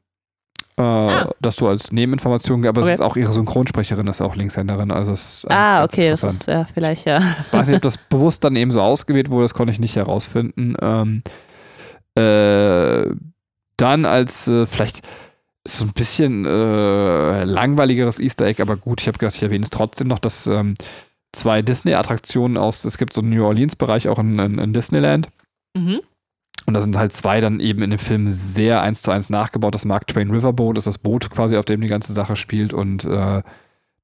Äh, 0.78 1.26
Das 1.42 1.56
so 1.58 1.68
als 1.68 1.92
Nebeninformation, 1.92 2.66
aber 2.66 2.82
Ah. 2.82 2.84
Okay. 2.84 2.90
es 2.94 3.00
ist 3.00 3.02
auch 3.02 3.16
ihre 3.18 3.34
Synchronsprecherin, 3.34 4.08
ist 4.08 4.22
auch 4.22 4.36
Linkshänderin. 4.36 4.92
Also 4.92 5.14
ist 5.14 5.46
Ah, 5.50 5.84
okay, 5.84 6.10
das 6.10 6.24
ist 6.24 6.48
ja 6.48 6.66
vielleicht 6.74 7.06
ja. 7.06 7.20
Ich 7.48 7.54
weiß 7.54 7.68
nicht, 7.68 7.76
ob 7.78 7.82
das 7.82 7.98
bewusst 8.10 8.44
dann 8.44 8.56
eben 8.56 8.72
so 8.72 8.82
ausgewählt 8.82 9.30
wurde, 9.30 9.44
das 9.46 9.54
konnte 9.54 9.72
ich 9.74 9.80
nicht 9.80 9.96
herausfinden. 9.96 10.76
Ähm, 10.82 11.22
äh, 12.16 13.14
dann 13.78 14.06
als 14.06 14.48
äh, 14.48 14.66
vielleicht 14.66 15.02
so 15.68 15.86
ein 15.86 15.94
bisschen 15.94 16.46
äh, 16.46 17.44
langweiligeres 17.44 18.20
Easter 18.20 18.46
Egg, 18.46 18.62
aber 18.62 18.76
gut, 18.78 19.02
ich 19.02 19.08
habe 19.08 19.18
gedacht, 19.18 19.36
ich 19.36 19.44
erwähne 19.44 19.64
es 19.64 19.70
trotzdem 19.70 20.08
noch, 20.08 20.20
dass 20.20 20.48
ähm, 20.48 20.74
zwei 21.34 21.62
Disney-Attraktionen 21.62 22.58
aus, 22.58 22.84
es 22.84 22.98
gibt 22.98 23.14
so 23.14 23.22
einen 23.22 23.30
New 23.30 23.46
Orleans-Bereich 23.46 24.08
auch 24.10 24.20
in, 24.20 24.40
in, 24.40 24.58
in 24.58 24.74
Disneyland. 24.74 25.30
Mhm. 25.76 26.02
Und 26.66 26.74
da 26.76 26.82
sind 26.82 26.98
halt 26.98 27.12
zwei 27.12 27.42
dann 27.42 27.60
eben 27.60 27.82
in 27.82 27.90
dem 27.90 28.00
Film 28.00 28.28
sehr 28.30 28.82
eins 28.82 29.02
zu 29.02 29.12
eins 29.12 29.30
nachgebaut. 29.30 29.74
Das 29.74 29.84
Mark 29.86 30.08
Twain 30.08 30.32
Riverboat 30.32 30.78
ist 30.78 30.88
das 30.88 31.00
Boot 31.00 31.30
quasi, 31.30 31.58
auf 31.58 31.66
dem 31.66 31.82
die 31.82 31.88
ganze 31.88 32.14
Sache 32.14 32.36
spielt. 32.36 32.72
Und 32.74 33.04
äh, 33.06 33.42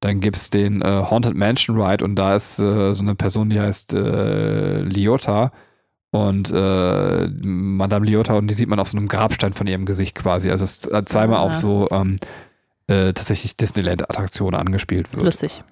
dann 0.00 0.20
gibt 0.20 0.36
es 0.36 0.50
den 0.50 0.82
äh, 0.82 1.04
Haunted 1.08 1.34
Mansion 1.34 1.80
Ride 1.80 2.04
und 2.04 2.16
da 2.16 2.34
ist 2.34 2.58
äh, 2.58 2.92
so 2.94 3.02
eine 3.02 3.14
Person, 3.14 3.50
die 3.50 3.60
heißt 3.60 3.92
äh, 3.94 4.80
Liota. 4.82 5.52
Und 6.10 6.50
äh, 6.50 7.28
Madame 7.28 8.06
Liota, 8.06 8.34
und 8.34 8.48
die 8.48 8.54
sieht 8.54 8.68
man 8.68 8.80
auf 8.80 8.88
so 8.88 8.96
einem 8.96 9.08
Grabstein 9.08 9.52
von 9.52 9.66
ihrem 9.66 9.84
Gesicht 9.84 10.14
quasi. 10.14 10.50
Also 10.50 10.64
es 10.64 10.84
ist 10.86 11.08
zweimal 11.08 11.38
Ah. 11.38 11.42
auf 11.42 11.54
so 11.54 11.88
ähm, 11.90 12.16
äh, 12.86 13.12
tatsächlich 13.12 13.56
Disneyland-Attraktionen 13.58 14.58
angespielt 14.58 15.12
wird. 15.12 15.24
Lustig. 15.24 15.62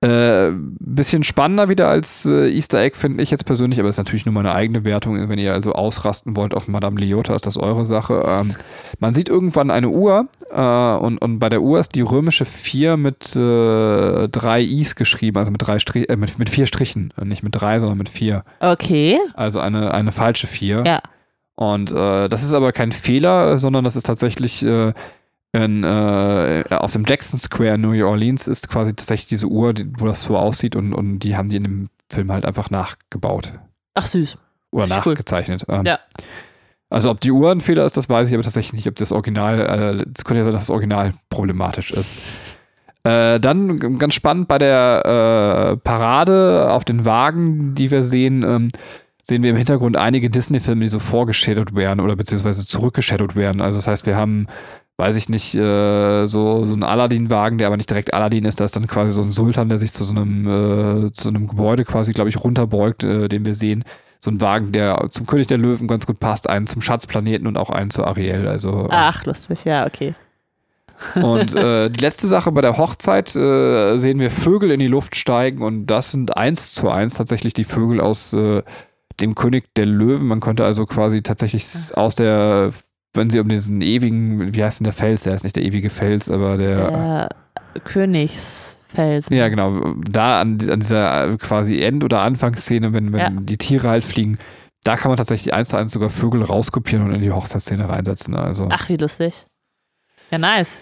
Äh, 0.00 0.52
bisschen 0.52 1.24
spannender 1.24 1.68
wieder 1.68 1.88
als 1.88 2.24
äh, 2.24 2.48
Easter 2.48 2.78
Egg 2.78 2.96
finde 2.96 3.20
ich 3.20 3.32
jetzt 3.32 3.44
persönlich, 3.44 3.80
aber 3.80 3.88
ist 3.88 3.98
natürlich 3.98 4.26
nur 4.26 4.32
meine 4.32 4.52
eigene 4.52 4.84
Wertung. 4.84 5.28
Wenn 5.28 5.40
ihr 5.40 5.52
also 5.52 5.72
ausrasten 5.72 6.36
wollt 6.36 6.54
auf 6.54 6.68
Madame 6.68 7.00
Leota, 7.00 7.34
ist 7.34 7.46
das 7.46 7.56
eure 7.56 7.84
Sache. 7.84 8.22
Ähm, 8.24 8.54
man 9.00 9.12
sieht 9.12 9.28
irgendwann 9.28 9.72
eine 9.72 9.88
Uhr 9.88 10.28
äh, 10.52 11.04
und, 11.04 11.18
und 11.18 11.40
bei 11.40 11.48
der 11.48 11.62
Uhr 11.62 11.80
ist 11.80 11.96
die 11.96 12.00
römische 12.00 12.44
4 12.44 12.96
mit 12.96 13.34
äh, 13.34 14.28
drei 14.28 14.62
Is 14.62 14.94
geschrieben, 14.94 15.36
also 15.36 15.50
mit, 15.50 15.66
drei 15.66 15.80
Strich, 15.80 16.08
äh, 16.08 16.16
mit, 16.16 16.38
mit 16.38 16.48
vier 16.48 16.66
Strichen. 16.66 17.12
Nicht 17.24 17.42
mit 17.42 17.56
drei, 17.56 17.80
sondern 17.80 17.98
mit 17.98 18.08
vier. 18.08 18.44
Okay. 18.60 19.18
Also 19.34 19.58
eine, 19.58 19.92
eine 19.92 20.12
falsche 20.12 20.46
4. 20.46 20.84
Ja. 20.86 21.00
Und 21.56 21.90
äh, 21.90 22.28
das 22.28 22.44
ist 22.44 22.52
aber 22.52 22.70
kein 22.70 22.92
Fehler, 22.92 23.58
sondern 23.58 23.82
das 23.82 23.96
ist 23.96 24.06
tatsächlich 24.06 24.64
äh, 24.64 24.92
in, 25.52 25.82
äh, 25.82 26.64
auf 26.70 26.92
dem 26.92 27.04
Jackson 27.06 27.38
Square 27.38 27.74
in 27.74 27.80
New 27.80 28.06
Orleans 28.06 28.46
ist 28.46 28.68
quasi 28.68 28.94
tatsächlich 28.94 29.28
diese 29.28 29.46
Uhr, 29.46 29.74
wo 29.98 30.06
das 30.06 30.22
so 30.22 30.36
aussieht 30.36 30.76
und, 30.76 30.92
und 30.92 31.20
die 31.20 31.36
haben 31.36 31.48
die 31.48 31.56
in 31.56 31.64
dem 31.64 31.88
Film 32.10 32.30
halt 32.32 32.44
einfach 32.44 32.70
nachgebaut. 32.70 33.52
Ach 33.94 34.06
süß. 34.06 34.36
Oder 34.70 34.84
Richtig 34.84 35.06
cool. 35.06 35.12
nachgezeichnet. 35.12 35.64
Ähm, 35.68 35.84
Ja. 35.84 35.98
Also 36.90 37.10
ob 37.10 37.20
die 37.20 37.30
Uhr 37.30 37.50
ein 37.50 37.60
Fehler 37.60 37.84
ist, 37.84 37.96
das 37.98 38.08
weiß 38.08 38.28
ich 38.28 38.34
aber 38.34 38.42
tatsächlich 38.42 38.72
nicht. 38.72 38.88
Ob 38.88 38.96
das 38.96 39.12
Original, 39.12 39.60
äh, 39.60 40.04
es 40.16 40.24
könnte 40.24 40.38
ja 40.38 40.44
sein, 40.44 40.52
dass 40.52 40.62
das 40.62 40.70
Original 40.70 41.12
problematisch 41.28 41.90
ist. 41.90 42.16
Äh, 43.04 43.40
dann 43.40 43.98
ganz 43.98 44.14
spannend 44.14 44.48
bei 44.48 44.58
der 44.58 45.72
äh, 45.72 45.76
Parade 45.76 46.70
auf 46.70 46.84
den 46.84 47.04
Wagen, 47.04 47.74
die 47.74 47.90
wir 47.90 48.02
sehen, 48.02 48.42
ähm, 48.42 48.68
sehen 49.22 49.42
wir 49.42 49.50
im 49.50 49.56
Hintergrund 49.56 49.96
einige 49.98 50.30
Disney-Filme, 50.30 50.82
die 50.82 50.88
so 50.88 50.98
vorgeschadowt 50.98 51.74
werden 51.74 52.00
oder 52.00 52.16
beziehungsweise 52.16 52.66
zurückgeschadowt 52.66 53.36
werden. 53.36 53.60
Also 53.60 53.78
das 53.78 53.86
heißt, 53.86 54.06
wir 54.06 54.16
haben, 54.16 54.46
weiß 54.98 55.16
ich 55.16 55.28
nicht, 55.28 55.54
äh, 55.54 56.26
so, 56.26 56.64
so 56.64 56.74
einen 56.74 56.82
Aladdin-Wagen, 56.82 57.58
der 57.58 57.68
aber 57.68 57.76
nicht 57.76 57.88
direkt 57.88 58.12
Aladdin 58.14 58.44
ist. 58.44 58.58
Da 58.60 58.64
ist 58.64 58.74
dann 58.76 58.86
quasi 58.88 59.12
so 59.12 59.22
ein 59.22 59.30
Sultan, 59.30 59.68
der 59.68 59.78
sich 59.78 59.92
zu 59.92 60.04
so 60.04 60.12
einem, 60.14 61.06
äh, 61.06 61.12
zu 61.12 61.28
einem 61.28 61.46
Gebäude 61.48 61.84
quasi, 61.84 62.12
glaube 62.12 62.28
ich, 62.30 62.42
runterbeugt, 62.42 63.04
äh, 63.04 63.28
den 63.28 63.44
wir 63.44 63.54
sehen. 63.54 63.84
So 64.20 64.30
ein 64.32 64.40
Wagen, 64.40 64.72
der 64.72 65.06
zum 65.10 65.26
König 65.26 65.46
der 65.46 65.58
Löwen 65.58 65.86
ganz 65.86 66.04
gut 66.04 66.18
passt, 66.18 66.50
einen 66.50 66.66
zum 66.66 66.82
Schatzplaneten 66.82 67.46
und 67.46 67.56
auch 67.56 67.70
einen 67.70 67.90
zu 67.90 68.04
Ariel. 68.04 68.48
Also 68.48 68.86
äh, 68.86 68.88
Ach, 68.90 69.24
lustig. 69.24 69.64
Ja, 69.64 69.86
okay. 69.86 70.14
und 71.14 71.54
äh, 71.54 71.88
die 71.90 72.00
letzte 72.00 72.26
Sache 72.26 72.50
bei 72.50 72.60
der 72.60 72.76
Hochzeit 72.76 73.36
äh, 73.36 73.96
sehen 73.98 74.18
wir 74.18 74.32
Vögel 74.32 74.72
in 74.72 74.80
die 74.80 74.88
Luft 74.88 75.14
steigen 75.14 75.62
und 75.62 75.86
das 75.86 76.10
sind 76.10 76.36
eins 76.36 76.74
zu 76.74 76.90
eins 76.90 77.14
tatsächlich 77.14 77.54
die 77.54 77.62
Vögel 77.62 78.00
aus 78.00 78.34
dem 79.20 79.34
König 79.36 79.72
der 79.76 79.86
Löwen. 79.86 80.26
Man 80.26 80.40
könnte 80.40 80.64
also 80.64 80.86
quasi 80.86 81.22
tatsächlich 81.22 81.62
s- 81.62 81.92
aus 81.92 82.16
der, 82.16 82.70
wenn 83.14 83.30
sie 83.30 83.40
um 83.40 83.48
diesen 83.48 83.80
ewigen, 83.80 84.54
wie 84.54 84.62
heißt 84.62 84.80
denn 84.80 84.84
der 84.84 84.92
Fels? 84.92 85.22
Der 85.22 85.34
ist 85.34 85.44
nicht 85.44 85.56
der 85.56 85.62
ewige 85.64 85.90
Fels, 85.90 86.30
aber 86.30 86.56
der. 86.56 87.28
Der 87.74 87.80
Königsfels. 87.84 89.28
ja, 89.30 89.48
genau. 89.48 89.94
Da 90.10 90.40
an, 90.40 90.58
an 90.70 90.80
dieser 90.80 91.36
quasi 91.38 91.80
End- 91.82 92.04
oder 92.04 92.20
Anfangsszene, 92.20 92.92
wenn, 92.92 93.12
wenn 93.12 93.20
Ja. 93.20 93.30
die 93.30 93.58
Tiere 93.58 93.88
halt 93.88 94.04
fliegen, 94.04 94.38
da 94.84 94.96
kann 94.96 95.10
man 95.10 95.16
tatsächlich 95.16 95.52
eins 95.54 95.70
zu 95.70 95.76
eins 95.76 95.92
sogar 95.92 96.10
Vögel 96.10 96.42
rauskopieren 96.42 97.04
und 97.06 97.14
in 97.14 97.22
die 97.22 97.32
Hochzeitsszene 97.32 97.88
reinsetzen. 97.88 98.34
Also. 98.36 98.68
Ach, 98.70 98.88
wie 98.88 98.96
lustig. 98.96 99.46
Ja, 100.30 100.38
nice. 100.38 100.78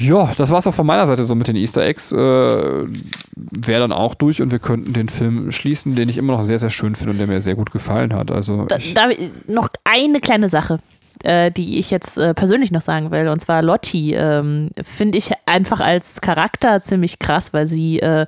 Ja, 0.00 0.32
das 0.36 0.50
war's 0.50 0.66
auch 0.66 0.74
von 0.74 0.86
meiner 0.86 1.06
Seite 1.06 1.22
so 1.22 1.36
mit 1.36 1.46
den 1.46 1.54
Easter 1.54 1.82
Eggs. 1.84 2.10
Äh, 2.10 2.16
Wäre 2.16 3.80
dann 3.80 3.92
auch 3.92 4.16
durch 4.16 4.42
und 4.42 4.50
wir 4.50 4.58
könnten 4.58 4.92
den 4.92 5.08
Film 5.08 5.52
schließen, 5.52 5.94
den 5.94 6.08
ich 6.08 6.18
immer 6.18 6.32
noch 6.32 6.42
sehr, 6.42 6.58
sehr 6.58 6.70
schön 6.70 6.96
finde 6.96 7.12
und 7.12 7.18
der 7.18 7.28
mir 7.28 7.40
sehr 7.40 7.54
gut 7.54 7.70
gefallen 7.70 8.12
hat. 8.12 8.32
Also 8.32 8.64
Da, 8.64 8.76
ich, 8.78 8.94
da, 8.94 9.08
noch 9.46 9.68
eine 9.84 10.18
kleine 10.18 10.48
Sache, 10.48 10.80
äh, 11.24 11.50
die 11.50 11.78
ich 11.78 11.90
jetzt 11.90 12.18
äh, 12.18 12.34
persönlich 12.34 12.70
noch 12.70 12.82
sagen 12.82 13.10
will. 13.10 13.28
Und 13.28 13.40
zwar 13.40 13.62
Lotti 13.62 14.14
ähm, 14.14 14.70
finde 14.82 15.18
ich 15.18 15.32
einfach 15.46 15.80
als 15.80 16.20
Charakter 16.20 16.82
ziemlich 16.82 17.18
krass, 17.18 17.52
weil 17.52 17.66
sie 17.66 18.00
äh, 18.00 18.26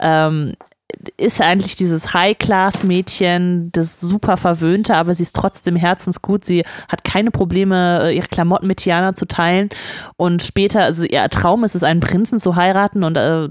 ähm, 0.00 0.54
ist 1.16 1.40
eigentlich 1.40 1.76
dieses 1.76 2.14
High-Class-Mädchen, 2.14 3.70
das 3.72 4.00
super 4.00 4.36
verwöhnte, 4.36 4.94
aber 4.96 5.14
sie 5.14 5.22
ist 5.22 5.34
trotzdem 5.34 5.76
herzensgut. 5.76 6.44
Sie 6.44 6.64
hat 6.88 7.04
keine 7.04 7.30
Probleme, 7.30 8.04
äh, 8.04 8.16
ihre 8.16 8.28
Klamotten 8.28 8.66
mit 8.66 8.78
Tiana 8.78 9.14
zu 9.14 9.26
teilen. 9.26 9.68
Und 10.16 10.42
später, 10.42 10.82
also 10.82 11.04
ihr 11.04 11.28
Traum 11.28 11.64
ist 11.64 11.74
es, 11.74 11.82
einen 11.82 12.00
Prinzen 12.00 12.38
zu 12.38 12.56
heiraten. 12.56 13.04
Und 13.04 13.16
äh, 13.16 13.48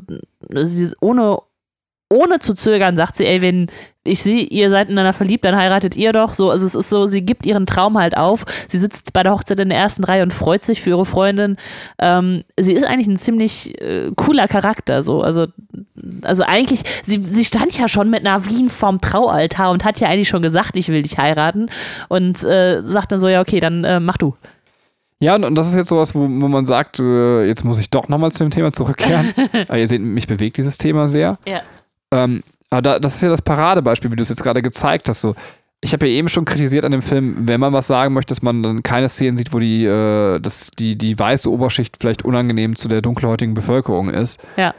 sie 0.51 0.83
ist 0.83 0.95
ohne, 1.01 1.37
ohne 2.09 2.39
zu 2.39 2.53
zögern 2.53 2.95
sagt 2.95 3.17
sie, 3.17 3.25
ey, 3.25 3.41
wenn 3.41 3.67
ich 4.07 4.23
sehe, 4.23 4.39
ihr 4.39 4.69
seid 4.69 4.87
ineinander 4.87 5.13
verliebt, 5.13 5.43
dann 5.45 5.55
heiratet 5.55 5.95
ihr 5.95 6.13
doch. 6.13 6.33
So, 6.33 6.49
also 6.49 6.65
es 6.65 6.75
ist 6.75 6.89
so, 6.89 7.07
sie 7.07 7.21
gibt 7.21 7.45
ihren 7.45 7.65
Traum 7.65 7.97
halt 7.97 8.15
auf. 8.15 8.45
Sie 8.69 8.77
sitzt 8.77 9.13
bei 9.13 9.23
der 9.23 9.33
Hochzeit 9.33 9.59
in 9.59 9.69
der 9.69 9.77
ersten 9.77 10.03
Reihe 10.03 10.23
und 10.23 10.33
freut 10.33 10.63
sich 10.63 10.81
für 10.81 10.91
ihre 10.91 11.05
Freundin. 11.05 11.57
Ähm, 11.99 12.43
sie 12.57 12.73
ist 12.73 12.85
eigentlich 12.85 13.07
ein 13.07 13.17
ziemlich 13.17 13.79
äh, 13.81 14.11
cooler 14.15 14.47
Charakter. 14.47 15.03
So, 15.03 15.21
also, 15.21 15.47
also 16.23 16.43
eigentlich, 16.43 16.81
sie, 17.03 17.21
sie 17.25 17.43
stand 17.43 17.77
ja 17.77 17.87
schon 17.87 18.09
mit 18.09 18.23
Navin 18.23 18.69
vorm 18.69 18.99
Traualtar 18.99 19.71
und 19.71 19.83
hat 19.83 19.99
ja 19.99 20.07
eigentlich 20.07 20.29
schon 20.29 20.41
gesagt, 20.41 20.75
ich 20.75 20.87
will 20.87 21.01
dich 21.01 21.17
heiraten. 21.17 21.69
Und 22.07 22.43
äh, 22.43 22.83
sagt 22.85 23.11
dann 23.11 23.19
so, 23.19 23.27
ja, 23.27 23.41
okay, 23.41 23.59
dann 23.59 23.83
äh, 23.83 23.99
mach 23.99 24.17
du. 24.17 24.35
ja, 25.19 25.35
und, 25.35 25.43
und 25.43 25.55
das 25.55 25.67
ist 25.67 25.75
jetzt 25.75 25.89
sowas, 25.89 26.15
wo, 26.15 26.21
wo 26.21 26.47
man 26.47 26.65
sagt, 26.65 26.99
äh, 26.99 27.45
jetzt 27.45 27.65
muss 27.65 27.79
ich 27.79 27.89
doch 27.89 28.07
nochmal 28.07 28.31
zu 28.31 28.45
dem 28.45 28.51
Thema 28.51 28.71
zurückkehren. 28.71 29.33
aber 29.67 29.77
ihr 29.77 29.87
seht, 29.87 30.01
mich 30.01 30.27
bewegt 30.27 30.55
dieses 30.55 30.77
Thema 30.77 31.09
sehr. 31.09 31.37
Ja. 31.45 31.61
Ähm, 32.11 32.43
aber 32.69 32.81
da, 32.81 32.99
das 32.99 33.15
ist 33.15 33.21
ja 33.21 33.29
das 33.29 33.41
Paradebeispiel, 33.41 34.11
wie 34.11 34.15
du 34.15 34.23
es 34.23 34.29
jetzt 34.29 34.43
gerade 34.43 34.61
gezeigt 34.61 35.07
hast. 35.09 35.21
So. 35.21 35.35
Ich 35.81 35.93
habe 35.93 36.07
ja 36.07 36.13
eben 36.13 36.27
schon 36.27 36.45
kritisiert 36.45 36.85
an 36.85 36.91
dem 36.91 37.01
Film, 37.01 37.47
wenn 37.47 37.59
man 37.59 37.71
was 37.73 37.87
sagen 37.87 38.13
möchte, 38.13 38.31
dass 38.31 38.41
man 38.41 38.63
dann 38.63 38.83
keine 38.83 39.09
Szenen 39.09 39.37
sieht, 39.37 39.53
wo 39.53 39.59
die, 39.59 39.85
äh, 39.85 40.39
das, 40.39 40.71
die, 40.77 40.97
die 40.97 41.17
weiße 41.17 41.51
Oberschicht 41.51 41.97
vielleicht 41.99 42.25
unangenehm 42.25 42.75
zu 42.75 42.87
der 42.87 43.01
dunkelhäutigen 43.01 43.53
Bevölkerung 43.53 44.09
ist. 44.09 44.41
Ja. 44.57 44.73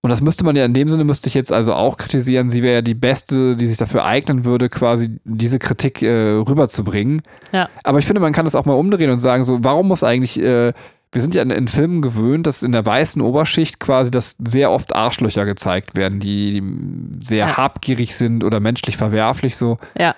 Und 0.00 0.10
das 0.10 0.20
müsste 0.20 0.44
man 0.44 0.54
ja 0.54 0.64
in 0.64 0.74
dem 0.74 0.88
Sinne, 0.88 1.02
müsste 1.02 1.28
ich 1.28 1.34
jetzt 1.34 1.52
also 1.52 1.74
auch 1.74 1.96
kritisieren. 1.96 2.50
Sie 2.50 2.62
wäre 2.62 2.76
ja 2.76 2.82
die 2.82 2.94
Beste, 2.94 3.56
die 3.56 3.66
sich 3.66 3.78
dafür 3.78 4.04
eignen 4.04 4.44
würde, 4.44 4.68
quasi 4.68 5.18
diese 5.24 5.58
Kritik 5.58 6.02
äh, 6.02 6.34
rüberzubringen. 6.36 7.22
Ja. 7.52 7.68
Aber 7.82 7.98
ich 7.98 8.06
finde, 8.06 8.20
man 8.20 8.32
kann 8.32 8.44
das 8.44 8.54
auch 8.54 8.64
mal 8.64 8.74
umdrehen 8.74 9.10
und 9.10 9.18
sagen, 9.18 9.42
so, 9.42 9.58
warum 9.64 9.88
muss 9.88 10.04
eigentlich, 10.04 10.40
äh, 10.40 10.72
wir 11.12 11.22
sind 11.22 11.34
ja 11.34 11.42
in, 11.42 11.50
in 11.50 11.68
Filmen 11.68 12.02
gewöhnt, 12.02 12.46
dass 12.46 12.62
in 12.62 12.72
der 12.72 12.84
weißen 12.84 13.22
Oberschicht 13.22 13.80
quasi, 13.80 14.10
dass 14.10 14.36
sehr 14.46 14.70
oft 14.70 14.94
Arschlöcher 14.94 15.44
gezeigt 15.46 15.96
werden, 15.96 16.20
die, 16.20 16.60
die 16.60 17.24
sehr 17.26 17.46
Ja. 17.48 17.56
habgierig 17.56 18.14
sind 18.14 18.44
oder 18.44 18.60
menschlich 18.60 18.96
verwerflich 18.96 19.56
so. 19.56 19.78
Ja. 19.98 20.14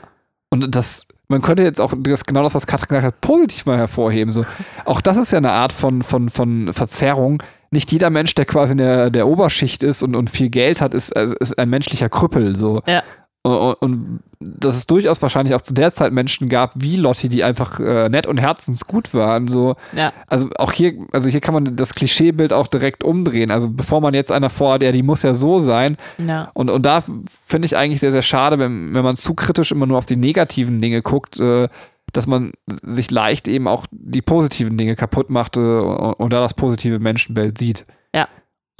Und 0.49 0.75
das, 0.75 1.07
man 1.29 1.43
könnte 1.43 1.63
jetzt 1.63 1.81
auch 1.81 1.93
das, 1.97 2.25
genau 2.25 2.43
das, 2.43 2.55
was 2.57 2.67
Katrin 2.67 2.89
gesagt 2.89 3.05
hat, 3.07 3.21
positiv 3.21 3.67
mal 3.67 3.79
hervorheben. 3.79 4.33
So. 4.33 4.45
Auch 4.85 5.01
das 5.01 5.17
ist 5.17 5.31
ja 5.31 5.39
eine 5.39 5.53
Art 5.53 5.73
von, 5.73 6.03
von, 6.03 6.29
von 6.29 6.73
Verzerrung. 6.73 7.41
Nicht 7.71 7.93
jeder 7.93 8.11
Mensch, 8.11 8.35
der 8.35 8.47
quasi 8.47 8.73
in 8.73 8.79
der, 8.79 9.11
der 9.11 9.29
Oberschicht 9.29 9.85
ist 9.85 10.03
und, 10.03 10.17
und 10.17 10.29
viel 10.29 10.51
Geld 10.51 10.81
hat, 10.81 10.93
ist, 10.93 11.15
also 11.17 11.37
ist 11.39 11.57
ein 11.57 11.71
menschlicher 11.71 12.09
Krüppel. 12.09 12.57
So. 12.57 12.83
Ja. 12.85 13.05
Und, 13.43 14.21
dass 14.39 14.77
es 14.77 14.87
durchaus 14.87 15.23
wahrscheinlich 15.23 15.55
auch 15.55 15.63
zu 15.63 15.73
der 15.73 15.93
Zeit 15.93 16.13
Menschen 16.13 16.51
gab, 16.51 16.73
wie 16.77 16.97
Lotti, 16.97 17.31
die 17.31 17.43
einfach 17.43 17.81
äh, 17.81 18.09
nett 18.11 18.27
und 18.27 18.37
herzensgut 18.39 19.15
waren. 19.15 19.49
So. 19.49 19.77
Ja. 19.97 20.13
Also 20.27 20.49
auch 20.59 20.73
hier, 20.73 20.93
also 21.13 21.31
hier 21.31 21.41
kann 21.41 21.55
man 21.55 21.77
das 21.77 21.95
Klischeebild 21.95 22.53
auch 22.53 22.67
direkt 22.67 23.03
umdrehen. 23.03 23.51
Also 23.51 23.71
bevor 23.71 24.03
man 24.03 24.13
jetzt 24.13 24.31
einer 24.31 24.51
vorhat, 24.51 24.83
ja, 24.83 24.93
die 24.93 25.03
muss 25.03 25.23
ja 25.23 25.33
so 25.33 25.59
sein, 25.59 25.97
Ja. 26.19 26.51
und, 26.53 26.69
und 26.69 26.85
da 26.85 27.03
finde 27.47 27.65
ich 27.67 27.77
eigentlich 27.79 28.01
sehr, 28.01 28.13
sehr 28.13 28.23
schade, 28.23 28.59
wenn, 28.59 28.93
wenn 28.93 29.05
man 29.05 29.17
zu 29.17 29.33
kritisch 29.35 29.73
immer 29.73 29.87
nur 29.87 29.97
auf 29.97 30.07
die 30.07 30.17
negativen 30.17 30.79
Dinge 30.79 31.01
guckt, 31.01 31.41
äh, 31.41 31.69
dass 32.13 32.27
man 32.27 32.53
sich 32.67 33.11
leicht 33.11 33.49
eben 33.49 33.69
auch 33.69 33.87
die 33.91 34.21
positiven 34.23 34.77
Dinge 34.77 34.97
kaputt 34.97 35.31
macht 35.31 35.57
äh, 35.57 35.61
und, 35.61 36.13
und 36.15 36.33
da 36.33 36.41
das 36.41 36.53
positive 36.55 36.99
Menschenbild 36.99 37.57
sieht. 37.57 37.87
Ja. 38.15 38.29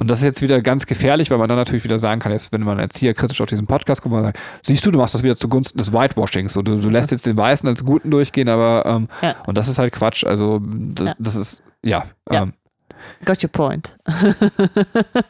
Und 0.01 0.09
das 0.09 0.17
ist 0.17 0.23
jetzt 0.23 0.41
wieder 0.41 0.59
ganz 0.61 0.87
gefährlich, 0.87 1.29
weil 1.29 1.37
man 1.37 1.47
dann 1.47 1.59
natürlich 1.59 1.83
wieder 1.83 1.99
sagen 1.99 2.19
kann, 2.19 2.31
jetzt, 2.31 2.51
wenn 2.51 2.63
man 2.63 2.79
jetzt 2.79 2.97
hier 2.97 3.13
kritisch 3.13 3.39
auf 3.39 3.47
diesen 3.47 3.67
Podcast 3.67 4.01
guckt, 4.01 4.15
man 4.15 4.23
sagt, 4.23 4.39
siehst 4.63 4.83
du, 4.83 4.89
du 4.89 4.97
machst 4.97 5.13
das 5.13 5.21
wieder 5.21 5.35
zugunsten 5.37 5.77
des 5.77 5.93
Whitewashings. 5.93 6.53
So, 6.53 6.63
du, 6.63 6.77
du 6.77 6.89
lässt 6.89 7.11
jetzt 7.11 7.27
den 7.27 7.37
Weißen 7.37 7.69
als 7.69 7.85
Guten 7.85 8.09
durchgehen, 8.09 8.49
aber 8.49 8.83
ähm, 8.87 9.07
Ja. 9.21 9.35
und 9.45 9.59
das 9.59 9.67
ist 9.67 9.77
halt 9.77 9.93
Quatsch. 9.93 10.23
Also 10.23 10.59
das, 10.63 11.05
Ja. 11.07 11.15
das 11.19 11.35
ist, 11.35 11.61
ja. 11.83 12.05
Ja. 12.31 12.41
Ähm, 12.41 12.53
Got 13.25 13.43
your 13.43 13.51
point. 13.51 13.95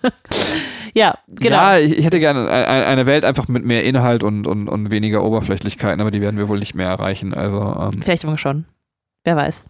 ja, 0.93 1.17
genau. 1.27 1.55
Ja, 1.55 1.77
ich, 1.77 1.97
ich 1.97 2.05
hätte 2.05 2.19
gerne 2.19 2.49
ein- 2.49 2.65
ein- 2.65 2.83
eine 2.83 3.05
Welt 3.05 3.23
einfach 3.25 3.47
mit 3.47 3.65
mehr 3.65 3.83
Inhalt 3.83 4.23
und, 4.23 4.47
und, 4.47 4.67
und 4.67 4.91
weniger 4.91 5.23
Oberflächlichkeiten, 5.23 6.01
aber 6.01 6.11
die 6.11 6.21
werden 6.21 6.37
wir 6.37 6.49
wohl 6.49 6.59
nicht 6.59 6.75
mehr 6.75 6.87
erreichen. 6.87 7.33
Also, 7.33 7.59
ähm, 7.61 8.01
Vielleicht 8.01 8.25
schon. 8.39 8.65
Wer 9.23 9.35
weiß. 9.35 9.67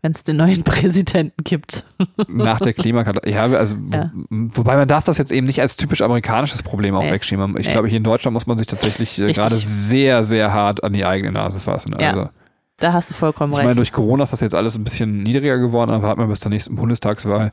Wenn 0.00 0.12
es 0.12 0.22
den 0.22 0.36
neuen 0.36 0.62
Präsidenten 0.64 1.42
gibt. 1.44 1.84
nach 2.28 2.60
der 2.60 2.72
Klimakatastrophe. 2.72 3.34
Ja, 3.34 3.44
also, 3.46 3.76
Ja. 3.92 4.12
wo- 4.14 4.58
wobei 4.58 4.76
man 4.76 4.86
darf 4.86 5.04
das 5.04 5.18
jetzt 5.18 5.32
eben 5.32 5.46
nicht 5.46 5.60
als 5.60 5.76
typisch 5.76 6.02
amerikanisches 6.02 6.62
Problem 6.62 6.94
auch 6.94 7.02
Nee. 7.02 7.10
wegschieben. 7.10 7.56
Ich 7.58 7.66
Nee. 7.66 7.72
glaube, 7.72 7.88
hier 7.88 7.96
in 7.98 8.04
Deutschland 8.04 8.32
muss 8.34 8.46
man 8.46 8.56
sich 8.58 8.66
tatsächlich 8.68 9.20
äh, 9.20 9.32
gerade 9.32 9.56
sehr, 9.56 10.22
sehr 10.22 10.52
hart 10.52 10.84
an 10.84 10.92
die 10.92 11.04
eigene 11.04 11.32
Nase 11.32 11.58
fassen. 11.60 11.94
Ja, 11.98 12.08
Also, 12.10 12.28
Da 12.78 12.92
hast 12.92 13.10
du 13.10 13.14
vollkommen 13.14 13.52
ich 13.52 13.56
meine, 13.56 13.70
recht. 13.70 13.78
durch 13.78 13.92
Corona 13.92 14.22
ist 14.22 14.32
das 14.32 14.38
jetzt 14.40 14.54
alles 14.54 14.76
ein 14.76 14.84
bisschen 14.84 15.24
niedriger 15.24 15.58
geworden, 15.58 15.90
aber 15.90 16.04
warten 16.04 16.20
wir 16.20 16.26
bis 16.28 16.38
zur 16.40 16.50
nächsten 16.50 16.76
Bundestagswahl. 16.76 17.52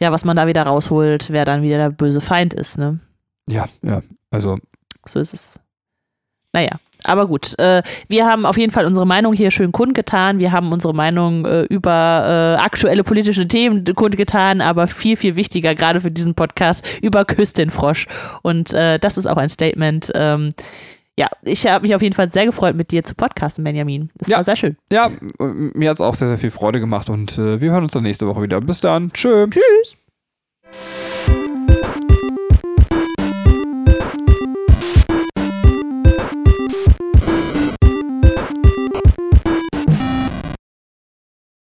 Ja, 0.00 0.10
was 0.10 0.24
man 0.24 0.36
da 0.36 0.48
wieder 0.48 0.64
rausholt, 0.64 1.30
wer 1.30 1.44
dann 1.44 1.62
wieder 1.62 1.76
der 1.78 1.90
böse 1.90 2.20
Feind 2.20 2.54
ist, 2.54 2.76
ne? 2.76 2.98
Ja, 3.48 3.66
ja. 3.82 4.00
Also, 4.32 4.58
So 5.06 5.20
ist 5.20 5.32
es. 5.32 5.60
Naja. 6.52 6.72
Aber 7.04 7.26
gut, 7.26 7.58
äh, 7.58 7.82
wir 8.08 8.26
haben 8.26 8.44
auf 8.44 8.58
jeden 8.58 8.72
Fall 8.72 8.84
unsere 8.86 9.06
Meinung 9.06 9.32
hier 9.32 9.50
schön 9.50 9.72
kundgetan. 9.72 10.38
Wir 10.38 10.52
haben 10.52 10.72
unsere 10.72 10.94
Meinung 10.94 11.44
äh, 11.46 11.62
über 11.62 12.56
äh, 12.58 12.62
aktuelle 12.62 13.04
politische 13.04 13.46
Themen 13.46 13.84
kundgetan, 13.94 14.60
aber 14.60 14.86
viel, 14.86 15.16
viel 15.16 15.36
wichtiger, 15.36 15.74
gerade 15.74 16.00
für 16.00 16.10
diesen 16.10 16.34
Podcast, 16.34 16.84
über 17.02 17.24
Küss 17.24 17.52
den 17.52 17.70
Frosch. 17.70 18.06
Und 18.42 18.72
äh, 18.74 18.98
das 18.98 19.16
ist 19.16 19.26
auch 19.26 19.36
ein 19.36 19.48
Statement. 19.48 20.10
Ähm, 20.14 20.50
ja, 21.16 21.28
ich 21.42 21.66
habe 21.66 21.82
mich 21.82 21.94
auf 21.94 22.02
jeden 22.02 22.14
Fall 22.14 22.30
sehr 22.30 22.46
gefreut, 22.46 22.76
mit 22.76 22.90
dir 22.92 23.02
zu 23.02 23.14
podcasten, 23.14 23.64
Benjamin. 23.64 24.10
Das 24.16 24.28
Ja. 24.28 24.36
war 24.36 24.44
sehr 24.44 24.54
schön. 24.56 24.76
Ja, 24.92 25.10
mir 25.40 25.90
hat 25.90 25.96
es 25.96 26.00
auch 26.00 26.14
sehr, 26.14 26.28
sehr 26.28 26.38
viel 26.38 26.50
Freude 26.52 26.78
gemacht 26.80 27.08
und 27.10 27.36
äh, 27.38 27.60
wir 27.60 27.72
hören 27.72 27.82
uns 27.84 27.92
dann 27.92 28.04
nächste 28.04 28.26
Woche 28.28 28.42
wieder. 28.42 28.60
Bis 28.60 28.80
dann. 28.80 29.12
Tschö. 29.12 29.46
Tschüss. 29.50 29.96